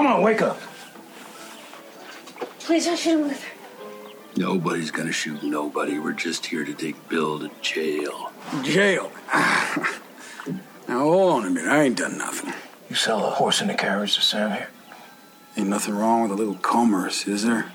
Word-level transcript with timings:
Come 0.00 0.06
on, 0.06 0.22
wake 0.22 0.40
up. 0.40 0.58
Please 2.60 2.86
don't 2.86 2.98
shoot 2.98 3.18
him, 3.18 3.28
Luther. 3.28 3.48
Nobody's 4.34 4.90
gonna 4.90 5.12
shoot 5.12 5.42
nobody. 5.42 5.98
We're 5.98 6.12
just 6.12 6.46
here 6.46 6.64
to 6.64 6.72
take 6.72 7.06
Bill 7.10 7.38
to 7.38 7.50
jail. 7.60 8.32
Jail. 8.62 9.12
now 10.88 11.00
hold 11.00 11.32
on 11.32 11.46
a 11.48 11.50
minute. 11.50 11.70
I 11.70 11.82
ain't 11.82 11.98
done 11.98 12.16
nothing. 12.16 12.54
You 12.88 12.96
sell 12.96 13.26
a 13.26 13.30
horse 13.32 13.60
and 13.60 13.70
a 13.70 13.74
carriage 13.74 14.14
to 14.14 14.22
Sam 14.22 14.52
here. 14.52 14.70
Ain't 15.58 15.68
nothing 15.68 15.94
wrong 15.94 16.22
with 16.22 16.30
a 16.30 16.34
little 16.34 16.54
commerce, 16.54 17.28
is 17.28 17.44
there? 17.44 17.70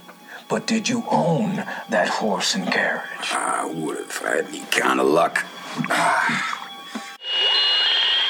But 0.49 0.65
did 0.65 0.89
you 0.89 1.03
own 1.11 1.57
that 1.91 2.09
horse 2.09 2.55
and 2.55 2.65
carriage? 2.65 3.33
I 3.33 3.71
would 3.71 3.97
have 3.97 4.17
had 4.17 4.45
any 4.47 4.61
kind 4.71 4.99
of 4.99 5.05
luck. 5.05 5.45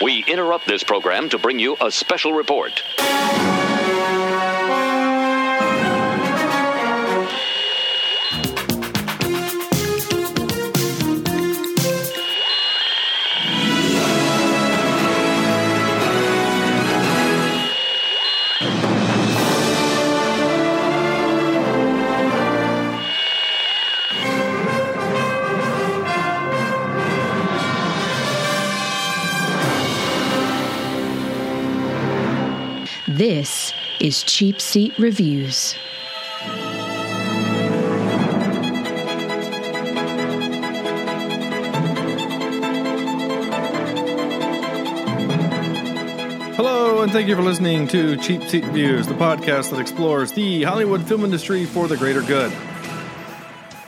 We 0.04 0.26
interrupt 0.26 0.68
this 0.68 0.84
program 0.84 1.30
to 1.30 1.38
bring 1.38 1.60
you 1.60 1.78
a 1.80 1.90
special 1.90 2.34
report. 2.34 2.84
Is 34.06 34.22
Cheap 34.22 34.62
Seat 34.62 34.96
Reviews. 35.00 35.74
Hello, 46.54 47.02
and 47.02 47.12
thank 47.12 47.28
you 47.28 47.36
for 47.36 47.42
listening 47.42 47.88
to 47.88 48.16
Cheap 48.18 48.44
Seat 48.44 48.64
Reviews, 48.66 49.08
the 49.08 49.16
podcast 49.16 49.72
that 49.72 49.80
explores 49.80 50.32
the 50.34 50.62
Hollywood 50.62 51.08
film 51.08 51.26
industry 51.26 51.66
for 51.66 51.88
the 51.88 51.98
greater 51.98 52.22
good. 52.22 52.54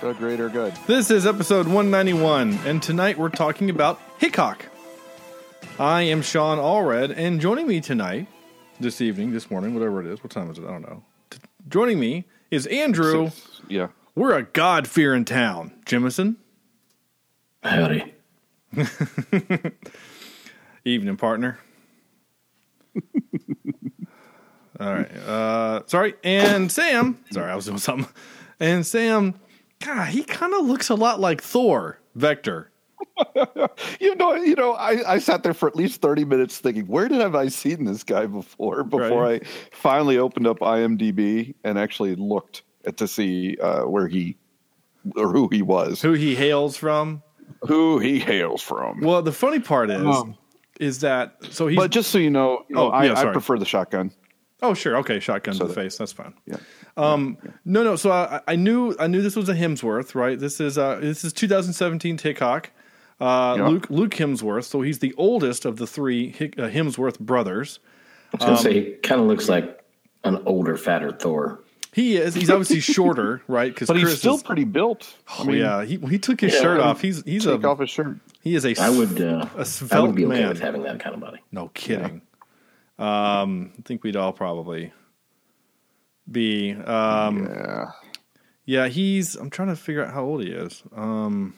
The 0.02 0.14
greater 0.14 0.50
good. 0.50 0.74
This 0.88 1.12
is 1.12 1.28
episode 1.28 1.68
191, 1.68 2.58
and 2.66 2.82
tonight 2.82 3.20
we're 3.20 3.30
talking 3.30 3.70
about 3.70 4.02
Hickok. 4.18 4.66
I 5.78 6.02
am 6.02 6.24
Sean 6.24 6.58
Allred, 6.58 7.14
and 7.16 7.40
joining 7.40 7.68
me 7.68 7.82
tonight, 7.82 8.26
this 8.80 9.02
evening, 9.02 9.32
this 9.32 9.50
morning, 9.50 9.74
whatever 9.74 10.00
it 10.02 10.08
is, 10.08 10.24
what 10.24 10.32
time 10.32 10.50
is 10.52 10.58
it? 10.58 10.66
I 10.66 10.72
don't 10.72 10.82
know. 10.84 11.04
T- 11.30 11.40
joining 11.68 12.00
me 12.00 12.26
is 12.52 12.66
Andrew. 12.68 13.32
Yeah. 13.68 13.88
We're 14.16 14.36
a 14.36 14.44
God 14.44 14.88
fearing 14.88 15.26
town. 15.26 15.74
Jimison. 15.86 16.38
Howdy. 17.64 18.14
Evening, 20.86 21.18
partner. 21.18 21.60
All 24.80 24.94
right. 24.94 25.12
Uh, 25.18 25.82
sorry. 25.88 26.14
And 26.24 26.72
Sam. 26.72 27.18
Sorry, 27.32 27.52
I 27.52 27.56
was 27.56 27.66
doing 27.66 27.78
something. 27.80 28.08
And 28.60 28.86
Sam, 28.86 29.36
God, 29.84 30.10
he 30.10 30.24
kind 30.24 30.54
of 30.54 30.66
looks 30.66 30.90
a 30.90 30.96
lot 30.96 31.20
like 31.20 31.42
Thor, 31.42 32.00
Vector. 32.16 32.72
You 34.00 34.16
know, 34.16 34.34
you 34.36 34.56
know, 34.56 34.74
I, 34.74 35.14
I 35.14 35.20
sat 35.20 35.44
there 35.44 35.54
for 35.54 35.68
at 35.68 35.76
least 35.76 36.02
30 36.02 36.26
minutes 36.26 36.58
thinking, 36.60 36.86
where 36.88 37.08
did 37.08 37.20
have 37.22 37.36
I 37.36 37.48
seen 37.48 37.86
this 37.86 38.04
guy 38.04 38.26
before? 38.26 38.84
Before 38.84 39.22
Right. 39.24 39.44
I 39.44 39.76
finally 39.76 40.18
opened 40.18 40.48
up 40.48 40.60
IMDb 40.60 41.56
and 41.64 41.78
actually 41.80 42.16
looked 42.16 42.64
at 42.86 42.98
to 42.98 43.08
see 43.08 43.58
uh, 43.62 43.84
where 43.84 44.08
he 44.08 44.38
or 45.16 45.32
who 45.32 45.48
he 45.52 45.62
was, 45.62 46.02
Who 46.02 46.14
he 46.14 46.36
hails 46.36 46.76
from. 46.78 47.22
who 47.64 48.00
he 48.00 48.20
hails 48.20 48.62
from. 48.62 49.02
Well, 49.02 49.22
the 49.22 49.32
funny 49.32 49.60
part 49.60 49.90
is, 49.90 50.04
Um, 50.04 50.36
is 50.80 51.00
that 51.00 51.38
so 51.50 51.68
he's. 51.68 51.78
but 51.78 51.92
just 51.92 52.12
so 52.12 52.18
you 52.18 52.30
know, 52.30 52.66
you 52.70 52.76
know 52.76 52.88
Oh, 52.88 52.90
I, 52.90 53.06
yeah, 53.06 53.20
I 53.20 53.26
prefer 53.32 53.58
the 53.58 53.66
shotgun. 53.66 54.12
oh, 54.62 54.74
sure. 54.74 54.98
Okay, 54.98 55.20
shotgun 55.20 55.54
So 55.54 55.60
to 55.60 55.64
the 55.66 55.74
that- 55.74 55.82
face. 55.82 55.98
That's 55.98 56.12
fine. 56.14 56.34
Yeah. 56.46 56.58
Um, 56.98 57.38
no, 57.64 57.84
no. 57.84 57.96
So 57.96 58.12
I, 58.12 58.42
I 58.48 58.56
knew, 58.56 58.96
I 59.00 59.08
knew 59.08 59.22
this 59.22 59.36
was 59.36 59.50
a 59.50 59.54
Hemsworth, 59.54 60.14
right? 60.16 60.38
This 60.40 60.60
is, 60.60 60.78
uh, 60.78 60.96
this 61.02 61.24
is 61.24 61.32
2017 61.34 62.18
Hickok. 62.18 62.72
Uh, 63.20 63.56
Yeah. 63.58 63.68
Luke, 63.68 63.90
Luke 63.90 64.12
Hemsworth. 64.12 64.66
So 64.66 64.82
he's 64.82 65.00
the 65.00 65.14
oldest 65.18 65.66
of 65.66 65.78
the 65.78 65.88
three 65.88 66.30
Hick, 66.32 66.58
uh, 66.60 66.70
Hemsworth 66.70 67.20
brothers. 67.20 67.80
I 68.34 68.38
was 68.38 68.46
gonna 68.46 68.58
say 68.58 68.74
he 68.74 68.92
kind 68.98 69.22
of 69.22 69.28
looks 69.28 69.50
like 69.50 69.84
an 70.24 70.42
older, 70.46 70.78
fatter 70.78 71.12
Thor. 71.12 71.60
He 71.94 72.18
is. 72.18 72.36
He's 72.36 72.50
obviously 72.52 72.80
shorter, 72.94 73.42
right? 73.48 73.74
Because 73.74 73.88
But 73.88 73.96
Chris 73.98 74.10
he's 74.12 74.20
still 74.20 74.36
is, 74.36 74.44
pretty 74.44 74.66
built. 74.66 75.16
I 75.28 75.36
Oh, 75.40 75.46
mean, 75.46 75.58
yeah, 75.58 75.84
he 75.84 75.96
he 75.98 76.20
took 76.20 76.42
his 76.42 76.54
Yeah, 76.54 76.62
shirt 76.62 76.80
off. 76.80 77.02
He's 77.02 77.24
he's 77.24 77.46
take 77.46 77.64
a 77.64 77.68
off 77.68 77.80
his 77.80 77.90
shirt. 77.90 78.18
he 78.42 78.54
is 78.54 78.66
a 78.66 78.76
I 78.80 78.90
would, 78.92 79.20
uh, 79.20 79.48
a 79.58 79.66
I 79.92 80.00
would 80.02 80.14
be 80.14 80.26
okay 80.26 80.42
man. 80.42 80.50
with 80.50 80.60
having 80.60 80.84
that 80.84 81.00
kind 81.00 81.16
of 81.16 81.22
body. 81.22 81.40
No 81.52 81.70
kidding. 81.74 82.22
Um, 83.00 83.72
I 83.80 83.82
think 83.84 84.04
we'd 84.04 84.16
all 84.16 84.34
probably 84.34 84.92
be. 86.30 86.74
Um, 86.74 87.46
Yeah. 87.46 87.86
yeah, 88.66 88.88
he's. 88.90 89.36
I'm 89.36 89.50
trying 89.50 89.70
to 89.70 89.76
figure 89.76 90.04
out 90.06 90.14
how 90.14 90.24
old 90.24 90.44
he 90.44 90.52
is. 90.52 90.84
Um, 90.96 91.54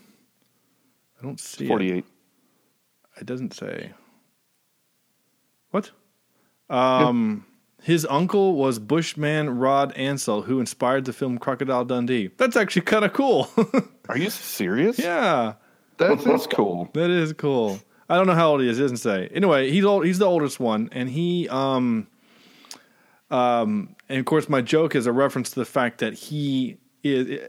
I 1.19 1.23
don't 1.25 1.39
see. 1.39 1.65
It. 1.65 1.67
48. 1.67 2.05
It 3.19 3.25
doesn't 3.25 3.53
say. 3.53 3.91
What? 5.71 5.91
Um, 6.69 7.45
his 7.83 8.05
uncle 8.09 8.55
was 8.55 8.79
Bushman 8.79 9.49
Rod 9.57 9.91
Ansell, 9.93 10.43
who 10.43 10.59
inspired 10.59 11.05
the 11.05 11.13
film 11.13 11.37
Crocodile 11.37 11.85
Dundee. 11.85 12.29
That's 12.37 12.55
actually 12.55 12.83
kind 12.83 13.05
of 13.05 13.13
cool. 13.13 13.49
Are 14.09 14.17
you 14.17 14.29
serious? 14.29 14.97
yeah, 14.97 15.53
That's, 15.97 16.23
that's 16.23 16.47
cool. 16.47 16.89
that 16.93 17.09
is 17.09 17.33
cool. 17.33 17.79
I 18.07 18.15
don't 18.15 18.25
know 18.25 18.33
how 18.33 18.51
old 18.51 18.61
he 18.61 18.67
is. 18.69 18.79
It 18.79 18.81
doesn't 18.83 18.97
say. 18.97 19.29
Anyway, 19.33 19.69
he's 19.69 19.85
old. 19.85 20.03
He's 20.05 20.17
the 20.17 20.25
oldest 20.25 20.59
one, 20.59 20.89
and 20.91 21.09
he 21.09 21.47
um 21.49 22.07
um 23.29 23.95
and 24.09 24.17
of 24.17 24.25
course 24.25 24.49
my 24.49 24.61
joke 24.61 24.95
is 24.95 25.05
a 25.05 25.11
reference 25.11 25.51
to 25.51 25.59
the 25.59 25.65
fact 25.65 25.99
that 25.99 26.13
he 26.13 26.77
is. 27.03 27.39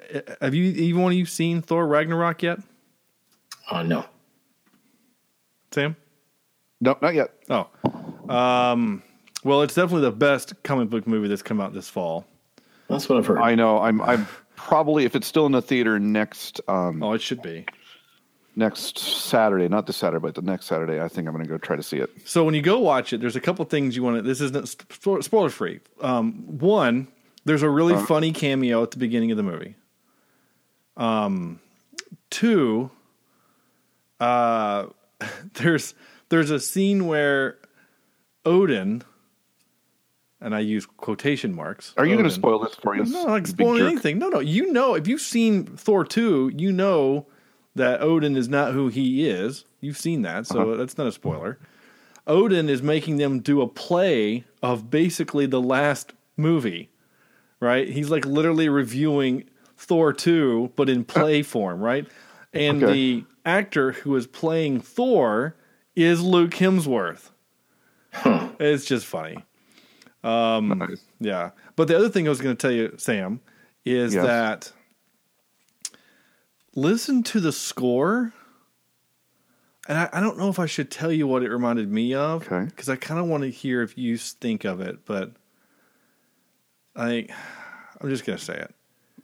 Have 0.42 0.54
you 0.54 0.64
even 0.64 1.00
one 1.00 1.12
of 1.12 1.18
you 1.18 1.24
seen 1.24 1.62
Thor 1.62 1.86
Ragnarok 1.86 2.42
yet, 2.42 2.58
Oh 3.70 3.82
no, 3.82 4.04
Sam? 5.72 5.96
No, 6.80 6.96
not 7.02 7.14
yet. 7.14 7.32
Oh, 7.48 7.68
um, 8.28 9.02
well, 9.44 9.62
it's 9.62 9.74
definitely 9.74 10.02
the 10.02 10.12
best 10.16 10.60
comic 10.62 10.88
book 10.90 11.06
movie 11.06 11.28
that's 11.28 11.42
come 11.42 11.60
out 11.60 11.72
this 11.72 11.88
fall. 11.88 12.26
that's 12.88 13.08
what 13.08 13.18
I've 13.18 13.26
heard. 13.26 13.38
I 13.38 13.54
know. 13.54 13.78
I'm. 13.80 14.00
I'm 14.00 14.26
probably 14.56 15.04
if 15.04 15.14
it's 15.16 15.26
still 15.26 15.46
in 15.46 15.52
the 15.52 15.62
theater 15.62 15.98
next 15.98 16.60
um, 16.68 17.02
Oh, 17.02 17.12
it 17.12 17.20
should 17.22 17.40
be. 17.42 17.64
next 18.56 18.98
Saturday, 18.98 19.68
not 19.68 19.86
this 19.86 19.96
Saturday, 19.96 20.20
but 20.20 20.34
the 20.34 20.42
next 20.42 20.66
Saturday. 20.66 21.00
I 21.00 21.08
think 21.08 21.26
I'm 21.28 21.34
going 21.34 21.44
to 21.46 21.48
go 21.50 21.56
try 21.58 21.76
to 21.76 21.82
see 21.82 21.98
it. 21.98 22.10
So 22.24 22.44
when 22.44 22.54
you 22.54 22.60
go 22.62 22.78
watch 22.78 23.12
it, 23.12 23.20
there's 23.20 23.36
a 23.36 23.40
couple 23.40 23.64
things 23.66 23.94
you 23.96 24.02
want 24.02 24.16
to. 24.16 24.22
This 24.22 24.40
isn't 24.40 24.68
spoiler 24.68 25.48
free. 25.50 25.80
Um, 26.02 26.58
one, 26.58 27.08
there's 27.44 27.62
a 27.62 27.70
really 27.70 27.96
funny 28.06 28.32
cameo 28.32 28.82
at 28.82 28.90
the 28.90 28.98
beginning 28.98 29.30
of 29.30 29.36
the 29.38 29.42
movie. 29.42 29.76
Um, 30.96 31.60
two, 32.28 32.90
uh, 34.20 34.86
there's 35.54 35.94
there's 36.28 36.50
a 36.50 36.60
scene 36.60 37.06
where 37.06 37.58
Odin, 38.44 39.02
and 40.40 40.54
I 40.54 40.60
use 40.60 40.86
quotation 40.86 41.54
marks. 41.54 41.94
Are 41.96 42.06
you 42.06 42.14
going 42.14 42.24
to 42.24 42.30
spoil 42.30 42.58
this 42.60 42.74
for 42.74 42.96
you? 42.96 43.04
No, 43.04 43.24
I'm 43.26 43.42
not 43.42 43.46
spoiling 43.46 43.82
anything. 43.82 44.18
No, 44.18 44.28
no. 44.28 44.40
You 44.40 44.72
know, 44.72 44.94
if 44.94 45.06
you've 45.08 45.20
seen 45.20 45.64
Thor 45.64 46.04
2, 46.04 46.52
you 46.56 46.72
know 46.72 47.26
that 47.74 48.00
Odin 48.00 48.36
is 48.36 48.48
not 48.48 48.72
who 48.72 48.88
he 48.88 49.28
is. 49.28 49.64
You've 49.80 49.98
seen 49.98 50.22
that, 50.22 50.46
so 50.46 50.60
Uh-huh. 50.62 50.76
that's 50.76 50.96
not 50.98 51.06
a 51.06 51.12
spoiler. 51.12 51.58
Odin 52.26 52.68
is 52.68 52.82
making 52.82 53.16
them 53.16 53.40
do 53.40 53.60
a 53.60 53.66
play 53.68 54.44
of 54.62 54.90
basically 54.90 55.46
the 55.46 55.60
last 55.60 56.12
movie, 56.36 56.90
right? 57.60 57.88
He's 57.88 58.10
like 58.10 58.24
literally 58.24 58.68
reviewing 58.68 59.44
Thor 59.76 60.12
2, 60.12 60.72
but 60.76 60.88
in 60.88 61.04
play 61.04 61.42
form, 61.42 61.80
right? 61.80 62.06
And 62.52 62.82
Okay. 62.82 62.92
the 62.92 63.24
actor 63.44 63.92
who 63.92 64.14
is 64.16 64.26
playing 64.26 64.80
Thor 64.80 65.56
is 65.96 66.22
Luke 66.22 66.52
Hemsworth. 66.52 67.30
It's 68.58 68.84
just 68.84 69.06
funny. 69.06 69.44
Um, 70.22 70.68
nice. 70.78 71.02
Yeah. 71.20 71.50
But 71.76 71.88
the 71.88 71.96
other 71.96 72.08
thing 72.10 72.26
I 72.26 72.30
was 72.30 72.40
going 72.40 72.56
to 72.56 72.60
tell 72.60 72.72
you, 72.72 72.94
Sam, 72.98 73.40
is 73.84 74.14
Yes. 74.14 74.24
that 74.26 74.72
listen 76.74 77.22
to 77.24 77.40
the 77.40 77.52
score. 77.52 78.32
And 79.88 79.98
I, 79.98 80.08
I 80.12 80.20
don't 80.20 80.38
know 80.38 80.48
if 80.48 80.58
I 80.58 80.66
should 80.66 80.90
tell 80.90 81.10
you 81.10 81.26
what 81.26 81.42
it 81.42 81.50
reminded 81.50 81.90
me 81.90 82.14
of 82.14 82.46
Okay. 82.46 82.66
because 82.66 82.88
I 82.88 82.96
kind 82.96 83.18
of 83.18 83.26
want 83.26 83.42
to 83.44 83.50
hear 83.50 83.82
if 83.82 83.96
you 83.96 84.16
think 84.18 84.64
of 84.64 84.80
it, 84.80 85.04
but 85.04 85.32
I, 86.94 87.26
I'm 88.00 88.08
just 88.10 88.24
going 88.24 88.38
to 88.38 88.44
say 88.44 88.54
it. 88.56 88.74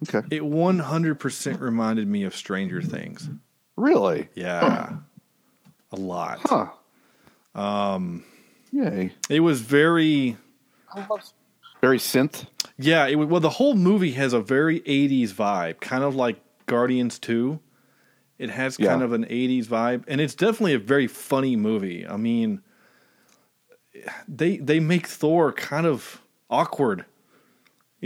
Okay. 0.08 0.26
It 0.34 0.42
100% 0.42 1.60
reminded 1.60 2.08
me 2.08 2.24
of 2.24 2.34
Stranger 2.34 2.82
Things. 2.82 3.28
Really? 3.76 4.28
Yeah. 4.34 4.96
A 5.92 5.96
lot. 5.96 6.40
Huh. 6.44 7.60
Um, 7.60 8.24
Yay. 8.72 9.12
It 9.30 9.40
was 9.40 9.60
very 9.60 10.36
Very 11.80 11.98
synth. 11.98 12.46
Yeah, 12.78 13.06
it, 13.06 13.14
well, 13.16 13.40
the 13.40 13.50
whole 13.50 13.74
movie 13.74 14.12
has 14.12 14.32
a 14.32 14.40
very 14.40 14.80
'80s 14.80 15.30
vibe, 15.32 15.80
kind 15.80 16.02
of 16.04 16.14
like 16.14 16.38
Guardians 16.66 17.18
Two. 17.18 17.60
It 18.38 18.50
has 18.50 18.76
kind 18.76 19.00
Yeah. 19.00 19.04
of 19.04 19.12
an 19.12 19.24
'80s 19.26 19.66
vibe, 19.66 20.04
and 20.08 20.20
it's 20.20 20.34
definitely 20.34 20.74
a 20.74 20.78
very 20.78 21.06
funny 21.06 21.56
movie. 21.56 22.06
I 22.06 22.16
mean, 22.16 22.60
they 24.28 24.56
they 24.58 24.80
make 24.80 25.06
Thor 25.06 25.52
kind 25.52 25.86
of 25.86 26.20
awkward. 26.50 27.04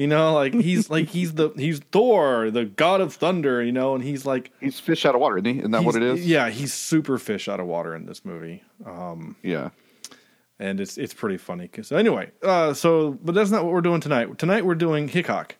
You 0.00 0.06
know, 0.06 0.32
like 0.32 0.54
he's 0.54 0.88
like 0.88 1.08
he's 1.08 1.34
the 1.34 1.50
he's 1.56 1.80
Thor, 1.92 2.50
the 2.50 2.64
god 2.64 3.02
of 3.02 3.12
thunder. 3.12 3.62
You 3.62 3.72
know, 3.72 3.94
and 3.94 4.02
he's 4.02 4.24
like 4.24 4.50
He's 4.58 4.80
fish 4.80 5.04
out 5.04 5.14
of 5.14 5.20
water, 5.20 5.36
isn't 5.36 5.52
he? 5.52 5.58
Isn't 5.58 5.72
that 5.72 5.84
what 5.84 5.94
it 5.94 6.02
is? 6.02 6.26
Yeah, 6.26 6.48
he's 6.48 6.72
super 6.72 7.18
fish 7.18 7.48
out 7.48 7.60
of 7.60 7.66
water 7.66 7.94
in 7.94 8.06
this 8.06 8.24
movie. 8.24 8.62
Yeah. 9.42 9.70
and 10.58 10.80
it's 10.80 10.96
it's 10.96 11.12
pretty 11.12 11.36
funny. 11.36 11.68
'Cause- 11.68 11.92
anyway, 11.92 12.30
uh, 12.42 12.72
so 12.72 13.18
but 13.22 13.34
that's 13.34 13.50
not 13.50 13.64
what 13.64 13.74
we're 13.74 13.82
doing 13.82 14.00
tonight. 14.00 14.38
Tonight 14.38 14.64
we're 14.64 14.74
doing 14.74 15.06
Hickok. 15.06 15.56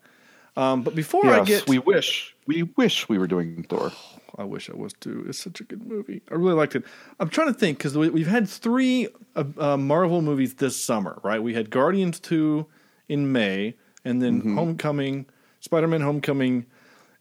Um, 0.56 0.82
but 0.82 0.94
before 0.94 1.26
I 1.26 1.44
get, 1.44 1.68
we 1.68 1.78
wish 1.78 2.34
we 2.46 2.62
wish 2.62 3.08
we 3.10 3.18
were 3.18 3.26
doing 3.26 3.64
Thor. 3.68 3.92
I 4.38 4.44
wish 4.44 4.70
I 4.70 4.74
was 4.74 4.94
too. 4.94 5.26
It's 5.28 5.38
such 5.38 5.60
a 5.60 5.64
good 5.64 5.86
movie. 5.86 6.22
I 6.30 6.34
really 6.34 6.54
liked 6.54 6.74
it. 6.76 6.84
I'm 7.18 7.28
trying 7.28 7.48
to 7.48 7.54
think 7.54 7.76
because 7.76 7.98
we, 7.98 8.08
we've 8.08 8.26
had 8.26 8.48
three 8.48 9.08
uh, 9.36 9.44
uh, 9.58 9.76
Marvel 9.76 10.22
movies 10.22 10.54
this 10.54 10.82
summer, 10.82 11.18
right? 11.22 11.42
We 11.42 11.52
had 11.52 11.68
Guardians 11.68 12.18
two 12.20 12.66
in 13.08 13.32
May, 13.32 13.74
and 14.04 14.20
then 14.22 14.40
Mm-hmm. 14.40 14.56
Homecoming, 14.56 15.26
Spider-Man: 15.60 16.00
Homecoming 16.00 16.66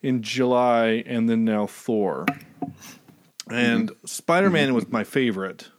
in 0.02 0.22
July, 0.22 1.04
and 1.06 1.30
then 1.30 1.44
now 1.46 1.68
Thor. 1.68 2.26
And 3.52 3.90
Mm-hmm. 3.90 4.06
Spider-Man 4.06 4.74
was 4.74 4.90
my 4.92 5.04
favorite, 5.04 5.70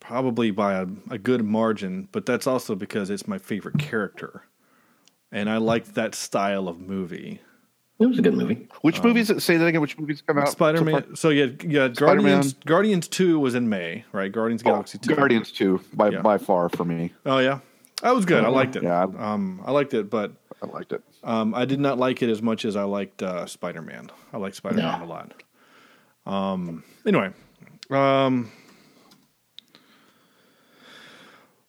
probably 0.00 0.50
by 0.50 0.74
a, 0.74 0.86
a 1.10 1.18
good 1.18 1.44
margin. 1.44 2.08
But 2.12 2.26
that's 2.26 2.46
also 2.46 2.74
because 2.74 3.10
it's 3.10 3.26
my 3.26 3.38
favorite 3.38 3.78
character, 3.78 4.42
and 5.32 5.48
I 5.50 5.56
liked 5.58 5.94
that 5.94 6.14
style 6.14 6.68
of 6.68 6.78
movie. 6.80 7.40
It 7.98 8.04
was 8.04 8.18
a 8.18 8.22
good 8.22 8.34
movie. 8.34 8.68
Which 8.82 9.02
movies? 9.02 9.32
Say 9.42 9.56
that 9.56 9.64
again. 9.66 9.80
Which 9.80 9.98
movies 9.98 10.20
come 10.20 10.36
out? 10.36 10.50
Spider 10.50 10.84
Man. 10.84 11.02
far? 11.02 11.16
So, 11.16 11.30
yeah, 11.30 11.46
yeah. 11.66 11.88
Guardians. 11.88 12.52
Guardians 12.66 13.08
Two 13.08 13.38
was 13.40 13.54
in 13.54 13.70
May, 13.70 14.04
right? 14.12 14.30
Guardians 14.30 14.60
Oh, 14.66 14.72
Galaxy 14.72 14.98
Two. 14.98 15.14
Guardians 15.16 15.50
two 15.50 15.80
by 15.94 16.10
Yeah. 16.10 16.20
by 16.20 16.36
far 16.36 16.68
for 16.68 16.84
me. 16.84 17.14
Oh 17.24 17.38
yeah, 17.38 17.60
that 18.02 18.14
was 18.14 18.24
good. 18.24 18.44
I 18.44 18.48
liked 18.48 18.76
it. 18.76 18.82
Yeah. 18.82 19.02
Um, 19.04 19.62
I 19.64 19.70
liked 19.72 19.94
it, 19.94 20.10
but 20.10 20.32
I 20.62 20.66
liked 20.66 20.92
it. 20.92 21.02
um, 21.24 21.54
I 21.54 21.64
did 21.64 21.80
not 21.80 21.98
like 21.98 22.22
it 22.22 22.30
as 22.30 22.42
much 22.42 22.64
as 22.64 22.76
I 22.76 22.84
liked 22.84 23.22
uh, 23.22 23.46
Spider 23.46 23.82
Man. 23.82 24.10
I 24.32 24.36
like 24.38 24.54
Spider 24.54 24.76
Man 24.76 25.00
No. 25.00 25.04
a 25.04 25.06
lot. 25.06 25.32
Um. 26.26 26.82
Anyway, 27.06 27.30
um, 27.90 28.50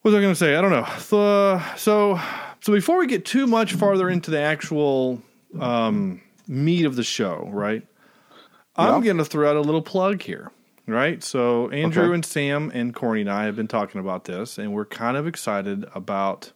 what 0.01 0.11
was 0.11 0.15
I 0.15 0.21
going 0.21 0.31
to 0.33 0.35
say? 0.39 0.55
I 0.55 0.61
don't 0.61 0.71
know. 0.71 0.87
So, 0.99 1.61
so, 1.75 2.19
so 2.61 2.73
before 2.73 2.97
we 2.99 3.07
get 3.07 3.25
too 3.25 3.45
much 3.47 3.73
farther 3.73 4.09
into 4.09 4.31
the 4.31 4.39
actual 4.39 5.21
um, 5.59 6.21
meat 6.47 6.85
of 6.85 6.95
the 6.95 7.03
show, 7.03 7.49
right? 7.51 7.85
I'm 8.75 9.01
Yeah. 9.03 9.05
going 9.05 9.17
to 9.17 9.25
throw 9.25 9.49
out 9.49 9.55
a 9.57 9.61
little 9.61 9.81
plug 9.81 10.21
here, 10.21 10.51
right? 10.87 11.23
So 11.23 11.69
Andrew 11.69 12.05
Okay. 12.05 12.13
and 12.15 12.25
Sam 12.25 12.71
and 12.73 12.95
Corny 12.95 13.21
and 13.21 13.29
I 13.29 13.45
have 13.45 13.55
been 13.55 13.67
talking 13.67 13.99
about 14.01 14.25
this, 14.25 14.57
and 14.57 14.73
we're 14.73 14.85
kind 14.85 15.17
of 15.17 15.27
excited 15.27 15.85
about. 15.93 16.51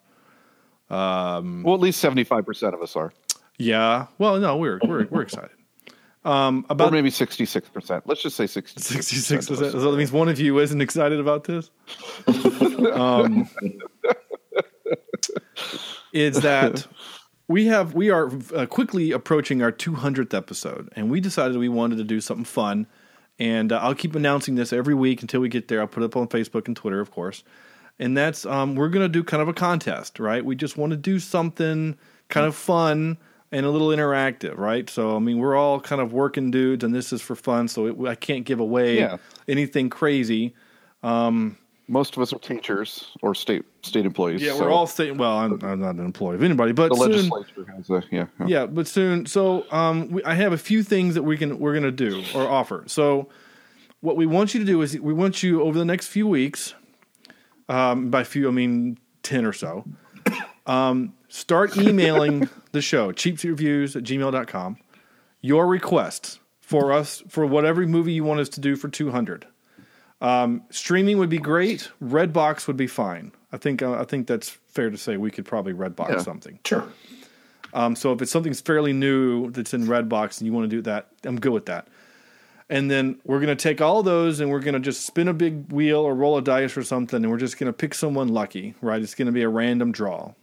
Well, 0.89 1.73
at 1.73 1.79
least 1.79 1.99
seventy 1.99 2.23
five 2.23 2.45
percent 2.45 2.73
of 2.73 2.81
us 2.81 2.95
are, 2.95 3.13
Yeah, 3.57 4.07
well, 4.17 4.37
no, 4.39 4.57
we're 4.57 4.79
we're 4.83 5.05
we're 5.09 5.21
excited. 5.21 5.51
Um, 6.23 6.65
or 6.69 6.73
about 6.73 6.91
maybe 6.91 7.09
sixty 7.09 7.45
six 7.45 7.69
percent. 7.69 8.03
Let's 8.05 8.21
just 8.21 8.35
say 8.35 8.45
sixty 8.47 8.81
sixty 8.81 9.15
six 9.15 9.47
percent. 9.47 9.71
So 9.71 9.91
that 9.91 9.97
means 9.97 10.11
one 10.11 10.27
of 10.29 10.39
you 10.39 10.59
isn't 10.59 10.81
excited 10.81 11.19
about 11.19 11.45
this. 11.45 11.71
um, 12.93 13.49
is 16.13 16.41
that 16.41 16.85
we 17.47 17.65
have 17.67 17.93
we 17.93 18.09
are 18.09 18.29
uh, 18.55 18.65
quickly 18.65 19.11
approaching 19.11 19.61
our 19.61 19.71
200th 19.71 20.33
episode, 20.33 20.89
and 20.95 21.09
we 21.09 21.19
decided 21.19 21.57
we 21.57 21.69
wanted 21.69 21.97
to 21.97 22.03
do 22.03 22.21
something 22.21 22.45
fun. 22.45 22.87
And 23.41 23.71
uh, 23.71 23.79
I'll 23.81 23.95
keep 23.95 24.13
announcing 24.15 24.53
this 24.53 24.71
every 24.71 24.93
week 24.93 25.23
until 25.23 25.41
we 25.41 25.49
get 25.49 25.67
there. 25.67 25.81
I'll 25.81 25.87
put 25.87 26.03
it 26.03 26.05
up 26.05 26.15
on 26.15 26.27
Facebook 26.27 26.67
and 26.67 26.75
Twitter, 26.77 26.99
of 26.99 27.09
course. 27.09 27.43
And 27.97 28.15
that's 28.15 28.45
um, 28.45 28.75
we're 28.75 28.89
going 28.89 29.03
to 29.03 29.09
do 29.09 29.23
kind 29.23 29.41
of 29.41 29.47
a 29.47 29.53
contest, 29.53 30.19
right? 30.19 30.45
We 30.45 30.55
just 30.55 30.77
want 30.77 30.91
to 30.91 30.97
do 30.97 31.17
something 31.19 31.97
kind 32.29 32.45
of 32.45 32.55
fun 32.55 33.17
and 33.51 33.65
a 33.65 33.69
little 33.71 33.87
interactive, 33.89 34.57
right? 34.57 34.87
So 34.89 35.15
I 35.15 35.19
mean, 35.19 35.39
we're 35.39 35.55
all 35.55 35.79
kind 35.79 36.01
of 36.01 36.13
working 36.13 36.51
dudes, 36.51 36.83
and 36.83 36.93
this 36.93 37.11
is 37.11 37.21
for 37.21 37.35
fun. 37.35 37.67
So 37.67 37.87
it, 37.87 38.07
I 38.07 38.13
can't 38.15 38.45
give 38.45 38.59
away 38.59 38.99
Yeah. 38.99 39.17
anything 39.47 39.89
crazy. 39.89 40.53
Most 41.91 42.15
of 42.15 42.23
us 42.23 42.31
are 42.31 42.39
teachers 42.39 43.11
or 43.21 43.35
state 43.35 43.63
state 43.83 44.05
employees. 44.05 44.41
Yeah, 44.41 44.53
so 44.53 44.61
we're 44.61 44.71
all 44.71 44.87
state. 44.87 45.15
Well, 45.15 45.37
I'm, 45.37 45.61
I'm 45.61 45.79
not 45.79 45.95
an 45.95 46.05
employee 46.05 46.35
of 46.35 46.43
anybody, 46.43 46.71
but 46.71 46.89
the 46.89 46.95
soon, 46.95 47.29
legislature 47.29 47.65
has 47.75 47.89
a 47.89 48.03
yeah. 48.09 48.25
yeah. 48.39 48.45
yeah, 48.47 48.65
but 48.65 48.87
soon. 48.87 49.25
So, 49.25 49.65
um, 49.71 50.09
we, 50.09 50.23
I 50.23 50.35
have 50.35 50.53
a 50.53 50.57
few 50.57 50.83
things 50.83 51.15
that 51.15 51.23
we 51.23 51.37
can 51.37 51.59
we're 51.59 51.73
going 51.73 51.83
to 51.83 51.91
do 51.91 52.23
or 52.33 52.47
offer. 52.47 52.83
So, 52.87 53.29
what 53.99 54.15
we 54.15 54.25
want 54.25 54.53
you 54.53 54.61
to 54.61 54.65
do 54.65 54.81
is 54.81 54.97
we 54.99 55.13
want 55.13 55.43
you 55.43 55.61
over 55.61 55.77
the 55.77 55.85
next 55.85 56.07
few 56.07 56.27
weeks. 56.27 56.73
Um, 57.67 58.09
by 58.09 58.23
few, 58.23 58.47
I 58.47 58.51
mean 58.51 58.97
ten 59.21 59.45
or 59.45 59.53
so. 59.53 59.85
Um, 60.65 61.13
start 61.27 61.75
emailing 61.77 62.47
the 62.71 62.81
show 62.81 63.11
cheapseatreviews 63.11 63.95
at 63.95 64.03
gmail.com 64.03 64.77
your 65.41 65.67
requests 65.67 66.39
for 66.59 66.93
us 66.93 67.23
for 67.27 67.45
whatever 67.45 67.85
movie 67.85 68.13
you 68.13 68.23
want 68.23 68.39
us 68.39 68.49
to 68.49 68.61
do 68.61 68.75
for 68.75 68.87
200 68.87 69.45
um, 70.21 70.61
streaming 70.69 71.17
would 71.17 71.29
be 71.29 71.39
great 71.39 71.89
redbox 72.01 72.67
would 72.67 72.77
be 72.77 72.87
fine 72.87 73.31
i 73.51 73.57
think 73.57 73.81
uh, 73.81 73.93
i 73.99 74.03
think 74.05 74.27
that's 74.27 74.49
fair 74.49 74.89
to 74.89 74.97
say 74.97 75.17
we 75.17 75.31
could 75.31 75.45
probably 75.45 75.73
redbox 75.73 76.09
Yeah. 76.09 76.17
something 76.19 76.59
Sure. 76.65 76.85
um, 77.73 77.95
so 77.95 78.11
if 78.13 78.21
it's 78.21 78.31
something 78.31 78.53
fairly 78.53 78.93
new 78.93 79.49
that's 79.51 79.73
in 79.73 79.85
Redbox 79.85 80.39
and 80.39 80.45
you 80.47 80.53
want 80.53 80.69
to 80.69 80.75
do 80.75 80.81
that, 80.83 81.07
I'm 81.23 81.39
good 81.39 81.51
with 81.53 81.65
that. 81.67 81.87
And 82.69 82.89
then 82.89 83.19
we're 83.25 83.39
going 83.39 83.55
to 83.55 83.61
take 83.61 83.81
all 83.81 84.01
those 84.03 84.39
and 84.39 84.49
we're 84.49 84.61
going 84.61 84.73
to 84.75 84.79
just 84.79 85.05
spin 85.05 85.27
a 85.27 85.33
big 85.33 85.71
wheel 85.73 85.99
or 85.99 86.15
roll 86.15 86.37
a 86.37 86.41
dice 86.41 86.77
or 86.77 86.83
something, 86.83 87.21
and 87.21 87.29
we're 87.31 87.37
just 87.37 87.57
going 87.59 87.67
to 87.67 87.73
pick 87.73 87.93
someone 87.93 88.29
lucky, 88.29 88.75
right? 88.81 89.01
It's 89.01 89.13
going 89.15 89.25
to 89.25 89.31
be 89.33 89.41
a 89.41 89.49
random 89.49 89.91
draw, 89.91 90.33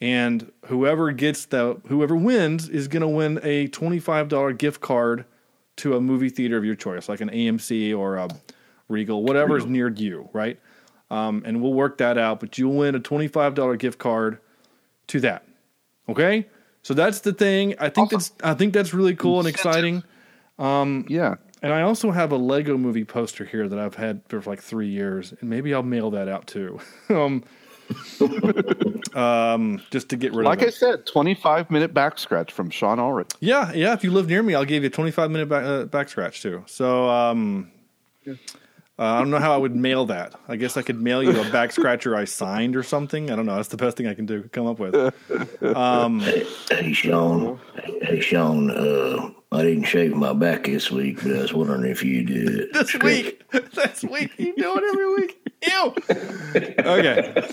and 0.00 0.50
whoever 0.66 1.10
gets 1.12 1.46
the 1.46 1.80
whoever 1.88 2.16
wins 2.16 2.68
is 2.68 2.88
going 2.88 3.00
to 3.02 3.08
win 3.08 3.40
a 3.42 3.68
twenty 3.68 3.98
five 3.98 4.28
dollar 4.28 4.52
gift 4.52 4.80
card 4.82 5.24
to 5.76 5.96
a 5.96 6.00
movie 6.02 6.28
theater 6.28 6.56
of 6.58 6.64
your 6.66 6.74
choice, 6.76 7.08
like 7.08 7.20
an 7.22 7.30
AMC 7.30 7.96
or 7.96 8.16
a 8.16 8.28
Regal, 8.88 9.22
whatever 9.22 9.56
is 9.56 9.66
near 9.66 9.88
you, 9.88 10.28
right? 10.32 10.58
Um, 11.10 11.42
and 11.46 11.62
we'll 11.62 11.74
work 11.74 11.98
that 11.98 12.18
out. 12.18 12.40
But 12.40 12.58
you'll 12.58 12.74
win 12.74 12.94
a 12.94 13.00
twenty 13.00 13.28
five 13.28 13.54
dollar 13.54 13.76
gift 13.76 13.98
card 13.98 14.38
to 15.08 15.20
that. 15.20 15.46
Okay, 16.08 16.46
so 16.82 16.92
that's 16.94 17.20
the 17.20 17.32
thing. 17.32 17.74
I 17.78 17.88
think 17.88 18.10
that's 18.10 18.32
I 18.42 18.54
think 18.54 18.74
that's 18.74 18.92
really 18.94 19.14
cool 19.14 19.38
and 19.38 19.48
exciting. 19.48 20.02
yeah. 20.58 21.36
And 21.62 21.72
I 21.72 21.80
also 21.80 22.10
have 22.10 22.30
a 22.30 22.36
Lego 22.36 22.76
Movie 22.76 23.06
poster 23.06 23.46
here 23.46 23.66
that 23.68 23.78
I've 23.78 23.94
had 23.94 24.20
for 24.28 24.38
like 24.42 24.60
three 24.60 24.88
years, 24.88 25.32
and 25.40 25.48
maybe 25.48 25.72
I'll 25.72 25.82
mail 25.82 26.10
that 26.10 26.28
out 26.28 26.46
too, 26.46 26.78
um, 27.08 27.42
um, 29.14 29.80
just 29.90 30.10
to 30.10 30.16
get 30.16 30.34
rid 30.34 30.44
Like 30.44 30.60
of 30.60 30.68
I 30.68 30.70
said, 30.70 31.06
twenty 31.06 31.34
five 31.34 31.70
minute 31.70 31.94
back 31.94 32.18
scratch 32.18 32.52
from 32.52 32.68
Sean 32.68 32.98
Ulrich. 32.98 33.30
yeah, 33.40 33.72
yeah. 33.72 33.94
If 33.94 34.04
you 34.04 34.10
live 34.10 34.28
near 34.28 34.42
me, 34.42 34.54
I'll 34.54 34.66
give 34.66 34.82
you 34.82 34.88
a 34.88 34.90
twenty-five 34.90 35.30
minute 35.30 35.48
back, 35.48 35.64
uh, 35.64 35.84
back 35.86 36.10
scratch 36.10 36.42
too. 36.42 36.62
So 36.66 37.08
um, 37.08 37.70
uh, 38.98 39.02
I 39.02 39.18
don't 39.18 39.30
know 39.30 39.38
how 39.38 39.52
I 39.52 39.56
would 39.56 39.74
mail 39.74 40.06
that. 40.06 40.34
I 40.48 40.56
guess 40.56 40.76
I 40.76 40.82
could 40.82 41.00
mail 41.00 41.22
you 41.22 41.40
a 41.40 41.50
back 41.52 41.72
scratcher 41.72 42.14
I 42.16 42.24
signed 42.24 42.76
or 42.76 42.82
something. 42.82 43.30
I 43.30 43.36
don't 43.36 43.46
know. 43.46 43.56
That's 43.56 43.68
the 43.68 43.76
best 43.76 43.96
thing 43.96 44.06
I 44.06 44.14
can 44.14 44.26
do. 44.26 44.44
Come 44.52 44.66
up 44.66 44.78
with. 44.78 44.94
Um, 45.62 46.20
Hey 46.20 46.92
Sean, 46.92 47.60
hey 48.02 48.20
Sean, 48.20 48.70
uh, 48.70 49.30
I 49.52 49.62
didn't 49.62 49.84
shave 49.84 50.14
my 50.14 50.32
back 50.32 50.64
this 50.64 50.90
week, 50.90 51.22
but 51.22 51.36
I 51.36 51.42
was 51.42 51.52
wondering 51.52 51.90
if 51.90 52.02
you 52.02 52.24
did. 52.24 52.72
this 52.72 52.94
week. 52.94 53.42
this 53.50 54.02
week. 54.02 54.32
You 54.36 54.54
do 54.56 54.76
it 54.76 54.84
every 54.84 55.14
week. 55.14 55.40
Ew. 55.66 55.94
Okay. 56.84 57.50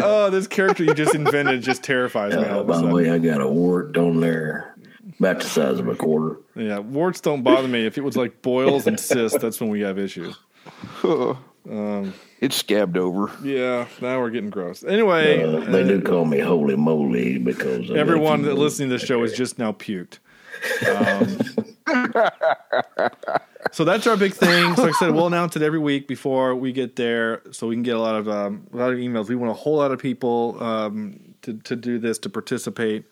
Oh, 0.00 0.30
this 0.30 0.46
character 0.46 0.82
you 0.82 0.94
just 0.94 1.14
invented 1.14 1.62
just 1.62 1.82
terrifies 1.82 2.34
me. 2.34 2.42
Uh, 2.42 2.62
by 2.64 2.80
the 2.80 2.88
way, 2.88 3.10
I 3.10 3.18
got 3.18 3.40
a 3.40 3.46
wart 3.46 3.96
on 3.96 4.20
there, 4.20 4.73
about 5.18 5.40
the 5.40 5.46
size 5.46 5.78
of 5.78 5.88
a 5.88 5.94
quarter. 5.94 6.38
Yeah, 6.56 6.78
warts 6.78 7.20
don't 7.20 7.42
bother 7.42 7.68
me. 7.68 7.86
If 7.86 7.98
it 7.98 8.02
was 8.02 8.16
like 8.16 8.42
boils 8.42 8.86
and 8.86 8.98
cysts, 8.98 9.38
that's 9.38 9.60
when 9.60 9.70
we 9.70 9.80
have 9.80 9.98
issues. 9.98 10.36
It's 12.40 12.56
scabbed 12.56 12.98
over. 12.98 13.30
Yeah, 13.42 13.86
now 14.02 14.20
we're 14.20 14.28
getting 14.28 14.50
gross. 14.50 14.84
Anyway, 14.84 15.42
Uh, 15.42 15.60
they 15.60 15.82
uh, 15.82 15.86
do 15.86 16.02
call 16.02 16.26
me 16.26 16.38
Holy 16.40 16.76
Moly 16.76 17.38
because 17.38 17.90
everyone 17.90 18.42
that 18.42 18.56
listening 18.56 18.90
to 18.90 18.96
this 18.96 19.02
show 19.02 19.22
is 19.22 19.32
just 19.32 19.58
now 19.58 19.72
puked. 19.72 20.18
Um, 20.86 21.38
so 23.72 23.84
that's 23.84 24.06
our 24.06 24.16
big 24.18 24.34
thing. 24.34 24.74
So 24.76 24.82
like 24.82 24.94
I 24.94 24.98
said, 24.98 25.14
we'll 25.14 25.26
announce 25.26 25.56
it 25.56 25.62
every 25.62 25.78
week 25.78 26.06
before 26.06 26.54
we 26.54 26.72
get 26.72 26.96
there, 26.96 27.42
so 27.50 27.66
we 27.68 27.76
can 27.76 27.82
get 27.82 27.96
a 27.96 28.00
lot 28.00 28.16
of 28.16 28.28
um, 28.28 28.66
a 28.72 28.76
lot 28.76 28.92
of 28.92 28.98
emails. 28.98 29.28
We 29.28 29.36
want 29.36 29.50
a 29.50 29.54
whole 29.54 29.76
lot 29.76 29.90
of 29.90 29.98
people 29.98 30.62
um, 30.62 31.18
to 31.42 31.54
to 31.54 31.76
do 31.76 31.98
this 31.98 32.18
to 32.20 32.28
participate. 32.30 33.04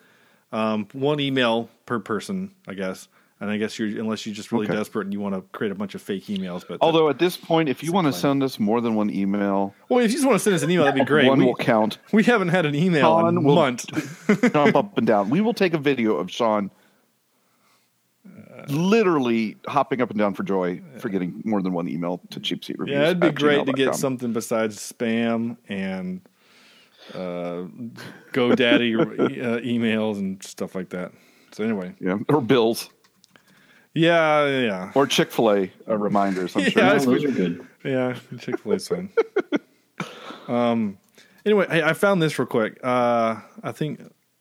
Um, 0.53 0.87
one 0.93 1.19
email 1.21 1.69
per 1.87 1.99
person, 1.99 2.55
I 2.69 2.75
guess. 2.75 3.09
And 3.41 3.51
I 3.51 3.57
guess 3.57 3.77
you're 3.77 3.89
unless 4.01 4.25
you're 4.25 4.35
just 4.37 4.53
really 4.53 4.67
Okay. 4.67 4.77
desperate 4.77 5.05
and 5.07 5.13
you 5.13 5.19
want 5.19 5.35
to 5.35 5.41
create 5.51 5.73
a 5.73 5.75
bunch 5.75 5.97
of 5.97 6.03
fake 6.03 6.27
emails. 6.27 6.63
But 6.69 6.79
Although 6.81 7.09
at 7.09 7.19
this 7.19 7.37
point, 7.37 7.69
if 7.69 7.83
you 7.83 7.91
want 7.91 8.07
to 8.07 8.13
send 8.13 8.41
us 8.45 8.61
more 8.61 8.81
than 8.81 8.95
one 8.95 9.11
email, 9.11 9.75
well, 9.89 9.99
if 9.99 10.13
you 10.13 10.17
just 10.17 10.25
want 10.27 10.37
to 10.37 10.39
send 10.39 10.55
us 10.55 10.63
an 10.63 10.71
email, 10.71 10.85
that'd 10.85 11.01
be 11.01 11.05
great. 11.05 11.27
one 11.29 11.41
We, 11.41 11.47
will 11.47 11.57
count. 11.57 11.99
we 12.13 12.23
haven't 12.23 12.51
had 12.51 12.67
an 12.67 12.77
email 12.77 13.27
in 13.27 13.37
a 13.37 13.41
month. 13.41 13.87
Jump 14.53 14.77
up 14.77 14.97
and 14.97 15.07
down. 15.09 15.29
We 15.29 15.41
will 15.41 15.55
take 15.55 15.75
a 15.75 15.79
video 15.79 16.17
of 16.17 16.31
Sean 16.31 16.71
literally 18.69 19.57
hopping 19.67 20.01
up 20.01 20.11
and 20.11 20.19
down 20.19 20.35
for 20.35 20.45
joy 20.45 20.81
for 21.01 21.09
getting 21.09 21.43
more 21.45 21.61
than 21.63 21.73
one 21.73 21.89
email 21.89 22.21
to 22.31 22.39
cheap 22.39 22.65
seat 22.65 22.79
reviews. 22.79 22.95
Yeah, 22.97 23.05
it'd 23.07 23.21
be 23.21 23.31
great 23.31 23.67
to 23.67 23.73
get 23.73 23.95
something 23.97 24.33
besides 24.33 24.77
spam 24.79 25.57
and 25.69 26.21
uh, 27.15 27.65
GoDaddy 28.33 28.99
uh, 28.99 29.61
emails 29.61 30.19
and 30.19 30.43
stuff 30.43 30.75
like 30.75 30.89
that. 30.91 31.13
So 31.53 31.65
anyway, 31.65 31.95
Yeah, 32.01 32.19
or 32.29 32.41
bills 32.41 32.89
yeah, 33.95 34.47
yeah, 34.47 34.93
or 34.95 35.07
Chick 35.07 35.31
Fil 35.31 35.51
A 35.53 35.73
uh, 35.87 35.99
reminders. 35.99 36.57
I'm 36.57 36.63
Yeah, 36.63 36.69
sure. 36.71 36.83
Oh, 36.83 36.87
it's- 36.95 37.05
those 37.05 37.25
are 37.25 37.31
good. 37.31 37.67
yeah. 37.85 38.17
Chick 38.39 38.59
Fil 38.61 38.75
A's 38.75 38.89
fine. 38.89 39.11
um. 40.49 40.99
Anyway, 41.45 41.67
hey, 41.69 41.83
I 41.83 41.93
found 41.93 42.23
this 42.23 42.39
real 42.39 42.47
quick. 42.47 42.79
Uh, 42.85 43.41
I 43.63 43.73
think 43.73 44.01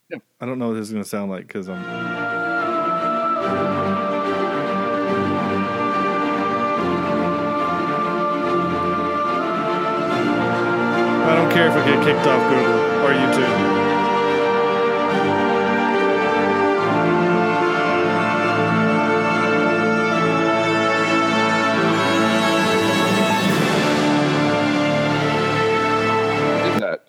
yeah. 0.09 0.19
I 0.39 0.45
don't 0.45 0.59
know 0.59 0.67
what 0.69 0.75
this 0.75 0.87
is 0.87 0.91
going 0.93 1.03
to 1.03 1.09
sound 1.09 1.31
like 1.31 1.47
because 1.47 1.67
I'm. 1.67 2.50
I 11.31 11.35
don't 11.35 11.49
care 11.49 11.67
if 11.67 11.73
I 11.73 11.85
get 11.85 12.03
kicked 12.03 12.27
off 12.27 12.43
Google 12.49 12.79
or 13.05 13.13
YouTube. 13.13 13.71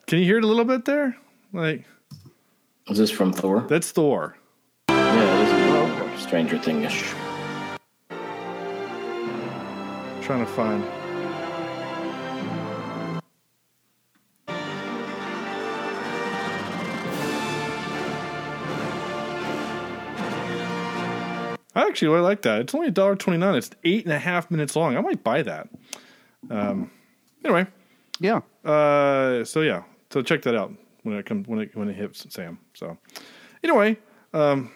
Can 0.06 0.18
you 0.18 0.24
hear 0.26 0.38
it 0.38 0.44
a 0.44 0.46
little 0.46 0.66
bit 0.66 0.84
there? 0.84 1.16
Like 1.52 1.84
Is 2.88 2.98
this 2.98 3.10
from 3.10 3.32
Thor? 3.32 3.62
that's 3.62 3.90
Thor. 3.90 4.36
Yeah, 4.88 5.40
it 5.40 6.14
is 6.14 6.22
Stranger 6.22 6.58
Thingish. 6.58 7.12
trying 10.22 10.46
to 10.46 10.52
find. 10.52 11.01
Actually 21.92 22.08
really 22.08 22.22
like 22.22 22.42
that. 22.42 22.60
It's 22.62 22.74
only 22.74 22.88
a 22.88 22.90
dollar 22.90 23.14
twenty 23.16 23.38
nine. 23.38 23.54
It's 23.54 23.70
eight 23.84 24.04
and 24.04 24.12
a 24.12 24.18
half 24.18 24.50
minutes 24.50 24.74
long. 24.74 24.96
I 24.96 25.00
might 25.00 25.22
buy 25.22 25.42
that. 25.42 25.68
Um, 26.50 26.90
anyway, 27.44 27.66
Yeah. 28.18 28.40
uh, 28.64 29.44
so 29.44 29.60
yeah, 29.60 29.82
so 30.10 30.22
check 30.22 30.42
that 30.42 30.54
out 30.56 30.72
when 31.02 31.16
it 31.16 31.26
comes 31.26 31.46
when 31.46 31.60
it 31.60 31.76
when 31.76 31.88
it 31.88 31.94
hits 31.96 32.26
Sam. 32.32 32.58
So 32.74 32.96
anyway, 33.62 33.96
um, 34.32 34.70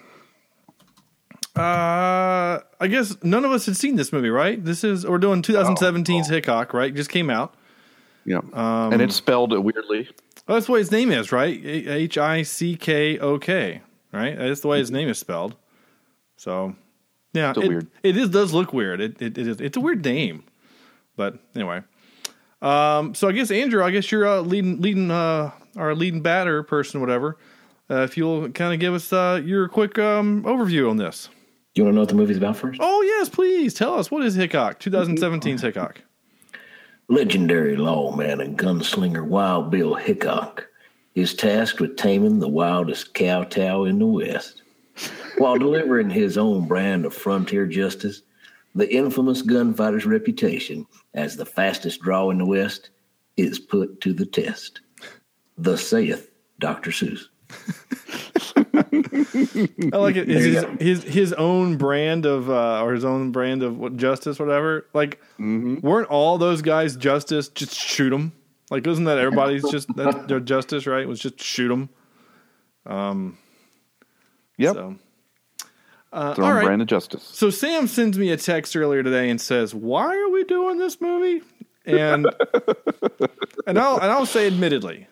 uh, 1.57 2.59
I 2.81 2.87
guess 2.89 3.17
none 3.23 3.45
of 3.45 3.51
us 3.51 3.67
had 3.67 3.77
seen 3.77 3.97
this 3.97 4.13
movie, 4.13 4.29
right? 4.31 4.63
This 4.63 4.85
is 4.85 5.07
we're 5.07 5.19
doing 5.19 5.43
2017's 5.43 6.29
Hickok, 6.29 6.75
right? 6.75 6.95
Just 6.95 7.11
came 7.11 7.31
out. 7.31 7.55
Yeah. 8.25 8.39
Um, 8.53 8.93
and 8.93 9.01
it's 9.01 9.17
spelled 9.17 9.53
weirdly. 9.53 10.09
Oh, 10.49 10.55
that's 10.55 10.67
the 10.67 10.73
way 10.73 10.81
his 10.81 10.93
name 10.93 11.11
is, 11.11 11.33
right? 11.33 11.59
H 11.65 12.19
I 12.19 12.43
C 12.43 12.77
K 12.77 13.19
O 13.19 13.39
K, 13.39 13.81
right? 14.13 14.37
That's 14.37 14.61
the 14.61 14.69
way 14.69 14.79
his 14.79 14.91
name 14.91 15.09
is 15.09 15.19
spelled. 15.19 15.57
So, 16.37 16.77
yeah, 17.37 17.51
It's 17.51 17.59
it, 17.59 17.69
weird- 17.69 17.91
It 18.03 18.17
is 18.17 18.31
does 18.31 18.53
look 18.53 18.73
weird. 18.73 19.01
It, 19.01 19.21
it, 19.21 19.39
it 19.39 19.47
is. 19.47 19.61
It's 19.61 19.77
a 19.77 19.81
weird 19.81 20.05
name, 20.05 20.45
but 21.17 21.39
anyway. 21.55 21.83
Um, 22.63 23.15
so 23.15 23.29
I 23.29 23.33
guess 23.33 23.51
Andrew, 23.51 23.85
I 23.85 23.91
guess 23.91 24.11
you're 24.11 24.27
uh, 24.27 24.41
leading 24.41 24.81
leading 24.81 25.11
uh, 25.11 25.51
our 25.77 25.95
leading 25.95 26.23
batter 26.23 26.63
person, 26.63 27.01
whatever. 27.01 27.37
Uh, 27.89 28.03
if 28.03 28.17
you'll 28.17 28.49
kind 28.51 28.75
of 28.75 28.81
give 28.81 28.95
us 28.95 29.13
uh, 29.13 29.41
your 29.45 29.69
quick 29.69 29.99
um, 29.99 30.43
overview 30.45 30.91
on 30.91 30.97
this. 30.97 31.29
You 31.75 31.85
want 31.85 31.93
to 31.93 31.95
know 31.97 32.01
what 32.03 32.09
the 32.09 32.15
movie's 32.15 32.39
about 32.39 32.57
first? 32.57 32.81
Oh 32.83 33.03
yes, 33.03 33.29
please 33.29 33.75
tell 33.75 33.95
us 33.95 34.11
what 34.11 34.25
is 34.25 34.35
Hickok 34.35 34.81
2017's 34.81 35.61
Hickok. 35.61 36.01
Legendary 37.09 37.77
lawman 37.77 38.41
and 38.41 38.59
gunslinger 38.59 39.25
Wild 39.25 39.71
Bill 39.71 39.95
Hickok 39.95 40.67
is 41.15 41.35
tasked 41.35 41.81
with 41.81 41.97
taming 41.97 42.41
the 42.41 42.49
wildest 42.49 43.15
cowtow 43.15 43.89
in 43.89 43.99
the 43.99 44.07
West. 44.07 44.63
While 45.39 45.59
delivering 45.59 46.11
his 46.11 46.39
own 46.39 46.67
brand 46.67 47.05
of 47.05 47.15
frontier 47.15 47.67
justice, 47.67 48.23
the 48.75 48.93
infamous 48.93 49.43
gunfighter's 49.43 50.07
reputation 50.07 50.87
as 51.15 51.37
the 51.37 51.47
fastest 51.47 52.01
draw 52.01 52.31
in 52.31 52.39
the 52.39 52.47
West 52.47 52.91
is 53.37 53.59
put 53.59 54.01
to 54.03 54.13
the 54.13 54.27
test. 54.27 54.81
Thus 55.59 55.87
saith 55.87 56.31
Dr. 56.59 56.91
Seuss. 56.91 57.25
I 59.93 59.97
like 59.97 60.17
it. 60.17 60.29
His, 60.29 60.65
his 60.81 61.03
his 61.05 61.33
own 61.35 61.77
brand 61.77 62.27
of 62.27 62.51
uh, 62.51 62.83
or 62.83 62.93
his 62.93 63.05
own 63.05 63.31
brand 63.31 63.63
of 63.63 63.79
what, 63.79 63.97
justice, 63.97 64.39
whatever. 64.39 64.87
Like, 64.93 65.21
weren't 65.39 66.09
all 66.09 66.39
those 66.39 66.63
guys 66.63 66.97
justice? 66.97 67.49
Just 67.49 67.75
shoot 67.75 68.11
them. 68.11 68.33
Like, 68.71 68.87
isn't 68.87 69.05
that 69.05 69.19
everybody's 69.19 69.63
just 69.71 69.95
that's 69.95 70.27
their 70.27 70.41
justice? 70.41 70.87
Right? 70.87 71.07
Was 71.07 71.21
just 71.21 71.41
shoot 71.41 71.69
them. 71.69 71.89
Yep. 74.59 74.75
So, 74.75 74.97
uh, 76.13 76.35
own 76.39 76.45
right. 76.55 76.65
brand 76.65 76.83
of 76.83 76.89
justice. 76.89 77.23
So 77.25 77.51
Sam 77.51 77.87
sends 77.87 78.19
me 78.19 78.31
a 78.31 78.37
text 78.37 78.75
earlier 78.77 79.03
today 79.03 79.29
and 79.29 79.41
says, 79.41 79.75
"Why 79.75 80.17
are 80.17 80.31
we 80.31 80.45
doing 80.45 80.79
this 80.79 81.01
movie?" 81.01 81.43
And 81.85 82.27
and 83.67 83.79
I'll 83.79 83.97
and 83.97 84.07
I'll 84.11 84.27
say 84.27 84.47
admittedly, 84.47 85.07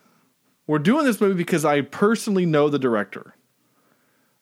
we're 0.66 0.78
doing 0.78 1.04
this 1.04 1.20
movie 1.20 1.34
because 1.34 1.64
I 1.64 1.82
personally 1.82 2.46
know 2.46 2.68
the 2.68 2.78
director. 2.78 3.34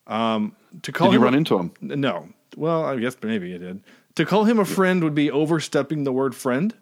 Um, 0.07 0.55
to 0.83 0.91
call 0.91 1.07
Did 1.07 1.13
you 1.13 1.19
him 1.19 1.23
run 1.23 1.33
a- 1.33 1.37
into 1.37 1.57
him? 1.57 1.71
No. 1.81 2.29
Well, 2.55 2.85
I 2.85 2.97
guess 2.97 3.15
maybe 3.23 3.53
I 3.55 3.57
did. 3.57 3.83
To 4.15 4.25
call 4.25 4.43
him 4.43 4.59
a 4.59 4.65
friend 4.65 5.03
would 5.03 5.15
be 5.15 5.31
overstepping 5.31 6.03
the 6.03 6.11
word 6.11 6.35
friend. 6.35 6.75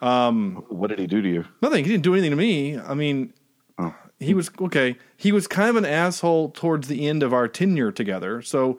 Um, 0.00 0.64
What 0.68 0.88
did 0.88 0.98
he 0.98 1.06
do 1.06 1.20
to 1.22 1.28
you? 1.28 1.44
Nothing. 1.60 1.84
He 1.84 1.90
didn't 1.90 2.04
do 2.04 2.12
anything 2.14 2.30
to 2.30 2.36
me. 2.36 2.78
I 2.78 2.94
mean, 2.94 3.32
Oh. 3.78 3.94
He 4.18 4.34
was 4.34 4.50
okay. 4.60 4.96
He 5.16 5.32
was 5.32 5.46
kind 5.46 5.70
of 5.70 5.76
an 5.76 5.84
asshole 5.84 6.50
towards 6.50 6.88
the 6.88 7.06
end 7.08 7.22
of 7.22 7.32
our 7.32 7.48
tenure 7.48 7.92
together. 7.92 8.42
So 8.42 8.78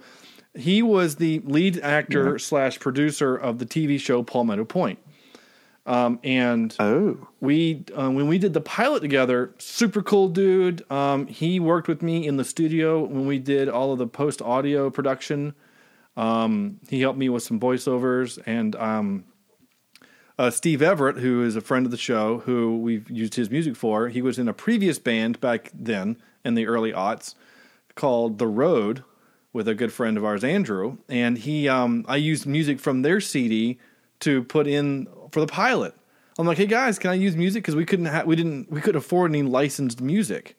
he 0.55 0.81
was 0.81 1.17
the 1.17 1.39
lead 1.45 1.79
actor 1.79 2.39
slash 2.39 2.79
producer 2.79 3.35
of 3.35 3.59
the 3.59 3.65
TV 3.65 3.99
show 3.99 4.23
Palmetto 4.23 4.65
Point. 4.65 4.99
Um, 5.85 6.19
and 6.23 6.75
Oh. 6.79 7.27
we 7.39 7.85
um, 7.95 8.15
when 8.15 8.27
we 8.27 8.37
did 8.39 8.53
the 8.53 8.59
pilot 8.61 8.99
together, 9.01 9.53
super 9.57 10.01
cool 10.01 10.27
dude. 10.27 10.89
Um, 10.91 11.27
he 11.27 11.59
worked 11.61 11.87
with 11.87 12.01
me 12.01 12.27
in 12.27 12.35
the 12.35 12.43
studio 12.43 13.01
when 13.05 13.25
we 13.25 13.39
did 13.39 13.69
all 13.69 13.93
of 13.93 13.97
the 13.99 14.07
post 14.07 14.41
audio 14.41 14.89
production. 14.89 15.53
Um, 16.17 16.79
he 16.89 16.99
helped 16.99 17.19
me 17.19 17.29
with 17.29 17.43
some 17.43 17.59
voiceovers 17.59 18.37
and 18.45 18.75
um, 18.75 19.23
uh, 20.37 20.49
Steve 20.51 20.81
Everett, 20.81 21.17
who 21.17 21.43
is 21.43 21.55
a 21.55 21.61
friend 21.61 21.85
of 21.85 21.91
the 21.91 21.97
show, 21.97 22.39
who 22.39 22.77
we've 22.77 23.09
used 23.09 23.35
his 23.35 23.49
music 23.49 23.75
for. 23.75 24.09
He 24.09 24.21
was 24.21 24.37
in 24.37 24.47
a 24.47 24.53
previous 24.53 24.99
band 24.99 25.39
back 25.39 25.71
then 25.73 26.17
in 26.45 26.55
the 26.55 26.67
early 26.67 26.91
aughts 26.91 27.35
called 27.95 28.37
The 28.37 28.47
Road 28.47 29.03
with 29.53 29.67
a 29.67 29.75
good 29.75 29.91
friend 29.91 30.17
of 30.17 30.23
ours, 30.23 30.43
Andrew, 30.43 30.97
and 31.09 31.37
he 31.37 31.67
um, 31.67 32.05
I 32.07 32.17
used 32.17 32.45
music 32.45 32.79
from 32.79 33.01
their 33.01 33.19
CD 33.19 33.79
to 34.19 34.43
put 34.43 34.67
in 34.67 35.07
for 35.31 35.39
the 35.39 35.47
pilot. 35.47 35.95
I'm 36.37 36.45
like, 36.45 36.57
hey 36.57 36.67
guys, 36.67 36.99
can 36.99 37.09
I 37.09 37.15
use 37.15 37.35
music 37.35 37.63
because 37.63 37.75
we 37.75 37.85
couldn't 37.85 38.05
ha- 38.05 38.23
we 38.25 38.35
didn't 38.35 38.71
we 38.71 38.81
couldn't 38.81 38.99
afford 38.99 39.31
any 39.31 39.41
licensed 39.41 40.01
music. 40.01 40.55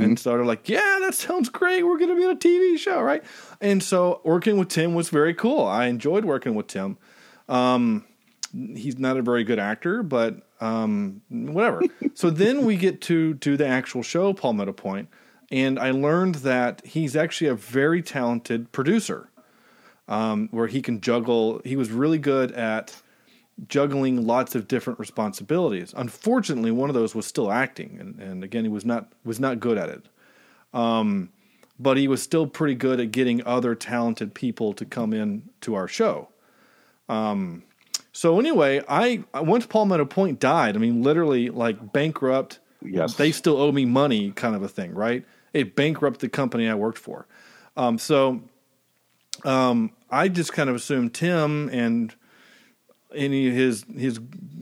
And 0.00 0.18
so 0.18 0.30
they're 0.30 0.44
like, 0.44 0.68
yeah, 0.68 0.98
that 1.00 1.14
sounds 1.14 1.48
great. 1.48 1.82
We're 1.82 1.98
going 1.98 2.10
to 2.10 2.16
be 2.16 2.24
on 2.24 2.32
a 2.32 2.36
TV 2.36 2.78
show, 2.78 3.00
right? 3.00 3.24
And 3.60 3.82
so 3.82 4.20
working 4.22 4.58
with 4.58 4.68
Tim 4.68 4.92
was 4.92 5.08
very 5.08 5.32
cool. 5.32 5.64
I 5.64 5.86
enjoyed 5.86 6.26
working 6.26 6.54
with 6.54 6.66
Tim. 6.66 6.98
Um, 7.48 8.04
he's 8.76 8.98
not 8.98 9.16
a 9.16 9.22
very 9.22 9.44
good 9.44 9.58
actor, 9.58 10.02
but 10.02 10.42
um, 10.60 11.22
whatever. 11.28 11.82
so 12.14 12.30
then 12.30 12.64
we 12.64 12.76
get 12.76 13.00
to 13.02 13.34
to 13.34 13.56
the 13.56 13.66
actual 13.66 14.02
show, 14.02 14.32
Palmetto 14.32 14.72
Point, 14.72 15.08
and 15.50 15.78
I 15.78 15.90
learned 15.90 16.36
that 16.36 16.84
he's 16.84 17.16
actually 17.16 17.48
a 17.48 17.54
very 17.54 18.02
talented 18.02 18.72
producer, 18.72 19.30
um, 20.08 20.48
where 20.50 20.66
he 20.66 20.82
can 20.82 21.00
juggle. 21.00 21.60
He 21.64 21.76
was 21.76 21.90
really 21.90 22.18
good 22.18 22.52
at 22.52 23.00
juggling 23.66 24.26
lots 24.26 24.54
of 24.54 24.68
different 24.68 24.98
responsibilities. 24.98 25.92
Unfortunately, 25.96 26.70
one 26.70 26.90
of 26.90 26.94
those 26.94 27.14
was 27.14 27.26
still 27.26 27.50
acting, 27.50 27.96
and, 28.00 28.18
and 28.20 28.44
again, 28.44 28.64
he 28.64 28.70
was 28.70 28.84
not 28.84 29.12
was 29.24 29.40
not 29.40 29.60
good 29.60 29.78
at 29.78 29.88
it. 29.88 30.06
Um, 30.74 31.30
but 31.78 31.96
he 31.96 32.08
was 32.08 32.20
still 32.22 32.46
pretty 32.46 32.74
good 32.74 32.98
at 32.98 33.12
getting 33.12 33.44
other 33.46 33.74
talented 33.74 34.34
people 34.34 34.72
to 34.74 34.84
come 34.84 35.12
in 35.12 35.48
to 35.60 35.74
our 35.74 35.86
show. 35.86 36.28
Um, 37.08 37.62
so 38.18 38.40
anyway, 38.40 38.82
I 38.88 39.22
once 39.32 39.64
Palmetto 39.64 40.04
Point 40.04 40.40
died, 40.40 40.74
I 40.74 40.80
mean, 40.80 41.04
literally 41.04 41.50
like 41.50 41.92
bankrupt. 41.92 42.58
Yes. 42.82 43.14
they 43.14 43.30
still 43.30 43.56
owe 43.56 43.70
me 43.70 43.84
money, 43.84 44.32
kind 44.32 44.56
of 44.56 44.62
a 44.64 44.68
thing, 44.68 44.92
right? 44.92 45.24
It 45.52 45.76
bankrupted 45.76 46.22
the 46.22 46.28
company 46.28 46.68
I 46.68 46.74
worked 46.74 46.98
for. 46.98 47.28
Um, 47.76 47.96
so 47.96 48.42
um, 49.44 49.92
I 50.10 50.26
just 50.26 50.52
kind 50.52 50.68
of 50.68 50.74
assumed 50.74 51.14
Tim 51.14 51.68
and 51.68 52.12
any 53.14 53.50
of 53.50 53.54
his 53.54 53.84
his 53.96 54.18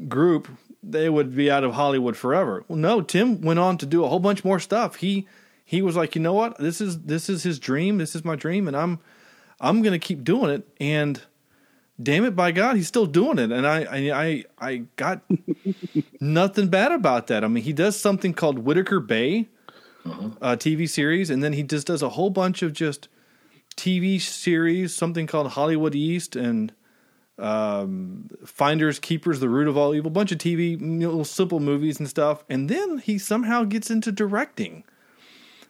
group 0.06 0.48
they 0.82 1.08
would 1.08 1.34
be 1.34 1.50
out 1.50 1.64
of 1.64 1.72
Hollywood 1.72 2.14
forever. 2.14 2.62
Well, 2.68 2.78
no, 2.78 3.00
Tim 3.00 3.40
went 3.40 3.58
on 3.58 3.78
to 3.78 3.86
do 3.86 4.04
a 4.04 4.08
whole 4.08 4.20
bunch 4.20 4.44
more 4.44 4.60
stuff. 4.60 4.96
He 4.96 5.26
he 5.64 5.80
was 5.80 5.96
like, 5.96 6.14
you 6.14 6.20
know 6.20 6.34
what, 6.34 6.58
this 6.58 6.82
is 6.82 7.04
this 7.04 7.30
is 7.30 7.42
his 7.42 7.58
dream. 7.58 7.96
This 7.96 8.14
is 8.14 8.22
my 8.22 8.36
dream, 8.36 8.68
and 8.68 8.76
I'm 8.76 9.00
I'm 9.62 9.80
gonna 9.80 9.98
keep 9.98 10.24
doing 10.24 10.50
it. 10.50 10.68
And 10.78 11.22
damn 12.02 12.24
it, 12.24 12.36
by 12.36 12.52
God, 12.52 12.76
he's 12.76 12.88
still 12.88 13.06
doing 13.06 13.38
it. 13.38 13.50
And 13.52 13.66
I 13.66 13.84
I 13.84 14.24
I, 14.24 14.44
I 14.58 14.76
got 14.96 15.22
nothing 16.20 16.68
bad 16.68 16.92
about 16.92 17.26
that. 17.28 17.44
I 17.44 17.48
mean, 17.48 17.64
he 17.64 17.72
does 17.72 17.98
something 17.98 18.34
called 18.34 18.60
Whitaker 18.60 19.00
Bay, 19.00 19.48
a 20.40 20.56
TV 20.56 20.88
series, 20.88 21.30
and 21.30 21.42
then 21.42 21.52
he 21.52 21.62
just 21.62 21.86
does 21.86 22.02
a 22.02 22.10
whole 22.10 22.30
bunch 22.30 22.62
of 22.62 22.72
just 22.72 23.08
TV 23.76 24.20
series, 24.20 24.94
something 24.94 25.26
called 25.26 25.48
Hollywood 25.48 25.94
East 25.94 26.36
and 26.36 26.72
um, 27.38 28.30
Finders 28.44 28.98
Keepers, 28.98 29.40
The 29.40 29.48
Root 29.48 29.68
of 29.68 29.76
All 29.76 29.94
Evil, 29.94 30.10
bunch 30.10 30.32
of 30.32 30.38
TV, 30.38 30.80
little 30.80 31.24
simple 31.24 31.60
movies 31.60 31.98
and 31.98 32.08
stuff. 32.08 32.44
And 32.48 32.68
then 32.68 32.98
he 32.98 33.18
somehow 33.18 33.64
gets 33.64 33.90
into 33.90 34.10
directing. 34.10 34.84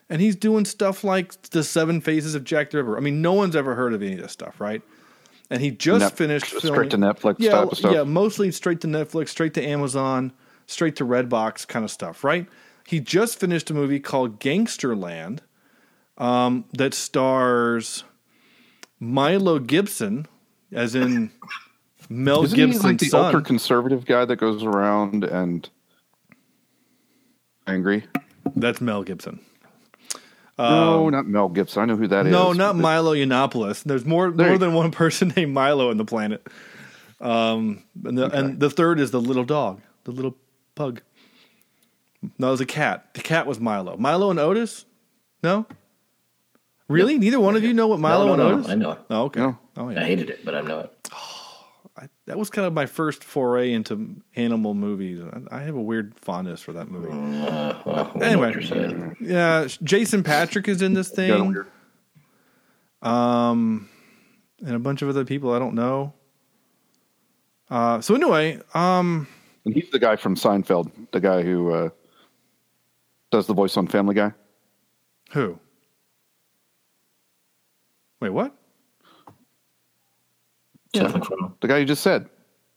And 0.09 0.21
he's 0.21 0.37
doing 0.37 0.63
stuff 0.63 1.03
like 1.03 1.41
The 1.49 1.65
Seven 1.65 1.99
Phases 1.99 2.33
of 2.33 2.45
Jack 2.45 2.69
the 2.69 2.77
Ripper. 2.77 2.95
I 2.95 3.01
mean, 3.01 3.21
no 3.21 3.33
one's 3.33 3.57
ever 3.57 3.75
heard 3.75 3.93
of 3.93 4.01
any 4.01 4.13
of 4.13 4.21
this 4.21 4.31
stuff, 4.31 4.61
right? 4.61 4.81
And 5.49 5.61
he 5.61 5.71
just 5.71 6.01
Net- 6.01 6.17
finished 6.17 6.57
straight 6.59 6.91
to 6.91 6.97
Netflix 6.97 7.35
yeah, 7.39 7.51
type 7.51 7.71
of 7.71 7.77
stuff. 7.77 7.93
Yeah, 7.93 8.03
mostly 8.03 8.51
straight 8.51 8.81
to 8.81 8.87
Netflix, 8.87 9.29
straight 9.29 9.53
to 9.53 9.65
Amazon, 9.65 10.33
straight 10.65 10.95
to 10.97 11.05
Redbox 11.05 11.67
kind 11.67 11.85
of 11.85 11.91
stuff, 11.91 12.23
right? 12.23 12.47
He 12.85 12.99
just 12.99 13.39
finished 13.39 13.69
a 13.69 13.73
movie 13.73 13.99
called 13.99 14.39
Gangsterland 14.39 15.39
um, 16.17 16.65
that 16.73 16.93
stars 16.93 18.03
Milo 18.99 19.59
Gibson, 19.59 20.27
as 20.71 20.95
in 20.95 21.31
Mel 22.09 22.43
Isn't 22.43 22.57
he 22.57 22.77
like 22.79 22.97
the 22.99 23.07
son. 23.07 23.25
ultra 23.25 23.41
conservative 23.41 24.05
guy 24.05 24.25
that 24.25 24.37
goes 24.37 24.63
around 24.63 25.23
and 25.23 25.69
angry? 27.67 28.05
That's 28.55 28.79
Mel 28.81 29.03
Gibson. 29.03 29.39
No, 30.57 31.09
not 31.09 31.27
Mel 31.27 31.49
Gibson. 31.49 31.83
I 31.83 31.85
know 31.85 31.95
who 31.97 32.07
that 32.07 32.27
is. 32.27 32.33
Um, 32.35 32.39
No, 32.39 32.53
not 32.53 32.75
Milo 32.75 33.13
Yiannopoulos. 33.13 33.83
There's 33.83 34.05
more 34.05 34.31
There 34.31 34.49
more 34.49 34.57
than 34.57 34.73
one 34.73 34.91
person 34.91 35.29
named 35.35 35.53
Milo 35.53 35.89
on 35.89 35.97
the 35.97 36.05
planet. 36.05 36.45
Um, 37.19 37.83
and 38.03 38.17
the, 38.17 38.29
and 38.29 38.59
the 38.59 38.69
third 38.69 38.99
is 38.99 39.11
the 39.11 39.21
little 39.21 39.43
dog, 39.43 39.81
the 40.03 40.11
little 40.11 40.35
pug. 40.75 41.01
No, 42.37 42.47
it 42.49 42.51
was 42.51 42.61
a 42.61 42.65
cat. 42.65 43.13
The 43.13 43.21
cat 43.21 43.47
was 43.47 43.59
Milo. 43.59 43.97
Milo 43.97 44.29
and 44.31 44.39
Otis? 44.39 44.85
No? 45.43 45.65
Really? 46.87 47.17
Neither 47.17 47.39
one 47.39 47.55
of 47.55 47.63
you 47.63 47.73
know 47.73 47.87
what 47.87 47.99
Milo 47.99 48.25
no, 48.27 48.33
and 48.33 48.41
no, 48.41 48.57
Otis? 48.59 48.69
I 48.69 48.75
know 48.75 48.91
it. 48.91 48.99
Oh, 49.09 49.23
okay. 49.23 49.39
No. 49.39 49.57
Oh, 49.77 49.89
I 49.89 50.03
hated 50.03 50.29
it, 50.29 50.43
but 50.45 50.55
I 50.55 50.61
know 50.61 50.79
it. 50.79 50.96
I, 52.27 52.31
that 52.31 52.37
was 52.37 52.49
kind 52.49 52.65
of 52.67 52.73
my 52.73 52.85
first 52.85 53.23
foray 53.23 53.71
into 53.73 54.15
animal 54.35 54.73
movies. 54.73 55.21
I, 55.51 55.57
I 55.57 55.61
have 55.61 55.75
a 55.75 55.81
weird 55.81 56.13
fondness 56.19 56.61
for 56.61 56.73
that 56.73 56.89
movie. 56.89 57.09
Uh, 57.11 57.73
well, 57.85 58.11
Anyway. 58.21 58.47
what 58.47 58.53
you're 58.53 58.61
saying. 58.63 59.15
Yeah, 59.21 59.67
Jason 59.83 60.23
Patric 60.23 60.67
is 60.67 60.81
in 60.81 60.93
this 60.93 61.09
thing. 61.09 61.55
um, 63.01 63.89
and 64.65 64.75
a 64.75 64.79
bunch 64.79 65.01
of 65.01 65.09
other 65.09 65.25
people 65.25 65.53
I 65.53 65.59
don't 65.59 65.75
know. 65.75 66.13
Uh, 67.69 67.99
so 68.01 68.15
anyway, 68.15 68.59
um, 68.73 69.27
And 69.65 69.73
he's 69.73 69.89
the 69.91 69.99
guy 69.99 70.15
from 70.15 70.35
Seinfeld, 70.35 70.89
the 71.11 71.19
guy 71.19 71.41
who 71.43 71.71
uh, 71.73 71.89
does 73.31 73.45
the 73.47 73.53
voice 73.53 73.75
on 73.77 73.87
Family 73.87 74.15
Guy. 74.15 74.31
who? 75.31 75.59
Wait, 78.21 78.29
what? 78.29 78.55
Seth 80.97 81.13
MacFarlane. 81.13 81.53
The 81.61 81.67
guy 81.67 81.77
you 81.77 81.85
just 81.85 82.03
said. 82.03 82.29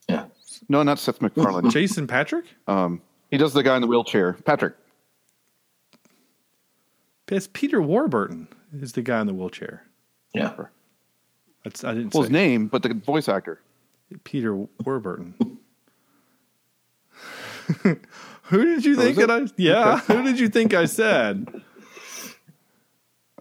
Yeah. 0.09 0.27
No, 0.69 0.83
not 0.83 0.99
Seth 0.99 1.21
MacFarlane. 1.21 1.71
Jason 1.71 2.07
Patric? 2.07 2.45
um, 2.67 3.01
he 3.31 3.37
does 3.37 3.53
the 3.53 3.63
guy 3.63 3.77
in 3.77 3.81
the 3.83 3.87
wheelchair. 3.89 4.33
Patrick. 4.45 4.75
It's 7.29 7.49
Peter 7.53 7.81
Warburton. 7.81 8.49
Is 8.73 8.93
the 8.93 9.03
guy 9.03 9.21
in 9.21 9.27
the 9.29 9.35
wheelchair? 9.35 9.85
Yeah. 10.35 10.55
That's 11.65 11.85
I 11.85 11.95
didn't 11.95 12.13
Well, 12.15 12.25
say 12.25 12.29
his 12.29 12.31
name, 12.33 12.67
but 12.67 12.83
the 12.83 12.93
voice 12.95 13.29
actor. 13.29 13.61
Peter 14.25 14.67
Warburton. 14.85 15.35
who 18.43 18.65
did 18.65 18.85
you 18.85 18.97
think 18.97 19.17
that 19.19 19.31
I? 19.31 19.47
Yeah, 19.57 19.99
who 20.01 20.23
did 20.25 20.41
you 20.41 20.49
think 20.49 20.75
I 20.75 20.87
said? 20.87 21.49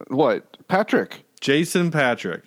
What? 0.08 0.58
Patrick. 0.70 1.26
Jason 1.42 1.92
Patric. 1.92 2.44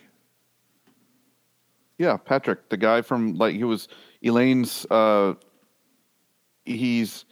Yeah, 2.02 2.16
Patrick, 2.16 2.68
the 2.68 2.76
guy 2.76 3.00
from 3.02 3.36
like 3.36 3.54
he 3.54 3.62
was 3.62 3.86
Elaine's. 4.24 4.84
Uh, 4.90 5.34
he's 6.64 7.24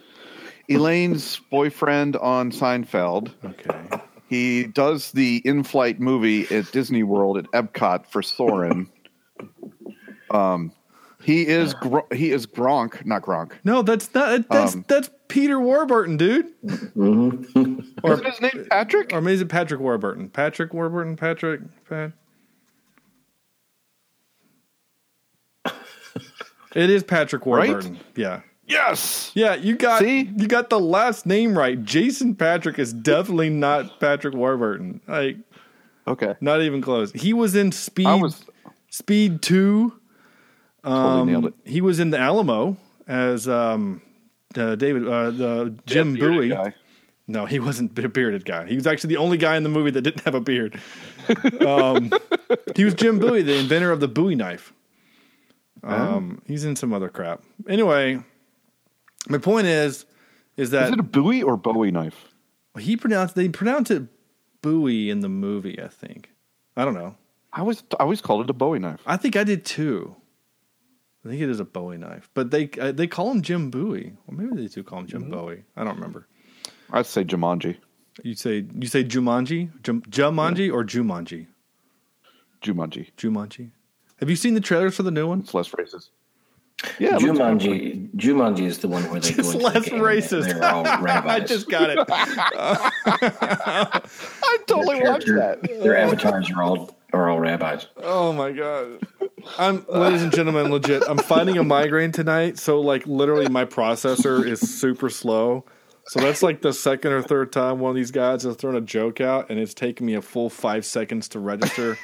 Elaine's 0.68 1.40
boyfriend 1.50 2.14
on 2.16 2.52
Seinfeld. 2.52 3.32
Okay. 3.44 4.02
He 4.28 4.66
does 4.68 5.10
the 5.10 5.42
in-flight 5.44 5.98
movie 5.98 6.46
at 6.54 6.70
Disney 6.70 7.02
World 7.02 7.36
at 7.36 7.46
Epcot 7.46 8.06
for 8.06 8.22
Soarin'. 8.22 8.88
um, 10.30 10.70
he 11.20 11.48
is 11.48 11.74
Gro- 11.74 12.06
he 12.14 12.30
is 12.30 12.46
Gronk, 12.46 13.04
not 13.04 13.22
Gronk. 13.22 13.54
No, 13.64 13.82
that's 13.82 14.14
not. 14.14 14.48
That's 14.48 14.74
Um, 14.76 14.84
that's 14.86 15.10
Peter 15.26 15.58
Warburton, 15.58 16.16
dude. 16.16 16.46
Or 18.04 18.12
Isn't 18.14 18.24
his 18.24 18.40
name 18.40 18.66
Patrick? 18.70 19.12
or 19.12 19.20
maybe 19.20 19.34
is 19.34 19.40
it 19.42 19.48
Patrick 19.48 19.80
Warburton? 19.80 20.30
Patrick 20.30 20.72
Warburton. 20.72 21.16
Patrick. 21.16 21.60
Pat. 21.88 22.12
It 26.74 26.90
is 26.90 27.02
Patrick 27.02 27.44
Right? 27.46 27.68
Warburton. 27.70 27.98
Yeah. 28.16 28.40
Yes. 28.66 29.32
Yeah, 29.34 29.54
you 29.56 29.76
got 29.76 29.98
See? 30.00 30.30
you 30.36 30.46
got 30.46 30.70
the 30.70 30.78
last 30.78 31.26
name 31.26 31.58
right. 31.58 31.82
Jason 31.84 32.36
Patric 32.36 32.78
is 32.78 32.92
definitely 32.92 33.50
not 33.50 33.98
Patrick 33.98 34.34
Warburton. 34.34 35.00
Like 35.08 35.38
Okay. 36.06 36.34
not 36.40 36.62
even 36.62 36.80
close. 36.80 37.10
He 37.12 37.32
was 37.32 37.56
in 37.56 37.72
Speed 37.72 38.06
I 38.06 38.14
was 38.14 38.44
Speed 38.90 39.42
2. 39.42 39.92
totally 40.84 41.20
Um, 41.20 41.26
nailed 41.28 41.46
it. 41.46 41.54
He 41.64 41.80
was 41.80 41.98
in 41.98 42.10
the 42.10 42.18
Alamo 42.18 42.76
as 43.08 43.48
um 43.48 44.02
uh, 44.56 44.76
David 44.76 45.06
uh, 45.08 45.30
the 45.30 45.74
Jim 45.86 46.14
Bowie. 46.14 46.48
guy. 46.50 46.74
No, 47.26 47.46
he 47.46 47.60
wasn't 47.60 47.96
a 47.98 48.08
bearded 48.08 48.44
guy. 48.44 48.66
He 48.66 48.74
was 48.74 48.86
actually 48.88 49.08
the 49.14 49.16
only 49.18 49.36
guy 49.36 49.56
in 49.56 49.62
the 49.62 49.68
movie 49.68 49.90
that 49.92 50.02
didn't 50.02 50.22
have 50.24 50.34
a 50.34 50.40
beard. 50.40 50.80
um, 51.66 52.10
he 52.74 52.82
was 52.84 52.94
Jim 52.94 53.20
Bowie, 53.20 53.42
the 53.42 53.56
inventor 53.56 53.92
of 53.92 54.00
the 54.00 54.08
Bowie 54.08 54.34
knife. 54.34 54.72
Um, 55.82 56.42
He's 56.46 56.64
in 56.64 56.76
some 56.76 56.92
other 56.92 57.08
crap. 57.08 57.42
Anyway, 57.68 58.22
my 59.28 59.38
point 59.38 59.66
is, 59.66 60.04
is 60.56 60.70
that 60.70 60.88
Is 60.88 60.92
it 60.92 61.00
a 61.00 61.04
Bowie 61.04 61.42
or 61.42 61.56
Bowie 61.56 61.90
knife? 61.90 62.26
he 62.78 62.96
pronounced 62.96 63.34
they 63.34 63.48
pronounce 63.48 63.90
it 63.90 64.04
Bowie 64.62 65.10
in 65.10 65.20
the 65.20 65.28
movie. 65.28 65.80
I 65.82 65.88
think. 65.88 66.30
I 66.76 66.84
don't 66.84 66.94
know. 66.94 67.16
I 67.52 67.60
always 67.60 67.82
I 67.98 68.02
always 68.04 68.20
called 68.20 68.44
it 68.44 68.50
a 68.50 68.54
Bowie 68.54 68.78
knife. 68.78 69.00
I 69.06 69.16
think 69.16 69.36
I 69.36 69.44
did 69.44 69.64
too. 69.64 70.16
I 71.24 71.28
think 71.28 71.42
it 71.42 71.50
is 71.50 71.60
a 71.60 71.64
Bowie 71.64 71.98
knife, 71.98 72.30
but 72.32 72.50
they 72.50 72.70
uh, 72.80 72.92
they 72.92 73.06
call 73.06 73.30
him 73.30 73.42
Jim 73.42 73.70
Bowie. 73.70 74.12
Or 74.26 74.34
maybe 74.34 74.62
they 74.62 74.68
do 74.68 74.82
call 74.82 75.00
him 75.00 75.06
Jim 75.06 75.30
Bowie. 75.30 75.64
I 75.76 75.84
don't 75.84 75.96
remember. 75.96 76.26
I'd 76.92 77.06
say 77.06 77.24
Jumanji. 77.24 77.76
You 78.22 78.34
say 78.34 78.66
you 78.78 78.86
say 78.88 79.04
Jumanji, 79.04 79.70
Jum, 79.82 80.02
Jumanji 80.02 80.72
or 80.72 80.84
Jumanji, 80.84 81.46
Jumanji. 82.62 83.10
Jumanji. 83.16 83.70
Have 84.20 84.30
you 84.30 84.36
seen 84.36 84.54
the 84.54 84.60
trailers 84.60 84.94
for 84.94 85.02
the 85.02 85.10
new 85.10 85.26
one? 85.28 85.40
It's 85.40 85.54
less 85.54 85.70
racist. 85.70 86.10
Yeah, 86.98 87.18
Jumanji, 87.18 88.10
Jumanji 88.14 88.62
is 88.62 88.78
the 88.78 88.88
one 88.88 89.02
where 89.10 89.20
they 89.20 89.32
go 89.32 89.42
less 89.50 89.84
the 89.84 89.96
racist. 89.96 90.46
They're 90.46 90.64
all. 90.64 90.86
I 90.86 91.40
just 91.40 91.68
got 91.68 91.90
it. 91.90 91.98
I 92.08 94.00
totally 94.66 95.00
Their 95.00 95.12
watched 95.12 95.26
that. 95.26 95.62
Their 95.62 95.98
avatars 95.98 96.50
are 96.50 96.62
all 96.62 96.96
are 97.12 97.28
all 97.28 97.38
rabbis. 97.38 97.86
Oh 97.98 98.32
my 98.32 98.52
god. 98.52 99.06
I'm 99.58 99.84
ladies 99.88 100.22
and 100.22 100.32
gentlemen, 100.32 100.70
legit. 100.70 101.02
I'm 101.06 101.18
fighting 101.18 101.58
a 101.58 101.64
migraine 101.64 102.12
tonight, 102.12 102.58
so 102.58 102.80
like 102.80 103.06
literally 103.06 103.48
my 103.48 103.66
processor 103.66 104.46
is 104.46 104.60
super 104.60 105.10
slow. 105.10 105.66
So 106.06 106.20
that's 106.20 106.42
like 106.42 106.62
the 106.62 106.72
second 106.72 107.12
or 107.12 107.20
third 107.22 107.52
time 107.52 107.78
one 107.78 107.90
of 107.90 107.96
these 107.96 108.10
guys 108.10 108.44
has 108.44 108.56
thrown 108.56 108.74
a 108.74 108.80
joke 108.80 109.20
out, 109.20 109.50
and 109.50 109.58
it's 109.58 109.74
taken 109.74 110.06
me 110.06 110.14
a 110.14 110.22
full 110.22 110.48
five 110.48 110.86
seconds 110.86 111.28
to 111.30 111.40
register 111.40 111.98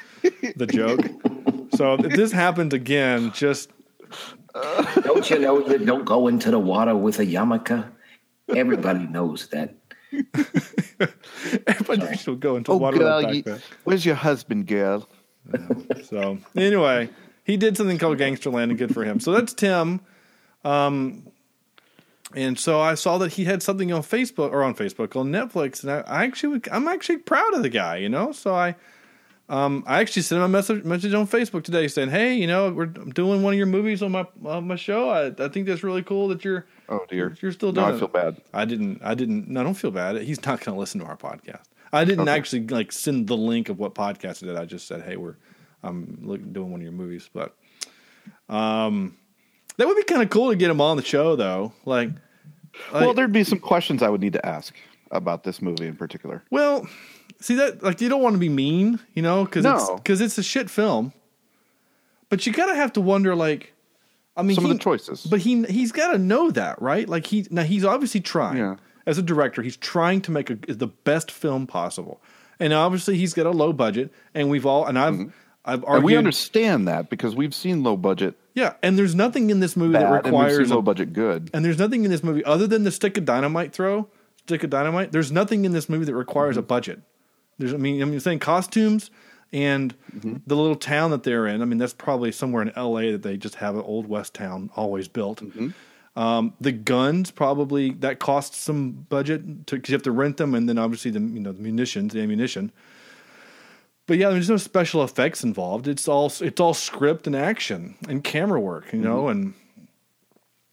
the 0.54 0.66
joke. 0.66 1.00
So 1.74 1.94
if 1.94 2.12
this 2.14 2.32
happens 2.32 2.72
again, 2.74 3.32
just 3.34 3.70
Don't 5.02 5.28
you 5.30 5.38
know 5.38 5.62
that 5.68 5.84
don't 5.84 6.04
go 6.04 6.28
into 6.28 6.50
the 6.50 6.58
water 6.58 6.96
with 6.96 7.18
a 7.18 7.26
yarmulke? 7.26 7.86
Everybody 8.54 9.06
knows 9.06 9.48
that. 9.48 9.74
everybody 11.66 12.16
should 12.16 12.40
go 12.40 12.56
into 12.56 12.72
Oh, 12.72 12.76
water 12.76 12.98
girl, 12.98 13.22
like 13.22 13.46
you- 13.46 13.58
where's 13.84 14.04
your 14.06 14.14
husband, 14.14 14.66
girl? 14.66 15.08
So 16.04 16.38
anyway, 16.56 17.10
he 17.44 17.56
did 17.56 17.76
something 17.76 17.98
called 17.98 18.18
Gangsterland, 18.18 18.64
and 18.70 18.78
good 18.78 18.92
for 18.94 19.04
him. 19.04 19.20
So 19.20 19.32
that's 19.32 19.52
Tim. 19.54 20.00
Um, 20.64 21.26
and 22.34 22.58
so 22.58 22.80
I 22.80 22.94
saw 22.94 23.18
that 23.18 23.32
he 23.34 23.44
had 23.44 23.62
something 23.62 23.92
on 23.92 24.02
Facebook 24.02 24.50
or 24.50 24.64
on 24.64 24.74
Facebook 24.74 25.14
on 25.16 25.30
Netflix, 25.30 25.82
and 25.82 25.92
I, 25.92 26.00
I 26.06 26.24
actually 26.24 26.60
I'm 26.72 26.88
actually 26.88 27.18
proud 27.18 27.54
of 27.54 27.62
the 27.62 27.68
guy, 27.68 27.96
you 27.98 28.08
know. 28.08 28.32
So 28.32 28.54
I 28.54 28.74
Um, 29.48 29.84
I 29.86 30.00
actually 30.00 30.22
sent 30.22 30.38
him 30.38 30.42
a 30.44 30.48
message 30.48 30.82
message 30.84 31.14
on 31.14 31.26
Facebook 31.28 31.62
today 31.62 31.86
saying, 31.86 32.10
"Hey, 32.10 32.34
you 32.34 32.48
know, 32.48 32.70
we're 32.72 32.84
I'm 32.84 33.10
doing 33.12 33.42
one 33.42 33.52
of 33.52 33.56
your 33.58 33.66
movies 33.68 34.02
on 34.02 34.10
my 34.12 34.26
on 34.44 34.66
my 34.66 34.74
show. 34.76 35.08
I, 35.10 35.26
I 35.44 35.48
think 35.48 35.66
that's 35.66 35.84
really 35.84 36.02
cool 36.02 36.26
that 36.28 36.44
you're 36.44 36.66
Oh 36.88 37.04
dear. 37.08 37.36
you're 37.40 37.52
still 37.52 37.70
No, 37.72 37.82
doing. 37.82 37.92
I 37.92 37.96
it." 37.96 37.98
feel 38.00 38.08
bad. 38.08 38.36
I 38.52 38.64
didn't. 38.64 39.00
I 39.04 39.14
didn't. 39.14 39.48
No, 39.48 39.62
don't 39.62 39.74
feel 39.74 39.92
bad. 39.92 40.20
He's 40.22 40.44
not 40.44 40.60
going 40.64 40.74
to 40.74 40.80
listen 40.80 41.00
to 41.00 41.06
our 41.06 41.16
podcast. 41.16 41.62
I 41.92 42.04
didn't 42.04 42.22
Okay. 42.28 42.32
actually 42.36 42.66
like 42.66 42.90
send 42.90 43.28
the 43.28 43.36
link 43.36 43.68
of 43.68 43.78
what 43.78 43.94
podcast 43.94 44.42
it 44.42 44.48
is. 44.48 44.56
I 44.56 44.64
just 44.64 44.88
said, 44.88 45.02
"Hey, 45.02 45.16
we're 45.16 45.36
I'm 45.84 46.18
look, 46.22 46.40
doing 46.52 46.72
one 46.72 46.80
of 46.80 46.84
your 46.84 46.92
movies." 46.92 47.30
But 47.32 47.54
um, 48.48 49.16
that 49.76 49.86
would 49.86 49.96
be 49.96 50.02
kind 50.02 50.22
of 50.22 50.30
cool 50.30 50.50
to 50.50 50.56
get 50.56 50.70
him 50.70 50.80
on 50.80 50.96
the 50.96 51.04
show, 51.04 51.36
though. 51.36 51.72
Like, 51.84 52.10
well, 52.92 53.14
there'd 53.14 53.32
be 53.32 53.44
some 53.44 53.60
questions 53.60 54.02
I 54.02 54.08
would 54.08 54.20
need 54.20 54.32
to 54.34 54.44
ask 54.44 54.74
about 55.12 55.44
this 55.44 55.62
movie 55.62 55.86
in 55.86 55.94
particular. 55.96 56.42
Well, 56.50 56.86
see 57.46 57.54
that 57.56 57.82
like 57.82 58.00
you 58.00 58.08
don't 58.08 58.22
want 58.22 58.34
to 58.34 58.38
be 58.40 58.48
mean, 58.48 58.98
you 59.14 59.22
know, 59.22 59.44
because 59.44 59.64
No. 59.64 59.76
it's 59.76 59.90
because 60.00 60.20
it's 60.20 60.38
a 60.38 60.42
shit 60.42 60.68
film. 60.70 61.12
But 62.28 62.46
you 62.46 62.52
gotta 62.52 62.74
have 62.74 62.92
to 62.94 63.00
wonder, 63.00 63.34
like, 63.36 63.72
I 64.36 64.42
mean, 64.42 64.56
Some 64.56 64.64
of 64.66 64.70
the 64.70 64.78
choices. 64.78 65.24
But 65.24 65.40
he 65.40 65.62
he's 65.64 65.92
got 65.92 66.12
to 66.12 66.18
know 66.18 66.50
that, 66.50 66.80
right? 66.82 67.08
Like 67.08 67.26
he 67.26 67.46
now 67.50 67.62
he's 67.62 67.84
obviously 67.84 68.20
trying 68.20 68.58
Yeah. 68.58 68.76
as 69.06 69.16
a 69.18 69.22
director. 69.22 69.62
He's 69.62 69.76
trying 69.76 70.20
to 70.22 70.30
make 70.30 70.50
a, 70.50 70.56
the 70.56 70.88
best 70.88 71.30
film 71.30 71.66
possible, 71.66 72.20
and 72.58 72.72
obviously 72.72 73.16
he's 73.16 73.32
got 73.32 73.46
a 73.46 73.50
low 73.50 73.72
budget. 73.72 74.12
And 74.34 74.50
we've 74.50 74.66
all 74.66 74.84
and 74.86 74.98
I've 74.98 75.14
I've 75.64 75.84
argued, 75.84 75.84
Mm-hmm. 75.84 75.94
And 75.94 76.04
we 76.04 76.16
understand 76.16 76.88
that 76.88 77.08
because 77.10 77.34
we've 77.36 77.54
seen 77.54 77.82
low 77.82 77.96
budget 77.96 78.34
yeah. 78.54 78.72
And 78.82 78.98
there's 78.98 79.14
nothing 79.14 79.50
in 79.50 79.60
this 79.60 79.76
movie 79.76 79.92
bad 79.92 80.04
that 80.10 80.24
requires 80.24 80.70
low 80.70 80.80
budget 80.82 81.12
good. 81.12 81.50
and 81.52 81.62
there's 81.64 81.78
nothing 81.78 82.04
in 82.06 82.10
this 82.10 82.24
movie 82.24 82.42
other 82.44 82.66
than 82.66 82.84
the 82.84 82.90
stick 82.90 83.16
of 83.18 83.24
dynamite 83.26 83.72
throw, 83.72 84.08
stick 84.46 84.64
of 84.64 84.70
dynamite. 84.70 85.12
There's 85.12 85.30
nothing 85.30 85.64
in 85.66 85.72
this 85.72 85.88
movie 85.90 86.06
that 86.06 86.14
requires 86.14 86.56
a 86.56 86.62
budget. 86.62 87.00
There's, 87.58 87.74
I 87.74 87.76
mean, 87.76 88.02
I'm 88.02 88.18
saying 88.20 88.40
costumes 88.40 89.10
and 89.52 89.94
mm-hmm. 90.14 90.36
the 90.46 90.56
little 90.56 90.76
town 90.76 91.10
that 91.12 91.22
they're 91.22 91.46
in. 91.46 91.62
I 91.62 91.64
mean, 91.64 91.78
that's 91.78 91.94
probably 91.94 92.32
somewhere 92.32 92.62
in 92.62 92.72
L.A. 92.76 93.12
that 93.12 93.22
they 93.22 93.36
just 93.36 93.56
have 93.56 93.74
an 93.74 93.82
old 93.82 94.06
west 94.08 94.34
town 94.34 94.70
always 94.76 95.08
built. 95.08 95.42
Mm-hmm. 95.42 95.70
Um, 96.20 96.54
the 96.60 96.72
guns 96.72 97.30
probably 97.30 97.90
that 97.92 98.18
costs 98.18 98.58
some 98.58 98.92
budget 98.92 99.66
because 99.66 99.90
you 99.90 99.94
have 99.94 100.02
to 100.04 100.10
rent 100.10 100.38
them, 100.38 100.54
and 100.54 100.66
then 100.66 100.78
obviously 100.78 101.10
the 101.10 101.20
you 101.20 101.40
know 101.40 101.52
the 101.52 101.60
munitions, 101.60 102.14
the 102.14 102.22
ammunition. 102.22 102.72
But 104.06 104.16
yeah, 104.16 104.30
there's 104.30 104.48
no 104.48 104.56
special 104.56 105.04
effects 105.04 105.44
involved. 105.44 105.86
It's 105.86 106.08
all 106.08 106.32
it's 106.40 106.58
all 106.58 106.72
script 106.72 107.26
and 107.26 107.36
action 107.36 107.96
and 108.08 108.24
camera 108.24 108.58
work, 108.58 108.92
you 108.94 109.00
know, 109.00 109.24
mm-hmm. 109.24 109.30
and 109.30 109.54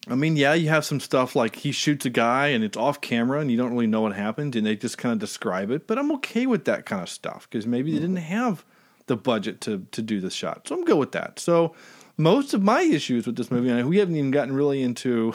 I 0.10 0.16
mean, 0.16 0.36
yeah, 0.36 0.54
you 0.54 0.68
have 0.70 0.84
some 0.84 1.00
stuff 1.00 1.36
like 1.36 1.56
he 1.56 1.72
shoots 1.72 2.06
a 2.06 2.10
guy 2.10 2.48
and 2.48 2.64
it's 2.64 2.76
off 2.76 3.00
camera 3.00 3.40
and 3.40 3.50
you 3.50 3.56
don't 3.56 3.72
really 3.72 3.88
know 3.88 4.02
what 4.02 4.14
happened 4.14 4.56
and 4.56 4.66
they 4.66 4.76
just 4.76 4.98
kind 4.98 5.14
of 5.14 5.20
describe 5.20 5.72
it. 5.72 5.88
But 5.88 5.98
I'm 5.98 6.12
okay 6.14 6.46
with 6.46 6.66
that 6.66 6.86
kind 6.86 7.02
of 7.02 7.10
stuff 7.10 7.48
because 7.50 7.66
maybe 7.66 7.92
they 7.94 8.00
didn't 8.00 8.18
have 8.18 8.66
the 9.08 9.16
budget 9.16 9.62
to 9.62 9.86
to 9.92 10.02
do 10.02 10.20
the 10.20 10.30
shot, 10.30 10.68
so 10.68 10.76
I'm 10.76 10.84
good 10.86 10.98
with 10.98 11.12
that. 11.14 11.40
So 11.40 11.74
most 12.18 12.54
of 12.54 12.62
my 12.62 12.82
issues 12.82 13.26
with 13.26 13.36
this 13.38 13.50
movie, 13.50 13.70
and 13.70 13.88
we 13.90 13.98
haven't 13.98 14.16
even 14.16 14.32
gotten 14.32 14.54
really 14.54 14.82
into 14.82 15.34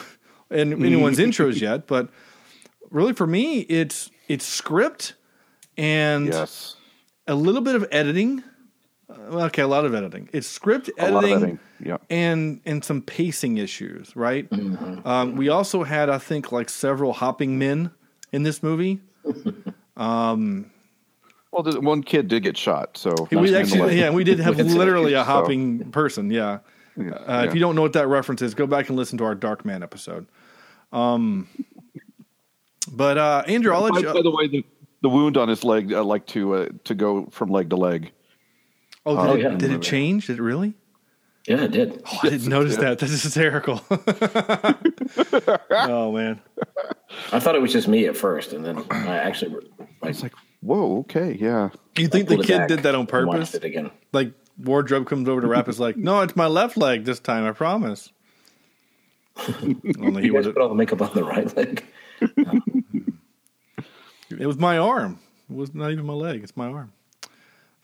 in 0.51 0.73
anyone's 0.85 1.17
intros 1.19 1.59
yet, 1.61 1.87
but 1.87 2.09
really 2.91 3.13
for 3.13 3.27
me, 3.27 3.59
it's 3.61 4.09
it's 4.27 4.45
script 4.45 5.15
and 5.77 6.27
Yes. 6.27 6.75
a 7.27 7.35
little 7.35 7.61
bit 7.61 7.75
of 7.75 7.87
editing. 7.91 8.43
Uh, 9.09 9.15
Okay, 9.45 9.61
a 9.63 9.67
lot 9.67 9.85
of 9.85 9.93
editing. 9.95 10.29
It's 10.33 10.47
script 10.47 10.89
A 10.99 11.09
lot 11.11 11.23
of 11.23 11.29
editing, 11.31 11.43
editing, 11.43 11.59
yeah. 11.83 11.97
and 12.09 12.61
and 12.65 12.83
some 12.83 13.01
pacing 13.01 13.57
issues. 13.57 14.15
Right. 14.15 14.49
Mm-hmm. 14.49 15.07
Um, 15.07 15.35
we 15.35 15.49
also 15.49 15.83
had, 15.83 16.09
I 16.09 16.17
think, 16.19 16.51
like 16.51 16.69
several 16.69 17.13
hopping 17.13 17.57
men 17.57 17.91
in 18.31 18.43
this 18.43 18.61
movie. 18.63 18.99
Well, 21.51 21.63
the 21.63 21.81
one 21.81 22.03
kid 22.03 22.27
did 22.27 22.43
get 22.43 22.55
shot, 22.55 22.95
so 22.95 23.11
we 23.31 23.55
actually, 23.55 23.99
yeah, 23.99 24.11
we 24.11 24.23
did 24.23 24.39
have 24.39 24.57
literally 24.59 25.13
a 25.13 25.19
so- 25.19 25.23
hopping 25.23 25.91
person. 25.91 26.29
Yeah. 26.29 26.59
Yeah, 26.95 27.11
Uh, 27.11 27.45
If 27.47 27.53
you 27.55 27.59
don't 27.59 27.75
know 27.75 27.81
what 27.81 27.93
that 27.93 28.07
reference 28.07 28.41
is, 28.43 28.53
go 28.53 28.67
back 28.67 28.89
and 28.89 28.97
listen 28.97 29.17
to 29.17 29.23
our 29.23 29.35
Darkman 29.35 29.81
episode. 29.81 30.27
Um, 30.91 31.47
but 32.91 33.17
uh, 33.17 33.43
Andrew, 33.47 33.73
I'll 33.73 33.81
let 33.81 33.93
By, 33.93 33.99
you. 34.01 34.13
by 34.13 34.21
the 34.21 34.29
way, 34.31 34.47
the, 34.47 34.65
the 35.01 35.09
wound 35.09 35.37
on 35.37 35.47
his 35.49 35.63
leg, 35.63 35.91
I 35.93 36.01
like 36.01 36.25
to 36.27 36.53
uh, 36.55 36.69
to 36.83 36.93
go 36.95 37.25
from 37.31 37.49
leg 37.49 37.69
to 37.71 37.77
leg. 37.77 38.11
Oh, 39.09 39.17
oh, 39.17 39.35
did, 39.37 39.45
Oh, 39.45 39.49
it, 39.49 39.51
yeah. 39.53 39.57
did 39.57 39.71
it 39.71 39.81
change? 39.81 40.27
Did 40.27 40.39
it 40.39 40.41
really? 40.41 40.73
Yeah, 41.47 41.63
it 41.63 41.71
did. 41.71 42.03
Oh, 42.05 42.19
I 42.23 42.29
didn't 42.29 42.47
notice 42.49 42.75
that. 42.77 42.99
This 42.99 43.11
is 43.11 43.23
hysterical. 43.23 43.81
oh 45.71 46.11
man. 46.11 46.41
I 47.31 47.39
thought 47.39 47.55
it 47.55 47.61
was 47.61 47.71
just 47.73 47.87
me 47.87 48.05
at 48.05 48.15
first, 48.17 48.53
and 48.53 48.63
then 48.65 48.83
I 48.91 49.17
actually 49.17 49.55
like, 50.01 50.11
It's 50.11 50.21
like, 50.21 50.33
whoa, 50.61 50.99
okay, 50.99 51.35
yeah. 51.39 51.69
You 51.97 52.07
think 52.07 52.27
the 52.29 52.37
kid 52.37 52.67
did 52.67 52.79
that 52.83 52.93
on 52.95 53.07
purpose? 53.07 53.55
It 53.55 53.63
again. 53.63 53.89
Like 54.13 54.33
wardrobe 54.57 55.07
comes 55.07 55.27
over 55.29 55.41
to 55.41 55.47
rap 55.47 55.67
is 55.69 55.79
like, 55.79 55.97
no, 55.97 56.21
it's 56.21 56.35
my 56.35 56.47
left 56.47 56.77
leg 56.77 57.05
this 57.05 57.19
time. 57.19 57.45
I 57.45 57.51
promise. 57.51 58.11
Only 59.99 60.21
he 60.21 60.27
You 60.27 60.33
guys 60.33 60.45
would. 60.45 60.53
put 60.53 60.61
all 60.61 60.69
the 60.69 60.75
makeup 60.75 61.01
on 61.01 61.11
the 61.15 61.23
right 61.23 61.55
leg. 61.57 61.83
It 64.37 64.45
was 64.45 64.57
my 64.59 64.77
arm. 64.77 65.17
It 65.49 65.55
was 65.55 65.73
not 65.73 65.91
even 65.91 66.05
my 66.05 66.13
leg. 66.13 66.43
It's 66.43 66.55
my 66.55 66.67
arm. 66.67 66.93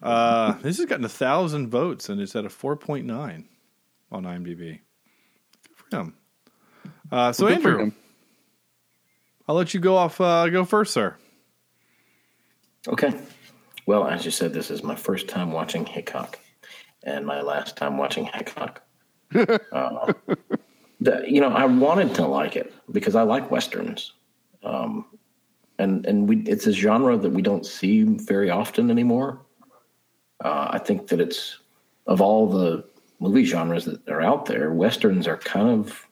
Uh, 0.05 0.53
this 0.61 0.77
has 0.77 0.85
gotten 0.85 1.03
a 1.03 1.09
thousand 1.09 1.69
votes 1.69 2.09
and 2.09 2.21
it's 2.21 2.35
at 2.35 2.45
a 2.45 2.49
four 2.49 2.75
point 2.75 3.05
nine 3.05 3.47
on 4.11 4.23
IMDb. 4.23 4.79
Good 5.67 5.75
for 5.75 5.97
him. 5.97 6.15
Uh, 7.11 7.31
so 7.31 7.47
Good 7.47 7.57
Andrew, 7.57 7.79
him. 7.79 7.95
I'll 9.47 9.55
let 9.55 9.73
you 9.73 9.79
go 9.79 9.95
off. 9.95 10.21
Uh, 10.21 10.47
go 10.49 10.63
first, 10.63 10.93
sir. 10.93 11.15
Okay. 12.87 13.13
Well, 13.87 14.07
as 14.07 14.25
you 14.25 14.31
said, 14.31 14.53
this 14.53 14.69
is 14.69 14.83
my 14.83 14.95
first 14.95 15.27
time 15.27 15.51
watching 15.51 15.85
Hickok, 15.85 16.39
and 17.03 17.25
my 17.25 17.41
last 17.41 17.75
time 17.75 17.97
watching 17.97 18.25
Hickok. 18.25 18.81
uh, 19.35 20.13
the, 20.99 21.23
you 21.27 21.41
know, 21.41 21.49
I 21.49 21.65
wanted 21.65 22.13
to 22.15 22.27
like 22.27 22.55
it 22.55 22.73
because 22.91 23.15
I 23.15 23.23
like 23.23 23.51
westerns, 23.51 24.13
um, 24.63 25.05
and 25.77 26.05
and 26.05 26.27
we 26.27 26.37
it's 26.41 26.67
a 26.67 26.71
genre 26.71 27.17
that 27.17 27.29
we 27.29 27.41
don't 27.41 27.65
see 27.65 28.03
very 28.03 28.49
often 28.49 28.89
anymore. 28.89 29.44
Uh, 30.43 30.69
I 30.71 30.79
think 30.79 31.07
that 31.07 31.19
it's 31.19 31.59
of 32.07 32.21
all 32.21 32.47
the 32.47 32.83
movie 33.19 33.45
genres 33.45 33.85
that 33.85 34.07
are 34.09 34.21
out 34.21 34.45
there, 34.45 34.71
westerns 34.71 35.27
are 35.27 35.37
kind 35.37 35.69
of 35.69 36.07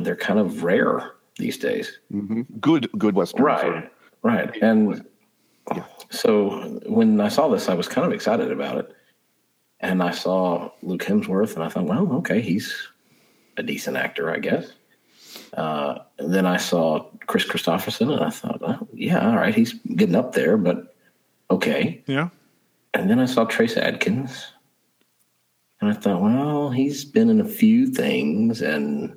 they're 0.00 0.16
kind 0.16 0.38
of 0.38 0.62
rare 0.62 1.12
these 1.38 1.56
days. 1.56 1.98
Good, 2.60 2.90
good 2.98 3.14
westerns, 3.14 3.44
Right, 3.44 3.90
right. 4.22 4.62
And 4.62 5.04
so 6.10 6.80
when 6.86 7.20
I 7.20 7.28
saw 7.28 7.48
this, 7.48 7.68
I 7.68 7.74
was 7.74 7.88
kind 7.88 8.06
of 8.06 8.12
excited 8.12 8.50
about 8.50 8.78
it. 8.78 8.94
And 9.80 10.02
I 10.02 10.10
saw 10.10 10.70
Luke 10.82 11.04
Hemsworth, 11.04 11.54
and 11.54 11.62
I 11.62 11.68
thought, 11.68 11.84
well, 11.84 12.12
okay, 12.14 12.40
he's 12.40 12.88
a 13.56 13.62
decent 13.62 13.96
actor, 13.96 14.30
I 14.32 14.38
guess. 14.38 14.72
Uh, 15.54 15.98
and 16.18 16.34
then 16.34 16.46
I 16.46 16.56
saw 16.56 17.06
Kris 17.26 17.44
Kristofferson, 17.44 18.12
and 18.12 18.24
I 18.24 18.30
thought, 18.30 18.60
oh, 18.62 18.88
yeah, 18.92 19.28
all 19.28 19.36
right, 19.36 19.54
he's 19.54 19.74
getting 19.74 20.16
up 20.16 20.32
there, 20.32 20.56
but 20.56 20.96
okay. 21.50 22.02
Yeah. 22.06 22.30
And 22.94 23.10
then 23.10 23.18
I 23.18 23.26
saw 23.26 23.44
Trace 23.44 23.76
Adkins, 23.76 24.52
and 25.80 25.90
I 25.90 25.94
thought, 25.94 26.22
well, 26.22 26.70
he's 26.70 27.04
been 27.04 27.30
in 27.30 27.40
a 27.40 27.48
few 27.48 27.86
things, 27.86 28.62
and 28.62 29.16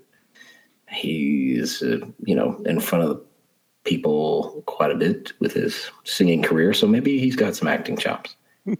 he's 0.89 1.81
uh, 1.81 1.99
you 2.19 2.35
know 2.35 2.61
in 2.65 2.79
front 2.79 3.05
of 3.05 3.21
people 3.83 4.63
quite 4.67 4.91
a 4.91 4.95
bit 4.95 5.33
with 5.39 5.53
his 5.53 5.89
singing 6.03 6.43
career, 6.43 6.73
so 6.73 6.87
maybe 6.87 7.19
he's 7.19 7.35
got 7.35 7.55
some 7.55 7.67
acting 7.67 7.97
chops. 7.97 8.35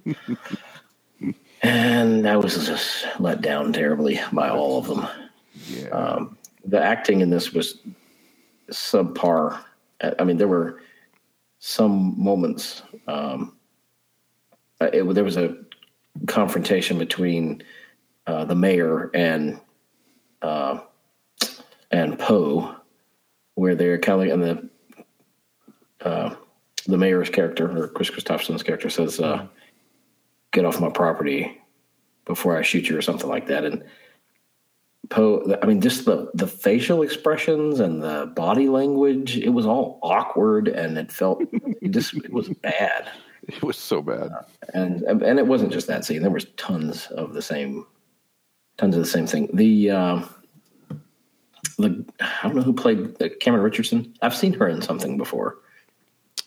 and 1.64 2.28
I 2.28 2.38
was 2.38 2.68
just 2.68 3.08
let 3.20 3.42
down 3.42 3.74
terribly 3.74 4.20
by 4.32 4.50
all 4.50 4.78
of 4.78 4.88
them. 4.88 5.08
Yeah. 5.68 5.90
Um, 5.90 6.38
the 6.66 6.82
acting 6.82 7.22
in 7.22 7.30
this 7.30 7.52
was 7.52 7.80
subpar. 8.72 9.64
I 10.20 10.24
mean, 10.24 10.38
there 10.38 10.48
were 10.48 10.82
some 11.60 12.16
moments. 12.22 12.84
Um, 13.08 13.58
it, 14.94 15.14
there 15.14 15.24
was 15.24 15.38
a 15.38 15.56
confrontation 16.28 16.98
between 16.98 17.64
uh, 18.28 18.46
the 18.46 18.56
mayor 18.56 19.10
and 19.14 19.60
uh, 20.42 20.80
and 21.92 22.18
Poe, 22.18 22.76
where 23.56 23.76
they're 23.76 24.00
kind 24.00 24.32
of 24.32 24.42
and 24.42 24.44
the 24.44 26.08
uh, 26.08 26.36
the 26.88 26.98
mayor's 26.98 27.30
character 27.30 27.84
or 27.84 27.88
Kris 27.90 28.10
Kristofferson's 28.10 28.64
character 28.64 28.90
says, 28.90 29.20
uh, 29.20 29.48
"Get 30.52 30.66
off 30.66 30.80
my 30.80 30.90
property 30.90 31.62
before 32.26 32.58
I 32.58 32.62
shoot 32.62 32.90
you" 32.90 32.98
or 32.98 33.02
something 33.02 33.30
like 33.30 33.48
that, 33.48 33.66
and. 33.66 33.84
Poe, 35.10 35.58
I 35.62 35.66
mean, 35.66 35.82
just 35.82 36.06
the 36.06 36.30
the 36.36 36.48
facial 36.48 37.02
expressions 37.02 37.82
and 37.82 38.02
the 38.02 38.32
body 38.34 38.70
language, 38.70 39.36
it 39.36 39.50
was 39.50 39.66
all 39.66 40.00
awkward 40.02 40.70
and 40.70 40.98
it 40.98 41.12
felt 41.12 41.42
it 41.82 41.90
just 41.90 42.14
it 42.14 42.32
was 42.32 42.48
bad. 42.48 43.12
it 43.48 43.64
was 43.64 43.78
so 43.78 44.02
bad. 44.02 44.32
And 44.74 45.02
and 45.04 45.40
it 45.40 45.48
wasn't 45.48 45.72
just 45.74 45.88
that 45.88 46.06
scene. 46.06 46.22
There 46.22 46.32
was 46.32 46.46
tons 46.58 47.08
of 47.08 47.34
the 47.34 47.42
same 47.42 47.86
tons 48.78 48.96
of 48.96 49.02
the 49.02 49.08
same 49.10 49.28
thing. 49.28 49.50
The 49.54 49.92
uh, 49.92 50.22
the 51.78 52.06
I 52.20 52.44
don't 52.44 52.56
know 52.56 52.62
who 52.62 52.74
played 52.74 53.22
uh, 53.22 53.30
Cameron 53.40 53.64
Richardson. 53.64 54.14
I've 54.22 54.36
seen 54.36 54.54
her 54.54 54.68
in 54.68 54.82
something 54.82 55.18
before. 55.18 55.58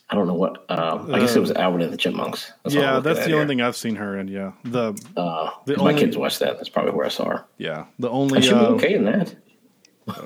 I 0.09 0.15
don't 0.15 0.27
know 0.27 0.35
what. 0.35 0.65
Uh, 0.69 1.03
I 1.11 1.19
guess 1.19 1.35
it 1.35 1.39
was 1.39 1.51
Alvin 1.51 1.81
and 1.81 1.91
the 1.91 1.97
Chipmunks. 1.97 2.51
That's 2.63 2.75
yeah, 2.75 2.99
that's 2.99 3.19
at 3.21 3.25
the 3.25 3.33
only 3.33 3.47
thing 3.47 3.61
I've 3.61 3.75
seen 3.75 3.95
her 3.95 4.17
in. 4.19 4.27
Yeah, 4.27 4.51
the 4.63 4.93
Uh, 5.17 5.49
the 5.65 5.75
'cause 5.75 5.83
my 5.83 5.93
kids 5.93 6.15
watched 6.15 6.39
that. 6.39 6.57
That's 6.57 6.69
probably 6.69 6.91
where 6.91 7.05
I 7.05 7.09
saw 7.09 7.29
her. 7.29 7.45
yeah 7.57 7.85
the 7.99 8.09
only 8.09 8.35
And 8.37 8.45
she 8.45 8.53
was 8.53 8.61
uh, 8.63 8.69
okay 8.73 8.93
in 8.93 9.05
that. 9.05 9.35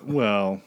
well. 0.03 0.62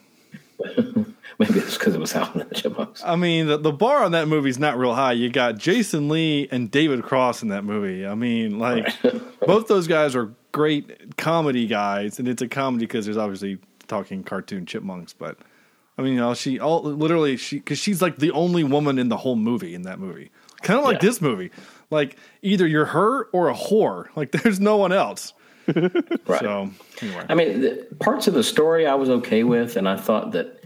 Maybe 1.48 1.60
it's 1.60 1.76
because 1.76 1.94
it 1.94 2.00
was 2.00 2.14
Alvin 2.14 2.42
and 2.42 2.50
the 2.50 2.54
Chipmunks. 2.54 3.02
I 3.04 3.16
mean, 3.16 3.46
the, 3.46 3.56
the 3.58 3.72
bar 3.72 4.02
on 4.04 4.12
that 4.12 4.28
movie 4.28 4.50
is 4.50 4.58
not 4.58 4.78
real 4.78 4.94
high. 4.94 5.12
You 5.12 5.30
got 5.30 5.58
Jason 5.58 6.08
Lee 6.08 6.48
and 6.50 6.70
David 6.70 7.02
Cross 7.02 7.42
in 7.42 7.48
that 7.48 7.64
movie. 7.64 8.06
I 8.06 8.14
mean, 8.14 8.58
like 8.58 8.88
both 9.46 9.66
those 9.68 9.86
guys 9.86 10.14
are 10.16 10.32
great 10.52 11.16
comedy 11.16 11.66
guys, 11.66 12.18
and 12.18 12.28
it's 12.28 12.42
a 12.42 12.48
comedy 12.48 12.86
because 12.86 13.04
there's 13.06 13.16
obviously 13.16 13.58
talking 13.88 14.22
cartoon 14.22 14.66
chipmunks. 14.66 15.12
But 15.12 15.38
I 15.98 16.02
mean, 16.02 16.14
you 16.14 16.20
know, 16.20 16.34
she 16.34 16.58
all 16.60 16.82
literally 16.82 17.36
she 17.36 17.56
because 17.56 17.78
she's 17.78 18.00
like 18.00 18.16
the 18.18 18.30
only 18.30 18.64
woman 18.64 18.98
in 18.98 19.08
the 19.08 19.16
whole 19.18 19.36
movie 19.36 19.74
in 19.74 19.82
that 19.82 19.98
movie. 19.98 20.30
Kind 20.62 20.78
of 20.78 20.84
like 20.84 21.02
Yeah. 21.02 21.08
this 21.08 21.20
movie. 21.20 21.50
Like 21.90 22.16
either 22.42 22.66
you're 22.66 22.86
her 22.86 23.24
or 23.32 23.48
a 23.50 23.54
whore. 23.54 24.06
Like 24.16 24.30
there's 24.42 24.60
no 24.60 24.76
one 24.76 24.92
else. 24.92 25.32
Right. 25.66 26.40
So 26.40 26.70
anyway, 27.00 27.26
I 27.28 27.34
mean, 27.34 27.60
the, 27.60 27.86
parts 28.00 28.26
of 28.26 28.34
the 28.34 28.42
story 28.42 28.86
I 28.86 28.94
was 28.94 29.08
okay 29.10 29.44
with, 29.44 29.76
and 29.76 29.88
I 29.88 29.96
thought 29.96 30.32
that 30.32 30.61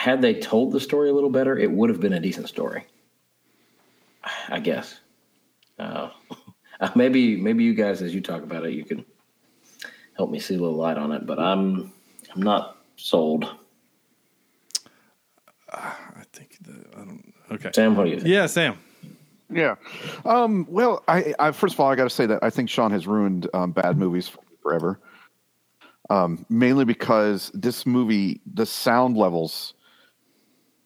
had 0.00 0.22
they 0.22 0.32
told 0.32 0.72
the 0.72 0.80
story 0.80 1.10
a 1.10 1.12
little 1.12 1.28
better, 1.28 1.58
it 1.58 1.70
would 1.70 1.90
have 1.90 2.00
been 2.00 2.14
a 2.14 2.20
decent 2.20 2.48
story. 2.48 2.86
I 4.48 4.58
guess. 4.60 5.00
Uh, 5.78 6.10
maybe, 6.94 7.36
maybe 7.36 7.64
you 7.64 7.72
guys, 7.74 8.02
as 8.02 8.14
you 8.14 8.20
talk 8.20 8.42
about 8.42 8.64
it, 8.64 8.72
you 8.72 8.84
can 8.84 9.02
help 10.14 10.30
me 10.30 10.38
see 10.38 10.54
a 10.54 10.58
little 10.58 10.76
light 10.76 10.98
on 10.98 11.10
it. 11.10 11.26
But 11.26 11.38
I'm, 11.38 11.90
I'm 12.34 12.42
not 12.42 12.76
sold. 12.96 13.46
I 15.70 15.94
think 16.34 16.58
the, 16.60 16.84
I 16.94 16.98
don't. 16.98 17.34
Okay. 17.52 17.70
Sam, 17.74 17.96
what 17.96 18.04
do 18.04 18.10
you 18.10 18.16
think? 18.16 18.28
Yeah, 18.28 18.44
Sam. 18.44 18.78
Yeah. 19.50 19.76
Um, 20.26 20.66
well, 20.68 21.02
I, 21.08 21.34
I 21.38 21.52
first 21.52 21.74
of 21.74 21.80
all, 21.80 21.90
I 21.90 21.94
got 21.94 22.04
to 22.04 22.10
say 22.10 22.26
that 22.26 22.42
I 22.42 22.50
think 22.50 22.68
Sean 22.68 22.90
has 22.90 23.06
ruined 23.06 23.48
um, 23.54 23.72
bad 23.72 23.96
movies 23.96 24.30
forever. 24.62 25.00
Um, 26.10 26.44
mainly 26.50 26.84
because 26.84 27.50
this 27.54 27.86
movie, 27.86 28.42
the 28.46 28.66
sound 28.66 29.16
levels 29.16 29.74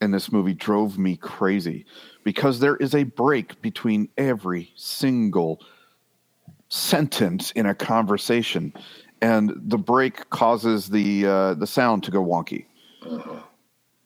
in 0.05 0.13
this 0.13 0.31
movie 0.31 0.55
drove 0.55 0.99
me 0.99 1.17
crazy 1.17 1.85
because 2.23 2.61
there 2.61 2.77
is 2.77 2.95
a 2.95 3.03
break 3.03 3.61
between 3.61 4.09
every 4.17 4.71
single 4.77 5.61
sentence 6.69 7.51
in 7.53 7.67
a 7.67 7.75
conversation, 7.75 8.73
and 9.21 9.53
the 9.57 9.79
break 9.79 10.29
causes 10.31 10.89
the 10.89 11.27
uh, 11.27 11.55
the 11.55 11.67
sound 11.67 12.05
to 12.05 12.11
go 12.11 12.25
wonky. 12.25 12.67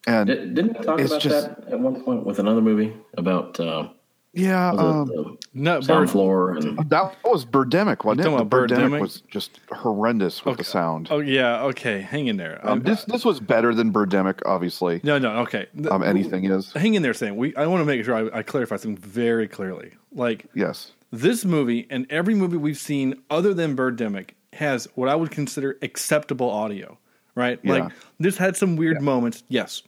And 0.07 0.27
Did, 0.27 0.55
didn't 0.55 0.79
we 0.79 0.85
talk 0.85 1.01
about 1.01 1.21
just- 1.21 1.49
that 1.49 1.73
at 1.73 1.81
one 1.81 2.03
point 2.03 2.25
with 2.25 2.39
another 2.39 2.63
movie 2.63 2.95
about 3.19 3.61
uh, 3.61 3.89
yeah, 4.39 4.71
um, 4.71 5.09
the 5.09 5.37
No, 5.55 5.81
sound 5.81 6.07
Bird. 6.07 6.11
floor 6.11 6.51
and 6.53 6.79
that 6.91 7.17
was 7.25 7.45
Birdemic, 7.45 8.05
wasn't 8.05 8.27
it? 8.27 8.31
The 8.39 8.45
Birdemic? 8.45 8.69
Birdemic 8.69 9.01
was 9.01 9.21
just 9.31 9.61
horrendous 9.71 10.45
with 10.45 10.59
the 10.59 10.65
sound. 10.65 11.09
Oh 11.11 11.19
yeah. 11.19 11.63
Okay. 11.65 12.01
Hang 12.01 12.29
in 12.29 12.37
there. 12.37 12.61
Um, 12.63 12.83
this 12.83 13.05
this 13.05 13.25
was 13.25 13.41
better 13.41 13.75
than 13.75 13.93
Birdemic, 13.93 14.41
obviously. 14.47 15.01
No, 15.03 15.19
no, 15.19 15.39
okay. 15.41 15.67
Um, 15.91 16.03
anything 16.03 16.45
is 16.45 16.73
Hang 16.73 16.95
in 16.95 17.03
there, 17.03 17.15
Sam. 17.15 17.37
We 17.37 17.55
I 17.57 17.67
want 17.67 17.81
to 17.81 17.85
make 17.85 18.05
sure 18.05 18.15
I, 18.15 18.39
I 18.39 18.43
clarify 18.43 18.77
something 18.77 18.97
very 18.97 19.49
clearly. 19.49 19.93
Like 20.13 20.47
yes, 20.55 20.93
this 21.11 21.45
movie 21.45 21.87
and 21.91 22.07
every 22.11 22.35
movie 22.35 22.57
we've 22.57 22.79
seen 22.79 23.15
other 23.31 23.53
than 23.53 23.77
Birdemic 23.77 24.31
has 24.55 24.87
what 24.95 25.09
I 25.09 25.15
would 25.15 25.31
consider 25.31 25.77
acceptable 25.83 26.49
audio, 26.51 26.99
right? 27.35 27.59
Yeah. 27.63 27.73
Like 27.73 27.93
this 28.19 28.37
had 28.37 28.57
some 28.57 28.77
weird 28.77 29.03
moments, 29.03 29.43
yes, 29.49 29.83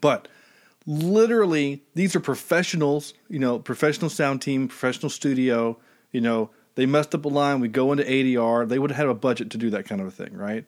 but 0.00 0.28
literally 0.86 1.82
these 1.94 2.14
are 2.16 2.20
professionals. 2.20 3.14
You 3.28 3.38
know, 3.38 3.58
professional 3.58 4.10
sound 4.10 4.42
team, 4.42 4.68
professional 4.68 5.10
studio. 5.10 5.78
You 6.12 6.20
know, 6.20 6.50
they 6.74 6.86
messed 6.86 7.14
up 7.14 7.24
a 7.24 7.28
line. 7.28 7.60
We 7.60 7.68
go 7.68 7.92
into 7.92 8.04
ADR. 8.04 8.68
They 8.68 8.78
would 8.78 8.90
have 8.90 8.96
had 8.98 9.06
a 9.06 9.14
budget 9.14 9.50
to 9.50 9.58
do 9.58 9.70
that 9.70 9.86
kind 9.86 10.00
of 10.00 10.06
a 10.06 10.10
thing, 10.10 10.36
right? 10.36 10.64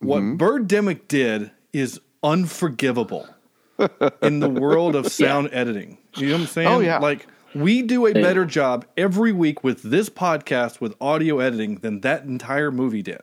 What 0.00 0.20
Mm-hmm. 0.22 0.36
Birdemic 0.36 1.08
did 1.08 1.50
is 1.72 2.00
unforgivable 2.22 3.26
in 4.22 4.40
the 4.40 4.48
world 4.50 4.94
of 4.96 5.06
sound 5.10 5.48
editing. 5.52 5.98
You 6.16 6.28
know 6.28 6.34
what 6.34 6.40
I'm 6.42 6.46
saying? 6.46 6.68
Oh, 6.68 6.80
yeah. 6.80 6.98
Like 6.98 7.26
we 7.54 7.82
do 7.82 8.06
a 8.06 8.12
better 8.12 8.44
job 8.44 8.84
every 8.96 9.32
week 9.32 9.64
with 9.64 9.82
this 9.82 10.10
podcast 10.10 10.80
with 10.80 10.94
audio 11.00 11.38
editing 11.38 11.76
than 11.76 12.00
that 12.02 12.24
entire 12.24 12.70
movie 12.70 13.02
did. 13.02 13.20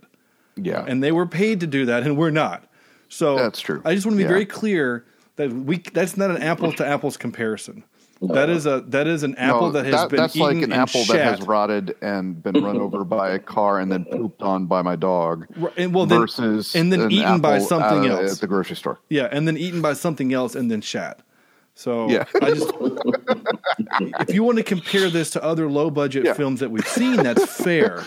yeah, 0.56 0.84
And 0.88 1.04
they 1.04 1.12
were 1.12 1.26
paid 1.28 1.60
to 1.60 1.68
do 1.68 1.86
that 1.86 2.04
and 2.04 2.18
we're 2.18 2.32
not. 2.32 2.64
So 3.10 3.36
That's 3.36 3.60
true. 3.60 3.82
I 3.86 3.94
just 3.94 4.06
want 4.06 4.14
to 4.14 4.18
be 4.18 4.24
Yeah. 4.24 4.30
very 4.30 4.46
clear 4.46 5.06
that 5.50 5.54
we 5.56 5.78
that's 5.94 6.18
not 6.18 6.30
an 6.32 6.42
apples 6.42 6.76
to 6.76 6.86
apples 6.86 7.18
comparison. 7.18 7.84
That 8.22 8.50
is 8.50 8.68
a 8.68 8.82
that 8.90 9.08
is 9.08 9.24
an 9.24 9.34
apple 9.36 9.72
No, 9.72 9.82
that 9.82 9.86
has 9.86 10.06
been 10.06 10.18
that's 10.18 10.36
eaten 10.36 10.48
like 10.60 10.64
an 10.64 10.72
apple 10.72 11.04
that 11.06 11.24
has 11.24 11.42
rotted 11.42 11.96
and 12.04 12.42
been 12.42 12.64
run 12.64 12.78
over 12.78 13.04
by 13.18 13.32
a 13.32 13.40
car 13.40 13.80
and 13.80 13.92
then 13.92 14.06
pooped 14.06 14.44
on 14.44 14.68
by 14.68 14.84
my 14.84 14.96
dog. 14.96 15.48
Right, 15.58 15.74
and 15.78 15.94
well, 15.94 16.06
then- 16.06 16.20
versus 16.20 16.76
and 16.76 16.94
then 16.94 17.02
an 17.02 17.12
eaten 17.12 17.42
by 17.42 17.58
something 17.58 18.10
uh, 18.12 18.18
else. 18.18 18.34
at 18.36 18.40
the 18.42 18.48
grocery 18.48 18.76
store. 18.76 19.00
Yeah, 19.10 19.28
and 19.32 19.48
then 19.48 19.58
eaten 19.58 19.82
by 19.82 19.94
something 19.94 20.34
else 20.34 20.54
and 20.54 20.70
then 20.70 20.82
shat. 20.82 21.22
So 21.74 22.10
Yeah. 22.10 22.26
I 22.42 22.52
just 22.52 22.72
if 24.20 24.34
you 24.36 24.44
want 24.44 24.58
to 24.60 24.64
compare 24.64 25.10
this 25.10 25.32
to 25.32 25.44
other 25.44 25.68
low 25.68 25.90
budget 25.90 26.26
Yeah. 26.26 26.34
films 26.34 26.60
that 26.60 26.70
we've 26.70 26.88
seen, 26.88 27.16
that's 27.18 27.46
fair. 27.64 28.04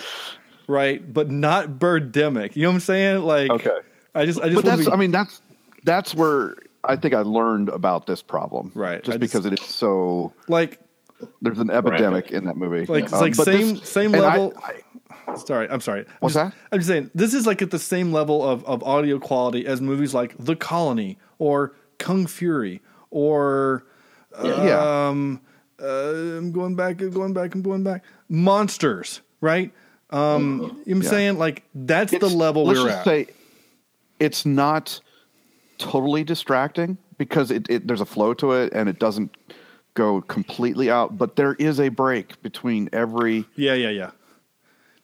Right? 0.69 1.13
But 1.13 1.31
not 1.31 1.71
Birdemic. 1.81 2.55
You 2.55 2.63
know 2.63 2.69
what 2.69 2.75
I'm 2.75 2.81
saying? 2.81 3.23
Like 3.23 3.51
Okay. 3.51 3.71
I 4.15 4.27
just 4.27 4.41
I 4.41 4.45
just 4.49 4.57
But 4.57 4.65
that's 4.65 4.87
be, 4.87 4.93
I 4.93 4.97
mean 4.97 5.11
that's 5.11 5.41
that's 5.83 6.15
where 6.15 6.55
I 6.87 6.97
think 6.97 7.15
I 7.15 7.21
learned 7.23 7.69
about 7.69 8.07
this 8.07 8.23
problem. 8.23 8.71
Right. 8.75 9.03
Just 9.03 9.19
just- 9.19 9.21
because 9.21 9.47
it 9.47 9.59
is 9.61 9.65
so 9.67 10.33
like 10.49 10.81
there's 11.41 11.59
an 11.59 11.71
epidemic 11.71 12.31
in 12.33 12.45
that 12.47 12.57
movie. 12.57 12.85
Like- 12.87 13.05
it's 13.05 13.13
Um, 13.13 13.21
like 13.21 13.37
but 13.37 13.45
same- 13.45 13.77
same 13.79 14.15
and 14.15 14.25
I- 14.25 14.37
level- 14.37 14.55
I- 14.63 15.37
sorry, 15.37 15.69
I'm 15.71 15.81
sorry. 15.81 16.01
I'm 16.01 16.07
What's 16.21 16.35
just, 16.35 16.51
that? 16.53 16.59
I'm 16.73 16.79
just 16.81 16.89
saying 16.89 17.11
this 17.15 17.35
is 17.35 17.47
like 17.47 17.63
at 17.63 17.71
the 17.71 17.79
same 17.79 18.13
level 18.13 18.43
of, 18.47 18.65
of 18.67 18.83
audio 18.83 19.19
quality 19.19 19.67
as 19.67 19.81
movies 19.81 20.13
like 20.15 20.35
The 20.39 20.57
Colony 20.57 21.19
or 21.39 21.75
Kung 21.99 22.27
Fury 22.27 22.83
or 23.11 23.85
yeah. 24.43 25.09
um 25.09 25.41
uh, 25.83 25.87
I'm 25.87 26.53
going 26.53 26.77
back, 26.77 27.01
I'm 27.01 27.11
going 27.11 27.33
back, 27.33 27.55
I'm 27.55 27.63
going 27.63 27.83
back. 27.83 28.05
Monsters, 28.29 29.21
right? 29.41 29.73
Um, 30.11 30.51
you 30.53 30.57
know 30.59 30.63
what 30.69 30.87
I'm 30.87 31.03
Yeah. 31.03 31.09
saying? 31.11 31.39
Like 31.39 31.63
that's 31.75 32.13
the 32.17 32.29
level 32.29 32.65
let's 32.67 32.79
we're 32.81 32.87
just 32.87 32.99
at. 32.99 33.05
Say 33.05 33.27
it's 34.21 34.45
not 34.47 35.01
totally 35.85 36.25
distracting 36.25 36.97
because 37.19 37.51
it, 37.51 37.67
it 37.69 37.87
there's 37.87 38.01
a 38.01 38.07
flow 38.07 38.33
to 38.35 38.53
it 38.53 38.73
and 38.73 38.89
it 38.89 38.99
doesn't 38.99 39.37
go 39.93 40.23
completely 40.23 40.91
out, 40.91 41.17
but 41.19 41.37
there 41.37 41.55
is 41.55 41.79
a 41.79 41.89
break 41.89 42.41
between 42.43 42.89
every 42.93 43.45
yeah, 43.55 43.75
yeah, 43.75 43.91
yeah. 43.91 44.11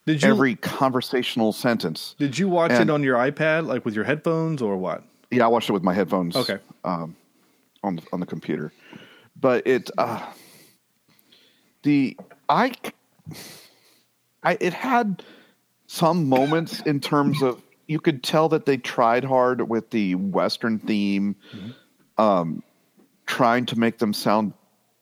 Did 0.05 0.23
you 0.23 0.29
every 0.29 0.55
conversational 0.55 1.53
sentence. 1.53 2.15
did 2.17 2.37
you 2.37 2.49
watch 2.49 2.71
and- 2.71 2.89
it 2.89 2.93
on 2.93 3.03
your 3.03 3.17
iPad, 3.17 3.67
like 3.67 3.85
with 3.85 3.93
your 3.93 4.03
headphones, 4.03 4.61
or 4.61 4.75
what? 4.75 5.03
Yeah, 5.29 5.45
I 5.45 5.47
watched 5.47 5.69
it 5.69 5.73
with 5.73 5.83
my 5.83 5.93
headphones. 5.93 6.35
Okay. 6.35 6.57
Um, 6.83 7.15
on 7.83 7.95
the, 7.95 8.03
on 8.11 8.19
the 8.19 8.25
computer, 8.25 8.73
but 9.39 9.65
it 9.65 9.89
uh, 9.97 10.23
the 11.83 12.17
I 12.49 12.73
I 14.43 14.57
it 14.59 14.73
had 14.73 15.23
some 15.87 16.27
moments 16.27 16.81
in 16.81 16.99
terms 16.99 17.41
of 17.41 17.61
you 17.91 17.99
could 17.99 18.23
tell 18.23 18.47
that 18.49 18.65
they 18.65 18.77
tried 18.77 19.25
hard 19.25 19.67
with 19.69 19.89
the 19.89 20.15
western 20.15 20.79
theme, 20.79 21.35
um, 22.17 22.63
trying 23.25 23.65
to 23.65 23.77
make 23.77 23.97
them 23.97 24.13
sound 24.13 24.53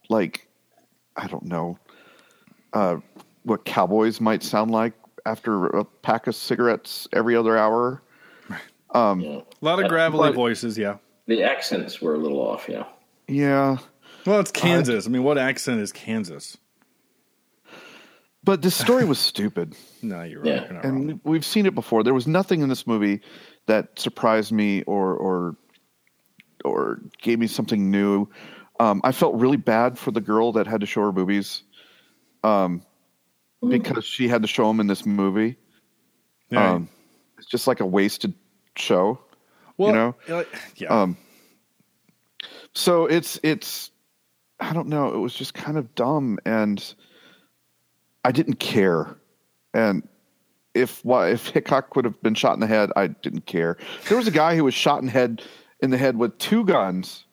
like 0.10 0.47
I 1.15 1.28
don't 1.28 1.45
know 1.45 1.78
uh, 2.73 2.97
what 3.43 3.63
cowboys 3.63 4.19
might 4.19 4.41
sound 4.41 4.71
like 4.71 4.93
after 5.25 5.67
a 5.67 5.86
pack 5.86 6.25
of 6.25 6.34
cigarettes 6.36 7.08
every 7.13 7.36
other 7.36 7.56
hour. 7.58 8.02
Um, 8.95 9.19
Yeah. 9.21 9.41
A 9.62 9.65
lot 9.65 9.80
of 9.84 9.88
gravelly 9.88 10.30
but- 10.30 10.36
voices, 10.36 10.75
yeah. 10.78 10.97
The 11.28 11.43
accents 11.43 12.02
were 12.02 12.15
a 12.15 12.17
little 12.17 12.39
off, 12.41 12.65
yeah. 12.67 12.86
Yeah. 13.28 13.78
Well, 14.25 14.39
it's 14.39 14.49
Kansas. 14.52 15.06
I 15.06 15.10
mean, 15.12 15.21
what 15.21 15.38
accent 15.38 15.80
is 15.80 15.91
Kansas? 15.91 16.58
But 18.49 18.63
the 18.63 18.71
story 18.71 19.05
was 19.05 19.19
stupid. 19.19 19.75
No, 20.01 20.23
you're 20.23 20.43
Yeah. 20.43 20.63
You're 20.63 20.73
not 20.73 20.85
wrong. 20.85 21.09
and 21.09 21.19
we've 21.23 21.45
seen 21.45 21.67
it 21.67 21.75
before. 21.75 22.03
There 22.03 22.15
was 22.15 22.25
nothing 22.25 22.62
in 22.62 22.69
this 22.69 22.88
movie 22.88 23.21
that 23.67 23.99
surprised 23.99 24.51
me 24.51 24.81
or 24.83 25.13
or 25.13 25.57
or 26.65 27.01
gave 27.21 27.38
me 27.38 27.45
something 27.45 27.91
new. 27.91 28.27
Um, 28.79 29.01
I 29.03 29.12
felt 29.12 29.35
really 29.35 29.57
bad 29.57 29.99
for 29.99 30.09
the 30.09 30.21
girl 30.21 30.53
that 30.53 30.65
had 30.65 30.79
to 30.79 30.88
show 30.88 31.01
her 31.01 31.12
boobies, 31.12 31.62
um, 32.43 32.81
because 33.67 34.03
she 34.05 34.27
had 34.27 34.41
to 34.41 34.47
show 34.47 34.67
them 34.67 34.79
in 34.79 34.88
this 34.88 35.05
movie. 35.05 35.57
Yeah. 36.49 36.71
Um, 36.71 36.89
it's 37.38 37.47
just 37.47 37.67
like 37.67 37.81
a 37.81 37.85
wasted 37.85 38.33
show. 38.77 39.19
well, 39.77 39.93
know? 39.93 40.15
like, 40.27 40.47
yeah. 40.75 40.88
Um, 40.88 41.17
so 42.73 43.05
it's 43.05 43.39
it's 43.43 43.91
I 44.59 44.73
don't 44.73 44.88
know. 44.88 45.13
It 45.13 45.19
was 45.19 45.35
just 45.35 45.53
kind 45.53 45.77
of 45.77 45.93
dumb, 45.93 46.39
and 46.45 46.95
I 48.23 48.32
didn't 48.32 48.60
care. 48.60 49.15
And 49.73 50.08
if 50.73 51.03
why 51.03 51.29
if 51.32 51.47
Hickok 51.47 51.95
would 51.95 52.05
have 52.05 52.21
been 52.21 52.36
shot 52.36 52.53
in 52.53 52.60
the 52.60 52.67
head, 52.67 52.91
I 52.95 53.08
didn't 53.08 53.45
care. 53.45 53.77
There 54.08 54.17
was 54.17 54.27
a 54.27 54.32
guy 54.32 54.55
who 54.55 54.63
was 54.63 54.73
shot 54.73 55.01
in 55.01 55.08
head 55.08 55.41
in 55.82 55.89
the 55.89 55.97
head 55.97 56.17
with 56.17 56.38
two 56.38 56.65
guns, 56.65 57.25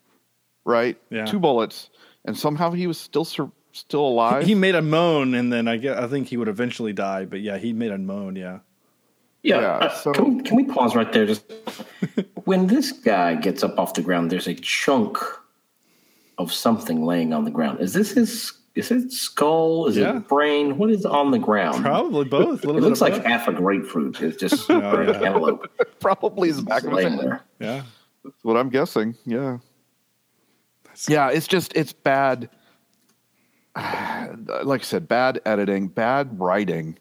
right? 0.65 0.97
Yeah. 1.11 1.25
Two 1.27 1.39
bullets, 1.39 1.91
and 2.25 2.37
somehow 2.37 2.71
he 2.71 2.87
was 2.87 2.99
still 2.99 3.25
sur- 3.25 3.51
still 3.73 4.07
alive. 4.07 4.45
He 4.45 4.55
made 4.55 4.75
a 4.75 4.83
moan, 4.83 5.35
and 5.35 5.53
then 5.53 5.69
I 5.69 5.77
get, 5.77 5.99
I 5.99 6.07
think 6.07 6.29
he 6.29 6.37
would 6.37 6.49
eventually 6.49 6.93
die. 6.93 7.25
But 7.25 7.41
yeah, 7.41 7.59
he 7.59 7.73
made 7.73 7.91
a 7.93 7.99
moan. 7.99 8.37
Yeah. 8.37 8.61
Yeah. 9.43 9.61
Yeah, 9.61 9.69
uh, 9.77 9.95
so- 9.95 10.13
can, 10.13 10.37
we, 10.39 10.43
can 10.43 10.57
we 10.57 10.65
pause 10.65 10.95
right 10.97 11.13
there? 11.13 11.27
Just 11.27 11.45
when 12.45 12.67
this 12.69 12.93
guy 12.93 13.35
gets 13.35 13.63
up 13.63 13.79
off 13.79 13.95
the 13.95 14.03
ground, 14.03 14.31
there's 14.31 14.47
a 14.49 14.55
chunk 14.55 15.19
of 16.39 16.53
something 16.53 17.05
laying 17.05 17.33
on 17.33 17.45
the 17.45 17.51
ground. 17.51 17.81
Is 17.81 17.93
this 17.93 18.13
his? 18.13 18.53
Is 18.77 18.91
it 18.91 19.11
skull? 19.11 19.87
Is 19.87 19.97
Yeah. 19.97 20.19
it 20.19 20.29
brain? 20.29 20.77
What 20.79 20.91
is 20.91 21.05
on 21.07 21.31
the 21.31 21.39
ground? 21.39 21.83
Probably 21.83 22.25
both. 22.27 22.63
A 22.65 22.71
It 22.71 22.75
bit 22.75 22.83
looks 22.83 23.01
like 23.01 23.15
both. 23.15 23.25
half 23.25 23.49
a 23.49 23.53
grapefruit. 23.53 24.21
It's 24.21 24.37
just 24.37 24.71
Oh, 24.71 24.79
or 24.81 25.03
a 25.03 25.07
yeah. 25.13 25.19
cantaloupe 25.19 25.67
Probably 26.01 26.51
is 26.51 26.61
back 26.61 26.85
of 26.85 26.93
laying 26.93 27.17
there. 27.17 27.41
Yeah. 27.59 27.83
That's 28.23 28.45
what 28.45 28.57
I'm 28.57 28.69
guessing. 28.69 29.15
Yeah. 29.25 29.59
Yeah, 31.09 31.31
it's 31.31 31.47
just 31.47 31.75
it's 31.75 31.93
bad. 31.93 32.49
Like 34.65 34.81
I 34.81 34.85
said, 34.85 35.07
bad 35.09 35.41
editing, 35.47 35.89
bad 35.89 36.39
writing, 36.41 36.99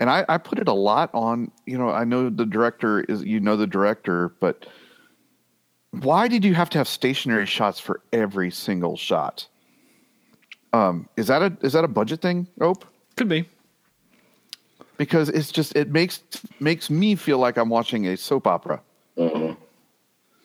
and 0.00 0.08
I, 0.08 0.24
I 0.28 0.38
put 0.38 0.58
it 0.58 0.68
a 0.68 0.72
lot 0.72 1.10
on. 1.12 1.50
You 1.66 1.76
know, 1.78 1.90
I 1.90 2.04
know 2.04 2.30
the 2.30 2.46
director 2.46 3.00
is 3.00 3.22
you 3.24 3.40
know 3.40 3.56
the 3.56 3.66
director, 3.66 4.34
but 4.40 4.66
why 5.90 6.28
did 6.28 6.44
you 6.44 6.54
have 6.54 6.70
to 6.70 6.78
have 6.78 6.88
stationary 6.88 7.46
shots 7.46 7.78
for 7.80 8.00
every 8.12 8.50
single 8.50 8.96
shot? 8.96 9.46
Um, 10.72 11.08
is 11.16 11.26
that 11.26 11.42
a 11.42 11.56
is 11.60 11.72
that 11.74 11.84
a 11.84 11.88
budget 11.88 12.20
thing, 12.22 12.46
Ope? 12.60 12.84
Could 13.16 13.28
be. 13.28 13.48
Because 14.96 15.28
it's 15.28 15.50
just 15.50 15.74
it 15.76 15.90
makes 15.90 16.22
makes 16.60 16.88
me 16.90 17.14
feel 17.14 17.38
like 17.38 17.56
I'm 17.56 17.68
watching 17.68 18.06
a 18.06 18.16
soap 18.16 18.46
opera. 18.46 18.80
It 19.16 19.56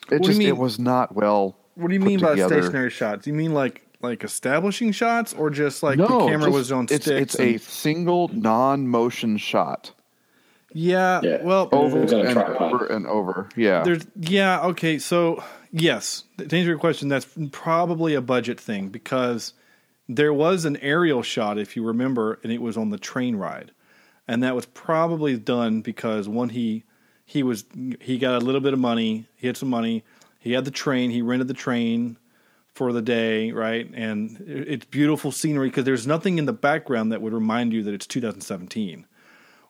do 0.10 0.16
you 0.16 0.20
just 0.22 0.42
it 0.42 0.58
was 0.58 0.80
not 0.80 1.16
well. 1.16 1.56
What 1.76 1.90
do 1.90 1.94
you 1.94 2.00
put 2.00 2.08
mean 2.08 2.20
by 2.20 2.32
together. 2.32 2.62
stationary 2.62 2.90
shots? 2.90 3.26
Do 3.26 3.30
you 3.30 3.36
mean 3.36 3.54
like 3.54 3.84
like 4.02 4.24
establishing 4.24 4.92
shots, 4.92 5.34
or 5.34 5.50
just 5.50 5.84
like 5.84 5.98
no, 5.98 6.08
the 6.08 6.18
camera 6.28 6.48
just- 6.48 6.54
was 6.54 6.72
on 6.72 6.86
it's, 6.90 7.06
sticks? 7.06 7.36
It's 7.36 7.40
a 7.40 7.52
and- 7.54 7.62
single 7.62 8.28
non-motion 8.30 9.38
shot, 9.38 9.92
yeah, 10.74 11.22
Yeah. 11.24 11.42
Well, 11.44 11.70
over 11.72 12.04
It's 12.04 12.14
on 12.14 12.26
a 12.26 12.30
and 12.30 12.38
over 12.38 12.86
and 12.86 13.08
over. 13.08 13.50
Yeah, 13.56 13.84
There's 13.84 14.06
yeah 14.20 14.62
okay 14.68 14.98
so 15.00 15.44
yes 15.72 16.24
to 16.38 16.44
answer 16.44 16.58
your 16.60 16.78
question 16.78 17.10
that's 17.10 17.28
probably 17.52 18.14
a 18.14 18.22
budget 18.22 18.60
thing 18.60 18.90
because 18.90 19.54
there 20.08 20.34
was 20.34 20.66
an 20.66 20.78
aerial 20.78 21.22
shot 21.22 21.58
if 21.58 21.76
you 21.76 21.84
remember 21.84 22.40
and 22.44 22.52
it 22.52 22.62
was 22.62 22.78
on 22.78 22.90
the 22.90 22.98
train 22.98 23.36
ride. 23.36 23.72
And 24.28 24.44
that 24.44 24.56
was 24.56 24.66
probably 24.66 25.38
done 25.38 25.82
because 25.82 26.28
one 26.28 26.50
he 26.50 26.84
he 27.26 27.44
was 27.44 27.66
he 28.00 28.18
got 28.18 28.42
a 28.42 28.46
little 28.46 28.62
bit 28.62 28.74
of 28.74 28.80
money 28.80 29.28
he 29.36 29.48
had 29.48 29.58
some 29.58 29.70
money 29.70 30.04
he 30.40 30.52
had 30.54 30.66
the 30.66 30.72
train 30.72 31.12
he 31.12 31.22
rented 31.22 31.48
the 31.48 31.54
train 31.54 32.18
for 32.74 32.92
the 32.94 33.02
day 33.02 33.52
right? 33.52 33.90
And 33.94 34.44
it's 34.48 34.86
beautiful 34.86 35.32
scenery 35.32 35.70
because 35.70 35.86
there's 35.86 36.06
nothing 36.08 36.38
in 36.38 36.46
the 36.46 36.54
background 36.54 37.12
that 37.12 37.22
would 37.22 37.34
remind 37.34 37.74
you 37.74 37.84
that 37.84 37.94
it's 37.94 38.08
2017 38.08 39.06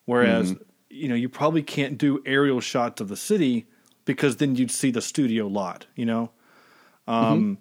Whereas, 0.04 0.54
you 0.88 1.06
know, 1.08 1.14
you 1.14 1.28
probably 1.28 1.62
can't 1.62 1.98
do 1.98 2.22
aerial 2.24 2.60
shots 2.60 3.02
of 3.02 3.08
the 3.08 3.16
city 3.16 3.66
because 4.06 4.36
then 4.36 4.56
you'd 4.56 4.70
see 4.70 4.90
the 4.90 5.02
studio 5.02 5.46
lot, 5.46 5.84
you 5.94 6.06
know? 6.06 6.30
Um, 7.06 7.58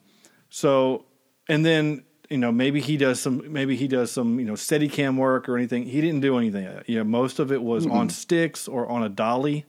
So, 0.49 1.05
and 1.49 1.65
then, 1.65 2.05
you 2.29 2.37
know, 2.37 2.51
maybe 2.51 2.81
he 2.81 2.97
does 2.97 3.19
some, 3.19 3.51
maybe 3.51 3.75
he 3.75 3.87
does 3.87 4.11
some, 4.11 4.39
you 4.39 4.45
know, 4.45 4.55
steady 4.55 4.89
cam 4.89 5.17
work 5.17 5.47
or 5.47 5.57
anything. 5.57 5.83
He 5.83 6.01
didn't 6.01 6.19
do 6.21 6.37
anything. 6.37 6.65
of 6.65 6.73
that. 6.75 6.89
You 6.89 6.97
know, 6.97 7.03
most 7.03 7.39
of 7.39 7.51
it 7.51 7.61
was 7.63 7.85
on 7.85 8.09
sticks 8.09 8.67
or 8.67 8.87
on 8.87 9.03
a 9.03 9.09
dolly. 9.09 9.65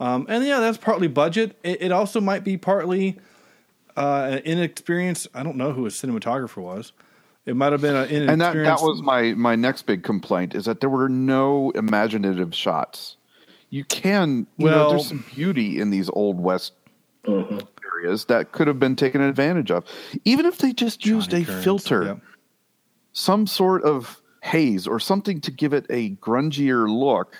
Um, 0.00 0.26
and 0.28 0.44
yeah, 0.44 0.60
that's 0.60 0.78
partly 0.78 1.08
budget. 1.08 1.58
It, 1.62 1.82
it 1.82 1.92
also 1.92 2.20
might 2.20 2.42
be 2.42 2.56
partly 2.56 3.18
uh, 3.96 4.40
inexperience. 4.44 5.28
I 5.34 5.42
don't 5.42 5.56
know 5.56 5.72
who 5.72 5.84
his 5.84 5.94
cinematographer 5.94 6.56
was. 6.62 6.92
It 7.46 7.56
might 7.56 7.72
have 7.72 7.80
been 7.80 7.96
an 7.96 8.04
inexperienced. 8.04 8.30
and 8.32 8.40
that 8.40 8.54
that 8.78 8.80
was 8.82 9.02
my 9.02 9.32
my 9.34 9.56
next 9.56 9.82
big 9.82 10.02
complaint 10.02 10.54
is 10.54 10.66
that 10.66 10.80
there 10.80 10.90
were 10.90 11.08
no 11.08 11.70
imaginative 11.74 12.54
shots. 12.54 13.16
You 13.70 13.84
can, 13.84 14.46
you 14.56 14.66
know, 14.66 14.72
Well- 14.72 14.90
there's 14.90 15.08
some 15.08 15.24
beauty 15.34 15.80
in 15.80 15.90
these 15.90 16.10
old 16.10 16.40
west 16.40 16.72
areas 18.02 18.24
that 18.26 18.52
could 18.52 18.66
have 18.66 18.78
been 18.78 18.96
taken 18.96 19.20
advantage 19.20 19.70
of, 19.70 19.84
even 20.24 20.46
if 20.46 20.58
they 20.58 20.72
just 20.72 21.04
used 21.06 21.30
Johnny 21.30 21.42
a 21.42 21.46
Kearns, 21.46 21.64
filter. 21.64 22.02
yep. 22.04 22.20
some 23.12 23.46
sort 23.46 23.82
of 23.82 24.20
haze 24.42 24.86
or 24.86 24.98
something 25.00 25.40
to 25.42 25.50
give 25.50 25.72
it 25.72 25.86
a 25.90 26.10
grungier 26.16 26.88
look, 26.88 27.36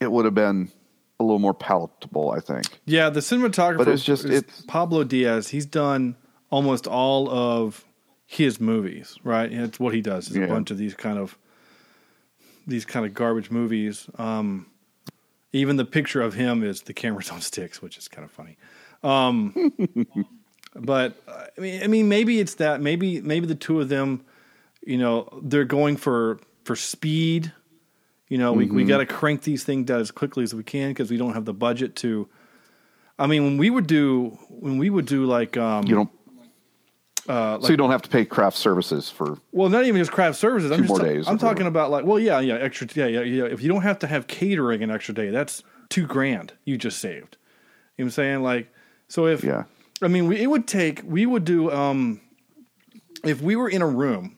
it 0.00 0.10
would 0.12 0.24
have 0.24 0.34
been 0.34 0.70
a 1.18 1.24
little 1.24 1.38
more 1.38 1.54
palatable, 1.54 2.30
I 2.30 2.40
think. 2.40 2.66
Yeah, 2.84 3.08
the 3.10 3.20
cinematographer 3.20 3.78
But 3.78 3.88
it's 3.88 4.04
just- 4.04 4.24
is 4.24 4.30
it's- 4.30 4.62
Pablo 4.68 5.02
Diaz. 5.04 5.48
He's 5.48 5.66
done 5.66 6.16
almost 6.50 6.86
all 6.86 7.28
of 7.30 7.84
his 8.26 8.60
movies, 8.60 9.16
right? 9.24 9.50
And 9.50 9.62
it's 9.62 9.80
what 9.80 9.94
he 9.94 10.00
does. 10.02 10.28
Is 10.30 10.36
Yeah. 10.36 10.44
a 10.44 10.48
bunch 10.48 10.70
of 10.70 10.78
these 10.78 10.94
kind 10.94 11.18
of 11.18 11.38
these 12.68 12.84
kind 12.84 13.06
of 13.06 13.14
garbage 13.14 13.48
movies. 13.50 14.08
Um, 14.18 14.66
even 15.52 15.76
the 15.76 15.84
picture 15.84 16.20
of 16.20 16.34
him 16.34 16.64
is 16.64 16.82
the 16.82 16.92
cameras 16.92 17.30
on 17.32 17.40
sticks, 17.40 17.80
which 17.80 17.96
is 17.96 18.08
kind 18.08 18.24
of 18.24 18.30
funny. 18.32 18.56
Um, 19.02 19.54
but 20.74 21.14
I 21.56 21.60
mean, 21.60 21.82
I 21.82 21.86
mean, 21.86 22.08
maybe 22.08 22.40
it's 22.40 22.54
that. 22.54 22.80
Maybe 22.80 23.20
maybe 23.20 23.46
the 23.46 23.54
two 23.54 23.80
of 23.80 23.88
them, 23.88 24.24
you 24.84 24.98
know, 24.98 25.28
they're 25.42 25.64
going 25.64 25.96
for 25.96 26.38
for 26.64 26.76
speed. 26.76 27.52
You 28.28 28.38
know, 28.38 28.52
we 28.52 28.66
we 28.66 28.82
Mm-hmm. 28.82 28.88
got 28.88 28.98
to 28.98 29.06
crank 29.06 29.42
these 29.42 29.64
things 29.64 29.90
out 29.90 30.00
as 30.00 30.10
quickly 30.10 30.42
as 30.42 30.54
we 30.54 30.62
can 30.64 30.90
because 30.90 31.10
we 31.10 31.16
don't 31.16 31.34
have 31.34 31.44
the 31.44 31.54
budget 31.54 31.94
to. 31.96 32.28
I 33.18 33.26
mean, 33.26 33.44
when 33.44 33.56
we 33.56 33.70
would 33.70 33.86
do 33.86 34.36
when 34.48 34.78
we 34.78 34.90
would 34.90 35.06
do 35.06 35.24
like 35.24 35.56
um, 35.56 35.86
You 35.86 35.94
don't, 35.94 36.10
uh, 37.28 37.60
so 37.60 37.68
you 37.70 37.76
don't 37.76 37.90
have 37.90 38.02
to 38.02 38.08
pay 38.10 38.24
craft 38.24 38.56
services 38.58 39.08
for. 39.10 39.38
well, 39.52 39.68
not 39.70 39.84
even 39.84 40.00
just 40.00 40.12
craft 40.12 40.38
services. 40.38 40.70
I'm 40.70 40.78
Two 40.78 40.82
just 40.84 40.88
more 40.90 40.98
ta- 40.98 41.04
days 41.06 41.26
I'm 41.28 41.38
talking 41.38 41.64
whatever. 41.64 41.68
about 41.68 41.90
like, 41.90 42.04
well, 42.04 42.18
yeah, 42.18 42.40
yeah, 42.40 42.54
extra, 42.54 42.86
yeah, 42.94 43.06
yeah, 43.06 43.20
yeah. 43.20 43.44
If 43.44 43.62
you 43.62 43.68
don't 43.68 43.82
have 43.82 43.98
to 44.00 44.06
have 44.06 44.26
catering 44.26 44.82
an 44.82 44.90
extra 44.90 45.14
day, 45.14 45.30
that's 45.30 45.62
two 45.88 46.06
grand 46.06 46.52
you 46.64 46.76
just 46.76 46.98
saved. 46.98 47.36
You 47.96 48.04
know 48.04 48.06
what 48.06 48.06
I'm 48.06 48.10
saying? 48.10 48.42
Like, 48.42 48.68
so 49.08 49.26
if 49.26 49.44
Yeah. 49.44 49.64
I 50.02 50.08
mean, 50.08 50.26
we, 50.26 50.40
it 50.40 50.46
would 50.46 50.66
take 50.66 51.02
we 51.04 51.26
would 51.26 51.44
do 51.44 51.70
um, 51.70 52.20
if 53.24 53.40
we 53.40 53.56
were 53.56 53.68
in 53.68 53.82
a 53.82 53.86
room, 53.86 54.36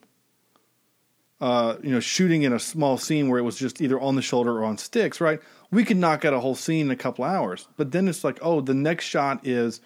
uh, 1.40 1.76
you 1.82 1.90
know, 1.90 2.00
shooting 2.00 2.42
in 2.42 2.52
a 2.52 2.58
small 2.58 2.96
scene 2.98 3.28
where 3.28 3.38
it 3.38 3.42
was 3.42 3.56
just 3.56 3.80
either 3.80 4.00
on 4.00 4.16
the 4.16 4.22
shoulder 4.22 4.58
or 4.58 4.64
on 4.64 4.78
sticks, 4.78 5.20
right? 5.20 5.40
We 5.70 5.84
could 5.84 5.96
knock 5.96 6.24
out 6.24 6.32
a 6.32 6.40
whole 6.40 6.54
scene 6.54 6.86
in 6.86 6.90
a 6.90 6.96
couple 6.96 7.24
hours. 7.24 7.68
But 7.76 7.92
then 7.92 8.08
it's 8.08 8.24
like, 8.24 8.38
oh, 8.42 8.60
the 8.60 8.74
next 8.74 9.04
shot 9.04 9.46
is 9.46 9.80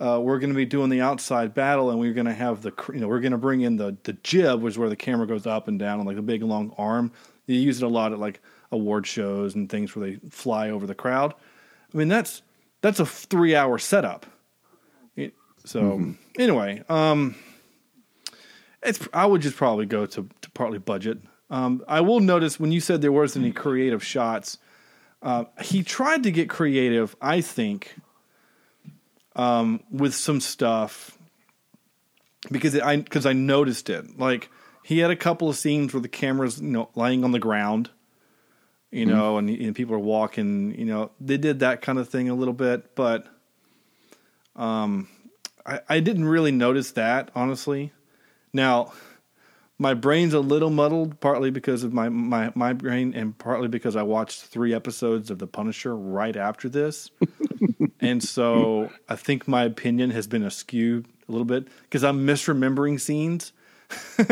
uh, 0.00 0.20
we're 0.22 0.38
going 0.38 0.50
to 0.50 0.56
be 0.56 0.66
doing 0.66 0.90
the 0.90 1.00
outside 1.00 1.54
battle, 1.54 1.90
and 1.90 1.98
we're 1.98 2.12
going 2.12 2.26
to 2.26 2.34
have 2.34 2.62
the 2.62 2.72
you 2.92 3.00
know 3.00 3.08
we're 3.08 3.20
going 3.20 3.32
to 3.32 3.38
bring 3.38 3.62
in 3.62 3.76
the 3.76 3.96
the 4.04 4.14
jib, 4.14 4.60
which 4.60 4.74
is 4.74 4.78
where 4.78 4.88
the 4.88 4.96
camera 4.96 5.26
goes 5.26 5.46
up 5.46 5.68
and 5.68 5.78
down 5.78 6.00
on 6.00 6.06
like 6.06 6.16
a 6.18 6.22
big 6.22 6.42
long 6.42 6.74
arm. 6.76 7.12
You 7.46 7.56
use 7.56 7.82
it 7.82 7.84
a 7.84 7.88
lot 7.88 8.12
at 8.12 8.18
like 8.18 8.40
award 8.72 9.06
shows 9.06 9.54
and 9.54 9.68
things 9.68 9.94
where 9.94 10.10
they 10.10 10.16
fly 10.30 10.70
over 10.70 10.86
the 10.86 10.94
crowd. 10.94 11.34
I 11.92 11.96
mean, 11.96 12.08
that's 12.08 12.42
that's 12.84 13.00
a 13.00 13.06
three 13.06 13.56
hour 13.56 13.78
setup. 13.78 14.26
It- 15.16 15.32
So 15.64 16.14
anyway, 16.38 16.82
um, 16.90 17.34
it's 18.82 19.08
I 19.14 19.24
would 19.24 19.40
just 19.40 19.56
probably 19.56 19.86
go 19.86 20.04
to, 20.06 20.28
to 20.42 20.50
partly 20.50 20.78
budget. 20.78 21.18
Um, 21.50 21.82
I 21.88 22.00
will 22.02 22.20
notice 22.20 22.60
when 22.60 22.72
you 22.72 22.80
said 22.80 23.00
there 23.00 23.10
wasn't 23.12 23.44
any 23.46 23.52
creative 23.52 24.04
shots, 24.04 24.58
uh, 25.22 25.44
he 25.62 25.82
tried 25.82 26.22
to 26.24 26.30
get 26.30 26.50
creative. 26.50 27.16
I 27.22 27.40
think 27.40 27.96
um, 29.36 29.82
with 29.90 30.14
some 30.14 30.40
stuff 30.40 31.16
because 32.50 32.74
it, 32.74 32.82
I 32.82 32.96
because 32.96 33.24
I 33.24 33.32
noticed 33.32 33.88
it. 33.88 34.18
Like 34.18 34.50
he 34.82 34.98
had 34.98 35.10
a 35.10 35.16
couple 35.16 35.48
of 35.48 35.56
scenes 35.56 35.94
where 35.94 36.02
the 36.02 36.08
camera's 36.08 36.60
you 36.60 36.68
know 36.68 36.90
lying 36.94 37.24
on 37.24 37.32
the 37.32 37.38
ground, 37.38 37.88
you 38.94 39.06
know, 39.06 39.38
and, 39.38 39.48
and 39.48 39.74
people 39.74 39.94
are 39.94 39.98
walking. 39.98 40.78
You 40.78 40.84
know, 40.84 41.10
they 41.20 41.36
did 41.36 41.60
that 41.60 41.82
kind 41.82 41.98
of 41.98 42.08
thing 42.08 42.28
a 42.28 42.34
little 42.34 42.54
bit, 42.54 42.94
but 42.94 43.26
um, 44.56 45.08
I, 45.66 45.80
I 45.88 46.00
didn't 46.00 46.26
really 46.26 46.52
notice 46.52 46.92
that 46.92 47.30
honestly. 47.34 47.92
Now, 48.52 48.92
my 49.78 49.94
brain's 49.94 50.32
a 50.32 50.40
little 50.40 50.70
muddled, 50.70 51.18
partly 51.20 51.50
because 51.50 51.82
of 51.82 51.92
my, 51.92 52.08
my, 52.08 52.52
my 52.54 52.72
brain, 52.72 53.12
and 53.14 53.36
partly 53.36 53.66
because 53.66 53.96
I 53.96 54.02
watched 54.02 54.42
three 54.42 54.72
episodes 54.72 55.30
of 55.30 55.40
The 55.40 55.48
Punisher 55.48 55.96
right 55.96 56.36
after 56.36 56.68
this. 56.68 57.10
and 58.00 58.22
so 58.22 58.90
I 59.08 59.16
think 59.16 59.48
my 59.48 59.64
opinion 59.64 60.10
has 60.10 60.28
been 60.28 60.44
askew 60.44 61.04
a 61.28 61.32
little 61.32 61.44
bit 61.44 61.66
because 61.82 62.04
I'm 62.04 62.24
misremembering 62.24 63.00
scenes. 63.00 63.52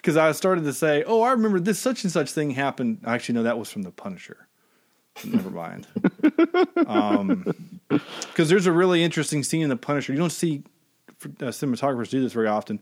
Because 0.00 0.16
I 0.16 0.32
started 0.32 0.64
to 0.64 0.72
say, 0.72 1.04
oh, 1.06 1.22
I 1.22 1.32
remember 1.32 1.60
this 1.60 1.78
such 1.78 2.04
and 2.04 2.12
such 2.12 2.30
thing 2.30 2.52
happened. 2.52 3.00
Actually, 3.06 3.34
no, 3.36 3.42
that 3.42 3.58
was 3.58 3.70
from 3.70 3.82
The 3.82 3.90
Punisher. 3.90 4.48
Never 5.24 5.50
mind. 5.50 5.86
Because 8.28 8.48
there's 8.48 8.66
a 8.66 8.72
really 8.72 9.02
interesting 9.02 9.42
scene 9.42 9.62
in 9.62 9.68
The 9.68 9.76
Punisher. 9.76 10.12
You 10.12 10.18
don't 10.20 10.30
see 10.30 10.62
uh, 11.24 11.46
cinematographers 11.46 12.08
do 12.08 12.22
this 12.22 12.32
very 12.32 12.46
often 12.46 12.80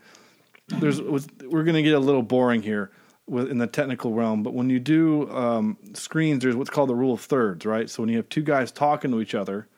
there's 0.69 1.01
we're 1.01 1.65
going 1.65 1.75
to 1.75 1.83
get 1.83 1.95
a 1.95 1.99
little 1.99 2.23
boring 2.23 2.63
here 2.63 2.91
in 3.29 3.59
the 3.59 3.67
technical 3.67 4.15
realm, 4.15 4.43
but 4.43 4.55
when 4.55 4.71
you 4.71 4.81
do 4.81 5.31
um, 5.31 5.77
screens, 5.93 6.43
there's 6.43 6.57
what's 6.57 6.71
called 6.71 6.89
the 6.89 6.95
rule 6.95 7.13
of 7.13 7.21
thirds, 7.21 7.67
right? 7.67 7.91
So 7.91 8.03
when 8.03 8.09
you 8.09 8.17
have 8.17 8.29
two 8.29 8.43
guys 8.43 8.73
talking 8.73 9.11
to 9.11 9.21
each 9.21 9.35
other, 9.35 9.69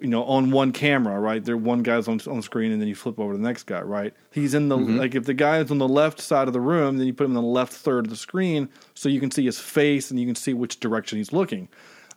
you 0.00 0.08
know, 0.08 0.24
on 0.24 0.50
one 0.50 0.72
camera, 0.72 1.18
right? 1.18 1.44
There, 1.44 1.56
one 1.56 1.82
guy's 1.82 2.08
on 2.08 2.20
on 2.26 2.42
screen, 2.42 2.72
and 2.72 2.80
then 2.80 2.88
you 2.88 2.94
flip 2.94 3.18
over 3.18 3.32
to 3.32 3.38
the 3.38 3.44
next 3.44 3.64
guy, 3.64 3.80
right? 3.82 4.14
He's 4.32 4.54
in 4.54 4.68
the 4.68 4.76
mm-hmm. 4.76 4.98
like 4.98 5.14
if 5.14 5.24
the 5.24 5.34
guy 5.34 5.58
is 5.58 5.70
on 5.70 5.78
the 5.78 5.88
left 5.88 6.20
side 6.20 6.46
of 6.46 6.52
the 6.52 6.60
room, 6.60 6.98
then 6.98 7.06
you 7.06 7.14
put 7.14 7.24
him 7.24 7.36
in 7.36 7.42
the 7.42 7.48
left 7.48 7.72
third 7.72 8.06
of 8.06 8.10
the 8.10 8.16
screen, 8.16 8.68
so 8.94 9.08
you 9.08 9.20
can 9.20 9.30
see 9.30 9.44
his 9.44 9.58
face 9.58 10.10
and 10.10 10.18
you 10.20 10.26
can 10.26 10.34
see 10.34 10.54
which 10.54 10.80
direction 10.80 11.18
he's 11.18 11.32
looking. 11.32 11.68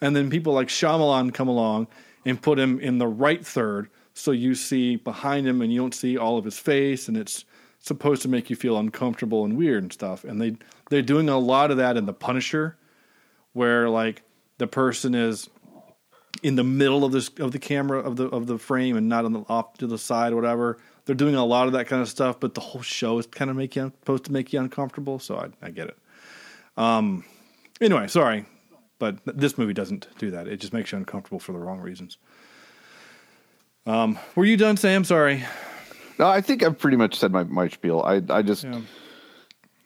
And 0.02 0.16
then 0.16 0.30
people 0.30 0.54
like 0.54 0.68
Shyamalan 0.68 1.34
come 1.34 1.48
along 1.48 1.88
and 2.26 2.42
put 2.42 2.60
him 2.60 2.80
in 2.80 2.98
the 2.98 3.08
right 3.08 3.46
third, 3.46 3.90
so 4.14 4.32
you 4.32 4.56
see 4.56 4.96
behind 4.96 5.48
him 5.48 5.62
and 5.62 5.72
you 5.72 5.80
don't 5.80 5.96
see 5.96 6.18
all 6.18 6.38
of 6.38 6.46
his 6.46 6.58
face, 6.58 7.08
and 7.08 7.18
it's 7.18 7.46
supposed 7.80 8.22
to 8.22 8.28
make 8.28 8.50
you 8.50 8.56
feel 8.56 8.78
uncomfortable 8.78 9.46
and 9.46 9.58
weird 9.58 9.84
and 9.84 9.94
stuff. 9.94 10.24
And 10.24 10.42
they 10.42 10.58
they're 10.90 11.02
doing 11.02 11.30
a 11.30 11.38
lot 11.38 11.72
of 11.72 11.78
that 11.78 11.98
in 11.98 12.06
The 12.06 12.14
Punisher, 12.14 12.78
where 13.54 13.90
like 13.90 14.24
the 14.58 14.68
person 14.68 15.16
is 15.16 15.50
in 16.44 16.56
the 16.56 16.64
middle 16.64 17.04
of 17.04 17.12
this 17.12 17.30
of 17.40 17.52
the 17.52 17.60
camera 17.60 18.00
of 18.00 18.16
the 18.16 18.26
of 18.28 18.48
the 18.48 18.58
frame 18.58 18.96
and 18.98 19.10
not 19.10 19.26
on 19.26 19.34
the 19.34 19.44
off 19.50 19.74
to 19.78 19.88
the 19.88 19.98
side 19.98 20.34
or 20.34 20.36
whatever. 20.36 20.78
They're 21.06 21.16
doing 21.16 21.36
a 21.36 21.46
lot 21.46 21.68
of 21.68 21.74
that 21.74 21.88
kind 21.88 22.02
of 22.02 22.08
stuff, 22.08 22.40
but 22.40 22.54
the 22.54 22.62
whole 22.62 22.84
show 22.84 23.18
is 23.18 23.26
kind 23.26 23.50
of 23.50 23.58
make 23.58 23.76
you 23.76 23.92
supposed 24.02 24.26
to 24.26 24.32
make 24.32 24.54
you 24.54 24.60
uncomfortable. 24.60 25.18
So 25.20 25.38
I, 25.38 25.48
I 25.66 25.72
get 25.72 25.88
it. 25.88 25.98
Um, 26.78 27.26
anyway, 27.82 28.08
sorry, 28.08 28.46
but 29.00 29.18
this 29.26 29.58
movie 29.58 29.74
doesn't 29.74 30.08
do 30.20 30.32
that. 30.32 30.48
It 30.48 30.58
just 30.58 30.72
makes 30.72 30.92
you 30.92 30.98
uncomfortable 31.00 31.40
for 31.40 31.52
the 31.52 31.58
wrong 31.58 31.80
reasons. 31.80 32.18
Um, 33.86 34.20
were 34.36 34.46
you 34.46 34.56
done, 34.56 34.78
Sam? 34.78 35.04
Sorry. 35.04 35.44
No, 36.20 36.28
I 36.28 36.42
think 36.42 36.64
I've 36.64 36.78
pretty 36.78 36.98
much 36.98 37.16
said 37.18 37.32
my, 37.32 37.44
my 37.44 37.68
spiel. 37.70 38.02
I 38.02 38.22
I 38.30 38.42
just 38.44 38.64
Yeah. 38.64 38.82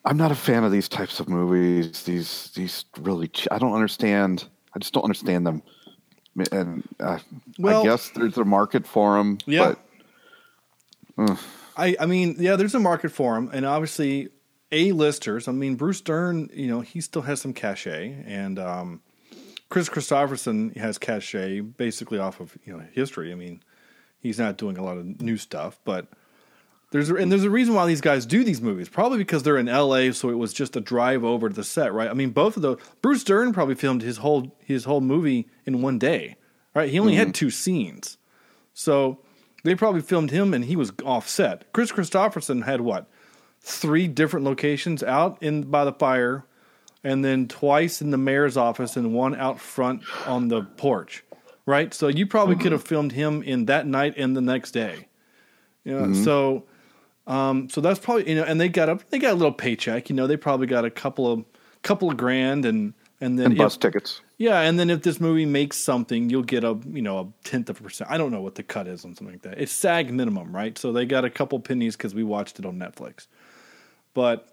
I'm 0.05 0.17
not 0.17 0.31
a 0.31 0.35
fan 0.35 0.65
of 0.65 0.71
these 0.71 0.89
types 0.89 1.19
of 1.21 1.29
movies. 1.29 2.03
These 2.03 2.51
these 2.53 2.85
really 2.99 3.29
ch- 3.29 3.47
I 3.49 3.59
don't 3.59 3.73
understand. 3.73 4.45
I 4.75 4.79
just 4.79 4.93
don't 4.93 5.03
understand 5.03 5.47
them. 5.47 5.61
And 6.51 6.83
uh, 6.99 7.19
Well- 7.59 7.81
I 7.81 7.83
guess 7.83 8.09
there's 8.09 8.37
a 8.37 8.45
market 8.45 8.87
for 8.87 9.17
them. 9.17 9.37
Yeah. 9.45 9.75
But 11.15 11.37
I, 11.77 11.95
I 11.99 12.05
mean, 12.05 12.35
yeah, 12.39 12.55
there's 12.55 12.75
a 12.75 12.79
market 12.79 13.11
for 13.11 13.35
him, 13.37 13.49
and 13.53 13.65
obviously, 13.65 14.29
A-listers. 14.71 15.47
I 15.47 15.51
mean, 15.51 15.75
Bruce 15.75 16.01
Dern, 16.01 16.49
you 16.53 16.67
know, 16.67 16.81
he 16.81 17.01
still 17.01 17.21
has 17.23 17.41
some 17.41 17.53
cachet, 17.53 18.23
and 18.25 18.57
um, 18.59 19.01
Kris 19.69 19.89
Kristofferson 19.89 20.75
has 20.77 20.97
cachet 20.97 21.61
basically 21.61 22.17
off 22.19 22.39
of 22.39 22.57
you 22.63 22.73
know 22.73 22.83
history. 22.93 23.31
I 23.31 23.35
mean, 23.35 23.61
he's 24.19 24.39
not 24.39 24.57
doing 24.57 24.77
a 24.77 24.83
lot 24.83 24.97
of 24.97 25.21
new 25.21 25.37
stuff, 25.37 25.79
but 25.83 26.07
there's 26.93 27.09
a, 27.09 27.15
and 27.15 27.31
there's 27.31 27.43
a 27.43 27.49
reason 27.49 27.73
why 27.73 27.87
these 27.87 28.01
guys 28.01 28.23
do 28.23 28.43
these 28.43 28.61
movies. 28.61 28.87
Probably 28.87 29.17
because 29.17 29.41
they're 29.41 29.57
in 29.57 29.67
L.A., 29.67 30.13
so 30.13 30.29
it 30.29 30.37
was 30.37 30.53
just 30.53 30.75
a 30.75 30.79
drive 30.79 31.23
over 31.23 31.49
to 31.49 31.55
the 31.55 31.63
set, 31.63 31.91
right? 31.91 32.07
I 32.07 32.13
mean, 32.13 32.29
both 32.29 32.55
of 32.55 32.61
those. 32.61 32.79
Bruce 33.01 33.23
Dern 33.23 33.51
probably 33.51 33.73
filmed 33.73 34.03
his 34.03 34.17
whole 34.17 34.55
his 34.63 34.85
whole 34.85 35.01
movie 35.01 35.47
in 35.65 35.81
one 35.81 35.97
day, 35.97 36.35
right? 36.75 36.91
He 36.91 36.99
only 36.99 37.15
had 37.15 37.29
mm-hmm. 37.29 37.31
two 37.31 37.49
scenes, 37.49 38.19
so 38.75 39.17
they 39.63 39.73
probably 39.73 40.01
filmed 40.01 40.29
him 40.29 40.53
and 40.53 40.65
he 40.65 40.75
was 40.75 40.93
offset. 41.03 41.73
Kris 41.73 41.91
Kristofferson 41.91 42.63
had 42.63 42.81
what 42.81 43.09
three 43.59 44.07
different 44.07 44.45
locations 44.45 45.01
out 45.01 45.41
in 45.41 45.63
by 45.63 45.85
the 45.85 45.93
fire, 45.93 46.45
and 47.03 47.25
then 47.25 47.47
twice 47.47 48.03
in 48.03 48.11
the 48.11 48.19
mayor's 48.19 48.55
office 48.55 48.95
and 48.95 49.15
one 49.15 49.33
out 49.33 49.59
front 49.59 50.03
on 50.27 50.49
the 50.49 50.61
porch, 50.61 51.23
right? 51.65 51.91
So 51.91 52.07
you 52.07 52.27
probably 52.27 52.53
mm-hmm. 52.53 52.61
could 52.61 52.71
have 52.73 52.83
filmed 52.83 53.13
him 53.13 53.41
in 53.41 53.65
that 53.65 53.87
night 53.87 54.13
and 54.15 54.37
the 54.37 54.41
next 54.41 54.73
day. 54.73 55.07
You 55.83 55.99
know, 55.99 56.05
mm-hmm. 56.05 56.23
so 56.23 56.65
um, 57.27 57.69
so 57.69 57.81
that's 57.81 57.99
probably 57.99 58.29
you 58.29 58.35
know, 58.35 58.43
and 58.43 58.59
they 58.59 58.69
got 58.69 58.89
a 58.89 58.99
they 59.09 59.19
got 59.19 59.31
a 59.31 59.35
little 59.35 59.53
paycheck. 59.53 60.09
You 60.09 60.15
know, 60.15 60.27
they 60.27 60.37
probably 60.37 60.67
got 60.67 60.85
a 60.85 60.89
couple 60.89 61.31
of 61.31 61.45
couple 61.81 62.09
of 62.09 62.17
grand 62.17 62.65
and 62.65 62.93
and 63.21 63.39
then 63.39 63.45
and 63.47 63.53
if- 63.53 63.57
bus 63.59 63.77
tickets. 63.77 64.21
yeah, 64.37 64.59
and 64.61 64.77
then 64.77 64.89
if 64.89 65.03
this 65.03 65.19
movie 65.21 65.45
makes 65.45 65.77
something, 65.77 66.29
you'll 66.29 66.43
get 66.43 66.63
a 66.63 66.77
you 66.89 67.01
know 67.01 67.19
a 67.19 67.47
tenth 67.47 67.69
of 67.69 67.79
a 67.79 67.83
percent. 67.83 68.09
I 68.11 68.17
don't 68.17 68.31
know 68.31 68.41
what 68.41 68.55
the 68.55 68.63
cut 68.63 68.87
is 68.87 69.05
on 69.05 69.15
something 69.15 69.35
like 69.35 69.43
that. 69.43 69.61
It's 69.61 69.71
SAG 69.71 70.11
minimum, 70.11 70.53
right? 70.53 70.77
So 70.77 70.91
they 70.91 71.05
got 71.05 71.23
a 71.23 71.29
couple 71.29 71.59
pennies 71.59 71.95
because 71.95 72.13
we 72.13 72.23
watched 72.23 72.59
it 72.59 72.65
on 72.65 72.77
Netflix. 72.77 73.27
But 74.13 74.49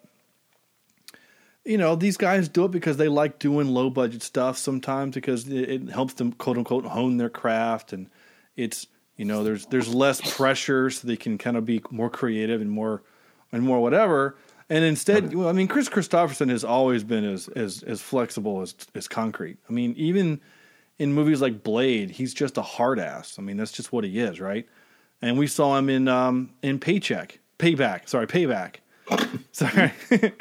you 1.64 1.76
know 1.76 1.94
these 1.94 2.16
guys 2.16 2.48
do 2.48 2.64
it 2.64 2.70
because 2.70 2.96
they 2.96 3.08
like 3.08 3.38
doing 3.38 3.68
low 3.68 3.90
budget 3.90 4.22
stuff 4.22 4.56
sometimes 4.56 5.14
because 5.14 5.46
it, 5.48 5.68
it 5.68 5.90
helps 5.90 6.14
them 6.14 6.32
quote 6.32 6.56
unquote 6.56 6.86
hone 6.86 7.18
their 7.18 7.28
craft 7.28 7.92
and 7.92 8.08
it's 8.56 8.86
you 9.20 9.26
know 9.26 9.44
there's 9.44 9.66
there's 9.66 9.94
less 9.94 10.18
pressure 10.34 10.88
so 10.88 11.06
they 11.06 11.14
can 11.14 11.36
kind 11.36 11.58
of 11.58 11.66
be 11.66 11.82
more 11.90 12.08
creative 12.08 12.62
and 12.62 12.70
more 12.70 13.02
and 13.52 13.62
more 13.62 13.78
whatever. 13.78 14.34
And 14.70 14.82
instead, 14.82 15.34
I 15.34 15.52
mean, 15.52 15.68
Kris 15.68 15.90
Kristofferson 15.90 16.48
has 16.48 16.64
always 16.64 17.04
been 17.04 17.26
as 17.26 17.46
as 17.48 17.82
as 17.82 18.00
flexible 18.00 18.62
as 18.62 18.74
as 18.94 19.08
concrete. 19.08 19.58
I 19.68 19.74
mean, 19.74 19.92
even 19.98 20.40
in 20.98 21.12
movies 21.12 21.42
like 21.42 21.62
Blade, 21.62 22.12
he's 22.12 22.32
just 22.32 22.56
a 22.56 22.62
hard 22.62 22.98
ass. 22.98 23.36
I 23.38 23.42
mean, 23.42 23.58
that's 23.58 23.72
just 23.72 23.92
what 23.92 24.04
he 24.04 24.18
is, 24.18 24.40
right? 24.40 24.66
And 25.20 25.36
we 25.38 25.46
saw 25.46 25.76
him 25.76 25.90
in 25.90 26.08
um 26.08 26.54
in 26.62 26.78
Paycheck, 26.78 27.40
Payback. 27.58 28.08
Sorry, 28.08 28.26
Payback. 28.26 28.76
sorry, 29.52 29.92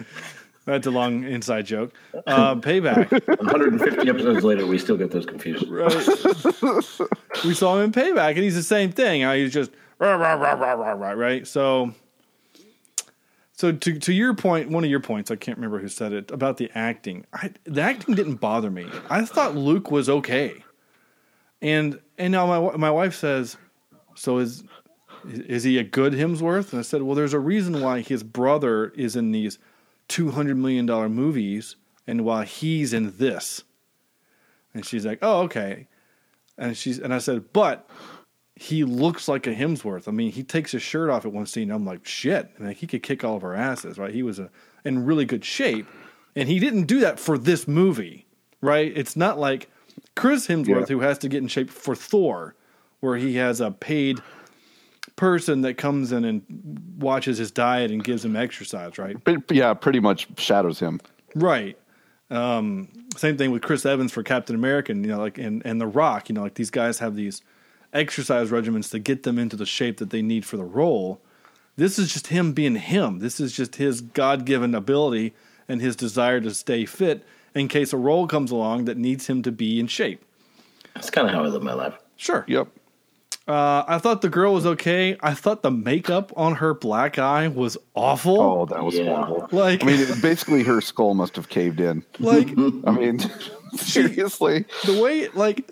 that's 0.69 0.87
a 0.87 0.91
long 0.91 1.23
inside 1.23 1.65
joke. 1.65 1.93
Uh, 2.27 2.55
payback. 2.55 3.11
150 3.11 4.09
episodes 4.09 4.43
later, 4.43 4.65
we 4.65 4.77
still 4.77 4.97
get 4.97 5.11
those 5.11 5.25
confused. 5.25 5.67
Right. 5.67 5.93
we 7.45 7.53
saw 7.53 7.77
him 7.77 7.85
in 7.85 7.91
Payback, 7.91 8.29
and 8.31 8.39
he's 8.39 8.55
the 8.55 8.63
same 8.63 8.91
thing. 8.91 9.27
He's 9.37 9.53
just 9.53 9.71
rah, 9.99 10.15
rah, 10.15 10.33
rah, 10.33 10.53
rah, 10.53 10.73
rah, 10.73 10.91
rah, 10.91 11.11
right. 11.11 11.47
So, 11.47 11.93
so 13.53 13.71
to 13.71 13.99
to 13.99 14.13
your 14.13 14.33
point, 14.33 14.69
one 14.69 14.83
of 14.83 14.89
your 14.89 14.99
points, 14.99 15.31
I 15.31 15.35
can't 15.35 15.57
remember 15.57 15.79
who 15.79 15.89
said 15.89 16.13
it 16.13 16.31
about 16.31 16.57
the 16.57 16.69
acting. 16.75 17.25
I, 17.33 17.51
the 17.65 17.81
acting 17.81 18.15
didn't 18.15 18.35
bother 18.35 18.71
me. 18.71 18.87
I 19.09 19.25
thought 19.25 19.55
Luke 19.55 19.91
was 19.91 20.09
okay, 20.09 20.63
and 21.61 21.99
and 22.17 22.31
now 22.31 22.47
my 22.47 22.77
my 22.77 22.91
wife 22.91 23.15
says, 23.15 23.57
so 24.15 24.37
is 24.37 24.63
is 25.25 25.63
he 25.63 25.77
a 25.77 25.83
good 25.83 26.13
Hemsworth? 26.13 26.71
And 26.71 26.79
I 26.79 26.83
said, 26.83 27.01
well, 27.01 27.15
there's 27.15 27.33
a 27.33 27.39
reason 27.39 27.81
why 27.81 28.01
his 28.01 28.23
brother 28.23 28.89
is 28.89 29.15
in 29.15 29.31
these 29.31 29.59
two 30.09 30.31
hundred 30.31 30.57
million 30.57 30.85
dollar 30.85 31.07
movies, 31.07 31.77
and 32.05 32.25
why 32.25 32.43
he's 32.43 32.91
in 32.91 33.17
this. 33.17 33.63
And 34.73 34.85
she's 34.85 35.05
like, 35.05 35.19
"Oh, 35.21 35.43
okay." 35.43 35.87
And 36.57 36.75
she's 36.75 36.99
and 36.99 37.13
I 37.13 37.19
said, 37.19 37.53
"But 37.53 37.89
he 38.59 38.83
looks 38.83 39.29
like 39.29 39.47
a 39.47 39.55
Hemsworth. 39.55 40.09
I 40.09 40.11
mean, 40.11 40.33
he 40.33 40.43
takes 40.43 40.73
his 40.73 40.81
shirt 40.81 41.09
off 41.09 41.25
at 41.25 41.31
one 41.31 41.45
scene. 41.45 41.71
I'm 41.71 41.85
like, 41.85 42.05
shit. 42.05 42.51
I 42.59 42.63
mean, 42.63 42.75
he 42.75 42.87
could 42.87 43.01
kick 43.01 43.23
all 43.23 43.37
of 43.37 43.43
our 43.45 43.55
asses, 43.55 43.97
right? 43.97 44.13
He 44.13 44.21
was 44.21 44.37
a, 44.37 44.49
in 44.83 45.05
really 45.05 45.23
good 45.23 45.45
shape, 45.45 45.87
and 46.35 46.49
he 46.49 46.59
didn't 46.59 46.83
do 46.83 46.99
that 46.99 47.21
for 47.21 47.37
this 47.37 47.69
movie, 47.69 48.27
right? 48.59 48.91
It's 48.93 49.15
not 49.15 49.39
like 49.39 49.69
Chris 50.17 50.47
Hemsworth 50.47 50.89
who 50.89 50.99
has 50.99 51.17
to 51.19 51.29
get 51.29 51.41
in 51.41 51.47
shape 51.47 51.69
for 51.69 51.95
Thor, 51.95 52.53
where 52.99 53.15
he 53.15 53.37
has 53.37 53.61
a 53.61 53.71
paid 53.71 54.19
person 55.19 55.59
that 55.63 55.73
comes 55.73 56.13
in 56.13 56.23
and 56.23 56.41
watches 56.97 57.37
his 57.37 57.51
diet 57.51 57.91
and 57.91 58.01
gives 58.01 58.23
him 58.23 58.37
exercise, 58.37 58.97
right? 58.97 59.17
Yeah, 59.51 59.73
pretty 59.73 59.99
much 59.99 60.29
shadows 60.37 60.79
him. 60.79 61.01
Right. 61.35 61.77
Um, 62.29 62.87
same 63.17 63.35
thing 63.35 63.51
with 63.51 63.61
Chris 63.61 63.85
Evans 63.85 64.13
for 64.13 64.23
Captain 64.23 64.55
America, 64.55 64.93
you 64.93 65.01
know, 65.01 65.17
like 65.17 65.37
and 65.37 65.61
and 65.65 65.81
The 65.81 65.87
Rock. 65.87 66.29
You 66.29 66.35
know, 66.35 66.41
like 66.41 66.53
these 66.53 66.69
guys 66.69 66.99
have 66.99 67.15
these 67.15 67.41
exercise 67.91 68.49
regimens 68.49 68.89
to 68.91 68.99
get 68.99 69.23
them 69.23 69.37
into 69.37 69.57
the 69.57 69.65
shape 69.65 69.97
that 69.97 70.09
they 70.09 70.21
need 70.21 70.45
for 70.45 70.55
the 70.55 70.63
role. 70.63 71.19
This 71.75 71.99
is 71.99 72.13
just 72.13 72.27
him 72.27 72.53
being 72.53 72.75
him. 72.75 73.19
This 73.19 73.41
is 73.41 73.51
just 73.51 73.75
his 73.75 73.99
God 73.99 74.45
given 74.45 74.73
ability 74.73 75.33
and 75.67 75.81
his 75.81 75.97
desire 75.97 76.39
to 76.39 76.53
stay 76.53 76.85
fit 76.85 77.25
in 77.53 77.67
case 77.67 77.91
a 77.91 77.97
role 77.97 78.25
comes 78.25 78.51
along 78.51 78.85
that 78.85 78.97
needs 78.97 79.27
him 79.27 79.41
to 79.41 79.51
be 79.51 79.81
in 79.81 79.87
shape. 79.87 80.23
That's 80.93 81.09
kind 81.09 81.27
of 81.27 81.33
how 81.33 81.43
I 81.43 81.47
live 81.47 81.61
my 81.61 81.73
life. 81.73 81.95
Sure. 82.15 82.45
Yep. 82.47 82.69
Uh, 83.49 83.83
I 83.87 83.97
thought 83.97 84.21
the 84.21 84.29
girl 84.29 84.53
was 84.53 84.65
okay. 84.67 85.17
I 85.21 85.33
thought 85.33 85.63
the 85.63 85.71
makeup 85.71 86.31
on 86.37 86.55
her 86.55 86.75
black 86.75 87.17
eye 87.17 87.47
was 87.47 87.77
awful. 87.95 88.39
Oh, 88.39 88.65
that 88.67 88.83
was 88.83 88.95
Yeah. 88.95 89.25
horrible. 89.25 89.47
Like, 89.57 89.81
I 89.83 89.87
mean, 89.87 89.99
it- 90.01 90.21
basically, 90.21 90.61
her 90.63 90.81
skull 90.81 91.15
must 91.15 91.35
have 91.35 91.49
caved 91.49 91.79
in. 91.79 92.03
like 92.19 92.49
I 92.85 92.91
mean, 92.91 93.19
seriously. 93.75 94.65
the 94.85 95.01
way 95.01 95.29
like 95.29 95.69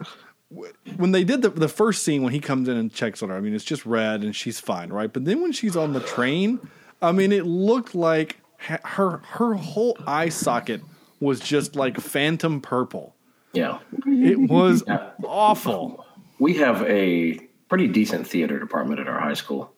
when 0.95 1.11
they 1.11 1.23
did 1.23 1.41
the 1.43 1.49
the 1.49 1.67
first 1.67 2.03
scene 2.03 2.23
when 2.23 2.33
he 2.33 2.39
comes 2.39 2.67
in 2.67 2.77
and 2.77 2.91
checks 2.91 3.21
on 3.21 3.29
her, 3.29 3.35
I 3.35 3.41
mean 3.41 3.53
it's 3.53 3.63
just 3.63 3.85
red 3.85 4.21
and 4.23 4.35
she's 4.35 4.59
fine, 4.59 4.89
right? 4.89 5.11
But 5.11 5.25
then 5.25 5.41
when 5.41 5.51
she's 5.51 5.75
on 5.75 5.93
the 5.93 5.99
train, 5.99 6.59
I 7.01 7.11
mean 7.11 7.31
it 7.31 7.45
looked 7.45 7.93
like 7.93 8.37
her 8.57 9.21
her 9.23 9.53
whole 9.53 9.97
eye 10.07 10.29
socket 10.29 10.81
was 11.19 11.39
just 11.39 11.75
like 11.75 11.99
phantom 11.99 12.59
purple. 12.61 13.13
Yeah. 13.53 13.79
It 14.07 14.39
was 14.49 14.83
awful. 15.23 16.05
We 16.39 16.53
have 16.55 16.81
a 16.83 17.39
pretty 17.69 17.87
decent 17.87 18.27
theater 18.27 18.59
department 18.59 18.99
at 18.99 19.07
our 19.07 19.19
high 19.19 19.33
school, 19.33 19.73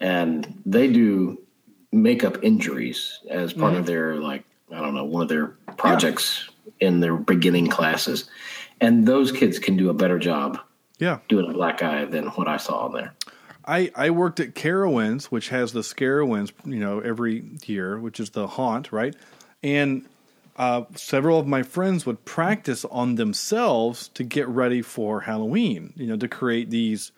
and 0.00 0.60
they 0.66 0.90
do 0.92 1.38
makeup 1.92 2.38
injuries 2.42 3.20
as 3.28 3.52
part 3.52 3.74
of 3.74 3.84
their 3.86 4.16
like 4.16 4.44
I 4.72 4.80
don't 4.80 4.94
know 4.94 5.04
one 5.04 5.22
of 5.22 5.28
their 5.28 5.48
projects 5.76 6.48
in 6.80 7.00
their 7.00 7.16
beginning 7.16 7.68
classes, 7.68 8.28
and 8.80 9.06
those 9.06 9.30
kids 9.32 9.58
can 9.58 9.76
do 9.76 9.90
a 9.90 9.94
better 9.94 10.18
job 10.18 10.58
Yeah. 10.98 11.18
doing 11.28 11.48
a 11.50 11.52
black 11.52 11.82
eye 11.82 12.04
than 12.06 12.26
what 12.28 12.48
I 12.48 12.56
saw 12.56 12.86
on 12.86 12.92
there. 12.92 13.14
I, 13.64 13.92
I 13.94 14.10
worked 14.10 14.40
at 14.40 14.54
Carowinds, 14.54 15.26
which 15.26 15.50
has 15.50 15.72
the 15.72 15.82
Scarowinds, 15.82 16.50
you 16.64 16.80
know, 16.80 16.98
every 16.98 17.44
year, 17.66 17.96
which 17.98 18.18
is 18.18 18.30
the 18.30 18.46
haunt, 18.48 18.90
right? 18.90 19.14
And 19.62 20.06
uh, 20.56 20.84
several 20.96 21.38
of 21.38 21.46
my 21.46 21.62
friends 21.62 22.04
would 22.04 22.24
practice 22.24 22.84
on 22.86 23.14
themselves 23.14 24.08
to 24.14 24.24
get 24.24 24.48
ready 24.48 24.82
for 24.82 25.20
Halloween. 25.20 25.92
You 25.96 26.08
know, 26.08 26.16
to 26.16 26.26
create 26.26 26.70
these 26.70 27.12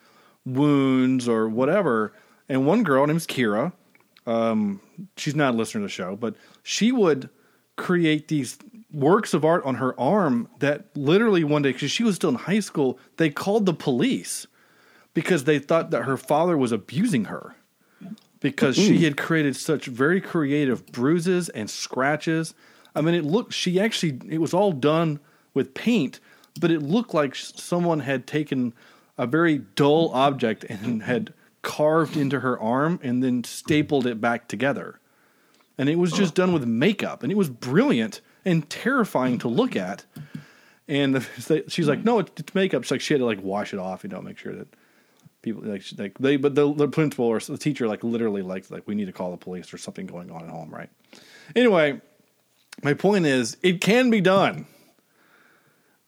wounds 0.44 1.28
or 1.28 1.48
whatever. 1.48 2.12
And 2.48 2.66
one 2.66 2.82
girl, 2.82 3.06
named 3.06 3.20
Kira. 3.20 3.72
Um, 4.26 4.80
she's 5.16 5.34
not 5.34 5.54
a 5.54 5.56
listener 5.56 5.80
to 5.80 5.86
the 5.86 5.90
show, 5.90 6.16
but 6.16 6.34
she 6.62 6.92
would 6.92 7.28
create 7.76 8.28
these 8.28 8.58
works 8.92 9.34
of 9.34 9.44
art 9.44 9.64
on 9.64 9.76
her 9.76 9.98
arm 10.00 10.48
that 10.60 10.86
literally 10.94 11.44
one 11.44 11.62
day, 11.62 11.72
because 11.72 11.90
she 11.90 12.04
was 12.04 12.14
still 12.14 12.30
in 12.30 12.36
high 12.36 12.60
school, 12.60 12.98
they 13.16 13.28
called 13.28 13.66
the 13.66 13.74
police 13.74 14.46
because 15.12 15.44
they 15.44 15.58
thought 15.58 15.90
that 15.90 16.02
her 16.02 16.16
father 16.16 16.56
was 16.56 16.72
abusing 16.72 17.26
her 17.26 17.54
because 18.40 18.76
she 18.76 19.04
had 19.04 19.16
created 19.16 19.56
such 19.56 19.86
very 19.86 20.20
creative 20.20 20.86
bruises 20.86 21.48
and 21.50 21.70
scratches. 21.70 22.54
I 22.94 23.00
mean, 23.00 23.14
it 23.14 23.24
looked, 23.24 23.52
she 23.52 23.80
actually, 23.80 24.20
it 24.28 24.38
was 24.38 24.54
all 24.54 24.72
done 24.72 25.18
with 25.54 25.74
paint, 25.74 26.20
but 26.60 26.70
it 26.70 26.80
looked 26.80 27.14
like 27.14 27.34
someone 27.34 28.00
had 28.00 28.26
taken 28.26 28.74
a 29.18 29.26
very 29.26 29.58
dull 29.58 30.10
object 30.12 30.64
and 30.64 31.02
had 31.02 31.32
carved 31.62 32.16
into 32.16 32.40
her 32.40 32.58
arm 32.60 33.00
and 33.02 33.22
then 33.22 33.42
stapled 33.44 34.06
it 34.06 34.20
back 34.20 34.48
together. 34.48 35.00
And 35.78 35.88
it 35.88 35.96
was 35.98 36.12
just 36.12 36.34
done 36.34 36.52
with 36.52 36.64
makeup, 36.66 37.22
and 37.24 37.32
it 37.32 37.34
was 37.34 37.48
brilliant 37.50 38.20
and 38.44 38.68
terrifying 38.70 39.38
to 39.38 39.48
look 39.48 39.74
at. 39.74 40.04
And 40.86 41.16
the, 41.16 41.64
she's 41.68 41.88
like, 41.88 42.04
"No, 42.04 42.20
it's, 42.20 42.30
it's 42.36 42.54
makeup." 42.54 42.84
She's 42.84 42.90
like, 42.92 43.00
she 43.00 43.14
had 43.14 43.18
to 43.18 43.24
like 43.26 43.42
wash 43.42 43.72
it 43.72 43.80
off, 43.80 44.04
you 44.04 44.10
know, 44.10 44.20
make 44.22 44.38
sure 44.38 44.54
that 44.54 44.68
people 45.42 45.62
like 45.64 45.82
she- 45.82 45.96
like 45.96 46.16
they. 46.18 46.36
But 46.36 46.54
the, 46.54 46.72
the 46.72 46.86
principal 46.86 47.24
or 47.24 47.40
the 47.40 47.58
teacher 47.58 47.88
like 47.88 48.04
literally 48.04 48.42
like 48.42 48.70
like 48.70 48.86
we 48.86 48.94
need 48.94 49.06
to 49.06 49.12
call 49.12 49.32
the 49.32 49.36
police 49.36 49.74
or 49.74 49.78
something 49.78 50.06
going 50.06 50.30
on 50.30 50.44
at 50.44 50.50
home, 50.50 50.70
right? 50.70 50.90
Anyway, 51.56 52.00
my 52.84 52.94
point 52.94 53.26
is, 53.26 53.56
it 53.62 53.80
can 53.80 54.10
be 54.10 54.20
done, 54.20 54.66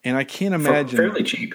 and 0.04 0.16
I 0.16 0.22
can't 0.22 0.54
For- 0.54 0.60
imagine 0.68 0.96
fairly 0.96 1.24
cheap. 1.24 1.54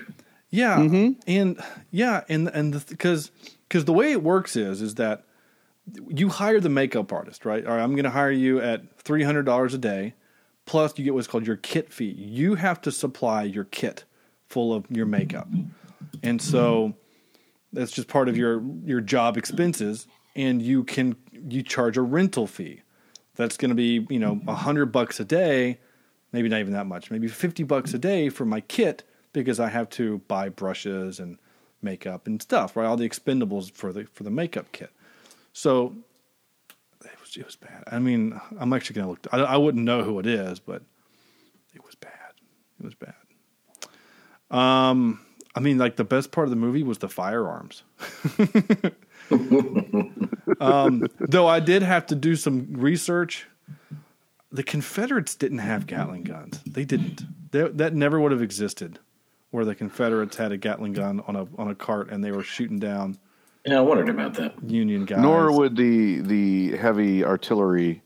Yeah, 0.51 0.77
mm-hmm. 0.77 1.19
and 1.27 1.63
yeah, 1.91 2.23
and 2.27 2.49
and 2.49 2.85
because 2.87 3.31
because 3.67 3.85
the 3.85 3.93
way 3.93 4.11
it 4.11 4.21
works 4.21 4.57
is 4.57 4.81
is 4.81 4.95
that 4.95 5.23
you 6.09 6.27
hire 6.27 6.59
the 6.59 6.69
makeup 6.69 7.11
artist, 7.13 7.45
right? 7.45 7.65
All 7.65 7.73
right, 7.73 7.81
I'm 7.81 7.93
going 7.93 8.03
to 8.03 8.11
hire 8.11 8.31
you 8.31 8.59
at 8.59 8.99
three 8.99 9.23
hundred 9.23 9.43
dollars 9.43 9.73
a 9.73 9.77
day, 9.77 10.13
plus 10.65 10.97
you 10.99 11.05
get 11.05 11.13
what's 11.13 11.27
called 11.27 11.47
your 11.47 11.55
kit 11.55 11.91
fee. 11.91 12.11
You 12.11 12.55
have 12.55 12.81
to 12.81 12.91
supply 12.91 13.43
your 13.43 13.63
kit 13.63 14.03
full 14.49 14.73
of 14.73 14.85
your 14.89 15.05
makeup, 15.05 15.47
and 16.21 16.41
so 16.41 16.95
that's 17.71 17.91
just 17.91 18.09
part 18.09 18.27
of 18.27 18.35
your 18.35 18.61
your 18.83 18.99
job 18.99 19.37
expenses. 19.37 20.05
And 20.35 20.61
you 20.61 20.83
can 20.83 21.15
you 21.31 21.63
charge 21.63 21.95
a 21.95 22.01
rental 22.01 22.45
fee. 22.45 22.81
That's 23.35 23.55
going 23.55 23.69
to 23.69 23.75
be 23.75 24.05
you 24.09 24.19
know 24.19 24.41
a 24.49 24.55
hundred 24.55 24.87
bucks 24.87 25.17
a 25.21 25.25
day, 25.25 25.79
maybe 26.33 26.49
not 26.49 26.59
even 26.59 26.73
that 26.73 26.87
much, 26.87 27.09
maybe 27.09 27.29
fifty 27.29 27.63
bucks 27.63 27.93
a 27.93 27.99
day 27.99 28.27
for 28.27 28.43
my 28.43 28.59
kit 28.59 29.03
because 29.33 29.59
I 29.59 29.69
have 29.69 29.89
to 29.91 30.19
buy 30.27 30.49
brushes 30.49 31.19
and 31.19 31.37
makeup 31.81 32.27
and 32.27 32.41
stuff, 32.41 32.75
right? 32.75 32.85
All 32.85 32.97
the 32.97 33.07
expendables 33.09 33.71
for 33.71 33.91
the 33.93 34.05
for 34.13 34.23
the 34.23 34.31
makeup 34.31 34.71
kit. 34.71 34.91
So 35.53 35.95
it 37.03 37.19
was 37.19 37.35
it 37.37 37.45
was 37.45 37.55
bad. 37.55 37.83
I 37.91 37.99
mean, 37.99 38.39
I'm 38.59 38.73
actually 38.73 38.95
gonna 38.95 39.09
look. 39.09 39.27
I, 39.31 39.39
I 39.39 39.57
wouldn't 39.57 39.83
know 39.83 40.03
who 40.03 40.19
it 40.19 40.25
is, 40.25 40.59
but 40.59 40.83
it 41.73 41.83
was 41.83 41.95
bad. 41.95 42.11
It 42.79 42.85
was 42.85 42.95
bad. 42.95 43.13
Um, 44.49 45.21
I 45.55 45.59
mean, 45.59 45.77
like 45.77 45.95
the 45.95 46.03
best 46.03 46.31
part 46.31 46.45
of 46.45 46.49
the 46.49 46.57
movie 46.57 46.83
was 46.83 46.99
the 46.99 47.09
firearms. 47.09 47.83
um, 50.59 51.07
though 51.19 51.47
I 51.47 51.59
did 51.59 51.83
have 51.83 52.05
to 52.07 52.15
do 52.15 52.35
some 52.35 52.73
research. 52.73 53.47
The 54.53 54.63
Confederates 54.63 55.35
didn't 55.35 55.59
have 55.59 55.87
Gatling 55.87 56.23
guns. 56.23 56.59
They 56.65 56.83
didn't. 56.83 57.23
They, 57.51 57.69
that 57.69 57.93
never 57.93 58.19
would 58.19 58.33
have 58.33 58.41
existed, 58.41 58.99
where 59.51 59.65
the 59.65 59.75
Confederates 59.75 60.35
had 60.37 60.51
a 60.51 60.57
Gatling 60.57 60.93
gun 60.93 61.21
on 61.27 61.35
a 61.35 61.47
on 61.57 61.69
a 61.69 61.75
cart 61.75 62.09
and 62.09 62.23
they 62.23 62.31
were 62.31 62.43
shooting 62.43 62.79
down 62.79 63.17
Yeah, 63.65 63.77
I 63.77 63.81
wondered 63.81 64.09
about 64.09 64.33
that. 64.35 64.53
Union 64.67 65.05
guys. 65.05 65.19
Nor 65.21 65.55
would 65.57 65.75
the 65.75 66.21
the 66.21 66.77
heavy 66.77 67.23
artillery 67.23 68.01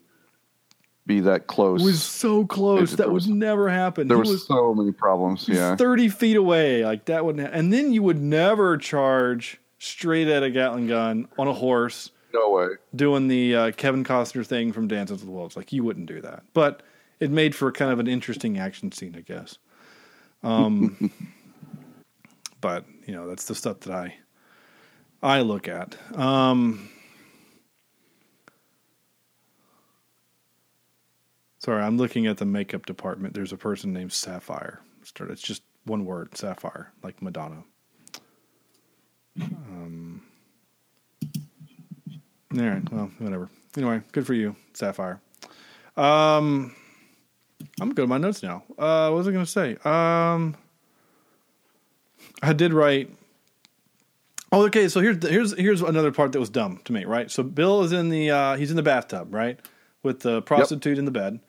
be 1.07 1.19
that 1.21 1.45
close. 1.45 1.81
It 1.81 1.85
was 1.85 2.01
so 2.01 2.45
close. 2.47 2.89
There 2.91 2.97
That 3.05 3.07
would 3.09 3.13
was- 3.13 3.27
never 3.27 3.69
happen. 3.69 4.07
there 4.07 4.17
He 4.17 4.21
was, 4.21 4.29
was 4.31 4.47
so 4.47 4.73
many 4.73 4.91
problems. 4.91 5.47
Yeah, 5.47 5.75
thirty 5.75 6.09
feet 6.09 6.35
away. 6.35 6.83
Like 6.83 7.05
that 7.05 7.23
wouldn't. 7.25 7.47
Ha- 7.47 7.53
and 7.57 7.71
then 7.71 7.93
you 7.93 8.01
would 8.03 8.19
never 8.19 8.75
charge 8.77 9.59
straight 9.77 10.27
at 10.27 10.41
a 10.43 10.49
Gatling 10.49 10.87
gun 10.87 11.27
on 11.37 11.47
a 11.47 11.53
horse 11.53 12.09
no 12.33 12.49
way. 12.49 12.67
doing 12.95 13.27
the 13.27 13.55
uh, 13.55 13.71
Kevin 13.73 14.03
Costner 14.03 14.43
thing 14.45 14.73
from 14.73 14.87
Dances 14.87 15.21
with 15.21 15.29
Wolves. 15.29 15.55
Like 15.55 15.71
you 15.71 15.83
wouldn't 15.83 16.07
do 16.07 16.21
that. 16.21 16.43
But 16.53 16.81
it 17.19 17.29
made 17.29 17.53
for 17.55 17.71
kind 17.71 17.91
of 17.91 17.99
an 17.99 18.07
interesting 18.07 18.57
action 18.57 18.91
scene, 18.91 19.15
I 19.15 19.21
guess. 19.21 19.57
Um, 20.43 21.11
but 22.65 22.83
you 23.05 23.13
know 23.13 23.27
that's 23.27 23.45
the 23.45 23.53
stuff 23.53 23.81
that 23.81 23.93
I 23.93 24.15
I 25.21 25.41
look 25.41 25.67
at. 25.67 25.95
Um, 26.17 26.89
sorry, 31.59 31.83
I'm 31.83 31.97
looking 31.97 32.25
at 32.25 32.37
the 32.37 32.45
makeup 32.45 32.87
department. 32.87 33.35
There's 33.35 33.53
a 33.53 33.57
person 33.57 33.93
named 33.93 34.13
Sapphire. 34.13 34.81
It's 35.03 35.43
just 35.43 35.61
one 35.83 36.05
word, 36.05 36.35
Sapphire, 36.35 36.91
like 37.03 37.21
Madonna. 37.21 37.63
Um, 39.39 40.23
all 42.57 42.63
right. 42.63 42.91
Well, 42.91 43.11
whatever. 43.19 43.47
Anyway, 43.77 44.01
good 44.11 44.25
for 44.25 44.33
you, 44.33 44.55
Sapphire. 44.73 45.21
Um, 45.95 46.75
I'm 47.79 47.93
good 47.93 48.03
at 48.03 48.09
my 48.09 48.17
notes 48.17 48.41
now. 48.41 48.63
Uh, 48.75 49.09
what 49.09 49.17
was 49.17 49.27
I 49.27 49.31
going 49.33 49.45
to 49.45 49.51
say? 49.51 49.77
Um, 49.85 50.55
I 52.45 52.53
did 52.53 52.73
write. 52.73 53.09
Oh, 54.51 54.65
okay. 54.65 54.87
So 54.87 55.01
here's 55.01 55.21
here's 55.27 55.57
here's 55.57 55.81
another 55.81 56.11
part 56.11 56.31
that 56.33 56.39
was 56.39 56.49
dumb 56.49 56.79
to 56.85 56.93
me. 56.93 57.05
Right. 57.05 57.29
So 57.29 57.43
Bill 57.43 57.83
is 57.83 57.91
in 57.91 58.09
the 58.09 58.29
uh, 58.31 58.55
he's 58.55 58.69
in 58.69 58.75
the 58.75 58.83
bathtub, 58.83 59.33
right, 59.33 59.59
with 60.03 60.21
the 60.21 60.41
prostitute 60.41 60.97
in 60.97 61.05
the 61.05 61.11
bed. 61.11 61.39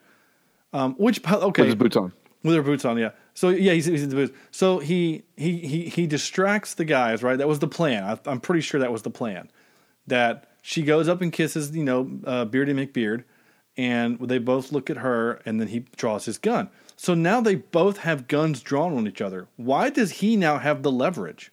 Um, 0.73 0.95
which 0.95 1.25
okay, 1.25 1.61
With 1.61 1.67
his 1.67 1.75
boots 1.75 1.95
on. 1.95 2.11
with 2.43 2.55
her 2.55 2.61
boots 2.61 2.83
on, 2.83 2.97
yeah. 2.97 3.11
So 3.33 3.49
yeah, 3.49 3.71
he's, 3.73 3.85
he's 3.85 4.03
in 4.03 4.09
the 4.09 4.15
boots. 4.15 4.37
So 4.51 4.79
he 4.79 5.23
he 5.37 5.59
he 5.59 5.89
he 5.89 6.07
distracts 6.07 6.73
the 6.73 6.85
guys, 6.85 7.23
right? 7.23 7.37
That 7.37 7.47
was 7.47 7.59
the 7.59 7.67
plan. 7.67 8.03
I, 8.03 8.19
I'm 8.29 8.41
pretty 8.41 8.61
sure 8.61 8.79
that 8.79 8.91
was 8.91 9.03
the 9.03 9.09
plan. 9.09 9.49
That 10.07 10.49
she 10.61 10.83
goes 10.83 11.07
up 11.07 11.21
and 11.21 11.31
kisses, 11.31 11.75
you 11.75 11.83
know, 11.83 12.09
uh, 12.25 12.45
Beardy 12.45 12.73
McBeard, 12.73 13.23
and 13.77 14.19
they 14.19 14.37
both 14.39 14.71
look 14.71 14.89
at 14.89 14.97
her, 14.97 15.39
and 15.45 15.61
then 15.61 15.69
he 15.69 15.85
draws 15.95 16.25
his 16.25 16.37
gun. 16.37 16.69
So 16.97 17.13
now 17.13 17.39
they 17.41 17.55
both 17.55 17.99
have 17.99 18.27
guns 18.27 18.61
drawn 18.61 18.97
on 18.97 19.07
each 19.07 19.21
other. 19.21 19.47
Why 19.55 19.89
does 19.91 20.13
he 20.13 20.35
now 20.35 20.57
have 20.57 20.81
the 20.81 20.91
leverage? 20.91 21.51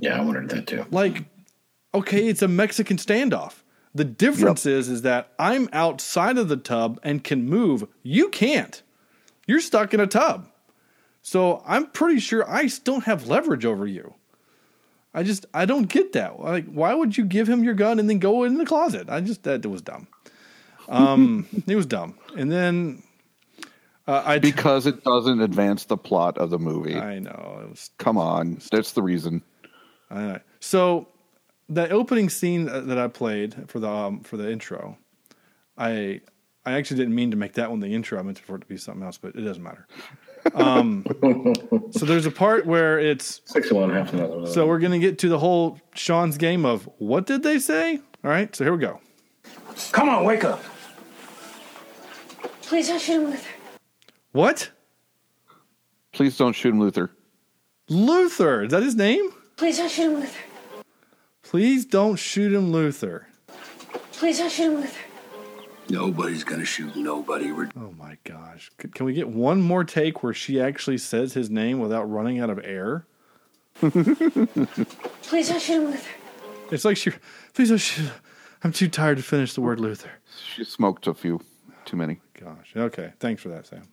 Yeah, 0.00 0.18
I 0.18 0.24
wondered 0.24 0.48
that 0.48 0.66
too. 0.66 0.86
Like, 0.90 1.24
okay, 1.94 2.26
it's 2.26 2.42
a 2.42 2.48
Mexican 2.48 2.96
standoff. 2.96 3.62
The 3.94 4.04
difference 4.04 4.66
is 4.66 4.88
is 4.88 5.02
that 5.02 5.32
I'm 5.38 5.68
outside 5.72 6.38
of 6.38 6.48
the 6.48 6.56
tub 6.56 6.98
and 7.02 7.22
can 7.22 7.48
move. 7.48 7.86
You 8.02 8.30
can't. 8.30 8.82
You're 9.46 9.60
stuck 9.60 9.94
in 9.94 10.00
a 10.00 10.06
tub. 10.06 10.48
So 11.22 11.62
I'm 11.66 11.86
pretty 11.86 12.20
sure 12.20 12.48
I 12.48 12.66
still 12.68 13.00
have 13.00 13.26
leverage 13.26 13.64
over 13.64 13.86
you. 13.86 14.14
I 15.14 15.22
just 15.22 15.46
I 15.52 15.64
don't 15.64 15.88
get 15.88 16.12
that. 16.12 16.40
Like, 16.40 16.66
why 16.66 16.94
would 16.94 17.16
you 17.16 17.24
give 17.24 17.48
him 17.48 17.64
your 17.64 17.74
gun 17.74 17.98
and 17.98 18.08
then 18.08 18.18
go 18.18 18.44
in 18.44 18.58
the 18.58 18.66
closet? 18.66 19.08
I 19.10 19.20
just 19.20 19.42
that 19.44 19.64
was 19.66 19.82
dumb. 19.82 20.08
Um, 20.88 21.46
it 21.66 21.76
was 21.76 21.86
dumb. 21.86 22.18
And 22.36 22.52
then 22.52 23.02
uh, 24.06 24.22
I 24.24 24.38
Because 24.38 24.86
it 24.86 25.02
doesn't 25.04 25.40
advance 25.40 25.84
the 25.84 25.96
plot 25.96 26.38
of 26.38 26.50
the 26.50 26.58
movie. 26.58 26.96
I 26.96 27.18
know 27.18 27.60
it 27.62 27.70
was 27.70 27.90
Come 27.98 28.16
on, 28.18 28.60
that's 28.70 28.92
the 28.92 29.02
reason. 29.02 29.42
All 30.10 30.18
right. 30.18 30.42
So 30.60 31.08
the 31.68 31.88
opening 31.90 32.28
scene 32.28 32.66
that 32.66 32.98
I 32.98 33.08
played 33.08 33.68
for 33.68 33.80
the 33.80 33.88
um, 33.90 34.20
for 34.20 34.36
the 34.36 34.50
intro, 34.50 34.96
I 35.76 36.20
I 36.64 36.72
actually 36.72 36.98
didn't 36.98 37.14
mean 37.14 37.30
to 37.32 37.36
make 37.36 37.54
that 37.54 37.70
one 37.70 37.80
the 37.80 37.88
intro. 37.92 38.18
I 38.18 38.22
meant 38.22 38.38
for 38.38 38.56
it 38.56 38.60
to 38.60 38.66
be 38.66 38.76
something 38.76 39.02
else, 39.04 39.18
but 39.18 39.34
it 39.34 39.42
doesn't 39.42 39.62
matter. 39.62 39.86
Um, 40.54 41.04
so 41.90 42.06
there's 42.06 42.26
a 42.26 42.30
part 42.30 42.66
where 42.66 43.00
it's 43.00 43.40
Six 43.46 43.70
of 43.72 43.78
one, 43.78 43.90
half 43.90 44.12
another. 44.12 44.46
so 44.46 44.66
we're 44.68 44.78
gonna 44.78 45.00
get 45.00 45.18
to 45.20 45.28
the 45.28 45.40
whole 45.40 45.80
Sean's 45.94 46.36
game 46.38 46.64
of 46.64 46.88
what 46.98 47.26
did 47.26 47.42
they 47.42 47.58
say? 47.58 47.96
All 48.22 48.30
right. 48.30 48.54
So 48.54 48.62
here 48.62 48.72
we 48.72 48.78
go. 48.78 49.00
Come 49.90 50.08
on, 50.08 50.24
wake 50.24 50.44
up. 50.44 50.62
Please 52.62 52.88
don't 52.88 53.00
shoot 53.00 53.22
him, 53.22 53.30
Luther. 53.30 53.55
What? 54.36 54.70
Please 56.12 56.36
don't 56.36 56.52
shoot 56.52 56.68
him, 56.74 56.78
Luther. 56.78 57.10
Luther. 57.88 58.64
Is 58.64 58.70
that 58.72 58.82
his 58.82 58.94
name? 58.94 59.30
Please 59.56 59.78
don't 59.78 59.90
shoot 59.90 60.10
him, 60.12 60.20
Luther. 60.20 60.38
Please 61.42 61.86
don't 61.86 62.16
shoot 62.16 62.52
him, 62.52 62.70
Luther. 62.70 63.28
Please 64.12 64.36
don't 64.36 64.52
shoot 64.52 64.72
him, 64.72 64.80
Luther. 64.82 65.00
Nobody's 65.88 66.44
gonna 66.44 66.66
shoot 66.66 66.94
nobody. 66.96 67.50
We're 67.50 67.70
Oh 67.78 67.94
my 67.98 68.18
gosh. 68.24 68.70
C- 68.82 68.88
Can 68.88 69.06
we 69.06 69.14
get 69.14 69.28
one 69.30 69.62
more 69.62 69.84
take 69.84 70.22
where 70.22 70.34
she 70.34 70.60
actually 70.60 70.98
says 70.98 71.32
his 71.32 71.48
name 71.48 71.78
without 71.80 72.04
running 72.04 72.38
out 72.38 72.50
of 72.50 72.60
air? 72.62 73.06
Please 73.80 75.48
don't 75.48 75.62
shoot 75.62 75.80
him, 75.80 75.84
Luther. 75.92 76.10
It's 76.70 76.84
like 76.84 76.98
she, 76.98 77.10
please 77.54 77.70
don't 77.70 77.78
shoot. 77.78 78.10
I'm 78.62 78.72
too 78.72 78.88
tired 78.88 79.16
to 79.16 79.22
finish 79.22 79.54
the 79.54 79.62
word 79.62 79.80
Luther. 79.80 80.10
She 80.54 80.62
smoked 80.64 81.06
a 81.06 81.14
few. 81.14 81.40
too 81.86 81.96
many. 81.96 82.20
Gosh. 82.38 82.72
Okay. 82.76 83.12
Thanks 83.18 83.40
for 83.40 83.48
that, 83.48 83.66
Sam. 83.66 83.84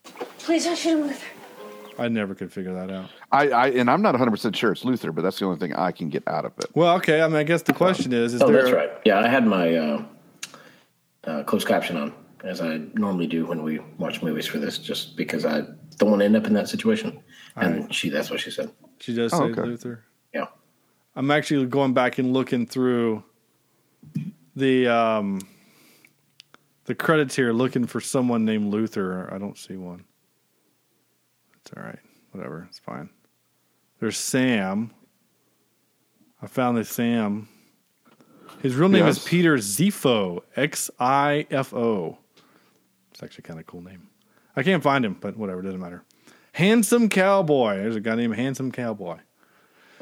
Please 0.43 0.65
don't 0.65 0.77
shoot 0.77 0.97
him, 0.99 1.07
Luther. 1.07 1.25
I 1.99 2.07
never 2.07 2.33
could 2.33 2.51
figure 2.51 2.73
that 2.73 2.89
out. 2.91 3.09
I, 3.31 3.49
I 3.49 3.67
and 3.69 3.89
I'm 3.89 4.01
not 4.01 4.13
100 4.13 4.31
percent 4.31 4.55
sure 4.55 4.71
it's 4.71 4.83
Luther, 4.83 5.11
but 5.11 5.21
that's 5.21 5.37
the 5.39 5.45
only 5.45 5.59
thing 5.59 5.73
I 5.75 5.91
can 5.91 6.09
get 6.09 6.27
out 6.27 6.43
of 6.43 6.51
it. 6.57 6.65
Well, 6.73 6.95
okay. 6.97 7.21
I 7.21 7.27
mean, 7.27 7.37
I 7.37 7.43
guess 7.43 7.61
the 7.61 7.73
question 7.73 8.13
is: 8.13 8.33
Is 8.33 8.41
Oh, 8.41 8.47
there? 8.51 8.63
that's 8.63 8.73
right. 8.73 8.89
Yeah, 9.05 9.19
I 9.19 9.27
had 9.27 9.45
my 9.45 9.75
uh, 9.75 10.03
uh, 11.25 11.43
closed 11.43 11.67
caption 11.67 11.97
on, 11.97 12.13
as 12.43 12.61
I 12.61 12.77
normally 12.95 13.27
do 13.27 13.45
when 13.45 13.61
we 13.61 13.79
watch 13.99 14.23
movies 14.23 14.47
for 14.47 14.57
this, 14.57 14.79
just 14.79 15.15
because 15.15 15.45
I 15.45 15.61
don't 15.97 16.09
want 16.09 16.21
to 16.21 16.25
end 16.25 16.35
up 16.35 16.47
in 16.47 16.53
that 16.53 16.67
situation. 16.67 17.21
And 17.55 17.93
she, 17.93 18.09
that's 18.09 18.31
what 18.31 18.39
she 18.39 18.49
said. 18.49 18.71
She 18.99 19.13
does 19.13 19.31
Oh, 19.31 19.37
say 19.37 19.43
okay. 19.51 19.61
Luther. 19.61 20.03
Yeah. 20.33 20.47
I'm 21.15 21.29
actually 21.29 21.67
going 21.67 21.93
back 21.93 22.17
and 22.17 22.33
looking 22.33 22.65
through 22.65 23.23
the 24.55 24.87
um, 24.87 25.41
the 26.85 26.95
credits 26.95 27.35
here, 27.35 27.53
looking 27.53 27.85
for 27.85 28.01
someone 28.01 28.43
named 28.45 28.73
Luther. 28.73 29.31
I 29.31 29.37
don't 29.37 29.57
see 29.57 29.77
one. 29.77 30.05
It's 31.63 31.71
all 31.77 31.83
right. 31.83 31.99
Whatever. 32.31 32.67
It's 32.69 32.79
fine. 32.79 33.09
There's 33.99 34.17
Sam. 34.17 34.91
I 36.41 36.47
found 36.47 36.77
this 36.77 36.89
Sam. 36.89 37.47
His 38.61 38.75
real 38.75 38.89
name 38.89 39.05
is 39.05 39.19
Peter 39.19 39.55
Xifo. 39.55 40.41
X 40.57 40.91
I 40.99 41.47
F 41.49 41.73
O. 41.73 42.17
It's 43.11 43.23
actually 43.23 43.43
kind 43.43 43.59
of 43.59 43.61
a 43.61 43.65
cool 43.65 43.81
name. 43.81 44.09
I 44.55 44.63
can't 44.63 44.83
find 44.83 45.05
him, 45.05 45.15
but 45.19 45.37
whatever. 45.37 45.61
Doesn't 45.61 45.79
matter. 45.79 46.03
Handsome 46.51 47.07
Cowboy. 47.07 47.77
There's 47.77 47.95
a 47.95 48.01
guy 48.01 48.15
named 48.15 48.35
Handsome 48.35 48.71
Cowboy. 48.71 49.19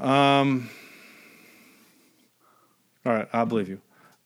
um. 0.00 0.70
All 3.04 3.12
right, 3.12 3.28
I 3.34 3.44
believe 3.44 3.68
you. 3.68 3.82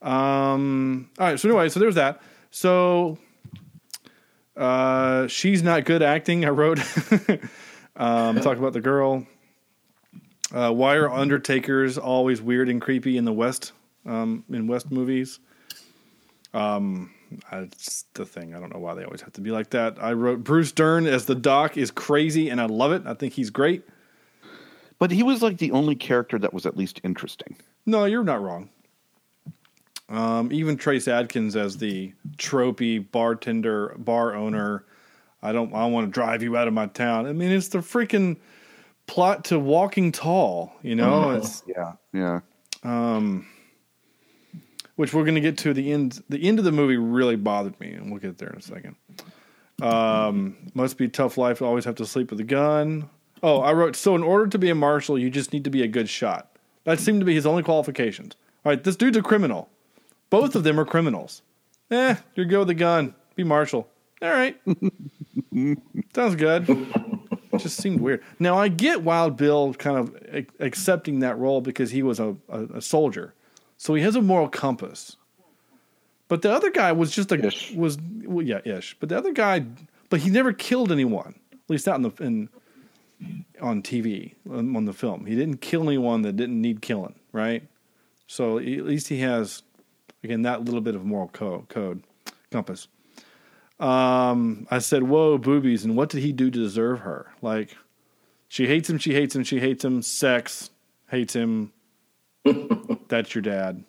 Um. 0.08 1.10
All 1.18 1.26
right. 1.26 1.40
So 1.40 1.48
anyway, 1.48 1.68
so 1.68 1.80
there's 1.80 1.96
that. 1.96 2.22
So. 2.52 3.18
Uh, 4.58 5.28
she's 5.28 5.62
not 5.62 5.84
good 5.84 6.02
acting. 6.02 6.44
I 6.44 6.48
wrote. 6.48 6.80
um, 7.96 8.40
talk 8.40 8.58
about 8.58 8.72
the 8.72 8.80
girl. 8.80 9.26
Uh, 10.52 10.72
why 10.72 10.96
are 10.96 11.10
Undertakers 11.10 11.96
always 11.96 12.42
weird 12.42 12.68
and 12.68 12.80
creepy 12.80 13.16
in 13.16 13.24
the 13.24 13.32
West? 13.32 13.72
Um, 14.04 14.44
in 14.50 14.66
West 14.66 14.90
movies. 14.90 15.38
Um, 16.54 17.12
that's 17.50 18.04
the 18.14 18.24
thing. 18.24 18.54
I 18.54 18.60
don't 18.60 18.72
know 18.72 18.80
why 18.80 18.94
they 18.94 19.04
always 19.04 19.20
have 19.20 19.34
to 19.34 19.40
be 19.40 19.50
like 19.50 19.70
that. 19.70 20.02
I 20.02 20.12
wrote 20.14 20.42
Bruce 20.42 20.72
Dern 20.72 21.06
as 21.06 21.26
the 21.26 21.34
Doc 21.34 21.76
is 21.76 21.90
crazy, 21.90 22.48
and 22.48 22.60
I 22.60 22.66
love 22.66 22.92
it. 22.92 23.02
I 23.06 23.14
think 23.14 23.34
he's 23.34 23.50
great. 23.50 23.84
But 24.98 25.10
he 25.10 25.22
was 25.22 25.42
like 25.42 25.58
the 25.58 25.70
only 25.70 25.94
character 25.94 26.38
that 26.38 26.52
was 26.52 26.66
at 26.66 26.76
least 26.76 27.00
interesting. 27.04 27.56
No, 27.86 28.04
you're 28.06 28.24
not 28.24 28.42
wrong. 28.42 28.70
Um, 30.08 30.50
even 30.52 30.76
Trace 30.76 31.06
Adkins 31.06 31.54
as 31.56 31.76
the 31.76 32.12
tropey 32.38 33.04
bartender, 33.10 33.94
bar 33.98 34.34
owner. 34.34 34.84
I 35.42 35.52
don't. 35.52 35.74
I 35.74 35.86
want 35.86 36.06
to 36.06 36.10
drive 36.10 36.42
you 36.42 36.56
out 36.56 36.66
of 36.66 36.74
my 36.74 36.86
town. 36.86 37.26
I 37.26 37.32
mean, 37.32 37.50
it's 37.50 37.68
the 37.68 37.78
freaking 37.78 38.36
plot 39.06 39.44
to 39.46 39.58
Walking 39.58 40.10
Tall. 40.12 40.72
You 40.82 40.94
know, 40.96 41.30
it's 41.30 41.62
Yeah, 41.66 41.92
yeah. 42.12 42.40
um, 42.84 43.46
which 44.96 45.12
we're 45.12 45.24
going 45.24 45.34
to 45.36 45.40
get 45.40 45.58
to 45.58 45.74
the 45.74 45.92
end. 45.92 46.22
The 46.28 46.42
end 46.42 46.58
of 46.58 46.64
the 46.64 46.72
movie 46.72 46.96
really 46.96 47.36
bothered 47.36 47.78
me, 47.78 47.92
and 47.92 48.10
we'll 48.10 48.20
get 48.20 48.38
there 48.38 48.48
in 48.50 48.56
a 48.58 48.62
second. 48.62 48.96
Um, 49.80 50.56
must 50.74 50.96
be 50.98 51.08
tough 51.08 51.38
life 51.38 51.58
to 51.58 51.64
always 51.64 51.84
have 51.84 51.94
to 51.96 52.06
sleep 52.06 52.30
with 52.30 52.40
a 52.40 52.44
gun. 52.44 53.08
Oh, 53.42 53.60
I 53.60 53.72
wrote 53.72 53.94
so. 53.94 54.16
In 54.16 54.22
order 54.24 54.48
to 54.48 54.58
be 54.58 54.70
a 54.70 54.74
marshal, 54.74 55.18
you 55.18 55.30
just 55.30 55.52
need 55.52 55.64
to 55.64 55.70
be 55.70 55.82
a 55.82 55.88
good 55.88 56.08
shot. 56.08 56.56
That 56.84 56.98
seemed 56.98 57.20
to 57.20 57.26
be 57.26 57.34
his 57.34 57.46
only 57.46 57.62
qualifications. 57.62 58.34
All 58.64 58.72
right, 58.72 58.82
this 58.82 58.96
dude's 58.96 59.16
a 59.16 59.22
criminal. 59.22 59.68
Both 60.30 60.54
of 60.54 60.64
them 60.64 60.78
are 60.78 60.84
criminals. 60.84 61.42
Eh, 61.90 62.16
you 62.34 62.44
go 62.44 62.60
with 62.60 62.68
the 62.68 62.74
gun. 62.74 63.14
Be 63.34 63.44
marshal. 63.44 63.88
All 64.20 64.30
right, 64.30 64.60
sounds 66.14 66.34
good. 66.36 66.66
just 67.58 67.76
seemed 67.76 68.00
weird. 68.00 68.22
Now 68.38 68.58
I 68.58 68.68
get 68.68 69.02
Wild 69.02 69.36
Bill 69.36 69.74
kind 69.74 69.96
of 69.96 70.16
ac- 70.30 70.46
accepting 70.60 71.20
that 71.20 71.38
role 71.38 71.60
because 71.60 71.90
he 71.92 72.02
was 72.02 72.18
a, 72.20 72.36
a, 72.48 72.64
a 72.74 72.82
soldier, 72.82 73.34
so 73.76 73.94
he 73.94 74.02
has 74.02 74.16
a 74.16 74.22
moral 74.22 74.48
compass. 74.48 75.16
But 76.26 76.42
the 76.42 76.52
other 76.52 76.70
guy 76.70 76.92
was 76.92 77.10
just 77.12 77.32
a 77.32 77.46
Ish. 77.46 77.72
was 77.72 77.96
well, 78.24 78.44
yeah 78.44 78.60
ish. 78.64 78.96
But 79.00 79.08
the 79.08 79.16
other 79.16 79.32
guy, 79.32 79.64
but 80.10 80.20
he 80.20 80.30
never 80.30 80.52
killed 80.52 80.90
anyone. 80.92 81.34
At 81.52 81.58
least 81.70 81.86
not 81.86 81.96
in 81.96 82.02
the 82.02 82.12
in 82.24 82.48
on 83.60 83.82
TV 83.82 84.34
on, 84.50 84.76
on 84.76 84.84
the 84.84 84.92
film. 84.92 85.26
He 85.26 85.34
didn't 85.36 85.60
kill 85.60 85.82
anyone 85.84 86.22
that 86.22 86.36
didn't 86.36 86.60
need 86.60 86.82
killing. 86.82 87.14
Right. 87.32 87.62
So 88.26 88.58
at 88.58 88.64
least 88.66 89.08
he 89.08 89.20
has 89.20 89.62
again 90.24 90.42
that 90.42 90.64
little 90.64 90.80
bit 90.80 90.94
of 90.94 91.04
moral 91.04 91.28
co- 91.28 91.66
code 91.68 92.02
compass. 92.50 92.88
Um, 93.80 94.66
I 94.70 94.78
said, 94.80 95.04
"Whoa, 95.04 95.38
boobies!" 95.38 95.84
And 95.84 95.96
what 95.96 96.08
did 96.08 96.22
he 96.22 96.32
do 96.32 96.50
to 96.50 96.58
deserve 96.58 97.00
her? 97.00 97.32
Like, 97.42 97.76
she 98.48 98.66
hates 98.66 98.90
him. 98.90 98.98
She 98.98 99.12
hates 99.14 99.36
him. 99.36 99.44
She 99.44 99.60
hates 99.60 99.84
him. 99.84 100.02
Sex 100.02 100.70
hates 101.10 101.34
him. 101.34 101.72
That's 103.08 103.34
your 103.34 103.42
dad. 103.42 103.84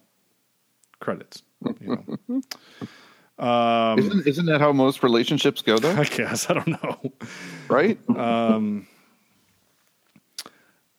Credits. 1.00 1.42
You 1.82 2.06
know. 2.30 2.42
Um, 3.40 4.00
Isn't, 4.00 4.28
isn't 4.28 4.46
that 4.48 4.60
how 4.60 4.74
most 4.74 5.02
relationships 5.02 5.62
go, 5.62 5.78
though? 5.78 5.92
I 5.98 6.04
guess 6.04 6.50
I 6.50 6.56
don't 6.56 6.68
know. 6.68 7.14
Right? 7.70 7.98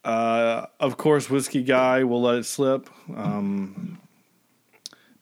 Uh, 0.03 0.66
of 0.81 0.97
course, 0.97 1.28
whiskey 1.28 1.62
guy 1.62 2.05
will 2.05 2.22
let 2.22 2.39
it 2.39 2.45
slip. 2.47 2.89
Um, 3.14 4.01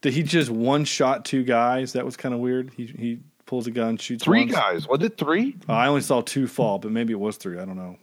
did 0.00 0.12
he 0.12 0.22
just 0.22 0.50
one 0.50 0.84
shot 0.84 1.24
two 1.24 1.42
guys? 1.44 1.92
That 1.94 2.04
was 2.04 2.16
kind 2.16 2.34
of 2.34 2.40
weird. 2.40 2.70
He 2.76 2.86
he 2.86 3.18
pulls 3.46 3.66
a 3.66 3.70
gun, 3.70 3.96
shoots 3.96 4.24
Three 4.24 4.40
once. 4.42 4.52
guys. 4.52 4.86
Was 4.88 5.02
it 5.02 5.16
three? 5.16 5.56
Uh, 5.68 5.72
I 5.72 5.86
only 5.88 6.02
saw 6.02 6.20
two 6.20 6.46
fall, 6.46 6.78
but 6.78 6.90
maybe 6.92 7.12
it 7.12 7.18
was 7.20 7.36
three. 7.36 7.58
I 7.58 7.64
don't 7.64 7.76
know. 7.76 7.96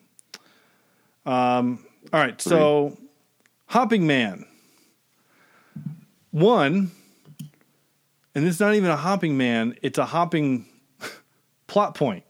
Um, 1.31 1.85
all 2.13 2.19
right, 2.19 2.39
so 2.41 2.97
Hopping 3.67 4.05
Man. 4.07 4.45
One, 6.31 6.91
and 8.35 8.45
it's 8.45 8.59
not 8.59 8.75
even 8.75 8.89
a 8.89 8.97
hopping 8.97 9.37
man, 9.37 9.77
it's 9.81 9.97
a 9.97 10.05
hopping 10.05 10.65
plot 11.67 11.95
point. 11.95 12.23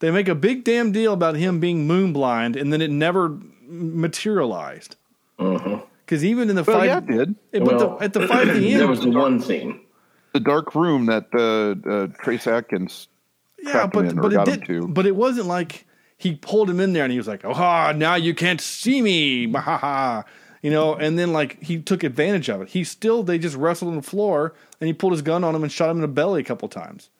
They 0.00 0.10
make 0.10 0.28
a 0.28 0.34
big 0.34 0.64
damn 0.64 0.92
deal 0.92 1.12
about 1.12 1.34
him 1.36 1.60
being 1.60 1.86
moon 1.86 2.12
blind, 2.14 2.56
and 2.56 2.72
then 2.72 2.80
it 2.80 2.90
never 2.90 3.38
materialized. 3.66 4.96
Because 6.08 6.24
even 6.24 6.48
in 6.48 6.56
the 6.56 6.64
Well, 6.64 6.78
fight, 6.78 6.86
yeah, 6.86 6.98
it 6.98 7.06
did. 7.06 7.34
Yeah, 7.52 7.60
but 7.60 7.76
Well, 7.76 7.98
the, 7.98 8.04
at 8.04 8.12
the 8.14 8.26
fight 8.26 8.48
at 8.48 8.56
the 8.56 8.70
end, 8.72 8.80
There 8.80 8.88
was 8.88 9.02
the 9.02 9.10
one 9.10 9.40
scene. 9.40 9.78
The 10.32 10.40
dark 10.40 10.74
room 10.74 11.04
that 11.04 11.26
uh, 11.34 11.88
uh, 11.88 12.06
Trace 12.24 12.46
Adkins. 12.46 13.08
Yeah, 13.58 13.72
trapped 13.72 13.94
him 13.94 14.16
but 14.16 14.24
or 14.24 14.30
but 14.30 14.48
it 14.48 14.60
did. 14.60 14.66
to. 14.68 14.88
But 14.88 15.04
it 15.04 15.14
wasn't 15.14 15.48
like 15.48 15.84
he 16.16 16.34
pulled 16.34 16.70
him 16.70 16.80
in 16.80 16.94
there 16.94 17.04
and 17.04 17.12
he 17.12 17.18
was 17.18 17.28
like, 17.28 17.44
"Oh, 17.44 17.52
ha, 17.52 17.92
now 17.94 18.14
you 18.14 18.34
can't 18.34 18.60
see 18.60 19.02
me," 19.02 19.52
ha, 19.52 19.76
ha. 19.76 20.24
you 20.62 20.70
know. 20.70 20.94
And 20.94 21.18
then 21.18 21.34
like 21.34 21.62
he 21.62 21.78
took 21.82 22.02
advantage 22.02 22.48
of 22.48 22.62
it. 22.62 22.68
He 22.68 22.84
still 22.84 23.22
they 23.22 23.36
just 23.38 23.56
wrestled 23.56 23.90
on 23.90 23.96
the 23.96 24.02
floor 24.02 24.54
and 24.80 24.86
he 24.86 24.94
pulled 24.94 25.12
his 25.12 25.20
gun 25.22 25.44
on 25.44 25.54
him 25.54 25.62
and 25.62 25.70
shot 25.70 25.90
him 25.90 25.98
in 25.98 26.02
the 26.02 26.08
belly 26.08 26.40
a 26.40 26.44
couple 26.44 26.68
times. 26.68 27.10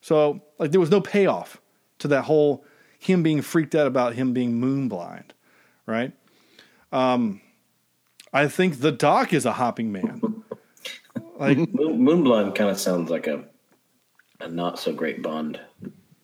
So 0.00 0.42
like 0.58 0.70
there 0.70 0.80
was 0.80 0.90
no 0.90 1.00
payoff 1.00 1.60
to 2.00 2.08
that 2.08 2.22
whole 2.22 2.64
him 3.00 3.24
being 3.24 3.42
freaked 3.42 3.74
out 3.74 3.86
about 3.88 4.14
him 4.14 4.32
being 4.32 4.54
moon 4.54 4.88
blind, 4.88 5.32
right? 5.86 6.12
Um, 6.92 7.40
I 8.32 8.48
think 8.48 8.80
the 8.80 8.92
doc 8.92 9.32
is 9.32 9.46
a 9.46 9.52
hopping 9.52 9.92
man. 9.92 10.20
Like 11.38 11.56
Moon, 11.56 12.00
Moonblind 12.00 12.56
kind 12.56 12.68
of 12.68 12.80
sounds 12.80 13.10
like 13.10 13.28
a 13.28 13.44
a 14.40 14.48
not 14.48 14.78
so 14.78 14.92
great 14.92 15.22
Bond. 15.22 15.60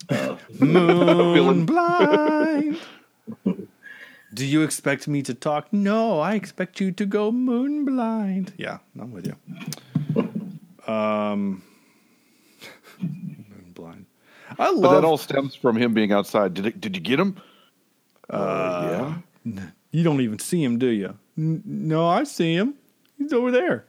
Uh, 0.09 0.37
moon 0.59 1.67
blind. 1.67 2.79
Do 4.35 4.45
you 4.45 4.63
expect 4.63 5.07
me 5.07 5.23
to 5.23 5.33
talk? 5.33 5.73
No, 5.73 6.19
I 6.19 6.35
expect 6.35 6.81
you 6.81 6.91
to 6.93 7.07
go 7.07 7.31
moon 7.31 7.85
blind. 7.85 8.55
Yeah, 8.57 8.79
I'm 9.01 9.13
with 9.13 9.29
you. 9.29 10.93
Um, 10.93 11.63
moon 13.01 13.73
blind. 13.73 14.07
I 14.51 14.75
But 14.75 14.95
that 14.95 15.05
all 15.05 15.17
stems 15.19 15.55
from 15.55 15.77
him 15.77 15.95
being 15.95 16.11
outside. 16.11 16.55
Did 16.55 16.67
it, 16.67 16.81
Did 16.81 16.97
you 16.97 17.03
get 17.03 17.21
him? 17.21 17.37
Uh, 18.29 19.15
yeah. 19.45 19.71
you 19.93 20.03
don't 20.03 20.21
even 20.21 20.41
see 20.41 20.63
him, 20.63 20.79
do 20.79 20.89
you? 20.89 21.17
No, 21.37 22.07
I 22.09 22.25
see 22.25 22.55
him. 22.55 22.75
He's 23.19 23.33
over 23.33 23.51
there. 23.51 23.85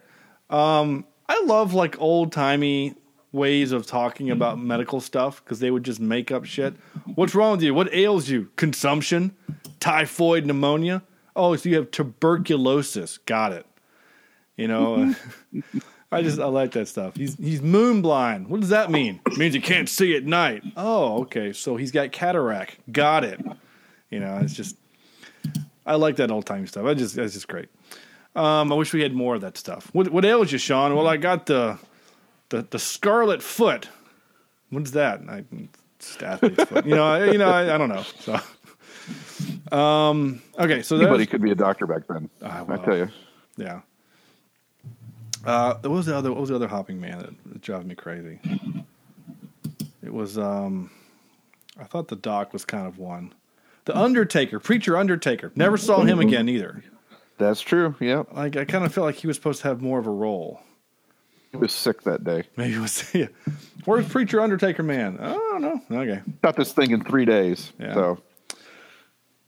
Um, 0.50 1.06
I 1.28 1.43
love 1.46 1.74
like 1.74 2.00
old 2.00 2.32
timey 2.32 2.96
ways 3.32 3.72
of 3.72 3.86
talking 3.86 4.32
about 4.32 4.58
medical 4.58 5.02
stuff 5.02 5.43
because 5.43 5.60
they 5.60 5.70
would 5.70 5.84
just 5.84 6.00
make 6.00 6.32
up 6.32 6.46
shit. 6.46 6.74
What's 7.16 7.36
wrong 7.36 7.52
with 7.52 7.64
you? 7.64 7.74
What 7.74 7.93
ails 7.93 8.30
you? 8.30 8.50
Consumption, 8.56 9.36
typhoid, 9.80 10.46
pneumonia. 10.46 11.04
Oh, 11.36 11.56
so 11.56 11.70
you 11.70 11.76
have 11.76 11.91
tuberculosis. 11.91 13.18
Got 13.20 13.52
it. 13.52 13.66
You 14.56 14.70
know, 14.70 15.14
I 16.12 16.22
just 16.22 16.39
I 16.39 16.46
like 16.46 16.72
that 16.72 16.88
stuff. 16.88 17.18
He's 17.18 17.36
he's 17.36 17.62
moon 17.62 18.02
blind. 18.02 18.48
What 18.48 18.62
does 18.62 18.70
that 18.70 18.89
mean? 18.89 19.20
It 19.28 19.38
means 19.38 19.54
he 19.54 19.60
can't 19.60 19.89
see 19.89 20.16
at 20.16 20.24
night. 20.24 20.64
Oh, 20.78 21.22
okay. 21.24 21.52
So 21.52 21.76
he's 21.76 21.91
got 21.91 22.14
cataract. 22.14 22.78
Got 22.91 23.26
it. 23.26 23.41
You 24.10 24.22
know, 24.22 24.38
it's 24.38 24.54
just 24.54 24.78
I 25.86 25.95
like 25.95 26.15
that 26.17 26.31
old 26.31 26.45
time 26.45 26.65
stuff. 26.67 26.86
I 26.86 26.93
just 26.93 27.15
that's 27.15 27.33
just 27.33 27.47
great. 27.47 27.69
Um, 28.36 28.71
I 28.71 28.75
wish 28.75 28.91
we 28.93 29.01
had 29.01 29.13
more 29.13 29.36
of 29.36 29.41
that 29.41 29.57
stuff. 29.57 29.89
What 29.93 30.09
what 30.11 30.25
ails 30.25 30.51
you, 30.51 30.57
Sean? 30.57 30.95
Well, 30.95 31.07
I 31.07 31.17
got 31.17 31.45
the 31.45 31.77
the 32.49 32.67
the 32.69 32.79
Scarlet 32.79 33.41
Foot. 33.41 33.89
What's 34.69 34.91
that? 34.91 35.21
I, 35.29 35.43
it's 35.97 36.21
athlete's 36.21 36.63
foot. 36.65 36.86
You 36.86 36.95
know, 36.95 37.05
I, 37.05 37.25
you 37.31 37.38
know, 37.38 37.49
I, 37.49 37.75
I 37.75 37.77
don't 37.77 37.89
know. 37.89 38.03
So, 38.19 39.75
um, 39.77 40.41
okay, 40.59 40.81
so 40.81 40.97
Anybody 40.97 41.25
could 41.25 41.41
be 41.41 41.51
a 41.51 41.55
doctor 41.55 41.86
back 41.86 42.07
then. 42.07 42.29
Ah, 42.41 42.65
I 42.67 42.77
tell 42.77 42.97
you. 42.97 43.09
yeah. 43.57 43.81
Uh, 45.45 45.75
what 45.81 45.91
was 45.91 46.05
the 46.07 46.15
other? 46.15 46.31
What 46.31 46.41
was 46.41 46.49
the 46.49 46.55
other 46.55 46.67
hopping 46.67 46.99
man 46.99 47.19
that, 47.19 47.29
that 47.45 47.61
drives 47.61 47.86
me 47.86 47.95
crazy? 47.95 48.39
It 50.03 50.11
was. 50.13 50.38
um 50.38 50.89
I 51.79 51.83
thought 51.83 52.07
the 52.07 52.15
Doc 52.15 52.53
was 52.53 52.65
kind 52.65 52.88
of 52.88 52.97
one. 52.97 53.33
The 53.86 53.97
Undertaker, 53.97 54.59
preacher 54.59 54.97
Undertaker. 54.97 55.51
Never 55.55 55.77
saw 55.77 56.01
him 56.01 56.19
again 56.19 56.49
either. 56.49 56.83
That's 57.38 57.61
true. 57.61 57.95
Yeah. 57.99 58.23
Like 58.31 58.55
I 58.55 58.65
kind 58.65 58.83
of 58.86 58.93
felt 58.93 59.05
like 59.05 59.15
he 59.15 59.27
was 59.27 59.36
supposed 59.36 59.61
to 59.61 59.67
have 59.67 59.81
more 59.81 59.99
of 59.99 60.07
a 60.07 60.11
role. 60.11 60.61
He 61.51 61.57
was 61.57 61.71
sick 61.71 62.01
that 62.03 62.23
day. 62.23 62.43
Maybe 62.57 62.75
it 62.75 62.79
was. 62.79 63.09
Yeah. 63.13 63.27
Where's 63.86 64.07
preacher 64.07 64.41
Undertaker 64.41 64.81
man? 64.83 65.17
I 65.21 65.33
don't 65.33 65.61
know. 65.61 65.81
Okay. 66.01 66.21
Got 66.41 66.55
this 66.55 66.73
thing 66.73 66.91
in 66.91 67.03
three 67.03 67.25
days. 67.25 67.71
Yeah. 67.79 67.93
So 67.93 68.17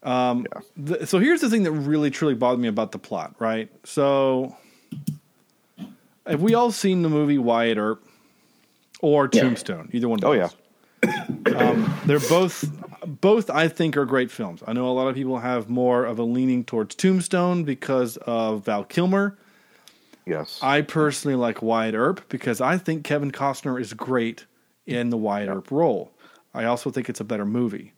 um, 0.04 0.46
The, 0.78 1.08
so 1.08 1.18
here's 1.20 1.42
the 1.42 1.50
thing 1.50 1.64
that 1.64 1.72
really 1.72 2.12
truly 2.12 2.36
bothered 2.36 2.60
me 2.60 2.68
about 2.68 2.92
the 2.92 3.00
plot, 3.00 3.34
right? 3.40 3.70
So 3.86 4.56
have 6.28 6.42
we 6.42 6.54
all 6.54 6.72
seen 6.72 7.02
the 7.02 7.10
movie 7.10 7.38
Wyatt 7.40 7.78
Earp 7.80 8.06
or 9.02 9.28
Yeah. 9.34 9.42
Tombstone? 9.42 9.90
Either 9.94 10.08
one 10.08 10.20
of 10.20 10.26
Oh, 10.26 10.36
those. 10.38 10.56
yeah. 11.06 11.54
Um, 11.58 11.94
they're 12.06 12.20
both 12.20 12.66
both 13.08 13.50
I 13.50 13.68
think 13.68 13.98
are 13.98 14.06
great 14.06 14.30
films. 14.32 14.62
I 14.68 14.74
know 14.74 14.88
a 14.88 14.92
lot 14.92 15.08
of 15.08 15.16
people 15.16 15.40
have 15.40 15.70
more 15.70 16.06
of 16.06 16.20
a 16.20 16.24
leaning 16.24 16.64
towards 16.64 16.96
Tombstone 16.96 17.64
because 17.64 18.18
of 18.18 18.66
Val 18.66 18.84
Kilmer. 18.84 19.38
yes. 20.26 20.60
I 20.62 20.82
personally 20.82 21.36
like 21.36 21.62
Wyatt 21.62 21.96
Earp 21.96 22.28
because 22.30 22.62
I 22.62 22.78
think 22.78 23.04
Kevin 23.04 23.32
Costner 23.32 23.80
is 23.80 23.94
great 23.94 24.46
in 24.86 25.10
the 25.10 25.18
Wyatt 25.18 25.50
Earp 25.50 25.72
role. 25.72 26.12
I 26.54 26.66
also 26.66 26.92
think 26.92 27.10
it's 27.10 27.20
a 27.20 27.26
better 27.26 27.46
movie. 27.46 27.94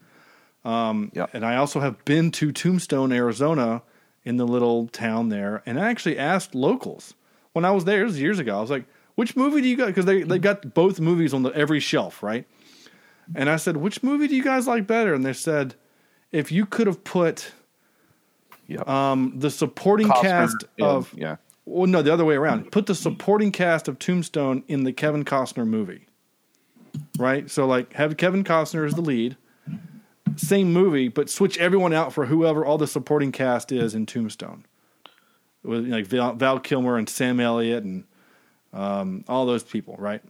Um, 0.66 1.12
yeah. 1.16 1.28
And 1.34 1.46
I 1.46 1.56
also 1.56 1.80
have 1.80 2.04
been 2.06 2.32
to 2.32 2.52
Tombstone, 2.52 3.12
Arizona, 3.12 3.82
in 4.26 4.38
the 4.38 4.46
little 4.46 4.88
town 4.88 5.30
there, 5.30 5.64
and 5.66 5.80
I 5.80 5.90
actually 5.90 6.18
asked 6.18 6.54
locals 6.54 7.14
when 7.54 7.64
I 7.64 7.72
was 7.72 7.86
there. 7.86 8.04
Was 8.04 8.20
years 8.20 8.38
ago. 8.38 8.58
I 8.58 8.62
was 8.62 8.70
like, 8.70 8.84
"Which 9.16 9.36
movie 9.36 9.62
do 9.62 9.68
you 9.68 9.78
got?" 9.78 9.88
Because 9.88 10.06
they 10.06 10.24
they 10.24 10.38
got 10.38 10.74
both 10.74 11.00
movies 11.00 11.34
on 11.34 11.42
the 11.44 11.50
every 11.52 11.80
shelf, 11.80 12.22
right? 12.22 12.46
And 13.36 13.50
I 13.50 13.58
said, 13.58 13.78
"Which 13.78 14.02
movie 14.04 14.28
do 14.28 14.36
you 14.36 14.44
guys 14.44 14.68
like 14.68 14.88
better?" 14.88 15.14
And 15.14 15.26
they 15.26 15.34
said, 15.34 15.76
"If 16.32 16.52
you 16.52 16.66
could 16.66 16.88
have 16.88 17.04
put 17.04 17.52
Yep. 18.70 18.88
um, 18.88 19.34
the 19.36 19.50
supporting 19.50 20.08
Costner 20.08 20.22
cast 20.22 20.64
in, 20.78 20.86
of 20.86 21.12
yeah. 21.18 21.38
well, 21.66 21.88
no, 21.88 22.04
the 22.04 22.14
other 22.14 22.24
way 22.24 22.36
around. 22.36 22.72
Put 22.72 22.86
the 22.86 22.94
supporting 22.94 23.52
cast 23.52 23.88
of 23.88 23.98
Tombstone 23.98 24.64
in 24.68 24.84
the 24.84 24.94
Kevin 24.94 25.26
Costner 25.26 25.66
movie. 25.66 26.06
Right? 27.18 27.50
So 27.50 27.66
like 27.66 27.94
have 27.94 28.16
Kevin 28.18 28.44
Costner 28.44 28.86
as 28.86 28.94
the 28.94 29.02
lead. 29.02 29.38
Same 30.36 30.72
movie, 30.72 31.08
but 31.08 31.30
switch 31.32 31.58
everyone 31.58 31.94
out 31.94 32.14
for 32.14 32.28
whoever 32.28 32.64
all 32.64 32.78
the 32.78 32.86
supporting 32.88 33.32
cast 33.32 33.72
is 33.72 33.96
in 33.96 34.06
Tombstone. 34.06 34.66
With 35.64 35.88
like 35.88 36.06
Val, 36.06 36.34
Val 36.34 36.60
Kilmer 36.60 36.96
and 36.96 37.10
Sam 37.10 37.40
Elliott 37.40 37.84
and 37.84 38.06
um, 38.72 39.26
all 39.28 39.48
those 39.48 39.64
people, 39.64 39.96
right? 39.98 40.22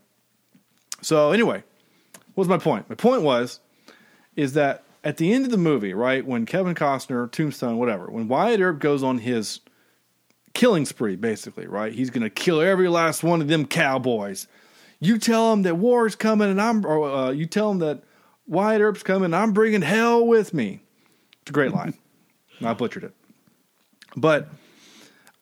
So 1.02 1.32
anyway, 1.34 1.64
was 2.40 2.48
my 2.48 2.58
point? 2.58 2.90
My 2.90 2.96
point 2.96 3.22
was 3.22 3.60
is 4.36 4.54
that 4.54 4.84
at 5.04 5.18
the 5.18 5.34
end 5.34 5.46
of 5.46 5.52
the 5.52 5.58
movie, 5.58 5.94
right, 5.94 6.26
when 6.26 6.46
Kevin 6.46 6.76
Costner, 6.76 7.32
Tombstone, 7.32 7.78
whatever, 7.78 8.08
when 8.08 8.28
Wyatt 8.28 8.60
Earp 8.60 8.80
goes 8.80 9.04
on 9.04 9.20
his 9.20 9.62
killing 10.54 10.86
spree, 10.86 11.16
basically, 11.16 11.68
right? 11.68 11.94
He's 11.94 12.10
going 12.10 12.24
to 12.24 12.30
kill 12.30 12.62
every 12.62 12.90
last 12.90 13.24
one 13.24 13.42
of 13.42 13.48
them 13.48 13.66
cowboys. 13.66 14.48
You 15.00 15.18
tell 15.18 15.54
him 15.54 15.62
that 15.64 15.78
war's 15.78 16.16
coming, 16.16 16.50
and 16.50 16.62
I'm, 16.62 16.86
or 16.86 17.10
uh, 17.10 17.30
you 17.32 17.46
tell 17.46 17.72
him 17.72 17.80
that 17.80 18.04
Wyatt 18.48 18.82
Earp's 18.82 19.04
coming, 19.04 19.26
and 19.26 19.36
I'm 19.36 19.54
bringing 19.54 19.82
hell 19.82 20.26
with 20.26 20.54
me. 20.54 20.82
It's 21.42 21.52
a 21.52 21.54
great 21.54 21.72
line. 21.72 21.94
I 22.62 22.74
butchered 22.74 23.06
it, 23.06 23.14
but 24.18 24.50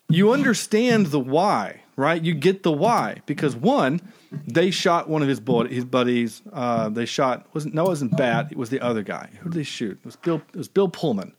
you 0.09 0.31
understand 0.31 1.07
the 1.07 1.19
why, 1.19 1.81
right? 1.97 2.23
You 2.23 2.33
get 2.33 2.63
the 2.63 2.71
why 2.71 3.21
because 3.25 3.57
one, 3.57 3.99
they 4.31 4.71
shot 4.71 5.09
one 5.09 5.21
of 5.21 5.27
his 5.27 5.41
bullet, 5.41 5.69
his 5.69 5.83
buddies. 5.83 6.41
Uh, 6.53 6.87
they 6.87 7.05
shot 7.05 7.45
wasn't 7.53 7.73
no, 7.73 7.85
it 7.85 7.89
wasn't 7.89 8.15
Bat. 8.15 8.51
It 8.51 8.57
was 8.57 8.69
the 8.69 8.79
other 8.79 9.03
guy. 9.03 9.29
Who 9.41 9.49
did 9.49 9.59
they 9.59 9.63
shoot? 9.63 9.97
It 9.99 10.05
was 10.05 10.15
Bill. 10.15 10.41
It 10.53 10.57
was 10.57 10.69
Bill 10.69 10.87
Pullman. 10.87 11.33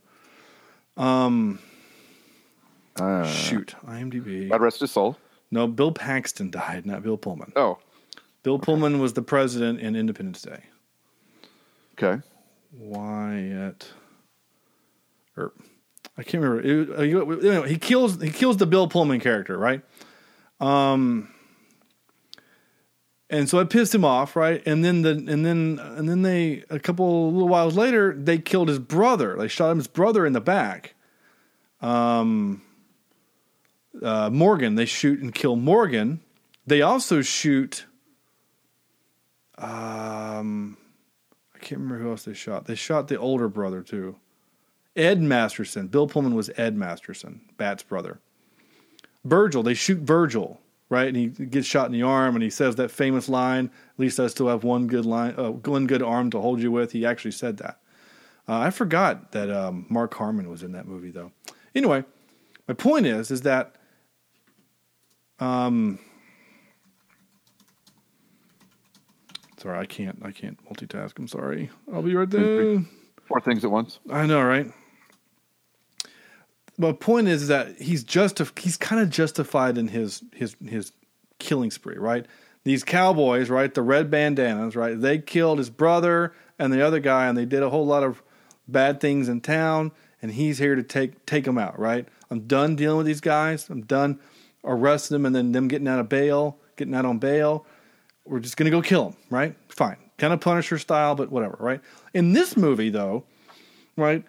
Um, 0.98 1.61
shoot, 2.98 3.74
IMDb. 3.86 4.50
God 4.50 4.61
rest 4.61 4.80
his 4.80 4.90
soul. 4.90 5.16
No, 5.50 5.66
Bill 5.66 5.92
Paxton 5.92 6.50
died, 6.50 6.84
not 6.84 7.02
Bill 7.02 7.16
Pullman. 7.16 7.52
Oh, 7.56 7.78
Bill 8.42 8.59
Pullman 8.59 8.98
was 8.98 9.14
the 9.14 9.22
president 9.22 9.80
in 9.80 9.96
Independence 9.96 10.42
Day. 10.42 10.62
okay. 11.94 12.22
Wyatt 12.72 13.90
Earp. 15.36 15.59
I 16.18 16.22
can't 16.22 16.42
remember. 16.42 16.61
It, 16.61 16.90
uh, 16.90 17.48
anyway, 17.48 17.68
he 17.68 17.78
kills 17.78 18.20
he 18.20 18.30
kills 18.30 18.56
the 18.56 18.66
Bill 18.66 18.88
Pullman 18.88 19.20
character, 19.20 19.56
right? 19.56 19.82
Um, 20.61 21.28
and 23.30 23.48
so 23.48 23.59
it 23.59 23.70
pissed 23.70 23.94
him 23.94 24.04
off, 24.04 24.36
right? 24.36 24.62
And 24.66 24.84
then 24.84 25.02
the 25.02 25.11
and 25.11 25.44
then 25.44 25.78
and 25.80 26.09
then 26.09 26.22
they 26.22 26.64
a 26.70 26.78
couple 26.78 27.32
little 27.32 27.48
whiles 27.48 27.76
later 27.76 28.14
they 28.14 28.38
killed 28.38 28.68
his 28.68 28.78
brother. 28.78 29.36
They 29.36 29.48
shot 29.48 29.76
his 29.76 29.86
brother 29.86 30.24
in 30.24 30.32
the 30.32 30.40
back. 30.40 30.94
Um, 31.80 32.62
uh, 34.02 34.30
Morgan. 34.30 34.74
They 34.74 34.86
shoot 34.86 35.20
and 35.20 35.34
kill 35.34 35.56
Morgan. 35.56 36.20
They 36.66 36.82
also 36.82 37.20
shoot. 37.22 37.86
Um, 39.56 40.76
I 41.54 41.59
can't 41.59 41.80
remember 41.80 42.02
who 42.02 42.11
else 42.11 42.24
they 42.24 42.34
shot. 42.34 42.66
They 42.66 42.74
shot 42.74 43.09
the 43.09 43.18
older 43.18 43.48
brother 43.48 43.82
too. 43.82 44.16
Ed 44.96 45.20
Masterson. 45.20 45.88
Bill 45.88 46.06
Pullman 46.09 46.34
was 46.34 46.50
Ed 46.56 46.76
Masterson, 46.76 47.42
Bat's 47.56 47.82
brother. 47.82 48.20
Virgil, 49.24 49.62
they 49.62 49.74
shoot 49.74 49.98
Virgil, 49.98 50.60
right? 50.88 51.08
And 51.08 51.16
he 51.16 51.26
gets 51.26 51.66
shot 51.66 51.86
in 51.86 51.92
the 51.92 52.02
arm 52.02 52.34
and 52.34 52.42
he 52.42 52.50
says 52.50 52.76
that 52.76 52.90
famous 52.90 53.28
line, 53.28 53.66
at 53.66 54.00
least 54.00 54.18
I 54.20 54.26
still 54.28 54.48
have 54.48 54.64
one 54.64 54.86
good 54.86 55.04
line, 55.04 55.34
uh, 55.36 55.50
one 55.50 55.86
good 55.86 56.02
arm 56.02 56.30
to 56.30 56.40
hold 56.40 56.60
you 56.60 56.70
with. 56.70 56.92
He 56.92 57.04
actually 57.04 57.32
said 57.32 57.58
that. 57.58 57.80
Uh, 58.48 58.58
I 58.58 58.70
forgot 58.70 59.32
that 59.32 59.50
um, 59.50 59.86
Mark 59.90 60.14
Harmon 60.14 60.48
was 60.48 60.62
in 60.62 60.72
that 60.72 60.86
movie 60.86 61.10
though. 61.10 61.32
Anyway, 61.74 62.04
my 62.66 62.74
point 62.74 63.06
is, 63.06 63.30
is 63.30 63.42
that 63.42 63.76
um, 65.38 65.98
sorry, 69.58 69.78
I 69.78 69.86
can't, 69.86 70.18
I 70.24 70.32
can't 70.32 70.58
multitask. 70.66 71.18
I'm 71.18 71.28
sorry. 71.28 71.70
I'll 71.92 72.02
be 72.02 72.14
right 72.14 72.28
there. 72.28 72.82
Four 73.26 73.40
things 73.42 73.64
at 73.64 73.70
once. 73.70 73.98
I 74.10 74.26
know, 74.26 74.42
right? 74.42 74.72
My 76.78 76.92
point 76.92 77.26
is 77.28 77.48
that 77.48 77.80
he's 77.80 78.04
just 78.04 78.40
he's 78.58 78.76
kind 78.76 79.02
of 79.02 79.10
justified 79.10 79.76
in 79.76 79.88
his 79.88 80.22
his 80.32 80.56
his 80.64 80.92
killing 81.38 81.70
spree, 81.70 81.96
right? 81.98 82.24
These 82.64 82.84
cowboys, 82.84 83.50
right? 83.50 83.72
The 83.72 83.82
red 83.82 84.10
bandanas, 84.10 84.76
right? 84.76 84.98
They 84.98 85.18
killed 85.18 85.58
his 85.58 85.70
brother 85.70 86.32
and 86.58 86.72
the 86.72 86.84
other 86.84 87.00
guy, 87.00 87.26
and 87.26 87.36
they 87.36 87.44
did 87.44 87.62
a 87.62 87.70
whole 87.70 87.86
lot 87.86 88.04
of 88.04 88.22
bad 88.66 89.00
things 89.00 89.28
in 89.28 89.40
town. 89.40 89.92
And 90.20 90.32
he's 90.32 90.58
here 90.58 90.74
to 90.74 90.82
take 90.82 91.26
take 91.26 91.44
them 91.44 91.58
out, 91.58 91.78
right? 91.78 92.06
I'm 92.30 92.40
done 92.40 92.76
dealing 92.76 92.98
with 92.98 93.06
these 93.06 93.20
guys. 93.20 93.68
I'm 93.70 93.82
done 93.82 94.20
arresting 94.64 95.14
them 95.14 95.26
and 95.26 95.34
then 95.34 95.52
them 95.52 95.68
getting 95.68 95.88
out 95.88 95.98
of 95.98 96.08
bail, 96.08 96.58
getting 96.76 96.94
out 96.94 97.04
on 97.04 97.18
bail. 97.18 97.66
We're 98.24 98.40
just 98.40 98.56
gonna 98.56 98.70
go 98.70 98.82
kill 98.82 99.10
them, 99.10 99.16
right? 99.30 99.54
Fine, 99.68 99.96
kind 100.18 100.32
of 100.32 100.40
Punisher 100.40 100.78
style, 100.78 101.14
but 101.14 101.30
whatever, 101.30 101.56
right? 101.60 101.80
In 102.12 102.32
this 102.32 102.56
movie, 102.56 102.90
though, 102.90 103.24
right? 103.96 104.24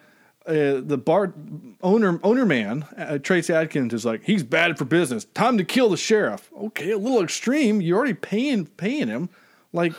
Uh, 0.46 0.80
the 0.80 0.96
bar 0.96 1.34
owner 1.82 2.18
owner 2.22 2.46
man 2.46 2.82
uh, 2.96 3.18
Tracy 3.18 3.52
Adkins 3.52 3.92
is 3.92 4.06
like 4.06 4.24
he's 4.24 4.42
bad 4.42 4.78
for 4.78 4.86
business. 4.86 5.26
Time 5.34 5.58
to 5.58 5.64
kill 5.64 5.90
the 5.90 5.98
sheriff. 5.98 6.50
Okay, 6.58 6.92
a 6.92 6.98
little 6.98 7.22
extreme. 7.22 7.82
You're 7.82 7.98
already 7.98 8.14
paying 8.14 8.64
paying 8.64 9.08
him. 9.08 9.28
Like, 9.72 9.92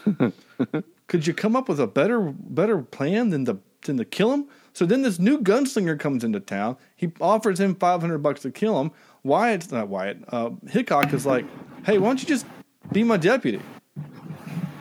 could 1.08 1.28
you 1.28 1.34
come 1.34 1.56
up 1.56 1.70
with 1.70 1.80
a 1.80 1.86
better 1.86 2.20
better 2.20 2.82
plan 2.82 3.30
than 3.30 3.44
the 3.44 3.58
than 3.84 3.98
to 3.98 4.06
kill 4.06 4.34
him? 4.34 4.48
So 4.74 4.86
then 4.86 5.04
this 5.04 5.20
new 5.20 5.40
gunslinger 5.40 6.00
comes 6.00 6.24
into 6.24 6.40
town. 6.40 6.78
He 6.96 7.12
offers 7.22 7.60
him 7.60 7.76
five 7.76 8.02
hundred 8.02 8.20
bucks 8.20 8.42
to 8.42 8.52
kill 8.52 8.82
him. 8.82 8.92
Wyatt's 9.24 9.72
not 9.72 9.90
Wyatt. 9.90 10.24
Uh, 10.30 10.52
Hickok 10.68 11.14
is 11.14 11.26
like, 11.26 11.46
hey, 11.86 12.00
why 12.00 12.08
don't 12.08 12.22
you 12.22 12.28
just 12.28 12.48
be 12.92 13.04
my 13.04 13.18
deputy? 13.18 13.62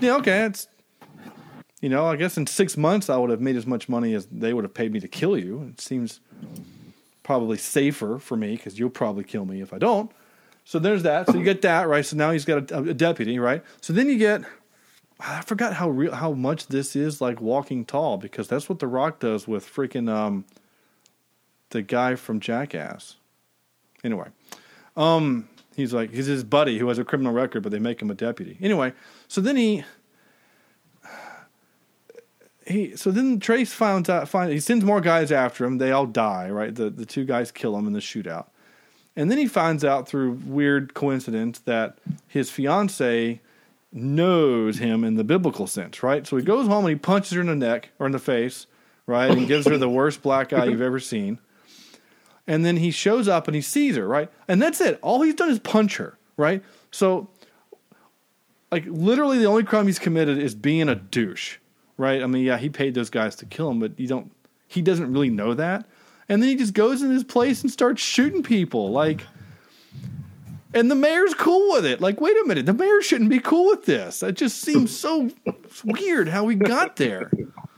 Yeah, 0.00 0.16
okay, 0.16 0.44
it's 0.46 0.68
you 1.81 1.89
know, 1.89 2.07
I 2.07 2.16
guess 2.16 2.37
in 2.37 2.47
six 2.47 2.76
months 2.76 3.09
I 3.09 3.16
would 3.16 3.31
have 3.31 3.41
made 3.41 3.57
as 3.57 3.66
much 3.66 3.89
money 3.89 4.14
as 4.14 4.26
they 4.26 4.53
would 4.53 4.64
have 4.64 4.74
paid 4.74 4.93
me 4.93 5.01
to 5.01 5.09
kill 5.09 5.37
you. 5.37 5.70
It 5.72 5.81
seems 5.81 6.20
probably 7.22 7.59
safer 7.59 8.18
for 8.18 8.37
me 8.37 8.57
because 8.57 8.78
you'll 8.78 8.91
probably 8.91 9.24
kill 9.24 9.45
me 9.45 9.61
if 9.61 9.72
I 9.72 9.78
don't. 9.78 10.11
So 10.64 10.78
there's 10.78 11.03
that. 11.05 11.26
So 11.26 11.37
you 11.37 11.45
get 11.45 11.62
that 11.62 11.89
right. 11.89 12.05
So 12.05 12.16
now 12.16 12.31
he's 12.31 12.45
got 12.45 12.70
a, 12.70 12.78
a 12.78 12.95
deputy, 12.95 13.39
right? 13.39 13.64
So 13.81 13.93
then 13.93 14.09
you 14.09 14.18
get. 14.18 14.43
I 15.18 15.43
forgot 15.43 15.74
how 15.74 15.91
real 15.91 16.14
how 16.14 16.33
much 16.33 16.68
this 16.68 16.97
is 16.97 17.20
like 17.20 17.41
Walking 17.41 17.85
Tall 17.85 18.16
because 18.16 18.49
that's 18.49 18.68
what 18.68 18.78
The 18.78 18.87
Rock 18.87 19.18
does 19.20 19.47
with 19.47 19.66
freaking 19.66 20.11
um 20.11 20.47
the 21.70 21.83
guy 21.83 22.14
from 22.14 22.41
Jackass. 22.41 23.16
Anyway, 24.03 24.28
um, 24.97 25.47
He's 25.81 25.95
like 25.95 26.11
he's 26.11 26.26
his 26.26 26.45
buddy 26.45 26.78
who 26.78 26.89
has 26.89 26.99
a 26.99 27.05
criminal 27.05 27.33
record, 27.33 27.62
but 27.62 27.72
they 27.72 27.78
make 27.78 28.03
him 28.03 28.11
a 28.11 28.14
deputy. 28.14 28.59
Anyway, 28.61 28.93
so 29.28 29.41
then 29.41 29.57
he 29.57 29.85
he 32.70 32.96
so 32.96 33.10
then 33.10 33.40
Trace 33.40 33.72
finds 33.72 34.08
out 34.08 34.28
he 34.48 34.60
sends 34.60 34.84
more 34.84 35.00
guys 35.00 35.32
after 35.32 35.64
him. 35.64 35.78
They 35.78 35.92
all 35.92 36.06
die, 36.06 36.50
right? 36.50 36.74
The 36.74 36.90
the 36.90 37.06
two 37.06 37.24
guys 37.24 37.50
kill 37.50 37.76
him 37.76 37.86
in 37.86 37.92
the 37.92 38.00
shootout. 38.00 38.46
And 39.16 39.30
then 39.30 39.38
he 39.38 39.46
finds 39.46 39.84
out 39.84 40.08
through 40.08 40.40
weird 40.46 40.94
coincidence 40.94 41.58
that 41.60 41.98
his 42.28 42.50
fiance 42.50 43.40
knows 43.92 44.78
him 44.78 45.02
in 45.02 45.16
the 45.16 45.24
biblical 45.24 45.66
sense, 45.66 46.02
right? 46.02 46.26
So 46.26 46.36
he 46.36 46.44
goes 46.44 46.68
home 46.68 46.84
and 46.84 46.94
he 46.94 46.98
punches 46.98 47.32
her 47.32 47.40
in 47.40 47.48
the 47.48 47.56
neck 47.56 47.90
or 47.98 48.06
in 48.06 48.12
the 48.12 48.20
face, 48.20 48.66
right? 49.06 49.30
And 49.30 49.48
gives 49.48 49.66
her 49.66 49.76
the 49.76 49.88
worst 49.88 50.22
black 50.22 50.52
eye 50.52 50.66
you've 50.66 50.80
ever 50.80 51.00
seen. 51.00 51.38
And 52.46 52.64
then 52.64 52.76
he 52.76 52.90
shows 52.90 53.28
up 53.28 53.48
and 53.48 53.54
he 53.54 53.60
sees 53.60 53.96
her, 53.96 54.06
right? 54.06 54.30
And 54.46 54.62
that's 54.62 54.80
it. 54.80 54.98
All 55.02 55.22
he's 55.22 55.34
done 55.34 55.50
is 55.50 55.58
punch 55.58 55.96
her, 55.96 56.16
right? 56.36 56.62
So 56.90 57.28
like 58.70 58.84
literally 58.86 59.38
the 59.38 59.46
only 59.46 59.64
crime 59.64 59.86
he's 59.86 59.98
committed 59.98 60.38
is 60.38 60.54
being 60.54 60.88
a 60.88 60.94
douche, 60.94 61.58
right? 62.01 62.22
I 62.22 62.26
mean, 62.26 62.44
yeah, 62.44 62.59
he 62.59 62.68
paid 62.68 62.94
those 62.94 63.11
guys 63.11 63.36
to 63.36 63.46
kill 63.46 63.70
him, 63.70 63.78
but 63.78 63.98
you 63.98 64.09
don't 64.09 64.32
he 64.66 64.82
doesn't 64.82 65.12
really 65.12 65.30
know 65.30 65.55
that. 65.55 65.86
And 66.28 66.40
then 66.40 66.48
he 66.48 66.57
just 66.57 66.74
goes 66.74 67.03
in 67.03 67.11
his 67.11 67.24
place 67.24 67.62
and 67.62 67.70
starts 67.70 68.01
shooting 68.01 68.42
people 68.42 68.90
like 68.90 69.22
and 70.72 70.90
the 70.90 70.94
mayor's 70.94 71.34
cool 71.34 71.72
with 71.72 71.84
it. 71.84 72.01
Like, 72.01 72.20
wait 72.20 72.36
a 72.36 72.46
minute, 72.46 72.66
the 72.66 72.72
mayor 72.72 73.03
shouldn't 73.03 73.30
be 73.30 73.40
cool 73.40 73.66
with 73.66 73.86
this. 73.86 74.22
It 74.22 74.36
just 74.36 74.61
seems 74.61 74.96
so 74.96 75.30
weird 75.84 76.28
how 76.28 76.44
we 76.44 76.55
got 76.55 76.96
there. 76.96 77.30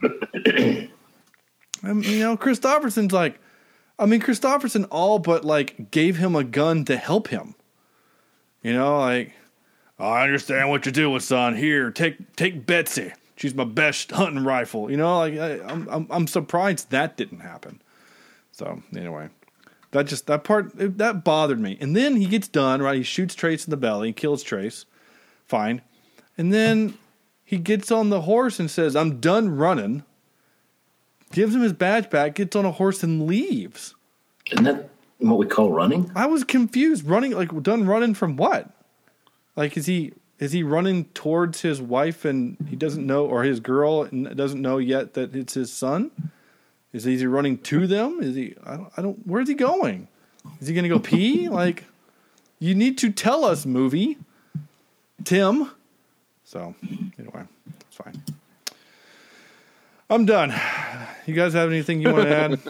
Mean, 0.03 0.91
um, 1.83 2.03
you 2.03 2.19
know, 2.19 2.37
Kristofferson's 2.37 3.13
like, 3.13 3.41
I 3.99 4.05
mean, 4.05 4.21
Kristofferson 4.21 4.87
all 4.91 5.19
but 5.19 5.45
like 5.45 5.91
gave 5.91 6.17
him 6.17 6.37
a 6.37 6.45
gun 6.45 6.85
to 6.87 6.97
help 6.97 7.29
him. 7.29 7.55
You 8.63 8.75
know, 8.75 8.99
like, 8.99 9.33
I 9.99 10.25
understand 10.25 10.69
what 10.69 10.85
you're 10.85 10.93
doing, 10.93 11.21
son. 11.21 11.57
Here, 11.57 11.91
take 11.91 12.37
take 12.37 12.67
Betsy. 12.67 13.13
She's 13.43 13.57
my 13.57 13.65
best 13.65 14.13
hunting 14.13 14.45
rifle. 14.45 14.89
You 14.89 14.97
know, 14.99 15.19
like 15.19 15.37
I, 15.37 15.59
I'm 15.67 15.89
I'm 15.91 16.07
I'm 16.11 16.27
surprised 16.29 16.91
that 16.93 17.17
didn't 17.17 17.41
happen. 17.41 17.83
So 18.53 18.85
anyway, 18.95 19.31
that 19.91 20.05
just 20.07 20.29
that 20.29 20.45
part 20.45 20.73
it- 20.79 20.97
that 20.99 21.25
bothered 21.25 21.59
me. 21.59 21.77
And 21.81 21.97
then 21.97 22.15
he 22.15 22.27
gets 22.27 22.47
done 22.47 22.81
right. 22.81 22.99
He 22.99 23.03
shoots 23.03 23.35
Trace 23.35 23.67
in 23.67 23.73
the 23.73 23.77
belly, 23.77 24.13
kills 24.13 24.45
Trace, 24.45 24.85
fine. 25.45 25.83
And 26.39 26.53
then 26.53 26.97
he 27.45 27.59
gets 27.59 27.91
on 27.91 28.11
the 28.11 28.21
horse 28.21 28.61
and 28.61 28.71
says, 28.71 28.95
"I'm 28.95 29.19
done 29.19 29.57
running." 29.57 30.05
Gives 31.33 31.53
him 31.53 31.63
his 31.63 31.73
badge 31.73 32.11
back, 32.11 32.37
gets 32.37 32.55
on 32.55 32.65
a 32.65 32.71
horse 32.71 33.03
and 33.03 33.27
leaves. 33.27 33.97
Isn't 34.53 34.65
that 34.67 34.89
what 35.19 35.37
we 35.39 35.47
call 35.47 35.73
running? 35.73 36.13
I 36.15 36.27
was 36.27 36.45
confused. 36.45 37.09
Running 37.09 37.33
like 37.33 37.61
done 37.65 37.87
running 37.87 38.15
from 38.15 38.37
what? 38.37 38.71
Like 39.57 39.77
is 39.77 39.87
he 39.87 40.13
is 40.43 40.51
he 40.51 40.65
running 40.65 41.05
towards 41.15 41.61
his 41.61 41.81
wife 41.81 42.25
and 42.25 42.57
he 42.69 42.75
doesn't 42.75 43.07
know 43.07 43.27
or 43.27 43.45
his 43.45 43.61
girl 43.61 44.03
and 44.03 44.37
doesn't 44.37 44.61
know 44.61 44.79
yet 44.79 45.15
that 45.15 45.37
it's 45.37 45.55
his 45.55 45.73
son? 45.73 46.11
Is 46.93 47.05
he, 47.05 47.15
is 47.15 47.21
he 47.21 47.29
running 47.29 47.59
to 47.59 47.87
them? 47.87 48.19
Is 48.21 48.35
he 48.35 48.57
I 48.67 48.77
don't, 48.77 48.93
I 48.97 49.03
don't 49.03 49.25
where's 49.25 49.47
he 49.47 49.55
going? 49.55 50.09
Is 50.61 50.67
he 50.67 50.75
going 50.75 50.83
to 50.83 50.89
go 50.89 50.99
pee? 50.99 51.49
Like 51.49 51.85
you 52.59 52.75
need 52.75 52.99
to 52.99 53.13
tell 53.13 53.45
us, 53.45 53.65
movie. 53.65 54.19
Tim. 55.23 55.71
So, 56.45 56.75
anyway, 57.19 57.45
it's 57.81 57.97
fine. 57.97 58.21
I'm 60.11 60.27
done. 60.27 60.53
You 61.25 61.35
guys 61.35 61.53
have 61.53 61.71
anything 61.71 62.01
you 62.01 62.13
want 62.13 62.25
to 62.25 62.37
add? 62.37 62.61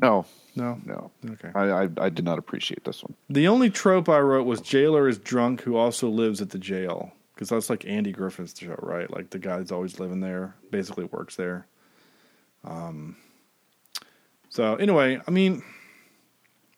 No, 0.00 0.26
No. 0.56 0.80
no. 0.84 1.10
Okay. 1.32 1.50
I, 1.54 1.84
I 1.84 1.88
I 1.98 2.08
did 2.08 2.24
not 2.24 2.38
appreciate 2.38 2.84
this 2.84 3.02
one. 3.02 3.14
The 3.30 3.48
only 3.48 3.70
trope 3.70 4.08
I 4.08 4.18
wrote 4.20 4.46
was 4.46 4.60
jailer 4.60 5.08
is 5.08 5.18
drunk 5.18 5.62
who 5.62 5.76
also 5.76 6.08
lives 6.08 6.40
at 6.42 6.50
the 6.50 6.58
jail 6.58 7.12
because 7.34 7.48
that's 7.48 7.68
like 7.70 7.84
Andy 7.86 8.12
Griffin's 8.12 8.54
show, 8.58 8.76
right? 8.80 9.10
Like 9.10 9.30
the 9.30 9.38
guy 9.38 9.58
that's 9.58 9.72
always 9.72 9.98
living 9.98 10.20
there, 10.20 10.54
basically 10.70 11.04
works 11.04 11.36
there. 11.36 11.66
Um. 12.64 13.16
So 14.48 14.76
anyway, 14.76 15.20
I 15.26 15.30
mean, 15.32 15.62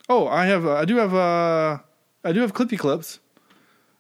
oh, 0.08 0.26
I 0.28 0.46
have, 0.46 0.64
uh, 0.64 0.76
I 0.76 0.86
do 0.86 0.96
have, 0.96 1.14
uh, 1.14 1.78
I 2.24 2.32
do 2.32 2.40
have 2.40 2.54
clippy 2.54 2.78
clips. 2.78 3.18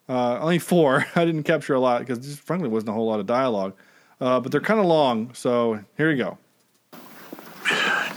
Uh, 0.08 0.38
only 0.40 0.58
four. 0.58 1.04
I 1.14 1.24
didn't 1.26 1.42
capture 1.42 1.74
a 1.74 1.80
lot 1.80 2.00
because 2.00 2.20
just 2.20 2.40
frankly 2.40 2.68
wasn't 2.70 2.88
a 2.90 2.92
whole 2.94 3.06
lot 3.06 3.20
of 3.20 3.26
dialogue, 3.26 3.74
uh, 4.20 4.40
but 4.40 4.50
they're 4.50 4.62
kind 4.62 4.80
of 4.80 4.86
long. 4.86 5.34
So 5.34 5.84
here 5.98 6.10
you 6.10 6.16
go. 6.16 6.38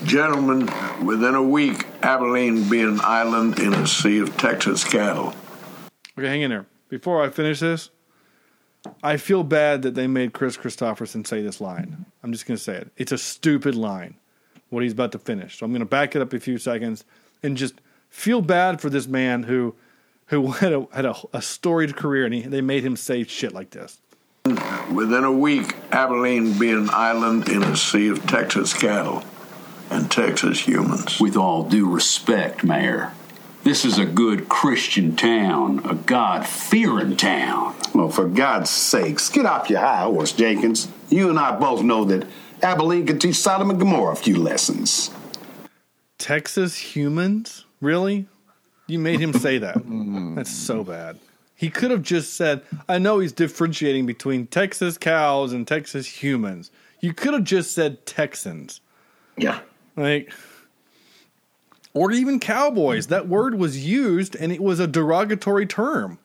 Gentlemen, 0.05 0.69
within 1.05 1.35
a 1.35 1.43
week, 1.43 1.85
Abilene 2.01 2.69
be 2.69 2.81
an 2.81 3.01
island 3.01 3.59
in 3.59 3.73
a 3.73 3.85
sea 3.85 4.19
of 4.19 4.35
Texas 4.37 4.83
cattle. 4.83 5.33
Okay, 6.17 6.27
hang 6.27 6.41
in 6.41 6.51
there. 6.51 6.65
Before 6.87 7.21
I 7.21 7.29
finish 7.29 7.59
this, 7.59 7.89
I 9.03 9.17
feel 9.17 9.43
bad 9.43 9.81
that 9.81 9.95
they 9.95 10.07
made 10.07 10.31
Kris 10.31 10.55
Kristofferson 10.55 11.27
say 11.27 11.41
this 11.41 11.59
line. 11.59 12.05
I'm 12.23 12.31
just 12.31 12.45
going 12.45 12.57
to 12.57 12.63
say 12.63 12.75
it. 12.75 12.91
It's 12.95 13.11
a 13.11 13.17
stupid 13.17 13.75
line, 13.75 14.15
what 14.69 14.83
he's 14.83 14.93
about 14.93 15.11
to 15.11 15.19
finish. 15.19 15.59
So 15.59 15.65
I'm 15.65 15.71
going 15.71 15.81
to 15.81 15.85
back 15.85 16.15
it 16.15 16.21
up 16.21 16.31
a 16.31 16.39
few 16.39 16.57
seconds 16.57 17.03
and 17.43 17.57
just 17.57 17.81
feel 18.09 18.41
bad 18.41 18.79
for 18.79 18.89
this 18.89 19.07
man 19.07 19.43
who 19.43 19.75
who 20.27 20.51
had 20.51 20.71
a, 20.71 20.87
had 20.93 21.05
a, 21.05 21.15
a 21.33 21.41
storied 21.41 21.97
career 21.97 22.23
and 22.23 22.33
he, 22.33 22.41
they 22.41 22.61
made 22.61 22.85
him 22.85 22.95
say 22.95 23.25
shit 23.25 23.51
like 23.51 23.71
this. 23.71 23.99
Within 24.93 25.25
a 25.25 25.31
week, 25.31 25.75
Abilene 25.91 26.57
be 26.57 26.71
an 26.71 26.89
island 26.91 27.49
in 27.49 27.63
a 27.63 27.75
sea 27.75 28.07
of 28.07 28.25
Texas 28.27 28.73
cattle 28.73 29.23
and 29.89 30.09
Texas 30.09 30.67
humans. 30.67 31.19
With 31.19 31.35
all 31.35 31.63
due 31.63 31.89
respect, 31.89 32.63
Mayor, 32.63 33.13
this 33.63 33.85
is 33.85 33.97
a 33.97 34.05
good 34.05 34.49
Christian 34.49 35.15
town, 35.15 35.81
a 35.85 35.95
God 35.95 36.45
fearing 36.45 37.17
town. 37.17 37.75
Well, 37.93 38.09
for 38.09 38.27
God's 38.27 38.69
sakes, 38.69 39.29
get 39.29 39.45
off 39.45 39.69
your 39.69 39.79
high 39.79 40.03
horse, 40.03 40.31
Jenkins. 40.31 40.87
You 41.09 41.29
and 41.29 41.37
I 41.37 41.57
both 41.57 41.83
know 41.83 42.05
that 42.05 42.27
Abilene 42.61 43.05
can 43.05 43.19
teach 43.19 43.35
Sodom 43.35 43.69
and 43.69 43.79
Gomorrah 43.79 44.13
a 44.13 44.15
few 44.15 44.37
lessons. 44.37 45.11
Texas 46.17 46.77
humans? 46.77 47.65
Really? 47.81 48.27
You 48.87 48.99
made 48.99 49.19
him 49.19 49.33
say 49.33 49.57
that. 49.59 49.81
That's 50.35 50.51
so 50.51 50.83
bad. 50.83 51.19
He 51.55 51.69
could 51.69 51.91
have 51.91 52.03
just 52.03 52.35
said, 52.35 52.61
I 52.87 52.99
know 52.99 53.19
he's 53.19 53.33
differentiating 53.33 54.05
between 54.05 54.47
Texas 54.47 54.97
cows 54.97 55.51
and 55.51 55.67
Texas 55.67 56.07
humans. 56.07 56.71
You 57.01 57.13
could 57.13 57.33
have 57.33 57.43
just 57.43 57.73
said 57.73 58.05
Texans. 58.05 58.81
Yeah. 59.37 59.59
Like, 59.99 60.31
or 61.93 62.11
even 62.11 62.39
cowboys. 62.39 63.07
That 63.07 63.27
word 63.27 63.55
was 63.55 63.85
used 63.85 64.35
and 64.35 64.51
it 64.51 64.61
was 64.61 64.79
a 64.79 64.87
derogatory 64.87 65.65
term. 65.65 66.19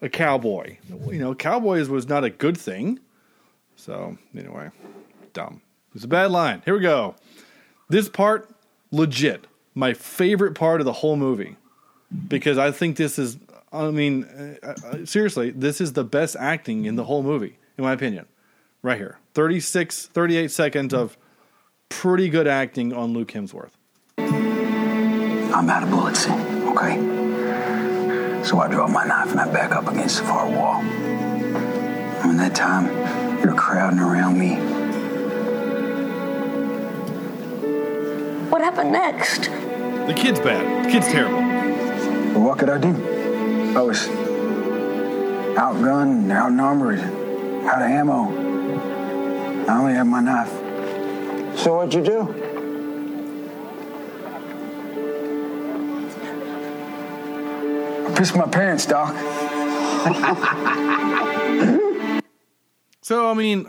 A 0.00 0.08
cowboy. 0.08 0.78
You 0.88 1.18
know, 1.18 1.34
cowboys 1.34 1.88
was 1.88 2.08
not 2.08 2.24
a 2.24 2.30
good 2.30 2.56
thing. 2.56 3.00
So, 3.76 4.16
anyway, 4.36 4.70
dumb. 5.32 5.60
It's 5.94 6.04
a 6.04 6.08
bad 6.08 6.30
line. 6.30 6.62
Here 6.64 6.74
we 6.74 6.80
go. 6.80 7.16
This 7.88 8.08
part, 8.08 8.48
legit. 8.90 9.46
My 9.74 9.94
favorite 9.94 10.54
part 10.54 10.80
of 10.80 10.84
the 10.84 10.92
whole 10.92 11.16
movie. 11.16 11.56
Because 12.28 12.58
I 12.58 12.70
think 12.70 12.96
this 12.96 13.18
is, 13.18 13.38
I 13.72 13.90
mean, 13.90 14.24
uh, 14.62 14.66
uh, 14.66 15.04
seriously, 15.04 15.50
this 15.50 15.80
is 15.80 15.92
the 15.92 16.04
best 16.04 16.36
acting 16.38 16.84
in 16.84 16.96
the 16.96 17.04
whole 17.04 17.22
movie, 17.22 17.58
in 17.76 17.84
my 17.84 17.92
opinion. 17.92 18.26
Right 18.82 18.98
here. 18.98 19.18
36, 19.34 20.06
38 20.06 20.50
seconds 20.50 20.94
of 20.94 21.18
pretty 21.88 22.28
good 22.28 22.46
acting 22.46 22.92
on 22.92 23.12
Luke 23.12 23.32
Hemsworth. 23.32 23.72
I'm 24.18 25.68
out 25.68 25.82
of 25.82 25.90
bullets, 25.90 26.28
okay? 26.28 26.96
So 28.44 28.60
I 28.60 28.68
draw 28.68 28.86
my 28.86 29.04
knife 29.06 29.30
and 29.30 29.40
I 29.40 29.52
back 29.52 29.72
up 29.72 29.88
against 29.88 30.18
the 30.18 30.24
far 30.24 30.48
wall. 30.48 30.80
And 30.80 32.38
that 32.38 32.54
time, 32.54 32.86
you're 33.42 33.54
crowding 33.54 33.98
around 33.98 34.38
me. 34.38 34.56
What 38.50 38.60
happened 38.60 38.92
next? 38.92 39.42
The 39.42 40.14
kid's 40.16 40.40
bad. 40.40 40.86
The 40.86 40.90
kid's 40.90 41.08
terrible. 41.08 41.42
But 42.32 42.40
what 42.40 42.58
could 42.58 42.70
I 42.70 42.78
do? 42.78 42.94
I 43.76 43.82
was 43.82 44.08
outgunned, 45.56 46.30
outnumbered, 46.30 47.00
out 47.00 47.82
of 47.82 47.90
ammo. 47.90 48.30
I 49.68 49.78
only 49.78 49.94
have 49.94 50.06
my 50.06 50.20
knife. 50.20 50.57
So 51.58 51.74
what'd 51.76 51.92
you 51.92 52.04
do? 52.04 52.20
I 58.06 58.14
pissed 58.16 58.36
my 58.36 58.46
pants, 58.46 58.86
Doc. 58.86 59.14
So, 63.00 63.30
I 63.30 63.32
mean, 63.32 63.64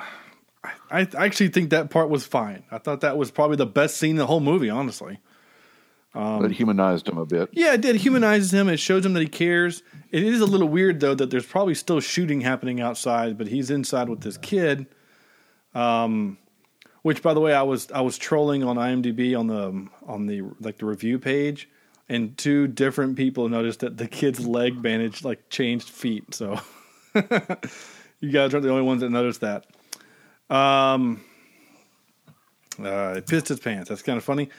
I, 0.91 1.07
I 1.17 1.25
actually 1.25 1.47
think 1.47 1.69
that 1.69 1.89
part 1.89 2.09
was 2.09 2.25
fine. 2.25 2.63
I 2.71 2.77
thought 2.77 2.99
that 3.01 3.17
was 3.17 3.31
probably 3.31 3.55
the 3.55 3.65
best 3.65 3.95
scene 3.95 4.11
in 4.11 4.15
the 4.17 4.25
whole 4.25 4.41
movie, 4.41 4.69
honestly. 4.69 5.19
Um, 6.13 6.41
That 6.41 6.51
humanized 6.51 7.07
him 7.07 7.17
a 7.17 7.25
bit. 7.25 7.47
Yeah, 7.53 7.75
it 7.75 7.79
did. 7.79 7.95
It 7.95 8.01
humanizes 8.01 8.53
him. 8.53 8.67
It 8.67 8.81
shows 8.81 9.05
him 9.05 9.13
that 9.13 9.21
he 9.21 9.29
cares. 9.29 9.81
It 10.11 10.23
is 10.23 10.41
a 10.41 10.45
little 10.45 10.67
weird 10.67 10.99
though 10.99 11.15
that 11.15 11.29
there's 11.29 11.45
probably 11.45 11.75
still 11.75 12.01
shooting 12.01 12.41
happening 12.41 12.81
outside, 12.81 13.37
but 13.37 13.47
he's 13.47 13.71
inside 13.71 14.09
with 14.09 14.19
this 14.19 14.35
kid. 14.35 14.87
Um, 15.73 16.37
which 17.01 17.21
by 17.21 17.33
the 17.33 17.39
way, 17.39 17.53
I 17.53 17.63
was 17.63 17.91
I 17.91 18.01
was 18.01 18.17
trolling 18.17 18.63
on 18.63 18.75
IMDb 18.75 19.37
on 19.37 19.47
the 19.47 19.87
on 20.07 20.25
the 20.25 20.43
like 20.59 20.77
the 20.77 20.85
review 20.85 21.19
page, 21.19 21.69
and 22.07 22.37
two 22.37 22.67
different 22.67 23.15
people 23.15 23.49
noticed 23.49 23.81
that 23.81 23.97
the 23.97 24.07
kid's 24.07 24.45
leg 24.45 24.81
bandage 24.81 25.23
like 25.23 25.49
changed 25.49 25.89
feet. 25.89 26.33
So 26.33 26.59
you 27.15 28.31
guys 28.31 28.53
aren't 28.53 28.63
the 28.63 28.71
only 28.71 28.83
ones 28.83 29.01
that 29.01 29.09
noticed 29.09 29.41
that. 29.41 29.65
Um, 30.49 31.21
uh, 32.83 33.15
he 33.15 33.21
pissed 33.21 33.47
his 33.47 33.59
pants. 33.59 33.89
That's 33.89 34.01
kind 34.01 34.17
of 34.17 34.23
funny. 34.23 34.49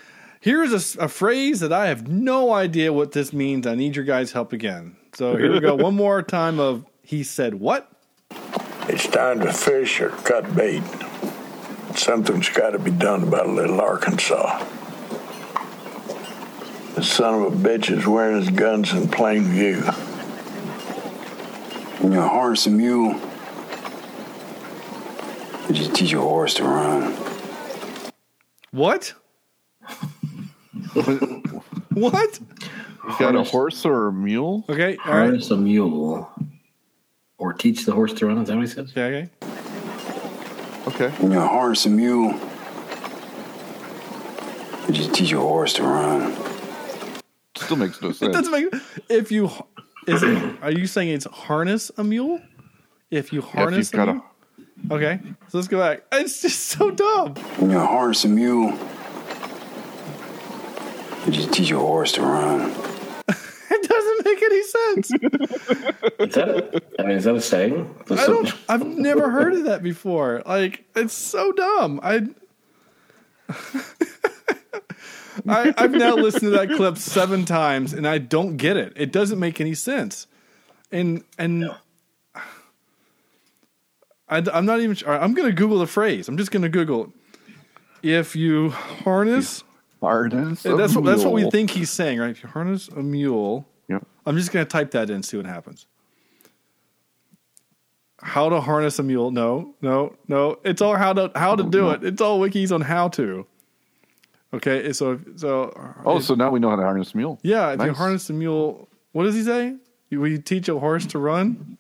Here's 0.41 0.97
a 0.97 1.09
phrase 1.09 1.61
that 1.61 1.73
I 1.73 1.89
have 1.89 2.09
no 2.09 2.53
idea 2.53 2.95
what 2.95 3.13
this 3.13 3.31
means. 3.33 3.67
I 3.67 3.75
need 3.75 3.95
your 3.95 4.07
guys' 4.07 4.33
help 4.33 4.55
again. 4.55 4.97
So 5.15 5.37
here 5.37 5.53
we 5.53 5.61
go. 5.61 5.75
One 5.77 5.95
more 5.95 6.23
time 6.23 6.59
of 6.59 6.87
he 7.03 7.23
said 7.25 7.55
what? 7.55 7.91
It's 8.89 9.07
time 9.07 9.41
to 9.41 9.53
fish 9.53 10.01
or 10.01 10.09
cut 10.11 10.55
bait. 10.57 10.83
Something's 11.97 12.49
got 12.49 12.71
to 12.71 12.79
be 12.79 12.91
done 12.91 13.23
about 13.23 13.49
little 13.49 13.81
Arkansas. 13.81 14.65
The 16.95 17.03
son 17.03 17.35
of 17.35 17.53
a 17.53 17.57
bitch 17.57 17.91
is 17.91 18.07
wearing 18.07 18.37
his 18.37 18.51
guns 18.51 18.93
in 18.93 19.09
plain 19.09 19.45
view. 19.45 19.81
When 22.01 22.13
you 22.13 22.21
harness 22.21 22.67
a 22.67 22.71
mule, 22.71 23.15
you 25.69 25.75
just 25.75 25.95
teach 25.95 26.11
your 26.11 26.23
horse 26.23 26.55
to 26.55 26.65
run. 26.65 27.13
What? 28.71 29.15
what? 31.95 32.41
You 33.05 33.19
got 33.19 33.37
a 33.37 33.45
horse 33.45 33.85
or 33.85 34.09
a 34.09 34.13
mule? 34.13 34.65
Okay, 34.69 34.97
all 35.05 35.13
right. 35.13 35.21
Harness 35.25 35.51
a 35.51 35.57
mule. 35.57 36.31
Or 37.39 37.53
teach 37.53 37.85
the 37.85 37.93
horse 37.93 38.13
to 38.15 38.27
run. 38.27 38.39
Is 38.39 38.49
that 38.49 38.57
what 38.57 38.67
he 38.67 38.73
says? 38.73 38.91
Okay. 38.91 39.29
Okay. 40.91 41.11
When 41.23 41.33
you 41.33 41.41
harness 41.41 41.87
a 41.87 41.91
mule, 41.91 42.33
you 44.87 44.95
just 44.95 45.15
teach 45.15 45.31
your 45.31 45.41
horse 45.43 45.73
to 45.75 45.83
run. 45.83 46.35
Still 47.57 47.77
makes 47.77 48.01
no 48.03 48.09
It 48.11 48.17
sense. 48.17 48.33
doesn't 48.37 48.53
make 48.53 48.75
if 49.09 49.31
you 49.31 49.51
is 50.07 50.23
it 50.23 50.57
are 50.63 50.71
you 50.73 50.87
saying 50.87 51.11
it's 51.11 51.27
harness 51.27 51.91
a 51.97 52.05
mule? 52.05 52.41
If 53.11 53.33
you 53.33 53.43
harness 53.43 53.91
got 53.91 54.09
a 54.09 54.11
a- 54.13 54.15
mule? 54.15 54.25
Okay. 54.91 55.21
So 55.49 55.59
let's 55.59 55.69
go 55.69 55.79
back. 55.79 56.03
It's 56.13 56.41
just 56.43 56.61
so 56.69 56.91
dumb. 56.91 57.35
When 57.59 57.71
you 57.71 57.79
harness 57.79 58.25
a 58.25 58.29
mule, 58.29 58.73
you 61.27 61.33
just 61.33 61.53
teach 61.53 61.69
your 61.71 61.81
horse 61.81 62.13
to 62.13 62.23
run. 62.23 62.73
It 64.51 64.51
doesn't 64.51 64.51
make 64.51 64.51
any 64.51 64.63
sense. 64.63 65.11
Is 66.21 66.35
that? 66.35 66.83
I 66.99 67.03
mean, 67.03 67.17
is 67.17 67.25
that 67.25 67.35
a 67.35 67.41
saying? 67.41 67.95
I 68.11 68.27
don't 68.27 68.53
I've 68.69 68.87
never 68.87 69.31
heard 69.31 69.55
of 69.55 69.65
that 69.65 69.83
before. 69.83 70.43
Like 70.45 70.85
it's 70.95 71.15
so 71.15 71.53
dumb. 71.53 72.01
I 72.03 72.29
I, 75.49 75.73
I've 75.77 75.93
now 75.93 76.15
listened 76.15 76.43
to 76.43 76.51
that 76.51 76.71
clip 76.77 76.99
seven 76.99 77.45
times 77.45 77.93
and 77.93 78.07
I 78.07 78.19
don't 78.19 78.57
get 78.57 78.77
it. 78.77 78.93
It 78.97 79.13
doesn't 79.13 79.39
make 79.39 79.61
any 79.61 79.75
sense. 79.75 80.27
And 80.93 81.25
and 81.39 81.71
I, 84.29 84.39
am 84.39 84.67
not 84.67 84.81
even 84.81 84.95
sure. 84.95 85.11
I'm 85.11 85.35
going 85.35 85.49
to 85.49 85.55
Google 85.55 85.79
the 85.79 85.87
phrase. 85.87 86.29
I'm 86.29 86.37
just 86.37 86.51
going 86.51 86.63
to 86.63 86.69
Google 86.69 87.13
if 88.03 88.37
you 88.37 88.71
harness. 88.71 89.65
Harness. 90.01 90.63
That's 90.63 90.95
what 90.95 91.05
that's 91.05 91.25
what 91.25 91.35
we 91.35 91.51
think 91.51 91.71
he's 91.71 91.91
saying, 91.91 92.19
right? 92.19 92.31
If 92.31 92.43
you 92.43 92.49
harness 92.49 92.89
a 92.89 93.03
mule. 93.03 93.67
I'm 94.27 94.37
just 94.37 94.53
going 94.53 94.65
to 94.65 94.71
type 94.71 94.91
that 94.93 95.09
in, 95.11 95.17
and 95.17 95.25
see 95.25 95.37
what 95.37 95.47
happens. 95.47 95.87
How 98.23 98.49
to 98.51 98.61
harness 98.61 98.99
a 98.99 99.03
mule? 99.03 99.31
No, 99.31 99.75
no, 99.81 100.15
no. 100.29 100.59
It's 100.63 100.83
all 100.83 100.95
how 100.97 101.13
to 101.15 101.31
how 101.35 101.57
to 101.57 101.63
do 101.63 101.91
it. 101.91 102.05
It's 102.05 102.21
all 102.21 102.39
wikis 102.39 102.71
on 102.71 102.83
how 102.83 103.09
to. 103.09 103.47
Okay, 104.53 104.93
so 104.93 105.19
so 105.37 105.73
Oh, 106.05 106.19
so 106.19 106.35
now 106.35 106.51
we 106.51 106.61
know 106.61 106.69
how 106.71 106.77
to 106.77 106.83
harness 106.83 107.15
a 107.15 107.17
mule. 107.17 107.39
yeah, 107.43 107.73
if 107.73 107.81
you 107.83 107.95
harness 107.95 108.29
a 108.29 108.35
mule, 108.35 108.89
what 109.13 109.25
does 109.25 109.35
he 109.35 109.43
say? 109.43 109.77
You, 110.11 110.21
will 110.21 110.29
you 110.29 110.39
teach 110.39 110.69
a 110.69 110.79
horse 110.79 111.07
to 111.07 111.19
run? 111.19 111.79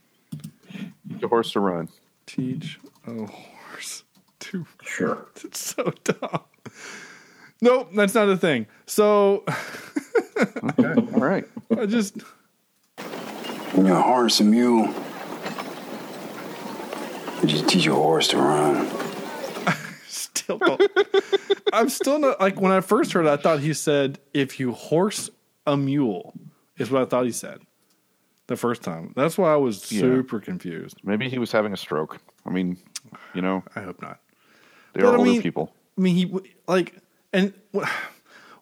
Teach 1.09 1.22
a 1.22 1.28
horse 1.28 1.53
to 1.53 1.61
run. 1.61 1.88
Teach 2.26 2.78
a 3.07 3.26
horse 3.26 4.05
to 4.38 4.64
Sure. 4.82 5.26
It's 5.45 5.59
so 5.74 5.93
dumb. 6.05 6.41
Nope, 7.61 7.91
that's 7.95 8.14
not 8.14 8.28
a 8.30 8.36
thing. 8.36 8.66
So 8.86 9.45
Okay. 10.41 10.95
All 11.14 11.20
right. 11.20 11.45
I 11.76 11.86
just 11.86 12.16
When 13.74 13.86
you 13.86 13.95
harness 13.95 14.41
a 14.41 14.45
mule, 14.45 14.86
you 17.43 17.49
just 17.49 17.68
teach 17.68 17.84
your 17.84 17.97
horse 17.97 18.28
to 18.28 18.36
run. 18.36 18.88
still 20.09 20.59
don't. 20.59 20.82
I'm 21.72 21.88
still 21.88 22.18
not 22.18 22.41
like 22.41 22.61
when 22.61 22.72
I 22.72 22.80
first 22.80 23.12
heard 23.12 23.26
it, 23.26 23.30
I 23.30 23.36
thought 23.36 23.61
he 23.61 23.72
said 23.74 24.18
if 24.34 24.59
you 24.61 24.72
horse 24.72 25.30
a 25.66 25.76
mule 25.76 26.34
is 26.78 26.91
what 26.91 27.03
I 27.03 27.05
thought 27.05 27.24
he 27.24 27.32
said 27.32 27.61
the 28.47 28.57
first 28.57 28.82
time. 28.82 29.12
That's 29.16 29.38
why 29.38 29.53
I 29.53 29.57
was 29.57 29.91
Yeah. 29.93 30.01
super 30.01 30.41
confused. 30.41 30.97
Maybe 31.05 31.28
he 31.28 31.38
was 31.38 31.53
having 31.53 31.72
a 31.72 31.76
stroke. 31.76 32.18
I 32.47 32.51
mean, 32.51 32.76
you 33.34 33.43
know, 33.43 33.62
I 33.76 33.80
hope 33.82 34.03
not. 34.03 34.18
they 34.93 35.01
But 35.03 35.09
are 35.11 35.14
I 35.14 35.18
older 35.18 35.30
mean- 35.30 35.43
people. 35.43 35.74
I 35.97 36.01
mean, 36.01 36.16
he 36.16 36.32
like, 36.66 36.97
and 37.32 37.53
wh- 37.74 37.88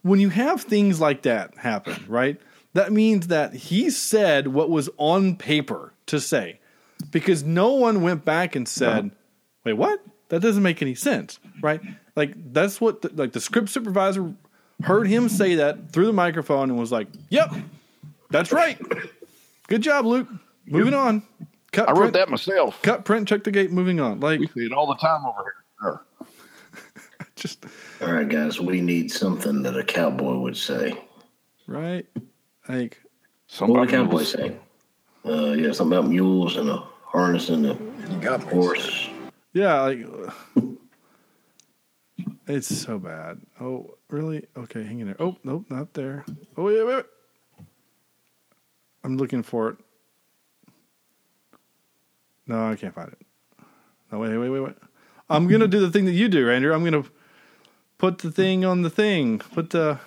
when 0.02 0.20
you 0.20 0.28
have 0.30 0.62
things 0.62 1.00
like 1.00 1.22
that 1.22 1.56
happen, 1.56 2.04
right? 2.08 2.40
That 2.74 2.92
means 2.92 3.28
that 3.28 3.54
he 3.54 3.90
said 3.90 4.48
what 4.48 4.70
was 4.70 4.88
on 4.98 5.36
paper 5.36 5.92
to 6.06 6.20
say, 6.20 6.60
because 7.10 7.42
no 7.42 7.72
one 7.72 8.02
went 8.02 8.24
back 8.24 8.54
and 8.54 8.68
said, 8.68 9.10
"Wait, 9.64 9.72
what? 9.74 10.00
That 10.28 10.42
doesn't 10.42 10.62
make 10.62 10.82
any 10.82 10.94
sense." 10.94 11.40
Right? 11.60 11.80
Like 12.14 12.52
that's 12.52 12.80
what 12.80 13.02
the, 13.02 13.10
like 13.14 13.32
the 13.32 13.40
script 13.40 13.70
supervisor 13.70 14.34
heard 14.82 15.06
him 15.06 15.28
say 15.28 15.56
that 15.56 15.90
through 15.92 16.06
the 16.06 16.12
microphone 16.12 16.70
and 16.70 16.78
was 16.78 16.92
like, 16.92 17.08
"Yep, 17.30 17.54
that's 18.30 18.52
right. 18.52 18.78
Good 19.68 19.82
job, 19.82 20.04
Luke. 20.06 20.28
Moving 20.66 20.94
on." 20.94 21.22
Cut. 21.72 21.88
I 21.88 21.92
wrote 21.92 22.00
print, 22.00 22.12
that 22.14 22.28
myself. 22.28 22.80
Cut. 22.82 23.04
Print. 23.04 23.28
Check 23.28 23.44
the 23.44 23.50
gate. 23.50 23.70
Moving 23.70 24.00
on. 24.00 24.20
Like 24.20 24.40
We 24.40 24.46
see 24.48 24.66
it 24.66 24.72
all 24.72 24.86
the 24.86 24.96
time 24.96 25.26
over 25.26 25.42
here. 25.42 25.57
Just 27.38 27.64
All 28.02 28.12
right, 28.12 28.28
guys. 28.28 28.60
We 28.60 28.80
need 28.80 29.10
something 29.10 29.62
that 29.62 29.76
a 29.76 29.84
cowboy 29.84 30.36
would 30.38 30.56
say. 30.56 30.96
right. 31.66 32.06
Like 32.68 33.00
Some 33.46 33.70
What 33.70 33.80
would 33.80 33.88
a 33.88 33.92
cowboy 33.92 34.10
mules. 34.10 34.32
say? 34.32 34.56
Uh, 35.24 35.52
yeah, 35.52 35.72
something 35.72 35.98
about 35.98 36.08
mules 36.10 36.56
and 36.56 36.68
a 36.68 36.76
harness 37.04 37.48
and 37.48 37.66
a 37.66 37.78
You 38.10 38.20
got 38.20 38.42
horse. 38.42 39.08
Yeah, 39.52 39.80
like 39.82 40.06
it's 42.46 42.74
so 42.74 42.98
bad. 42.98 43.40
Oh, 43.60 43.94
really? 44.08 44.44
Okay, 44.56 44.82
hang 44.82 45.00
in 45.00 45.06
there. 45.06 45.16
Oh, 45.20 45.36
nope, 45.44 45.66
not 45.68 45.92
there. 45.94 46.24
Oh, 46.56 46.64
wait, 46.64 46.82
wait, 46.84 46.96
wait. 46.96 47.04
I'm 49.04 49.16
looking 49.16 49.42
for 49.42 49.70
it. 49.70 49.76
No, 52.46 52.70
I 52.70 52.76
can't 52.76 52.94
find 52.94 53.12
it. 53.12 53.18
No, 54.10 54.18
wait, 54.18 54.36
wait, 54.36 54.48
wait, 54.48 54.60
wait. 54.60 54.76
I'm 55.28 55.46
gonna 55.48 55.68
do 55.68 55.80
the 55.80 55.90
thing 55.90 56.06
that 56.06 56.12
you 56.12 56.28
do, 56.28 56.50
Andrew. 56.50 56.72
I'm 56.72 56.82
gonna 56.84 57.04
put 57.98 58.18
the 58.18 58.30
thing 58.30 58.64
on 58.64 58.82
the 58.82 58.90
thing. 58.90 59.38
Put 59.40 59.70
the 59.70 59.98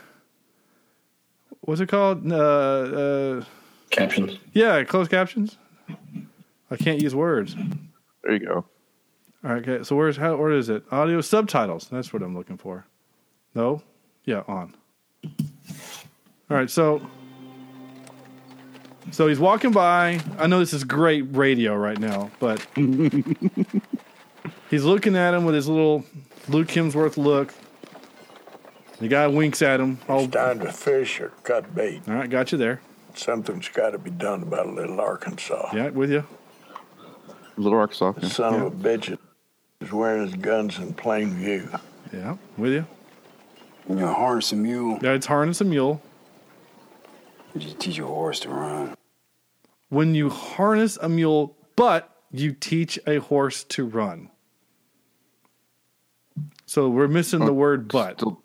what's 1.61 1.81
it 1.81 1.87
called? 1.89 2.31
Uh, 2.31 2.35
uh, 2.35 3.43
Captions. 3.89 4.37
yeah, 4.53 4.83
closed 4.83 5.11
captions. 5.11 5.57
I 6.69 6.77
can't 6.77 7.01
use 7.01 7.13
words. 7.13 7.55
There 8.23 8.33
you 8.33 8.39
go. 8.45 8.65
All 9.43 9.51
right, 9.53 9.67
okay. 9.67 9.83
So 9.83 9.95
where's 9.95 10.17
how 10.17 10.35
where 10.37 10.51
is 10.51 10.69
it? 10.69 10.83
Audio 10.91 11.19
subtitles. 11.21 11.87
That's 11.91 12.13
what 12.13 12.21
I'm 12.21 12.35
looking 12.37 12.57
for. 12.57 12.85
No? 13.53 13.81
Yeah, 14.23 14.43
on. 14.47 14.73
All 15.25 16.57
right, 16.57 16.69
so 16.69 17.01
so 19.11 19.27
he's 19.27 19.39
walking 19.39 19.71
by. 19.71 20.19
I 20.37 20.47
know 20.47 20.59
this 20.59 20.73
is 20.73 20.83
great 20.83 21.23
radio 21.35 21.75
right 21.75 21.97
now, 21.99 22.29
but 22.39 22.65
he's 24.69 24.83
looking 24.83 25.17
at 25.17 25.33
him 25.33 25.43
with 25.43 25.55
his 25.55 25.67
little 25.67 26.05
Luke 26.47 26.67
Hemsworth 26.67 27.17
look. 27.17 27.53
The 29.01 29.07
guy 29.07 29.27
winks 29.27 29.61
at 29.61 29.79
him. 29.79 29.97
Oh, 30.07 30.23
It's 30.25 30.33
time 30.33 30.59
to 30.59 30.71
fish 30.71 31.19
or 31.19 31.29
cut 31.43 31.73
bait. 31.75 32.01
all 32.07 32.13
right, 32.13 32.29
got 32.29 32.51
you 32.51 32.57
there. 32.57 32.81
Something's 33.15 33.67
got 33.67 33.89
to 33.89 33.97
be 33.97 34.11
done 34.11 34.43
about 34.43 34.67
a 34.67 34.71
little 34.71 35.01
Arkansas. 35.01 35.71
Yeah, 35.73 35.89
with 35.89 36.11
you. 36.11 36.23
Little 37.57 37.79
Arkansas. 37.79 38.13
The 38.13 38.29
son 38.29 38.53
of 38.53 38.61
a 38.61 38.71
bitch 38.71 39.17
is 39.81 39.91
wearing 39.91 40.23
his 40.27 40.35
guns 40.35 40.77
in 40.79 40.93
plain 40.93 41.31
view. 41.31 41.67
Yeah, 42.13 42.37
with 42.57 42.71
you. 42.73 42.85
When 43.85 43.97
you 43.97 44.07
harness 44.07 44.51
a 44.53 44.55
mule, 44.55 44.99
Yeah, 45.01 45.11
it's 45.13 45.25
harness 45.25 45.59
a 45.61 45.65
mule. 45.65 46.01
you 47.55 47.73
teach 47.73 47.97
a 47.99 48.05
horse 48.05 48.39
to 48.41 48.49
run. 48.49 48.95
When 49.89 50.15
you 50.15 50.29
harness 50.29 50.97
a 51.01 51.09
mule, 51.09 51.57
but 51.75 52.09
you 52.31 52.53
teach 52.53 52.97
a 53.07 53.17
horse 53.17 53.63
to 53.65 53.83
run. 53.85 54.29
So 56.65 56.87
we're 56.87 57.07
missing 57.09 57.43
the 57.45 57.53
word 57.53 57.87
but. 57.89 58.19
Still, 58.19 58.41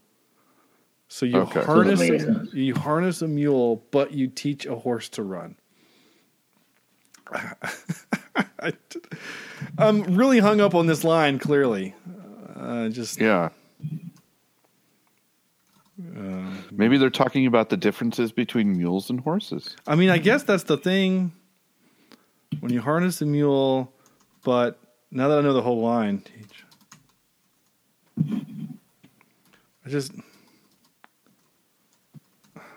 So 1.08 1.24
you 1.26 1.38
Okay. 1.40 1.62
harness 1.62 2.00
Doesn't 2.00 2.12
make 2.12 2.20
sense. 2.20 2.52
you 2.52 2.74
harness 2.74 3.22
a 3.22 3.28
mule, 3.28 3.84
but 3.90 4.12
you 4.12 4.28
teach 4.28 4.66
a 4.66 4.74
horse 4.74 5.08
to 5.10 5.22
run. 5.22 5.56
I, 7.32 8.72
am 9.78 10.02
really 10.16 10.38
hung 10.38 10.60
up 10.60 10.74
on 10.74 10.86
this 10.86 11.04
line. 11.04 11.38
Clearly, 11.38 11.94
uh, 12.56 12.88
just 12.88 13.20
yeah. 13.20 13.50
Maybe 16.70 16.98
they're 16.98 17.10
talking 17.10 17.46
about 17.46 17.70
the 17.70 17.76
differences 17.76 18.32
between 18.32 18.76
mules 18.76 19.08
and 19.08 19.20
horses. 19.20 19.76
I 19.86 19.94
mean, 19.94 20.10
I 20.10 20.18
guess 20.18 20.42
that's 20.42 20.64
the 20.64 20.76
thing 20.76 21.32
when 22.60 22.72
you 22.72 22.80
harness 22.80 23.22
a 23.22 23.26
mule, 23.26 23.92
but 24.44 24.78
now 25.10 25.28
that 25.28 25.38
I 25.38 25.40
know 25.40 25.54
the 25.54 25.62
whole 25.62 25.80
line, 25.80 26.20
teach. 26.20 26.64
I 29.84 29.88
just, 29.88 30.12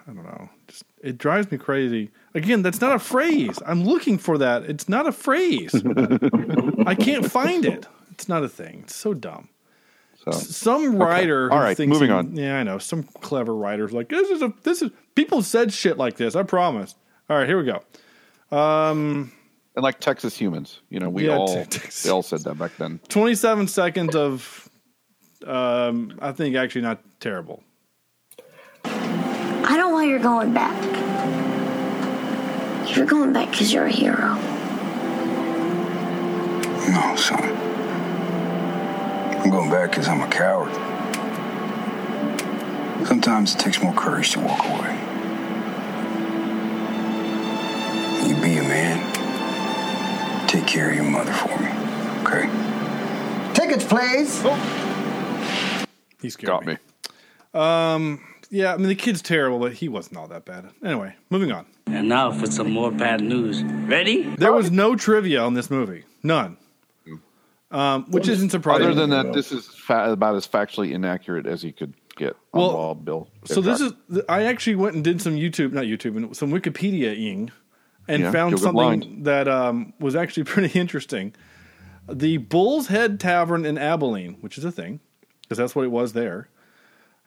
I 0.09 0.13
don't 0.13 0.23
know. 0.23 0.49
Just 0.67 0.83
it 1.03 1.17
drives 1.17 1.51
me 1.51 1.57
crazy. 1.57 2.09
Again, 2.33 2.61
that's 2.63 2.81
not 2.81 2.95
a 2.95 2.99
phrase. 2.99 3.59
I'm 3.65 3.83
looking 3.83 4.17
for 4.17 4.37
that. 4.39 4.63
It's 4.63 4.89
not 4.89 5.05
a 5.07 5.11
phrase. 5.11 5.71
I 6.85 6.95
can't 6.95 7.29
find 7.29 7.63
it. 7.65 7.85
It's 8.11 8.27
not 8.27 8.43
a 8.43 8.49
thing. 8.49 8.81
It's 8.85 8.95
so 8.95 9.13
dumb. 9.13 9.49
So 10.25 10.31
Some 10.31 10.97
writer, 10.97 11.51
All 11.51 11.59
who 11.59 11.63
right, 11.63 11.77
thinks 11.77 11.93
moving 11.93 12.09
he- 12.09 12.13
on. 12.13 12.35
Yeah, 12.35 12.57
I 12.59 12.63
know. 12.63 12.77
Some 12.79 13.03
clever 13.03 13.55
writers 13.55 13.93
like 13.93 14.09
this 14.09 14.29
is 14.29 14.41
a 14.41 14.51
this 14.63 14.81
is 14.81 14.91
people 15.15 15.41
said 15.43 15.71
shit 15.71 15.97
like 15.97 16.17
this. 16.17 16.35
I 16.35 16.43
promise. 16.43 16.95
All 17.29 17.37
right, 17.37 17.47
here 17.47 17.57
we 17.61 17.65
go. 17.71 18.57
Um, 18.57 19.31
and 19.75 19.83
like 19.83 19.99
Texas 19.99 20.35
humans, 20.35 20.81
you 20.89 20.99
know, 20.99 21.09
we 21.09 21.27
Yeah, 21.27 21.37
all 21.37 21.53
Texas. 21.53 22.01
they 22.03 22.09
all 22.09 22.23
said 22.23 22.39
that 22.41 22.57
back 22.57 22.71
then. 22.77 22.99
27 23.09 23.67
seconds 23.67 24.15
of, 24.15 24.67
um, 25.45 26.17
I 26.21 26.31
think 26.31 26.55
actually 26.55 26.81
not 26.81 27.01
terrible. 27.19 27.63
I 29.99 30.03
know 30.03 30.07
why 30.07 30.11
you're 30.11 30.19
going 30.19 30.53
back. 30.53 30.75
You're 32.95 33.05
going 33.05 33.33
back 33.33 33.51
because 33.51 33.73
you're 33.73 33.85
a 33.85 33.91
hero. 33.91 34.35
No, 36.87 37.15
son. 37.17 37.43
I'm 39.41 39.49
going 39.49 39.69
back 39.69 39.89
because 39.89 40.07
I'm 40.07 40.21
a 40.21 40.29
coward. 40.29 40.73
Sometimes 43.07 43.55
it 43.55 43.59
takes 43.59 43.81
more 43.83 43.93
courage 43.93 44.31
to 44.31 44.39
walk 44.39 44.63
away. 44.63 44.95
You 48.25 48.41
be 48.41 48.57
a 48.57 48.63
man. 48.63 50.47
Take 50.47 50.65
care 50.65 50.91
of 50.91 50.95
your 50.95 51.03
mother 51.03 51.33
for 51.33 51.59
me, 51.59 51.71
okay? 52.23 52.49
Tickets, 53.53 53.83
please. 53.83 54.41
He's 56.21 56.37
Got 56.37 56.65
me. 56.65 56.73
me. 56.73 57.59
Um, 57.59 58.21
yeah, 58.49 58.73
I 58.73 58.77
mean 58.77 58.87
the 58.87 58.95
kid's 58.95 59.21
terrible, 59.21 59.59
but 59.59 59.73
he 59.73 59.87
wasn't 59.89 60.17
all 60.17 60.27
that 60.27 60.45
bad. 60.45 60.69
Anyway, 60.83 61.15
moving 61.29 61.51
on. 61.51 61.65
And 61.87 62.07
now 62.09 62.31
for 62.31 62.45
some 62.47 62.71
more 62.71 62.91
bad 62.91 63.21
news. 63.21 63.63
Ready? 63.63 64.23
There 64.23 64.53
was 64.53 64.69
no 64.71 64.95
trivia 64.95 65.41
on 65.41 65.53
this 65.55 65.69
movie, 65.71 66.03
none. 66.23 66.57
Um, 67.71 68.05
which 68.09 68.27
isn't 68.27 68.49
surprising. 68.49 68.87
Other 68.87 68.95
than 68.95 69.11
that, 69.11 69.31
this 69.33 69.51
is 69.51 69.67
fa- 69.67 70.11
about 70.11 70.35
as 70.35 70.47
factually 70.47 70.91
inaccurate 70.91 71.45
as 71.45 71.63
you 71.63 71.71
could 71.71 71.93
get 72.15 72.35
on 72.51 72.61
Well, 72.61 72.73
Wild 72.75 73.05
Bill. 73.05 73.29
So 73.45 73.61
this 73.61 73.79
is 73.79 73.93
I 74.27 74.43
actually 74.45 74.75
went 74.75 74.95
and 74.95 75.03
did 75.03 75.21
some 75.21 75.35
YouTube, 75.35 75.71
not 75.71 75.83
YouTube, 75.83 76.17
and 76.17 76.35
some 76.35 76.49
Wikipedia-ing, 76.51 77.51
and 78.07 78.23
Yeah, 78.23 78.31
found 78.31 78.57
something 78.57 78.73
blind. 78.73 79.25
that 79.25 79.47
um, 79.47 79.93
was 79.99 80.15
actually 80.15 80.43
pretty 80.45 80.79
interesting. 80.79 81.35
The 82.11 82.37
Bull's 82.37 82.87
Head 82.87 83.19
Tavern 83.19 83.65
in 83.67 83.77
Abilene, 83.77 84.37
which 84.41 84.57
is 84.57 84.65
a 84.65 84.71
thing, 84.71 84.99
because 85.43 85.59
that's 85.59 85.75
what 85.75 85.85
it 85.85 85.91
was 85.91 86.13
there, 86.13 86.49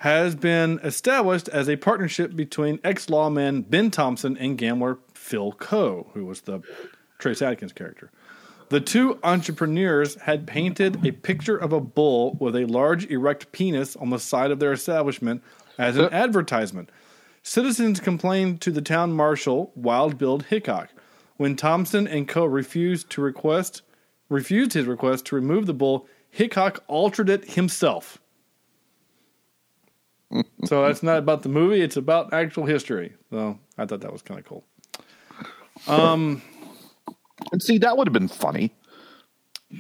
has 0.03 0.34
been 0.34 0.80
established 0.82 1.48
as 1.50 1.68
a 1.68 1.76
partnership 1.76 2.34
between 2.34 2.80
ex-lawman 2.82 3.62
Ben 3.62 3.88
Thompson 3.88 4.36
and 4.36 4.59
gambler 4.59 4.98
Phil 5.14 5.53
Coe, 5.53 6.11
who 6.12 6.26
was 6.26 6.40
the 6.40 6.61
Trace 7.20 7.40
Adkins 7.40 7.72
character. 7.72 8.11
The 8.68 8.80
two 8.80 9.20
entrepreneurs 9.22 10.16
had 10.16 10.44
painted 10.44 11.07
a 11.07 11.12
picture 11.12 11.57
of 11.57 11.72
a 11.72 11.78
bull 11.78 12.36
with 12.40 12.57
a 12.57 12.64
large 12.64 13.07
erect 13.07 13.53
penis 13.53 13.94
on 13.94 14.11
the 14.11 14.18
side 14.18 14.50
of 14.50 14.59
their 14.59 14.72
establishment 14.72 15.40
as 15.78 15.96
an 15.96 16.07
uh. 16.07 16.09
advertisement. 16.11 16.90
Citizens 17.44 18.00
complained 18.00 18.61
to 18.62 18.72
the 18.72 18.82
town 18.82 19.12
marshal, 19.12 19.70
Wild 19.76 20.18
Bill 20.18 20.40
Hickok. 20.40 20.88
When 21.36 21.55
Thompson 21.55 22.09
and 22.09 22.26
Coe 22.26 22.46
refused 22.46 23.09
to 23.11 23.20
request 23.20 23.82
refused 24.28 24.72
his 24.72 24.86
request 24.86 25.26
to 25.26 25.36
remove 25.36 25.66
the 25.66 25.74
bull, 25.74 26.09
Hickok 26.28 26.82
altered 26.88 27.30
it 27.30 27.53
himself. 27.53 28.18
So 30.64 30.87
that's 30.87 31.03
not 31.03 31.18
about 31.18 31.43
the 31.43 31.49
movie; 31.49 31.80
it's 31.80 31.97
about 31.97 32.33
actual 32.33 32.66
history. 32.66 33.14
So 33.30 33.59
I 33.78 33.87
thought 33.87 34.01
that 34.01 34.12
was 34.12 34.22
kind 34.22 34.39
of 34.41 34.47
cool. 34.47 34.64
Um, 35.89 36.43
and 37.53 37.62
see 37.62 37.78
that 37.78 37.97
would 37.97 38.07
have 38.07 38.12
been 38.12 38.28
funny. 38.28 38.72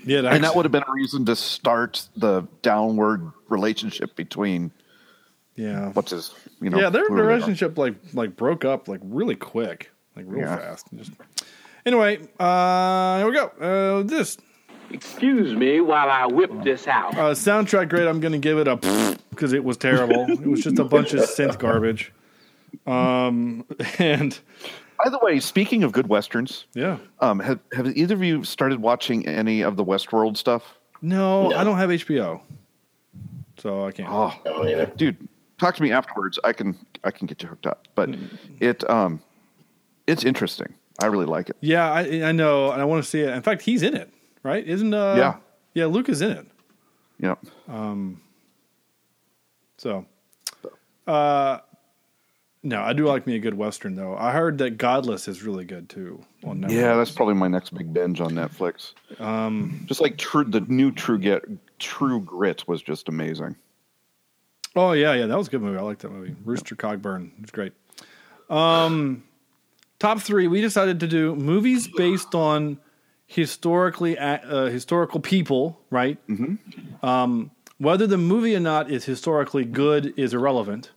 Yeah, 0.04 0.20
and 0.20 0.42
that 0.44 0.56
would 0.56 0.64
have 0.64 0.72
been 0.72 0.84
a 0.86 0.92
reason 0.92 1.24
to 1.26 1.36
start 1.36 2.08
the 2.16 2.46
downward 2.62 3.30
relationship 3.48 4.16
between 4.16 4.72
Yeah. 5.54 5.90
what's 5.90 6.12
his 6.12 6.34
you 6.62 6.70
know 6.70 6.78
yeah, 6.78 6.88
their 6.88 7.06
whoever 7.06 7.16
they 7.16 7.22
are. 7.22 7.26
relationship 7.36 7.76
like 7.76 7.94
like 8.14 8.34
broke 8.36 8.64
up 8.64 8.88
like 8.88 9.00
really 9.04 9.36
quick, 9.36 9.90
like 10.16 10.24
real 10.28 10.40
Yeah. 10.46 10.56
fast. 10.56 10.86
Just 10.96 11.12
anyway, 11.84 12.20
uh, 12.40 13.18
here 13.18 13.26
we 13.26 13.32
go. 13.34 13.46
Uh, 13.60 14.02
this 14.02 14.38
Excuse 14.92 15.54
me 15.54 15.80
while 15.80 16.10
I 16.10 16.26
whip 16.26 16.50
this 16.62 16.86
out. 16.86 17.14
uh, 17.14 17.32
soundtrack 17.32 17.88
grade, 17.88 18.06
I'm 18.06 18.20
going 18.20 18.32
to 18.32 18.38
give 18.38 18.58
it 18.58 18.68
a 18.68 18.76
because 19.30 19.52
it 19.52 19.64
was 19.64 19.76
terrible. 19.76 20.26
it 20.30 20.46
was 20.46 20.60
just 20.62 20.78
a 20.78 20.84
bunch 20.84 21.12
of 21.14 21.20
synth 21.20 21.58
garbage. 21.58 22.12
Um, 22.86 23.64
and 23.98 24.38
By 25.02 25.10
the 25.10 25.18
way, 25.20 25.40
speaking 25.40 25.82
of 25.82 25.92
good 25.92 26.08
westerns, 26.08 26.66
yeah, 26.74 26.98
um, 27.20 27.40
have 27.40 27.60
have 27.72 27.86
either 27.96 28.14
of 28.14 28.22
you 28.22 28.44
started 28.44 28.80
watching 28.80 29.26
any 29.26 29.62
of 29.62 29.76
the 29.76 29.84
Westworld 29.84 30.36
stuff? 30.36 30.78
no, 31.00 31.52
I 31.52 31.64
don't 31.64 31.76
have 31.78 31.90
HBO, 31.90 32.40
so 33.58 33.86
I 33.86 33.90
can't. 33.92 34.08
Oh, 34.10 34.86
dude, 34.96 35.16
talk 35.58 35.74
to 35.76 35.82
me 35.82 35.90
afterwards. 35.92 36.38
I 36.44 36.52
can 36.52 36.76
I 37.04 37.10
can 37.10 37.26
get 37.26 37.42
you 37.42 37.48
hooked 37.48 37.66
up. 37.66 37.88
But 37.94 38.10
it 38.60 38.88
um, 38.88 39.20
it's 40.06 40.24
interesting. 40.24 40.74
I 41.00 41.06
really 41.06 41.26
like 41.26 41.48
it. 41.50 41.56
Yeah, 41.60 41.90
I 41.90 42.28
I 42.28 42.32
know, 42.32 42.70
and 42.70 42.80
I 42.80 42.84
want 42.84 43.02
to 43.02 43.08
see 43.10 43.20
it. 43.20 43.30
In 43.30 43.42
fact, 43.42 43.62
he's 43.62 43.82
in 43.82 43.94
it, 43.96 44.10
right? 44.42 44.66
Isn't 44.66 44.94
uh? 44.94 45.14
Yeah. 45.16 45.36
yeah, 45.74 45.86
Luke 45.86 46.08
is 46.08 46.20
in 46.20 46.30
it. 46.32 46.46
Yep. 47.20 47.38
Um. 47.68 48.20
So, 49.78 50.06
uh, 51.06 51.58
no, 52.62 52.80
I 52.80 52.92
do 52.92 53.06
like 53.06 53.26
me 53.26 53.34
a 53.34 53.40
good 53.40 53.54
western 53.54 53.96
though. 53.96 54.16
I 54.16 54.32
heard 54.32 54.58
that 54.58 54.78
Godless 54.78 55.26
is 55.26 55.42
really 55.42 55.64
good 55.64 55.88
too 55.88 56.24
on 56.44 56.60
Netflix. 56.60 56.72
Yeah, 56.72 56.96
that's 56.96 57.10
probably 57.10 57.34
my 57.34 57.48
next 57.48 57.74
big 57.74 57.92
binge 57.92 58.20
on 58.20 58.32
Netflix. 58.32 58.92
Um, 59.18 59.84
just 59.86 60.00
like 60.00 60.16
true, 60.16 60.44
the 60.44 60.60
new 60.60 60.92
True 60.92 61.18
Get 61.18 61.42
True 61.80 62.20
Grit 62.20 62.66
was 62.68 62.80
just 62.80 63.08
amazing. 63.08 63.56
Oh 64.76 64.92
yeah, 64.92 65.12
yeah, 65.14 65.26
that 65.26 65.36
was 65.36 65.48
a 65.48 65.50
good 65.50 65.62
movie. 65.62 65.78
I 65.78 65.82
like 65.82 65.98
that 65.98 66.12
movie. 66.12 66.36
Rooster 66.44 66.76
Cogburn, 66.76 67.40
was 67.40 67.50
great. 67.50 67.72
Um, 68.48 69.24
top 69.98 70.20
three. 70.20 70.46
We 70.46 70.60
decided 70.60 71.00
to 71.00 71.08
do 71.08 71.34
movies 71.34 71.88
based 71.88 72.34
on 72.34 72.78
historically 73.32 74.18
uh, 74.18 74.66
historical 74.66 75.18
people, 75.18 75.80
right? 75.90 76.18
Mm-hmm. 76.28 77.04
Um, 77.04 77.50
whether 77.78 78.06
the 78.06 78.18
movie 78.18 78.54
or 78.54 78.60
not 78.60 78.90
is 78.90 79.06
historically 79.06 79.64
good 79.64 80.12
is 80.18 80.34
irrelevant. 80.34 80.90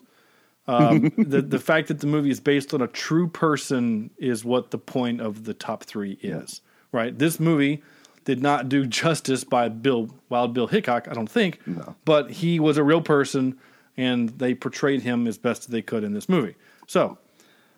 Um, 0.67 1.13
the 1.17 1.41
the 1.41 1.59
fact 1.59 1.87
that 1.87 2.01
the 2.01 2.07
movie 2.07 2.29
is 2.29 2.41
based 2.41 2.73
on 2.73 2.81
a 2.81 2.87
true 2.87 3.29
person 3.29 4.09
is 4.17 4.43
what 4.43 4.71
the 4.71 4.77
point 4.77 5.21
of 5.21 5.45
the 5.45 5.53
top 5.53 5.85
three 5.85 6.19
is, 6.21 6.59
right? 6.91 7.17
This 7.17 7.39
movie 7.39 7.81
did 8.25 8.41
not 8.41 8.67
do 8.67 8.85
justice 8.85 9.45
by 9.45 9.69
Bill 9.69 10.09
Wild 10.27 10.53
Bill 10.53 10.67
Hickok, 10.67 11.07
I 11.07 11.13
don't 11.13 11.29
think, 11.29 11.61
but 12.03 12.31
he 12.31 12.59
was 12.59 12.77
a 12.77 12.83
real 12.83 13.01
person, 13.01 13.57
and 13.95 14.29
they 14.29 14.53
portrayed 14.53 15.03
him 15.03 15.25
as 15.25 15.37
best 15.37 15.71
they 15.71 15.81
could 15.81 16.03
in 16.03 16.13
this 16.13 16.27
movie. 16.27 16.55
So, 16.87 17.17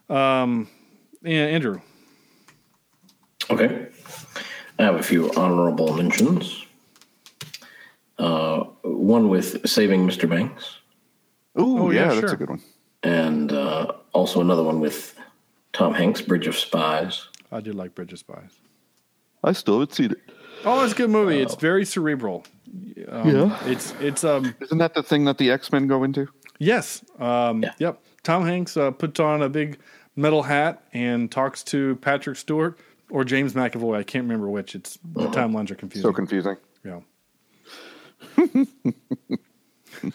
um, 0.09 0.67
yeah, 1.21 1.45
Andrew, 1.45 1.81
Okay. 3.49 3.87
I 4.79 4.83
have 4.83 4.95
a 4.95 5.03
few 5.03 5.31
honorable 5.33 5.93
mentions. 5.95 6.65
Uh, 8.19 8.63
one 8.83 9.29
with 9.29 9.67
Saving 9.69 10.07
Mr. 10.07 10.29
Banks. 10.29 10.77
Ooh, 11.59 11.79
Oh, 11.79 11.91
yeah, 11.91 12.01
yeah, 12.01 12.07
that's 12.09 12.19
sure. 12.21 12.33
a 12.33 12.37
good 12.37 12.49
one. 12.49 12.61
And 13.03 13.51
uh, 13.51 13.91
also 14.13 14.41
another 14.41 14.63
one 14.63 14.79
with 14.79 15.15
Tom 15.73 15.93
Hanks, 15.93 16.21
Bridge 16.21 16.47
of 16.47 16.55
Spies. 16.55 17.27
I 17.51 17.61
did 17.61 17.75
like 17.75 17.95
Bridge 17.95 18.13
of 18.13 18.19
Spies. 18.19 18.51
I 19.43 19.51
still 19.53 19.79
haven't 19.79 19.93
seen 19.95 20.11
it. 20.11 20.19
Oh, 20.65 20.83
it's 20.83 20.93
a 20.93 20.95
good 20.95 21.09
movie. 21.11 21.39
It's 21.39 21.55
very 21.55 21.85
cerebral. 21.85 22.43
Um, 23.07 23.29
Yeah. 23.29 23.57
it's 23.69 23.93
it's 24.01 24.23
um 24.23 24.55
Isn't 24.59 24.79
that 24.79 24.95
the 24.95 25.03
thing 25.03 25.25
that 25.25 25.37
the 25.37 25.51
X 25.51 25.71
Men 25.71 25.87
go 25.87 26.03
into? 26.03 26.27
Yes. 26.57 27.03
Um, 27.19 27.63
Yep. 27.77 28.01
Tom 28.23 28.43
Hanks 28.45 28.75
uh, 28.75 28.89
puts 28.91 29.19
on 29.19 29.43
a 29.43 29.49
big 29.49 29.77
metal 30.15 30.41
hat 30.43 30.83
and 30.93 31.31
talks 31.31 31.63
to 31.65 31.95
Patrick 31.97 32.35
Stewart 32.37 32.77
or 33.09 33.23
James 33.23 33.53
McAvoy. 33.53 33.97
I 33.97 34.03
can't 34.03 34.23
remember 34.23 34.49
which. 34.49 34.75
It's 34.75 34.97
the 35.13 35.27
timelines 35.27 35.71
are 35.71 35.75
confusing. 35.75 36.09
So 36.09 36.13
confusing. 36.13 36.57
Yeah. 36.83 36.99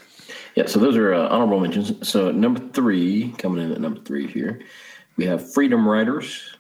Yeah, 0.55 0.66
so 0.66 0.78
those 0.78 0.97
are 0.97 1.14
uh, 1.14 1.28
honorable 1.28 1.60
mentions. 1.60 2.06
So 2.06 2.31
number 2.31 2.60
three, 2.73 3.32
coming 3.39 3.64
in 3.64 3.73
at 3.73 3.81
number 3.81 4.01
three 4.01 4.27
here, 4.27 4.60
we 5.16 5.24
have 5.24 5.52
Freedom 5.52 5.89
Riders, 5.89 6.56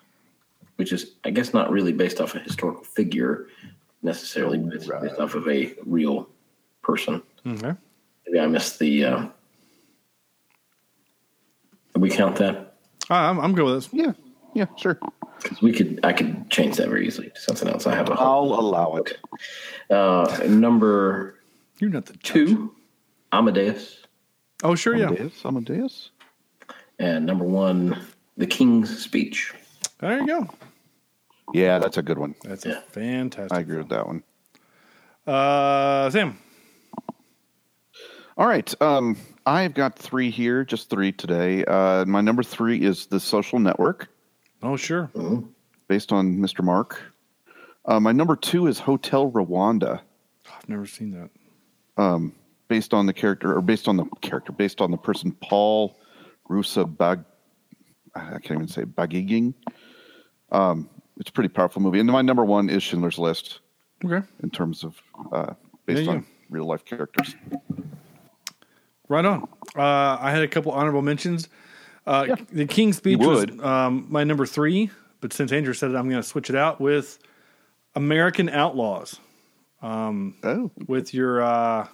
which 0.76 0.92
is, 0.92 1.12
I 1.24 1.30
guess, 1.30 1.52
not 1.52 1.70
really 1.70 1.92
based 1.92 2.20
off 2.20 2.34
a 2.34 2.38
historical 2.38 2.84
figure 2.84 3.48
necessarily, 4.02 4.58
but 4.58 4.74
it's 4.74 4.86
based 4.86 5.20
off 5.20 5.34
of 5.34 5.46
a 5.46 5.74
real 5.84 6.28
person. 6.80 7.22
Okay. 7.46 7.74
Maybe 8.26 8.40
I 8.40 8.46
missed 8.46 8.78
the 8.78 9.04
uh, 9.04 9.26
we 11.96 12.08
count 12.08 12.36
that? 12.36 12.76
I'm, 13.10 13.38
I'm 13.40 13.54
good 13.54 13.64
with 13.64 13.74
this. 13.74 13.88
Yeah, 13.92 14.12
yeah, 14.54 14.66
sure. 14.76 14.98
Because 15.42 15.60
we 15.62 15.72
could, 15.72 16.00
I 16.04 16.12
could 16.12 16.48
change 16.50 16.76
that 16.76 16.88
very 16.88 17.06
easily 17.06 17.30
to 17.30 17.40
something 17.40 17.68
else. 17.68 17.86
I 17.86 17.94
have 17.94 18.08
a. 18.08 18.12
I'll 18.12 18.44
allow 18.44 18.96
it. 18.96 19.18
Uh, 19.90 20.40
number 20.48 21.36
You're 21.80 21.90
not 21.90 22.06
the 22.06 22.16
two, 22.18 22.74
Amadeus, 23.32 23.98
Oh, 24.64 24.74
sure, 24.74 24.96
yeah. 24.96 25.06
Amadeus, 25.08 25.44
Amadeus. 25.44 26.10
and 26.98 27.26
number 27.26 27.44
one, 27.44 27.98
The 28.36 28.46
King's 28.46 28.96
Speech. 29.02 29.52
There 29.98 30.18
you 30.20 30.26
go. 30.26 30.48
Yeah, 31.52 31.78
that's 31.80 31.96
a 31.98 32.02
good 32.02 32.18
one. 32.18 32.34
That's 32.44 32.64
a 32.66 32.80
fantastic. 32.82 33.52
I 33.52 33.60
agree 33.60 33.78
with 33.78 33.88
that 33.90 34.06
one. 34.06 34.22
Uh, 35.26 36.08
Sam. 36.10 36.38
All 38.38 38.46
right. 38.46 38.72
Um, 38.80 39.16
I've 39.44 39.74
got 39.74 39.98
three 39.98 40.30
here, 40.30 40.64
just 40.64 40.88
three 40.88 41.12
today. 41.12 41.64
Uh, 41.64 42.04
my 42.06 42.20
number 42.20 42.42
three 42.42 42.82
is 42.82 43.06
The 43.06 43.20
Social 43.20 43.58
Network, 43.58 44.08
Oh, 44.62 44.76
sure. 44.76 45.10
based 45.88 46.12
on 46.12 46.36
Mr. 46.38 46.62
Mark. 46.64 47.00
Uh, 47.84 47.98
my 47.98 48.12
number 48.12 48.36
two 48.36 48.66
is 48.68 48.78
Hotel 48.78 49.30
Rwanda, 49.30 50.00
I've 50.56 50.68
never 50.68 50.86
seen 50.86 51.10
that. 51.12 51.30
um, 52.02 52.32
based 52.68 52.94
on 52.94 53.06
the 53.06 53.12
character, 53.12 53.56
or 53.56 53.60
based 53.60 53.88
on 53.88 53.96
the 53.96 54.04
character, 54.20 54.52
based 54.52 54.80
on 54.80 54.90
the 54.90 54.96
person 54.96 55.32
Paul 55.32 55.98
Rusa 56.48 56.84
Bag. 56.96 57.24
I 58.14 58.38
can't 58.38 58.52
even 58.52 58.68
say 58.68 58.82
Bagiging. 58.82 59.54
Um, 60.52 60.88
it's 61.18 61.30
a 61.30 61.32
pretty 61.32 61.48
powerful 61.48 61.82
movie. 61.82 61.98
And 61.98 62.10
my 62.10 62.22
number 62.22 62.44
one 62.44 62.68
is 62.70 62.82
Schindler's 62.82 63.18
List 63.18 63.60
Okay. 64.04 64.24
in 64.42 64.50
terms 64.50 64.84
of 64.84 65.00
uh, 65.32 65.54
based 65.86 66.02
Yeah, 66.02 66.04
yeah. 66.04 66.16
on 66.18 66.26
real 66.50 66.66
life 66.66 66.84
characters. 66.84 67.34
Right 69.08 69.24
on. 69.24 69.48
Uh, 69.76 70.18
I 70.20 70.30
had 70.30 70.42
a 70.42 70.48
couple 70.48 70.72
honorable 70.72 71.02
mentions. 71.02 71.48
Uh, 72.06 72.36
The 72.52 72.66
King's 72.66 72.96
Speech 72.96 73.20
You 73.20 73.28
was 73.28 73.46
um, 73.60 74.06
my 74.08 74.24
number 74.24 74.46
three, 74.46 74.90
but 75.20 75.32
since 75.32 75.52
Andrew 75.52 75.72
said 75.74 75.90
it, 75.90 75.96
I'm 75.96 76.08
going 76.08 76.20
to 76.22 76.28
switch 76.28 76.50
it 76.50 76.56
out 76.56 76.80
with 76.80 77.18
American 77.94 78.48
Outlaws. 78.48 79.18
Um, 79.82 80.36
oh, 80.44 80.70
with 80.86 81.12
your 81.12 81.42
uh, 81.42 81.88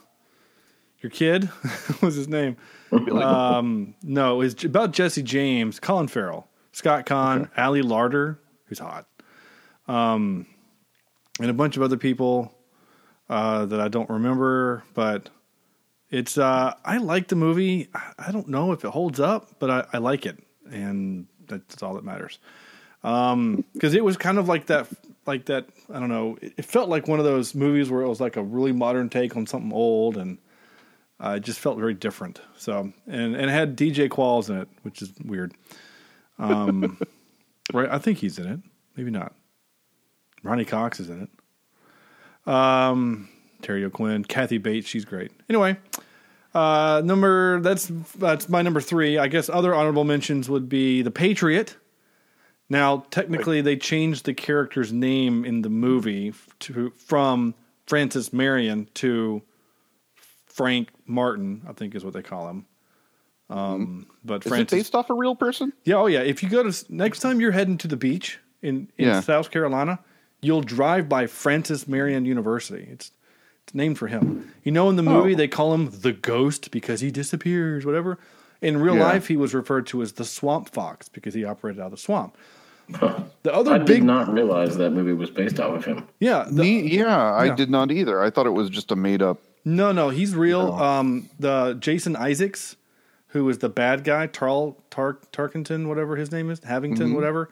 your 1.00 1.10
kid, 1.10 1.44
what 1.88 2.02
was 2.02 2.14
his 2.14 2.28
name? 2.28 2.56
um, 2.92 3.94
no, 4.02 4.40
it's 4.40 4.64
about 4.64 4.92
Jesse 4.92 5.22
James, 5.22 5.80
Colin 5.80 6.08
Farrell, 6.08 6.46
Scott 6.72 7.06
Caan, 7.06 7.48
Ali 7.56 7.82
Larter, 7.82 8.38
who's 8.66 8.78
hot, 8.78 9.06
um, 9.88 10.46
and 11.40 11.50
a 11.50 11.54
bunch 11.54 11.76
of 11.76 11.82
other 11.82 11.96
people 11.96 12.52
uh, 13.30 13.64
that 13.66 13.80
I 13.80 13.88
don't 13.88 14.08
remember, 14.10 14.82
but 14.94 15.30
it's 16.10 16.38
uh, 16.38 16.74
I 16.84 16.98
like 16.98 17.28
the 17.28 17.36
movie. 17.36 17.88
I- 18.18 18.32
don't 18.32 18.48
know 18.48 18.72
if 18.72 18.84
it 18.84 18.90
holds 18.90 19.20
up, 19.20 19.58
but 19.58 19.70
I, 19.70 19.86
I 19.94 19.98
like 19.98 20.26
it, 20.26 20.38
and 20.70 21.26
that's 21.46 21.82
all 21.82 21.94
that 21.94 22.04
matters. 22.04 22.38
Um, 23.04 23.64
because 23.74 23.94
it 23.94 24.04
was 24.04 24.16
kind 24.16 24.38
of 24.38 24.48
like 24.48 24.66
that, 24.66 24.88
like 25.26 25.46
that. 25.46 25.66
I 25.92 26.00
don't 26.00 26.08
know. 26.08 26.38
It, 26.40 26.54
it 26.58 26.64
felt 26.64 26.88
like 26.88 27.08
one 27.08 27.18
of 27.18 27.24
those 27.24 27.54
movies 27.54 27.90
where 27.90 28.02
it 28.02 28.08
was 28.08 28.20
like 28.20 28.36
a 28.36 28.42
really 28.42 28.72
modern 28.72 29.08
take 29.08 29.36
on 29.36 29.46
something 29.46 29.72
old, 29.72 30.16
and 30.16 30.38
uh, 31.20 31.34
it 31.36 31.40
just 31.40 31.60
felt 31.60 31.78
very 31.78 31.94
different. 31.94 32.40
So, 32.56 32.92
and 33.06 33.36
and 33.36 33.44
it 33.44 33.50
had 33.50 33.76
DJ 33.76 34.08
Qualls 34.08 34.48
in 34.50 34.56
it, 34.56 34.68
which 34.82 35.02
is 35.02 35.12
weird. 35.24 35.52
Um, 36.38 36.98
right? 37.72 37.88
I 37.90 37.98
think 37.98 38.18
he's 38.18 38.38
in 38.38 38.46
it. 38.46 38.60
Maybe 38.96 39.10
not. 39.10 39.34
Ronny 40.42 40.64
Cox 40.64 41.00
is 41.00 41.08
in 41.10 41.22
it. 41.22 42.50
Um, 42.52 43.28
Terry 43.62 43.84
O'Quinn, 43.84 44.24
Kathy 44.24 44.58
Bates, 44.58 44.86
she's 44.88 45.04
great. 45.04 45.30
Anyway, 45.48 45.76
uh, 46.54 47.02
number 47.04 47.60
that's 47.60 47.86
that's 48.18 48.48
my 48.48 48.62
number 48.62 48.80
three. 48.80 49.18
I 49.18 49.28
guess 49.28 49.48
other 49.48 49.74
honorable 49.74 50.04
mentions 50.04 50.48
would 50.48 50.68
be 50.68 51.02
The 51.02 51.10
Patriot. 51.10 51.76
Now, 52.70 53.06
technically, 53.10 53.60
they 53.62 53.76
changed 53.76 54.26
the 54.26 54.34
character's 54.34 54.92
name 54.92 55.44
in 55.44 55.62
the 55.62 55.70
movie 55.70 56.34
to 56.60 56.90
from 56.96 57.54
Francis 57.86 58.32
Marion 58.32 58.88
to 58.94 59.42
Frank 60.46 60.90
Martin. 61.06 61.62
I 61.68 61.72
think 61.72 61.94
is 61.94 62.04
what 62.04 62.14
they 62.14 62.22
call 62.22 62.48
him. 62.48 62.66
Um, 63.50 64.06
but 64.24 64.44
Is 64.44 64.50
Francis, 64.50 64.72
it 64.74 64.76
based 64.80 64.94
off 64.94 65.08
a 65.08 65.14
real 65.14 65.34
person? 65.34 65.72
yeah, 65.84 65.94
oh 65.96 66.06
yeah. 66.06 66.20
If 66.20 66.42
you 66.42 66.50
go 66.50 66.62
to 66.70 66.84
next 66.92 67.20
time 67.20 67.40
you're 67.40 67.52
heading 67.52 67.78
to 67.78 67.88
the 67.88 67.96
beach 67.96 68.38
in 68.62 68.88
in 68.98 69.06
Yeah. 69.08 69.20
South 69.20 69.50
Carolina, 69.50 69.98
you'll 70.42 70.60
drive 70.60 71.08
by 71.08 71.26
Francis 71.26 71.88
Marion 71.88 72.26
University. 72.26 72.86
It's 72.90 73.10
named 73.74 73.98
for 73.98 74.06
him. 74.08 74.52
You 74.64 74.72
know, 74.72 74.88
in 74.90 74.96
the 74.96 75.02
movie 75.02 75.34
Oh. 75.34 75.36
they 75.36 75.48
call 75.48 75.74
him 75.74 75.90
the 76.02 76.12
Ghost 76.12 76.70
because 76.70 77.00
he 77.00 77.10
disappears, 77.10 77.84
whatever. 77.86 78.18
In 78.60 78.78
real 78.78 78.96
Yeah. 78.96 79.04
life, 79.04 79.28
he 79.28 79.36
was 79.36 79.54
referred 79.54 79.86
to 79.88 80.02
as 80.02 80.12
the 80.12 80.24
Swamp 80.24 80.68
Fox 80.70 81.08
because 81.08 81.34
he 81.34 81.44
operated 81.44 81.80
out 81.80 81.86
of 81.86 81.90
the 81.92 81.96
swamp. 81.96 82.36
The 83.42 83.52
other 83.54 83.72
I 83.72 83.78
big, 83.78 83.86
did 83.98 84.04
not 84.04 84.32
realize 84.32 84.76
that 84.78 84.90
movie 84.90 85.12
was 85.12 85.30
based 85.30 85.60
off 85.60 85.76
of 85.76 85.84
him. 85.84 86.04
yeah, 86.20 86.46
the, 86.50 86.62
Me, 86.62 86.96
yeah, 86.96 87.34
I 87.34 87.50
did 87.50 87.70
not 87.70 87.90
either. 87.92 88.22
I 88.22 88.30
thought 88.30 88.46
it 88.46 88.50
was 88.54 88.70
just 88.70 88.90
a 88.90 88.96
made 88.96 89.20
up. 89.22 89.38
No, 89.64 89.92
no, 89.92 90.08
he's 90.08 90.34
real. 90.34 90.72
Um, 90.72 91.28
the 91.38 91.76
Jason 91.78 92.16
Isaacs, 92.16 92.76
who 93.28 93.44
was 93.44 93.58
the 93.58 93.68
bad 93.68 94.04
guy, 94.04 94.26
Tarl 94.26 94.76
Tar, 94.90 95.18
Tarkenton, 95.32 95.86
whatever 95.86 96.16
his 96.16 96.32
name 96.32 96.50
is, 96.50 96.60
Havington, 96.60 97.10
Mhm. 97.10 97.14
whatever. 97.14 97.50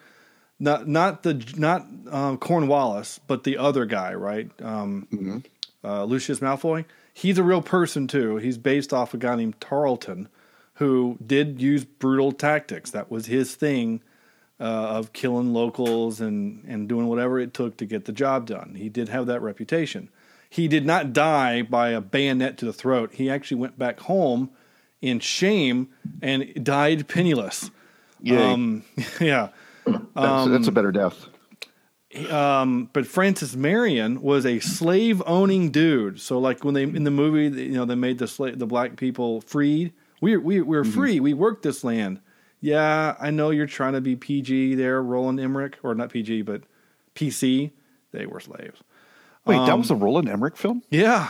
Not 0.59 0.89
not 0.89 1.23
the 1.23 1.35
not 1.59 1.87
um, 2.11 2.39
Cornwallis, 2.39 3.21
but 3.27 3.45
the 3.45 3.59
other 3.59 3.85
guy, 3.85 4.15
right? 4.15 4.51
Um, 4.63 5.43
uh, 5.87 6.05
Lucius 6.05 6.41
Malfoy. 6.41 6.85
He's 7.13 7.39
a 7.39 7.43
real 7.43 7.63
person 7.63 8.07
too. 8.09 8.37
He's 8.37 8.59
based 8.59 8.93
off 8.93 9.15
a 9.15 9.19
guy 9.19 9.37
named 9.37 9.61
Tarleton, 9.61 10.29
who 10.75 11.17
did 11.25 11.63
use 11.63 11.85
brutal 11.85 12.33
tactics. 12.33 12.91
That 12.91 13.11
was 13.11 13.27
his 13.27 13.55
thing. 13.55 14.03
Uh, 14.59 14.65
of 14.65 15.13
killing 15.13 15.53
locals 15.53 16.19
and, 16.19 16.65
and 16.67 16.89
doing 16.89 17.09
whatever 17.09 17.39
it 17.39 17.53
took 17.53 17.77
to 17.77 17.85
get 17.85 18.07
the 18.07 18.13
job 18.13 18.47
done. 18.47 18.75
He 18.75 18.89
did 18.89 19.11
have 19.11 19.27
that 19.27 19.43
reputation. 19.43 20.09
He 20.49 20.67
did 20.67 20.87
not 20.87 21.13
die 21.13 21.61
by 21.61 21.91
a 21.91 22.01
bayonet 22.01 22.57
to 22.59 22.65
the 22.65 22.73
throat. 22.73 23.11
He 23.13 23.29
actually 23.29 23.59
went 23.59 23.79
back 23.79 24.01
home 24.01 24.49
in 25.03 25.21
shame 25.21 25.89
and 26.23 26.65
died 26.65 27.07
penniless. 27.07 27.71
Yay. 28.23 28.39
Um, 28.39 28.83
yeah. 29.21 29.51
That's, 29.85 30.49
that's 30.49 30.69
a 30.69 30.73
better 30.73 30.91
death. 30.91 31.27
Um, 32.31 32.89
but 32.93 33.07
Francis 33.07 33.55
Marion 33.57 34.23
was 34.23 34.47
a 34.47 34.61
slave 34.61 35.23
owning 35.27 35.71
dude. 35.71 36.21
So 36.21 36.39
like 36.39 36.65
when 36.65 36.75
they 36.75 36.83
in 36.85 37.05
the 37.05 37.11
movie, 37.11 37.63
you 37.65 37.73
know, 37.73 37.85
they 37.85 37.95
made 37.95 38.19
the 38.19 38.27
slave, 38.29 38.59
the 38.59 38.67
black 38.67 38.97
people 38.97 39.41
freed. 39.43 39.93
We 40.21 40.37
we 40.37 40.61
we're 40.63 40.85
free. 40.85 41.21
We 41.21 41.35
worked 41.35 41.63
this 41.63 41.85
land. 41.85 42.21
Yeah, 42.61 43.17
I 43.21 43.31
know 43.31 43.51
you're 43.51 43.67
trying 43.67 43.93
to 43.93 44.01
be 44.01 44.17
PG 44.17 44.77
there, 44.77 45.03
Roland 45.03 45.39
Emmerich, 45.39 45.79
or 45.83 45.95
not 45.95 46.11
PG, 46.11 46.43
but 46.43 46.63
PC. 47.15 47.71
They 48.13 48.25
were 48.27 48.41
slaves. 48.41 48.81
Wait, 49.45 49.57
that 49.57 49.71
Um, 49.71 49.81
was 49.81 49.91
a 49.91 49.95
Roland 49.95 50.29
Emmerich 50.29 50.57
film? 50.57 50.83
Yeah. 50.91 51.29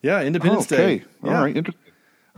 Yeah, 0.00 0.22
Independence 0.22 0.70
okay. 0.72 0.98
Day. 0.98 1.04
All 1.22 1.30
Yeah. 1.30 1.42
right. 1.42 1.56
Interesting. 1.56 1.83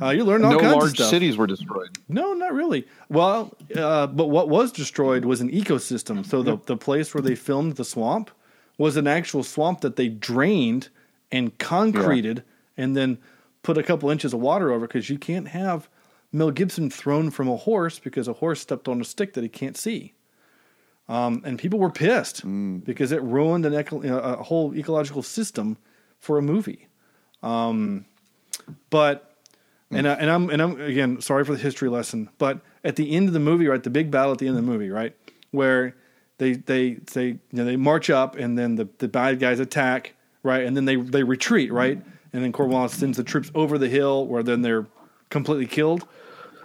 Uh, 0.00 0.10
you 0.10 0.24
learn 0.24 0.44
all 0.44 0.52
no 0.52 0.58
kinds 0.58 0.72
of 0.72 0.78
large 0.78 0.94
stuff. 0.96 1.08
cities 1.08 1.36
were 1.38 1.46
destroyed. 1.46 1.88
No, 2.08 2.34
not 2.34 2.52
really. 2.52 2.86
Well, 3.08 3.56
uh, 3.74 4.06
but 4.08 4.28
what 4.28 4.48
was 4.50 4.70
destroyed 4.70 5.24
was 5.24 5.40
an 5.40 5.50
ecosystem. 5.50 6.24
So 6.26 6.42
the 6.42 6.58
the 6.66 6.76
place 6.76 7.14
where 7.14 7.22
they 7.22 7.34
filmed 7.34 7.76
the 7.76 7.84
swamp 7.84 8.30
was 8.76 8.96
an 8.98 9.06
actual 9.06 9.42
swamp 9.42 9.80
that 9.80 9.96
they 9.96 10.08
drained 10.08 10.90
and 11.32 11.56
concreted, 11.58 12.42
and 12.76 12.94
then 12.94 13.18
put 13.62 13.78
a 13.78 13.82
couple 13.82 14.10
inches 14.10 14.34
of 14.34 14.40
water 14.40 14.70
over 14.70 14.86
because 14.86 15.08
you 15.08 15.18
can't 15.18 15.48
have 15.48 15.88
Mel 16.30 16.50
Gibson 16.50 16.90
thrown 16.90 17.30
from 17.30 17.48
a 17.48 17.56
horse 17.56 17.98
because 17.98 18.28
a 18.28 18.34
horse 18.34 18.60
stepped 18.60 18.88
on 18.88 19.00
a 19.00 19.04
stick 19.04 19.32
that 19.32 19.42
he 19.42 19.48
can't 19.48 19.76
see. 19.76 20.12
Um, 21.08 21.40
and 21.44 21.58
people 21.58 21.78
were 21.78 21.90
pissed 21.90 22.42
because 22.84 23.12
it 23.12 23.22
ruined 23.22 23.64
an 23.64 23.74
eco- 23.74 24.02
a 24.02 24.42
whole 24.42 24.74
ecological 24.76 25.22
system 25.22 25.78
for 26.18 26.36
a 26.36 26.42
movie. 26.42 26.88
Um, 27.42 28.04
but 28.90 29.25
and 29.90 30.08
I, 30.08 30.14
and 30.14 30.30
I'm 30.30 30.50
and 30.50 30.60
I'm 30.60 30.80
again 30.80 31.20
sorry 31.20 31.44
for 31.44 31.52
the 31.52 31.62
history 31.62 31.88
lesson, 31.88 32.28
but 32.38 32.60
at 32.82 32.96
the 32.96 33.12
end 33.12 33.28
of 33.28 33.34
the 33.34 33.40
movie, 33.40 33.66
right, 33.68 33.82
the 33.82 33.90
big 33.90 34.10
battle 34.10 34.32
at 34.32 34.38
the 34.38 34.48
end 34.48 34.58
of 34.58 34.64
the 34.64 34.70
movie, 34.70 34.90
right, 34.90 35.14
where 35.50 35.96
they 36.38 36.54
they 36.54 36.98
say 37.08 37.26
you 37.26 37.40
know 37.52 37.64
they 37.64 37.76
march 37.76 38.10
up 38.10 38.36
and 38.36 38.58
then 38.58 38.74
the, 38.74 38.88
the 38.98 39.08
bad 39.08 39.38
guys 39.38 39.60
attack, 39.60 40.14
right, 40.42 40.64
and 40.64 40.76
then 40.76 40.84
they 40.84 40.96
they 40.96 41.22
retreat, 41.22 41.72
right, 41.72 42.00
and 42.32 42.44
then 42.44 42.52
Cornwallis 42.52 42.94
sends 42.94 43.16
the 43.16 43.24
troops 43.24 43.50
over 43.54 43.78
the 43.78 43.88
hill 43.88 44.26
where 44.26 44.42
then 44.42 44.62
they're 44.62 44.86
completely 45.30 45.66
killed. 45.66 46.06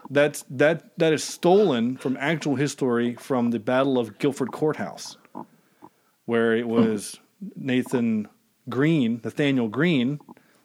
That's 0.09 0.43
that 0.49 0.97
that 0.97 1.13
is 1.13 1.23
stolen 1.23 1.97
from 1.97 2.17
actual 2.19 2.55
history 2.55 3.15
from 3.15 3.51
the 3.51 3.59
Battle 3.59 3.97
of 3.99 4.17
Guilford 4.17 4.51
Courthouse, 4.51 5.17
where 6.25 6.55
it 6.55 6.67
was 6.67 7.19
Nathan 7.55 8.27
Greene, 8.67 9.21
Nathanael 9.23 9.67
Greene, 9.67 10.19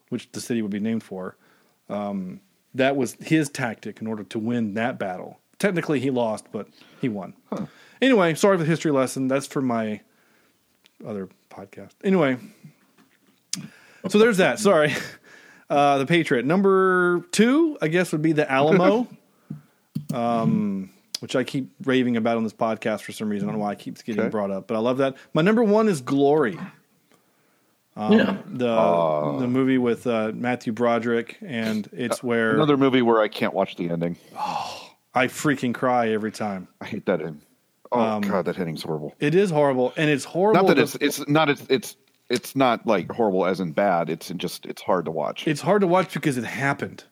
which 0.09 0.33
the 0.33 0.41
city 0.41 0.62
would 0.62 0.70
be 0.70 0.81
named 0.81 1.03
for. 1.03 1.37
Um, 1.89 2.41
that 2.77 2.97
was 2.97 3.15
his 3.20 3.48
tactic 3.51 4.01
in 4.01 4.07
order 4.07 4.24
to 4.24 4.39
win 4.39 4.74
that 4.74 4.98
battle. 4.98 5.40
Technically, 5.59 6.01
he 6.01 6.11
lost, 6.11 6.47
but 6.53 6.69
he 7.01 7.09
won. 7.09 7.35
Anyway, 8.01 8.35
sorry 8.35 8.57
for 8.59 8.62
the 8.65 8.69
history 8.69 8.90
lesson. 8.90 9.27
That's 9.28 9.47
for 9.47 9.62
my 9.62 10.01
other 11.07 11.28
podcast. 11.51 11.93
Anyway, 12.05 12.36
so 14.09 14.19
there's 14.19 14.36
that. 14.39 14.59
Sorry. 14.59 14.94
Uh, 15.69 15.98
the 15.98 16.07
Patriot. 16.07 16.47
Number 16.47 17.24
two, 17.32 17.77
I 17.82 17.89
guess, 17.89 18.12
would 18.12 18.23
be 18.23 18.31
the 18.31 18.48
Alamo. 18.48 19.09
um, 20.15 20.90
which 21.19 21.35
I 21.35 21.43
keep 21.43 21.73
raving 21.85 22.16
about 22.16 22.36
on 22.36 22.44
this 22.44 22.53
podcast 22.53 23.01
for 23.01 23.11
some 23.11 23.28
reason. 23.28 23.48
I 23.48 23.51
don't 23.51 23.59
know 23.59 23.65
why 23.66 23.73
it 23.73 23.81
keeps 23.81 24.01
getting 24.01 24.20
Okay. 24.20 24.31
brought 24.31 24.53
up, 24.53 24.69
but 24.69 24.77
I 24.77 24.78
love 24.78 24.98
that. 24.98 25.16
My 25.35 25.43
number 25.43 25.65
one 25.65 25.89
is 25.89 26.01
Glory. 26.01 26.57
Um, 27.97 28.12
Yeah. 28.12 28.36
the 28.47 28.68
Oh. 28.68 29.39
the 29.40 29.48
movie 29.48 29.78
with 29.78 30.06
uh, 30.06 30.32
Matthew 30.35 30.73
Broderick, 30.73 31.39
and 31.44 31.89
it's 31.93 32.23
where 32.23 32.55
Another 32.55 32.77
movie 32.77 33.02
where 33.02 33.20
I 33.23 33.28
can't 33.28 33.55
watch 33.55 33.77
the 33.77 33.89
ending. 33.90 34.16
I 35.14 35.28
freaking 35.28 35.73
cry 35.74 36.10
every 36.10 36.32
time. 36.32 36.68
I 36.81 36.85
hate 36.86 37.06
that 37.06 37.20
ending. 37.20 37.40
Oh 37.93 38.01
Um, 38.01 38.20
god, 38.23 38.44
that 38.47 38.59
ending's 38.59 38.82
horrible. 38.82 39.14
It 39.20 39.35
is 39.35 39.51
horrible, 39.51 39.93
and 39.97 40.10
it's 40.10 40.24
horrible. 40.24 40.62
Not 40.62 40.68
that 40.68 40.78
it's 40.78 40.94
it's 40.97 41.27
not 41.28 41.48
it's 41.48 41.64
it's 41.70 41.97
it's 42.28 42.55
not 42.56 42.86
like 42.86 43.10
horrible 43.10 43.47
as 43.47 43.60
in 43.60 43.73
bad. 43.73 44.10
It's 44.10 44.28
just 44.36 44.66
it's 44.66 44.82
hard 44.82 45.05
to 45.06 45.10
watch. 45.10 45.47
it's 45.48 45.60
hard 45.62 45.81
to 45.81 45.86
watch 45.86 46.12
because 46.12 46.36
it 46.36 46.44
happened 46.44 47.05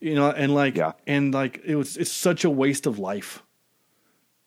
you 0.00 0.14
know 0.14 0.30
and 0.30 0.54
like 0.54 0.76
yeah. 0.76 0.92
and 1.08 1.34
like 1.34 1.60
it 1.64 1.74
was 1.74 1.96
it's 1.96 2.12
such 2.12 2.44
a 2.44 2.50
waste 2.50 2.86
of 2.86 3.00
life 3.00 3.42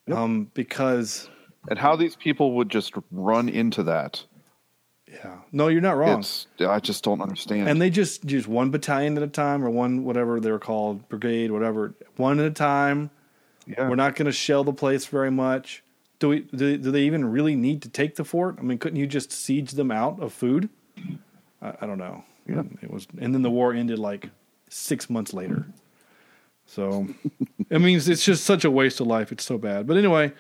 um 0.10 0.50
because 0.54 1.30
and 1.70 1.78
how 1.78 1.96
these 1.98 2.16
people 2.16 2.54
would 2.54 2.70
just 2.70 2.94
run 3.12 3.50
into 3.50 3.84
that. 3.84 4.24
Yeah. 5.12 5.40
No, 5.52 5.68
you're 5.68 5.82
not 5.82 5.98
wrong. 5.98 6.20
It's, 6.20 6.48
I 6.60 6.80
just 6.80 7.04
don't 7.04 7.22
understand. 7.22 7.68
and 7.68 7.82
they 7.82 7.90
just 7.90 8.30
use 8.30 8.48
one 8.48 8.70
battalion 8.70 9.18
at 9.18 9.24
a 9.24 9.28
time 9.28 9.64
or 9.64 9.70
one 9.70 10.04
whatever 10.06 10.40
they 10.40 10.52
were 10.52 10.60
called 10.60 11.08
brigade 11.10 11.52
whatever. 11.52 11.94
One 12.16 12.40
at 12.40 12.46
a 12.46 12.52
time. 12.52 13.10
Yeah. 13.68 13.90
we're 13.90 13.96
not 13.96 14.16
going 14.16 14.26
to 14.26 14.32
shell 14.32 14.64
the 14.64 14.74
place 14.74 15.06
very 15.06 15.30
much. 15.30 15.84
Do 16.20 16.30
we 16.30 16.40
do, 16.42 16.78
do 16.78 16.92
they 16.92 17.04
even 17.04 17.26
really 17.26 17.56
need 17.56 17.82
to 17.84 17.90
take 17.90 18.16
the 18.16 18.24
fort? 18.24 18.56
I 18.60 18.62
mean 18.62 18.78
couldn't 18.78 19.00
you 19.00 19.08
just 19.08 19.32
siege 19.32 19.72
them 19.72 19.92
out 19.92 20.22
of 20.22 20.34
food? 20.34 20.70
I, 21.62 21.74
I 21.82 21.86
don't 21.86 21.98
know. 21.98 22.24
Yeah. 22.48 22.64
it 22.82 22.90
was 22.90 23.08
and 23.20 23.34
then 23.36 23.42
the 23.42 23.52
war 23.52 23.74
ended 23.74 24.00
like 24.00 24.30
six 24.70 25.10
months 25.10 25.34
later. 25.34 25.66
So 26.66 27.08
i 27.72 27.78
mean 27.78 27.98
it's 27.98 28.24
just 28.26 28.46
such 28.46 28.64
a 28.64 28.72
waste 28.72 29.02
of 29.02 29.08
life. 29.08 29.32
It's 29.32 29.44
so 29.44 29.58
bad. 29.58 29.88
But 29.88 29.98
anyway 29.98 30.32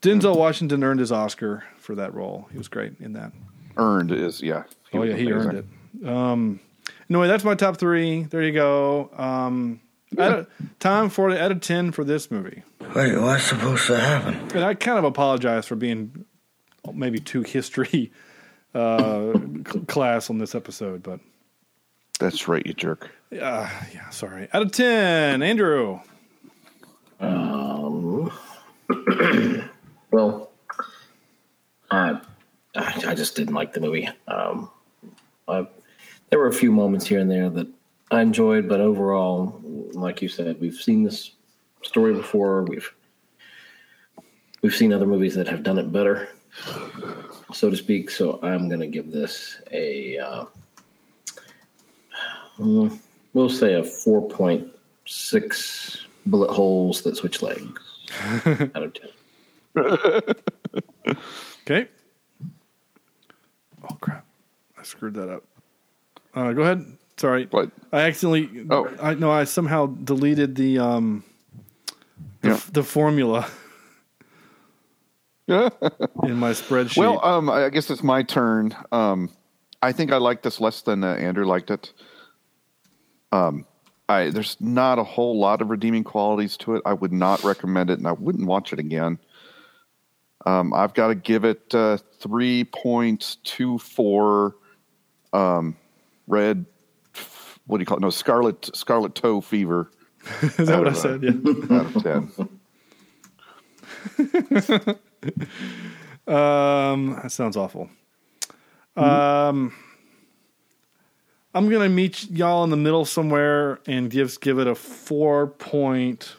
denzel 0.00 0.36
washington 0.36 0.84
earned 0.84 1.00
his 1.00 1.10
oscar 1.10 1.64
for 1.78 1.96
that 1.96 2.14
role. 2.14 2.46
He 2.52 2.58
was 2.58 2.68
great 2.68 2.92
in 3.00 3.14
that 3.14 3.32
earned 3.78 4.12
is 4.12 4.42
yeah. 4.42 4.64
oh 4.92 5.02
yeah, 5.02 5.16
he 5.16 5.30
amazing. 5.30 5.32
earned 5.50 5.58
it. 6.02 6.08
Um, 6.08 6.60
anyway, 7.08 7.28
that's 7.28 7.44
my 7.44 7.54
top 7.54 7.76
three. 7.78 8.24
There 8.24 8.42
you 8.42 8.52
go. 8.52 9.10
Um, 9.16 9.80
out 10.18 10.32
of- 10.40 10.46
time 10.78 11.08
for 11.10 11.30
out 11.30 11.52
of 11.52 11.60
ten 11.60 11.92
for 11.92 12.04
this 12.04 12.30
movie. 12.30 12.62
Wait, 12.94 13.16
what's 13.18 13.44
supposed 13.44 13.86
to 13.88 13.98
happen? 13.98 14.34
And 14.54 14.64
I 14.64 14.74
kind 14.74 14.98
of 14.98 15.04
apologize 15.04 15.66
for 15.66 15.76
being 15.76 16.24
maybe 16.94 17.18
too 17.20 17.42
history 17.42 18.10
uh, 18.74 19.32
class 19.86 20.30
on 20.30 20.38
this 20.38 20.54
episode, 20.54 21.02
but 21.02 21.20
That's 22.18 22.48
right, 22.48 22.64
you 22.66 22.72
jerk. 22.72 23.10
uh, 23.32 23.68
yeah, 23.94 24.08
sorry. 24.10 24.48
Out 24.52 24.62
of 24.62 24.72
ten, 24.72 25.42
Andrew. 25.42 26.00
Um, 27.20 28.30
well, 30.10 30.50
I, 31.90 32.20
I 32.78 33.02
I 33.08 33.14
just 33.14 33.34
didn't 33.36 33.54
like 33.54 33.72
the 33.72 33.80
movie. 33.80 34.08
Um, 34.26 34.70
I, 35.46 35.66
there 36.30 36.38
were 36.38 36.46
a 36.46 36.52
few 36.52 36.72
moments 36.72 37.06
here 37.06 37.18
and 37.18 37.30
there 37.30 37.50
that 37.50 37.66
I 38.10 38.22
enjoyed, 38.22 38.68
but 38.68 38.80
overall, 38.80 39.60
like 39.92 40.22
you 40.22 40.28
said, 40.28 40.60
we've 40.60 40.74
seen 40.74 41.02
this 41.02 41.32
story 41.82 42.14
before. 42.14 42.62
We've 42.64 42.92
we've 44.62 44.74
seen 44.74 44.92
other 44.92 45.06
movies 45.06 45.34
that 45.34 45.48
have 45.48 45.62
done 45.62 45.78
it 45.78 45.92
better, 45.92 46.28
so 47.52 47.70
to 47.70 47.76
speak. 47.76 48.10
So 48.10 48.38
I'm 48.42 48.68
going 48.68 48.80
to 48.80 48.86
give 48.86 49.10
this 49.10 49.60
a 49.72 50.18
uh, 50.18 50.44
mm, 52.58 52.98
we'll 53.34 53.50
say 53.50 53.74
a 53.74 53.84
four 53.84 54.28
point 54.28 54.68
six 55.06 56.06
bullet 56.26 56.52
holes 56.52 57.02
that 57.02 57.16
switch 57.16 57.42
legs 57.42 57.80
out 58.74 58.82
of 58.82 58.94
ten. 58.94 59.10
Okay. 61.68 61.86
Oh 63.90 63.96
crap! 64.00 64.24
I 64.78 64.82
screwed 64.82 65.14
that 65.14 65.30
up. 65.30 65.44
Uh, 66.34 66.52
go 66.52 66.62
ahead. 66.62 66.84
Sorry. 67.16 67.46
What? 67.50 67.70
I 67.92 68.02
accidentally. 68.02 68.66
Oh. 68.70 68.88
I 69.00 69.14
no. 69.14 69.30
I 69.30 69.44
somehow 69.44 69.86
deleted 69.86 70.54
the 70.54 70.78
um. 70.78 71.24
The, 72.40 72.62
the 72.72 72.82
formula. 72.84 73.50
in 75.48 76.36
my 76.36 76.52
spreadsheet. 76.52 76.98
Well, 76.98 77.24
um, 77.24 77.50
I 77.50 77.68
guess 77.70 77.90
it's 77.90 78.02
my 78.02 78.22
turn. 78.22 78.76
Um, 78.92 79.30
I 79.82 79.92
think 79.92 80.12
I 80.12 80.18
like 80.18 80.42
this 80.42 80.60
less 80.60 80.82
than 80.82 81.02
uh, 81.02 81.14
Andrew 81.14 81.46
liked 81.46 81.70
it. 81.70 81.92
Um, 83.32 83.66
I 84.08 84.30
there's 84.30 84.56
not 84.60 84.98
a 84.98 85.04
whole 85.04 85.38
lot 85.38 85.62
of 85.62 85.70
redeeming 85.70 86.04
qualities 86.04 86.56
to 86.58 86.76
it. 86.76 86.82
I 86.84 86.92
would 86.92 87.12
not 87.12 87.44
recommend 87.44 87.90
it, 87.90 87.98
and 87.98 88.06
I 88.06 88.12
wouldn't 88.12 88.46
watch 88.46 88.72
it 88.72 88.78
again. 88.78 89.18
Um, 90.48 90.72
I've 90.72 90.94
got 90.94 91.08
to 91.08 91.14
give 91.14 91.44
it 91.44 91.74
uh, 91.74 91.98
three 92.20 92.64
point 92.64 93.36
two 93.44 93.78
four. 93.78 94.56
Um, 95.32 95.76
red. 96.26 96.64
What 97.66 97.76
do 97.78 97.82
you 97.82 97.86
call 97.86 97.98
it? 97.98 98.00
No, 98.00 98.08
scarlet 98.08 98.74
scarlet 98.74 99.14
toe 99.14 99.42
fever. 99.42 99.90
Is 100.42 100.56
that 100.56 100.78
what 100.78 100.88
I 100.88 100.90
of, 100.90 100.96
uh, 100.96 101.00
said? 101.00 101.22
Yeah. 101.22 101.32
out 101.76 101.94
of 101.94 102.02
ten. 102.02 102.32
um, 106.34 107.20
that 107.22 107.30
sounds 107.30 107.56
awful. 107.56 107.90
Um, 108.96 109.74
I'm 111.54 111.68
gonna 111.68 111.90
meet 111.90 112.30
y'all 112.30 112.64
in 112.64 112.70
the 112.70 112.76
middle 112.76 113.04
somewhere 113.04 113.80
and 113.86 114.10
give 114.10 114.40
give 114.40 114.58
it 114.58 114.66
a 114.66 114.74
four 114.74 115.46
point 115.46 116.36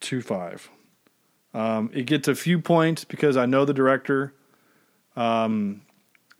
two 0.00 0.20
five. 0.20 0.68
Um, 1.52 1.90
it 1.92 2.06
gets 2.06 2.28
a 2.28 2.34
few 2.34 2.60
points 2.60 3.04
because 3.04 3.36
I 3.36 3.46
know 3.46 3.64
the 3.64 3.74
director. 3.74 4.34
Um, 5.16 5.82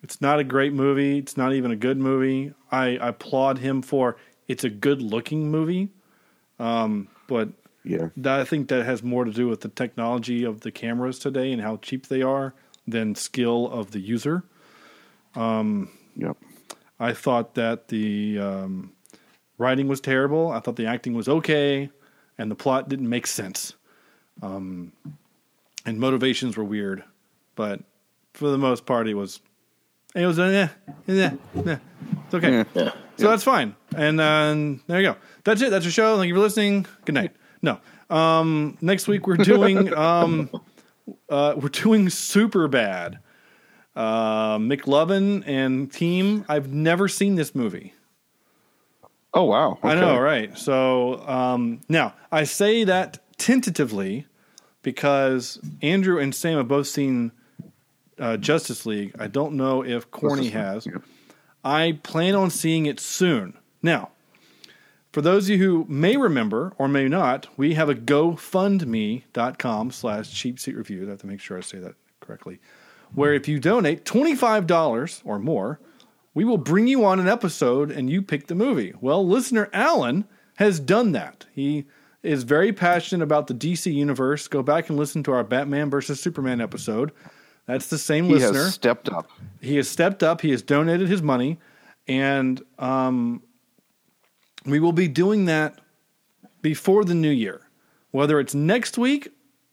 it's 0.02 0.20
not 0.20 0.38
a 0.38 0.44
great 0.44 0.72
movie. 0.72 1.18
It's 1.18 1.36
not 1.36 1.52
even 1.52 1.70
a 1.70 1.76
good 1.76 1.98
movie. 1.98 2.54
I, 2.70 2.96
I 2.96 3.08
applaud 3.08 3.58
him 3.58 3.82
for 3.82 4.16
it's 4.48 4.64
a 4.64 4.70
good 4.70 5.02
looking 5.02 5.50
movie. 5.50 5.90
Um, 6.58 7.08
but 7.26 7.50
yeah, 7.84 8.08
that, 8.16 8.40
I 8.40 8.44
think 8.44 8.68
that 8.68 8.84
has 8.84 9.02
more 9.02 9.24
to 9.24 9.30
do 9.30 9.48
with 9.48 9.60
the 9.60 9.68
technology 9.68 10.44
of 10.44 10.60
the 10.60 10.70
cameras 10.70 11.18
today 11.18 11.52
and 11.52 11.62
how 11.62 11.78
cheap 11.78 12.06
they 12.06 12.22
are 12.22 12.54
than 12.86 13.14
skill 13.14 13.70
of 13.70 13.90
the 13.92 14.00
user. 14.00 14.44
Um, 15.34 15.90
yep. 16.16 16.36
I 16.98 17.12
thought 17.14 17.54
that 17.54 17.88
the 17.88 18.38
um, 18.38 18.92
writing 19.56 19.88
was 19.88 20.00
terrible. 20.00 20.50
I 20.50 20.60
thought 20.60 20.76
the 20.76 20.86
acting 20.86 21.14
was 21.14 21.28
okay, 21.28 21.90
and 22.36 22.50
the 22.50 22.54
plot 22.54 22.88
didn't 22.88 23.08
make 23.08 23.26
sense. 23.26 23.74
Um, 24.42 24.92
and 25.86 25.98
motivations 25.98 26.56
were 26.56 26.64
weird, 26.64 27.04
but 27.54 27.80
for 28.34 28.48
the 28.50 28.58
most 28.58 28.86
part, 28.86 29.08
it 29.08 29.14
was 29.14 29.40
it 30.14 30.26
was 30.26 30.38
uh, 30.38 30.46
yeah, 30.46 30.68
yeah, 31.06 31.32
yeah. 31.64 31.78
It's 32.24 32.34
okay. 32.34 32.64
So 33.16 33.28
that's 33.28 33.44
fine. 33.44 33.76
And 33.94 34.20
uh, 34.20 34.80
there 34.86 35.00
you 35.00 35.08
go. 35.08 35.16
That's 35.44 35.60
it. 35.60 35.70
That's 35.70 35.84
your 35.84 35.92
show. 35.92 36.16
Thank 36.16 36.28
you 36.28 36.34
for 36.34 36.40
listening. 36.40 36.86
Good 37.04 37.14
night. 37.14 37.32
No. 37.60 37.80
Um, 38.08 38.78
next 38.80 39.08
week 39.08 39.26
we're 39.26 39.36
doing 39.36 39.94
um, 39.94 40.50
uh, 41.28 41.54
we're 41.56 41.68
doing 41.68 42.06
Superbad. 42.06 43.18
Uh, 43.94 44.56
McLovin 44.58 45.42
and 45.46 45.92
team. 45.92 46.44
I've 46.48 46.72
never 46.72 47.08
seen 47.08 47.34
this 47.34 47.54
movie. 47.54 47.92
Oh 49.34 49.44
wow! 49.44 49.78
I 49.82 49.94
know, 49.94 50.18
right? 50.18 50.56
So 50.58 51.24
um, 51.26 51.80
now 51.88 52.14
I 52.32 52.44
say 52.44 52.84
that 52.84 53.18
tentatively 53.38 54.26
because 54.82 55.60
Andrew 55.82 56.18
and 56.18 56.34
Sam 56.34 56.58
have 56.58 56.68
both 56.68 56.86
seen 56.86 57.32
uh, 58.18 58.36
Justice 58.36 58.86
League. 58.86 59.14
I 59.18 59.26
don't 59.26 59.54
know 59.54 59.84
if 59.84 60.10
Corny 60.10 60.50
has. 60.50 60.86
I 61.64 61.98
plan 62.02 62.34
on 62.34 62.50
seeing 62.50 62.86
it 62.86 63.00
soon. 63.00 63.58
Now, 63.82 64.10
for 65.12 65.22
those 65.22 65.46
of 65.46 65.50
you 65.50 65.58
who 65.58 65.86
may 65.88 66.16
remember 66.16 66.72
or 66.78 66.86
may 66.86 67.08
not, 67.08 67.48
we 67.56 67.74
have 67.74 67.88
a 67.88 67.94
GoFundMe.com 67.94 69.90
slash 69.90 70.32
cheap 70.32 70.60
seat 70.60 70.76
review. 70.76 71.06
I 71.06 71.10
have 71.10 71.20
to 71.20 71.26
make 71.26 71.40
sure 71.40 71.58
I 71.58 71.62
say 71.62 71.78
that 71.78 71.94
correctly. 72.20 72.60
Where 73.14 73.34
if 73.34 73.48
you 73.48 73.58
donate 73.58 74.04
$25 74.04 75.22
or 75.24 75.38
more, 75.38 75.80
we 76.32 76.44
will 76.44 76.58
bring 76.58 76.86
you 76.86 77.04
on 77.04 77.18
an 77.18 77.28
episode 77.28 77.90
and 77.90 78.08
you 78.08 78.22
pick 78.22 78.46
the 78.46 78.54
movie. 78.54 78.94
Well, 79.00 79.26
listener 79.26 79.68
Alan 79.72 80.26
has 80.56 80.78
done 80.78 81.10
that. 81.12 81.46
He 81.52 81.86
is 82.22 82.42
very 82.42 82.72
passionate 82.72 83.24
about 83.24 83.46
the 83.46 83.54
DC 83.54 83.92
universe. 83.92 84.48
Go 84.48 84.62
back 84.62 84.88
and 84.88 84.98
listen 84.98 85.22
to 85.24 85.32
our 85.32 85.44
Batman 85.44 85.90
versus 85.90 86.20
Superman 86.20 86.60
episode. 86.60 87.12
That's 87.66 87.88
the 87.88 87.98
same 87.98 88.24
He 88.24 88.34
listener. 88.34 88.64
has 88.64 88.74
stepped 88.74 89.08
up. 89.08 89.30
He 89.60 89.76
has 89.76 89.88
stepped 89.88 90.22
up. 90.22 90.40
He 90.40 90.50
has 90.50 90.62
donated 90.62 91.08
his 91.08 91.22
money, 91.22 91.58
and 92.08 92.60
um, 92.78 93.42
we 94.66 94.80
will 94.80 94.92
be 94.92 95.08
doing 95.08 95.44
that 95.46 95.80
before 96.62 97.04
the 97.04 97.14
new 97.14 97.30
year. 97.30 97.62
Whether 98.10 98.40
it's 98.40 98.54
next 98.54 98.98
week 98.98 99.28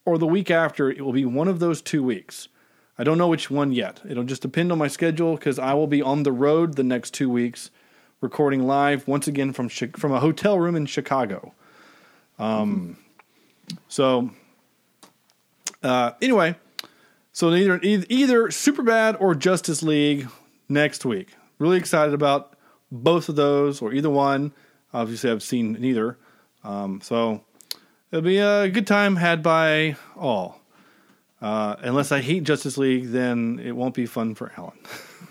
or 0.06 0.18
the 0.18 0.28
week 0.28 0.52
after, 0.52 0.90
it 0.90 1.03
will 1.03 1.14
be 1.14 1.26
one 1.26 1.48
of 1.48 1.60
those 1.60 1.82
two 1.82 2.03
weeks. 2.03 2.48
I 2.99 3.03
don't 3.03 3.18
know 3.18 3.28
which 3.28 3.49
one 3.52 3.72
yet. 3.74 4.02
It'll 4.07 4.24
just 4.24 4.41
depend 4.41 4.72
on 4.72 4.78
my 4.78 4.88
schedule 4.88 5.36
because 5.36 5.60
I 5.60 5.74
will 5.74 5.88
be 5.88 6.02
on 6.02 6.24
the 6.24 6.32
road 6.32 6.76
the 6.76 6.84
next 6.84 7.14
two 7.14 7.30
weeks, 7.30 7.72
recording 8.22 8.65
live 8.65 9.07
once 9.07 9.28
again 9.28 9.53
from 9.53 9.69
from 9.69 10.11
a 10.11 10.19
hotel 10.19 10.60
room 10.60 10.76
in 10.76 10.86
Chicago. 10.86 11.53
Um, 12.39 12.97
so 13.88 14.30
uh, 15.84 16.11
anyway, 16.22 16.55
so 17.31 17.53
either 17.53 17.80
either 17.84 18.47
Superbad 18.47 19.18
or 19.19 19.35
Justice 19.35 19.84
League 19.84 20.27
next 20.69 21.05
week. 21.05 21.30
Really 21.59 21.77
excited 21.77 22.14
about 22.14 22.55
both 22.91 23.30
of 23.30 23.35
those 23.35 23.81
or 23.81 23.93
either 23.93 24.09
one. 24.09 24.53
Obviously, 24.93 25.31
I've 25.31 25.43
seen 25.43 25.73
neither. 25.73 26.18
Um, 26.64 27.01
so 27.01 27.43
it'll 28.11 28.23
be 28.23 28.38
a 28.38 28.69
good 28.69 28.88
time 28.88 29.15
had 29.15 29.41
by 29.43 29.95
all. 30.15 30.61
Uh, 31.41 31.76
unless 31.80 32.11
I 32.11 32.22
hate 32.22 32.43
Justice 32.43 32.77
League, 32.77 33.11
then 33.11 33.61
it 33.64 33.72
won't 33.73 33.93
be 33.93 34.05
fun 34.07 34.34
for 34.34 34.51
Alan. 34.57 34.77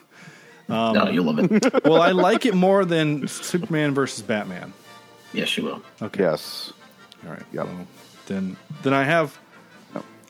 um, 0.68 0.94
No, 0.94 1.08
you'll 1.08 1.24
love 1.24 1.38
it. 1.40 1.84
well, 1.84 2.00
I 2.00 2.12
like 2.12 2.46
it 2.46 2.54
more 2.54 2.84
than 2.84 3.26
Superman 3.26 3.92
versus 3.92 4.22
Batman. 4.22 4.72
Yes, 5.32 5.56
you 5.56 5.64
will. 5.64 5.82
Okay. 6.00 6.22
Yes. 6.22 6.72
All 7.26 7.32
right. 7.32 7.42
Yep. 7.52 7.66
Well, 7.66 7.86
then, 8.26 8.56
then 8.82 8.94
I 8.94 9.04
have, 9.04 9.38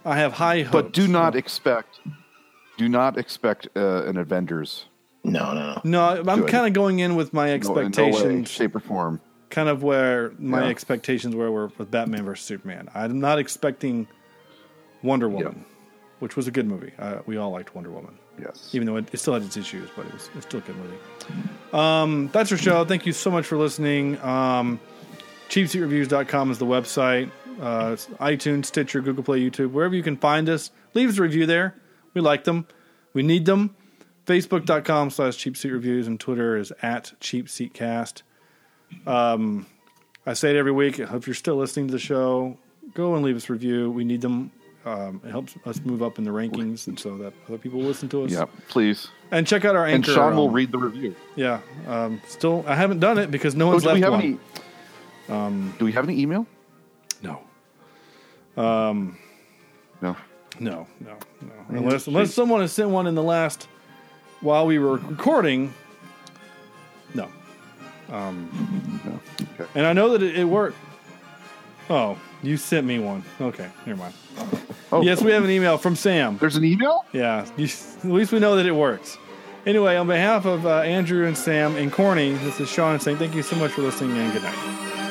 I 0.04 0.16
have 0.16 0.32
high 0.32 0.62
hopes. 0.62 0.72
But 0.72 0.92
do 0.92 1.06
not 1.08 1.36
expect, 1.36 2.00
do 2.78 2.88
not 2.88 3.18
expect 3.18 3.68
uh, 3.76 4.04
an 4.04 4.16
Avengers. 4.16 4.86
No, 5.24 5.52
no, 5.54 5.80
No, 5.84 6.22
No, 6.22 6.32
I'm 6.32 6.46
kind 6.46 6.66
of 6.66 6.72
going 6.72 7.00
in 7.00 7.16
with 7.16 7.32
my 7.32 7.46
No, 7.56 7.56
no 7.56 7.72
way, 7.74 7.82
expectations, 7.84 8.48
shape, 8.48 8.76
or 8.76 8.80
form. 8.80 9.20
kind 9.50 9.68
of 9.68 9.82
where 9.82 10.32
my 10.38 10.62
Yeah. 10.62 10.68
expectations 10.68 11.34
were, 11.34 11.50
were 11.50 11.70
with 11.78 11.90
Batman 11.90 12.24
versus 12.24 12.46
Superman. 12.46 12.88
I'm 12.94 13.18
not 13.18 13.38
expecting 13.40 14.06
Wonder 15.02 15.28
Woman, 15.28 15.64
which 16.20 16.36
was 16.36 16.46
a 16.46 16.50
good 16.52 16.66
movie. 16.66 16.92
Uh, 16.98 17.16
we 17.26 17.36
all 17.38 17.50
liked 17.50 17.74
Wonder 17.74 17.90
Woman. 17.90 18.16
Yes. 18.40 18.70
Even 18.72 18.86
though 18.86 18.96
it, 18.96 19.08
it 19.12 19.16
still 19.18 19.34
had 19.34 19.42
its 19.42 19.56
issues, 19.56 19.88
but 19.96 20.06
it 20.06 20.12
was, 20.12 20.28
it 20.28 20.34
was 20.36 20.44
still 20.44 20.60
a 20.60 20.62
good 20.62 20.76
movie. 20.76 20.96
Um, 21.72 22.28
that's 22.32 22.52
our 22.52 22.58
show. 22.58 22.84
Thank 22.84 23.04
you 23.06 23.12
so 23.12 23.30
much 23.30 23.46
for 23.46 23.56
listening. 23.56 24.20
Um, 24.22 24.78
CheapSeatReviews.com 25.48 26.50
is 26.50 26.58
the 26.58 26.66
website. 26.66 27.30
Uh, 27.60 27.96
iTunes, 28.20 28.66
Stitcher, 28.66 29.00
Google 29.00 29.24
Play, 29.24 29.40
YouTube, 29.40 29.70
wherever 29.70 29.94
you 29.94 30.02
can 30.02 30.16
find 30.16 30.48
us. 30.48 30.70
Leave 30.94 31.08
us 31.08 31.18
a 31.18 31.22
review 31.22 31.46
there. 31.46 31.74
We 32.14 32.20
like 32.20 32.44
them. 32.44 32.66
We 33.14 33.22
need 33.22 33.46
them. 33.46 33.74
Facebook.com 34.26 35.10
slash 35.10 35.36
Cheap 35.36 35.56
Seat 35.56 35.70
Reviews 35.70 36.06
and 36.06 36.18
Twitter 36.18 36.56
is 36.56 36.72
at 36.82 37.12
Cheap 37.20 37.48
Seat 37.48 37.72
Cast. 37.72 38.24
Um, 39.06 39.66
I 40.26 40.34
say 40.34 40.50
it 40.50 40.56
every 40.56 40.72
week. 40.72 40.98
If 40.98 41.26
you're 41.26 41.34
still 41.34 41.56
listening 41.56 41.86
to 41.88 41.92
the 41.92 41.98
show, 41.98 42.58
go 42.94 43.14
and 43.14 43.24
leave 43.24 43.36
us 43.36 43.48
a 43.48 43.52
review. 43.52 43.90
We 43.90 44.04
need 44.04 44.20
them. 44.20 44.50
Um, 44.84 45.20
it 45.24 45.30
helps 45.30 45.54
us 45.64 45.80
move 45.84 46.02
up 46.02 46.18
in 46.18 46.24
the 46.24 46.30
rankings, 46.30 46.86
and 46.86 46.96
so 46.98 47.16
that 47.18 47.32
other 47.48 47.58
people 47.58 47.80
listen 47.80 48.08
to 48.10 48.24
us. 48.24 48.30
Yeah, 48.30 48.44
please. 48.68 49.08
And 49.32 49.44
check 49.46 49.64
out 49.64 49.74
our 49.74 49.84
And. 49.86 50.04
Sean 50.06 50.36
will 50.36 50.46
um, 50.48 50.52
read 50.54 50.70
the 50.70 50.78
review. 50.78 51.16
Yeah. 51.34 51.60
Um, 51.88 52.20
still, 52.28 52.64
I 52.68 52.76
haven't 52.76 53.00
done 53.00 53.18
it 53.18 53.30
because 53.32 53.56
no 53.56 53.66
Oh, 53.68 53.70
one's 53.72 53.84
we 53.84 53.92
left 54.00 54.10
one. 54.12 54.20
any? 54.22 54.38
Um, 55.28 55.74
Do 55.78 55.84
we 55.84 55.92
have 55.92 56.04
any 56.08 56.20
email? 56.20 56.46
No. 57.22 57.40
Um, 58.62 59.18
No. 60.00 60.16
no, 60.60 60.86
no, 61.00 61.16
no. 61.42 61.52
Unless 61.68 62.06
unless 62.06 62.32
someone 62.34 62.60
has 62.60 62.72
sent 62.72 62.90
one 62.90 63.06
in 63.06 63.14
the 63.14 63.22
last 63.22 63.68
while 64.40 64.66
we 64.66 64.78
were 64.78 64.96
recording. 64.96 65.72
No. 67.14 67.28
Um, 68.10 69.00
Okay. 69.58 69.70
And 69.74 69.86
I 69.86 69.92
know 69.92 70.10
that 70.10 70.22
it, 70.22 70.36
it 70.38 70.44
worked. 70.44 70.76
Oh, 71.88 72.18
you 72.42 72.56
sent 72.56 72.86
me 72.86 72.98
one. 72.98 73.22
Okay, 73.40 73.68
never 73.86 73.98
mind. 74.00 74.14
Oh. 74.92 75.02
Yes, 75.02 75.22
we 75.22 75.30
have 75.32 75.44
an 75.44 75.50
email 75.50 75.78
from 75.78 75.96
Sam. 75.96 76.36
There's 76.38 76.56
an 76.56 76.64
email? 76.64 77.04
Yeah, 77.12 77.46
you, 77.56 77.64
at 77.64 78.04
least 78.04 78.32
we 78.32 78.38
know 78.38 78.56
that 78.56 78.66
it 78.66 78.72
works. 78.72 79.18
Anyway, 79.66 79.96
on 79.96 80.06
behalf 80.06 80.44
of 80.46 80.66
uh, 80.66 80.80
Andrew 80.80 81.26
and 81.26 81.36
Sam 81.36 81.74
and 81.76 81.90
Corny, 81.92 82.34
this 82.34 82.60
is 82.60 82.68
Sean 82.68 83.00
saying 83.00 83.16
thank 83.18 83.34
you 83.34 83.42
so 83.42 83.56
much 83.56 83.72
for 83.72 83.82
listening 83.82 84.16
and 84.16 84.32
good 84.32 84.42
night. 84.42 85.05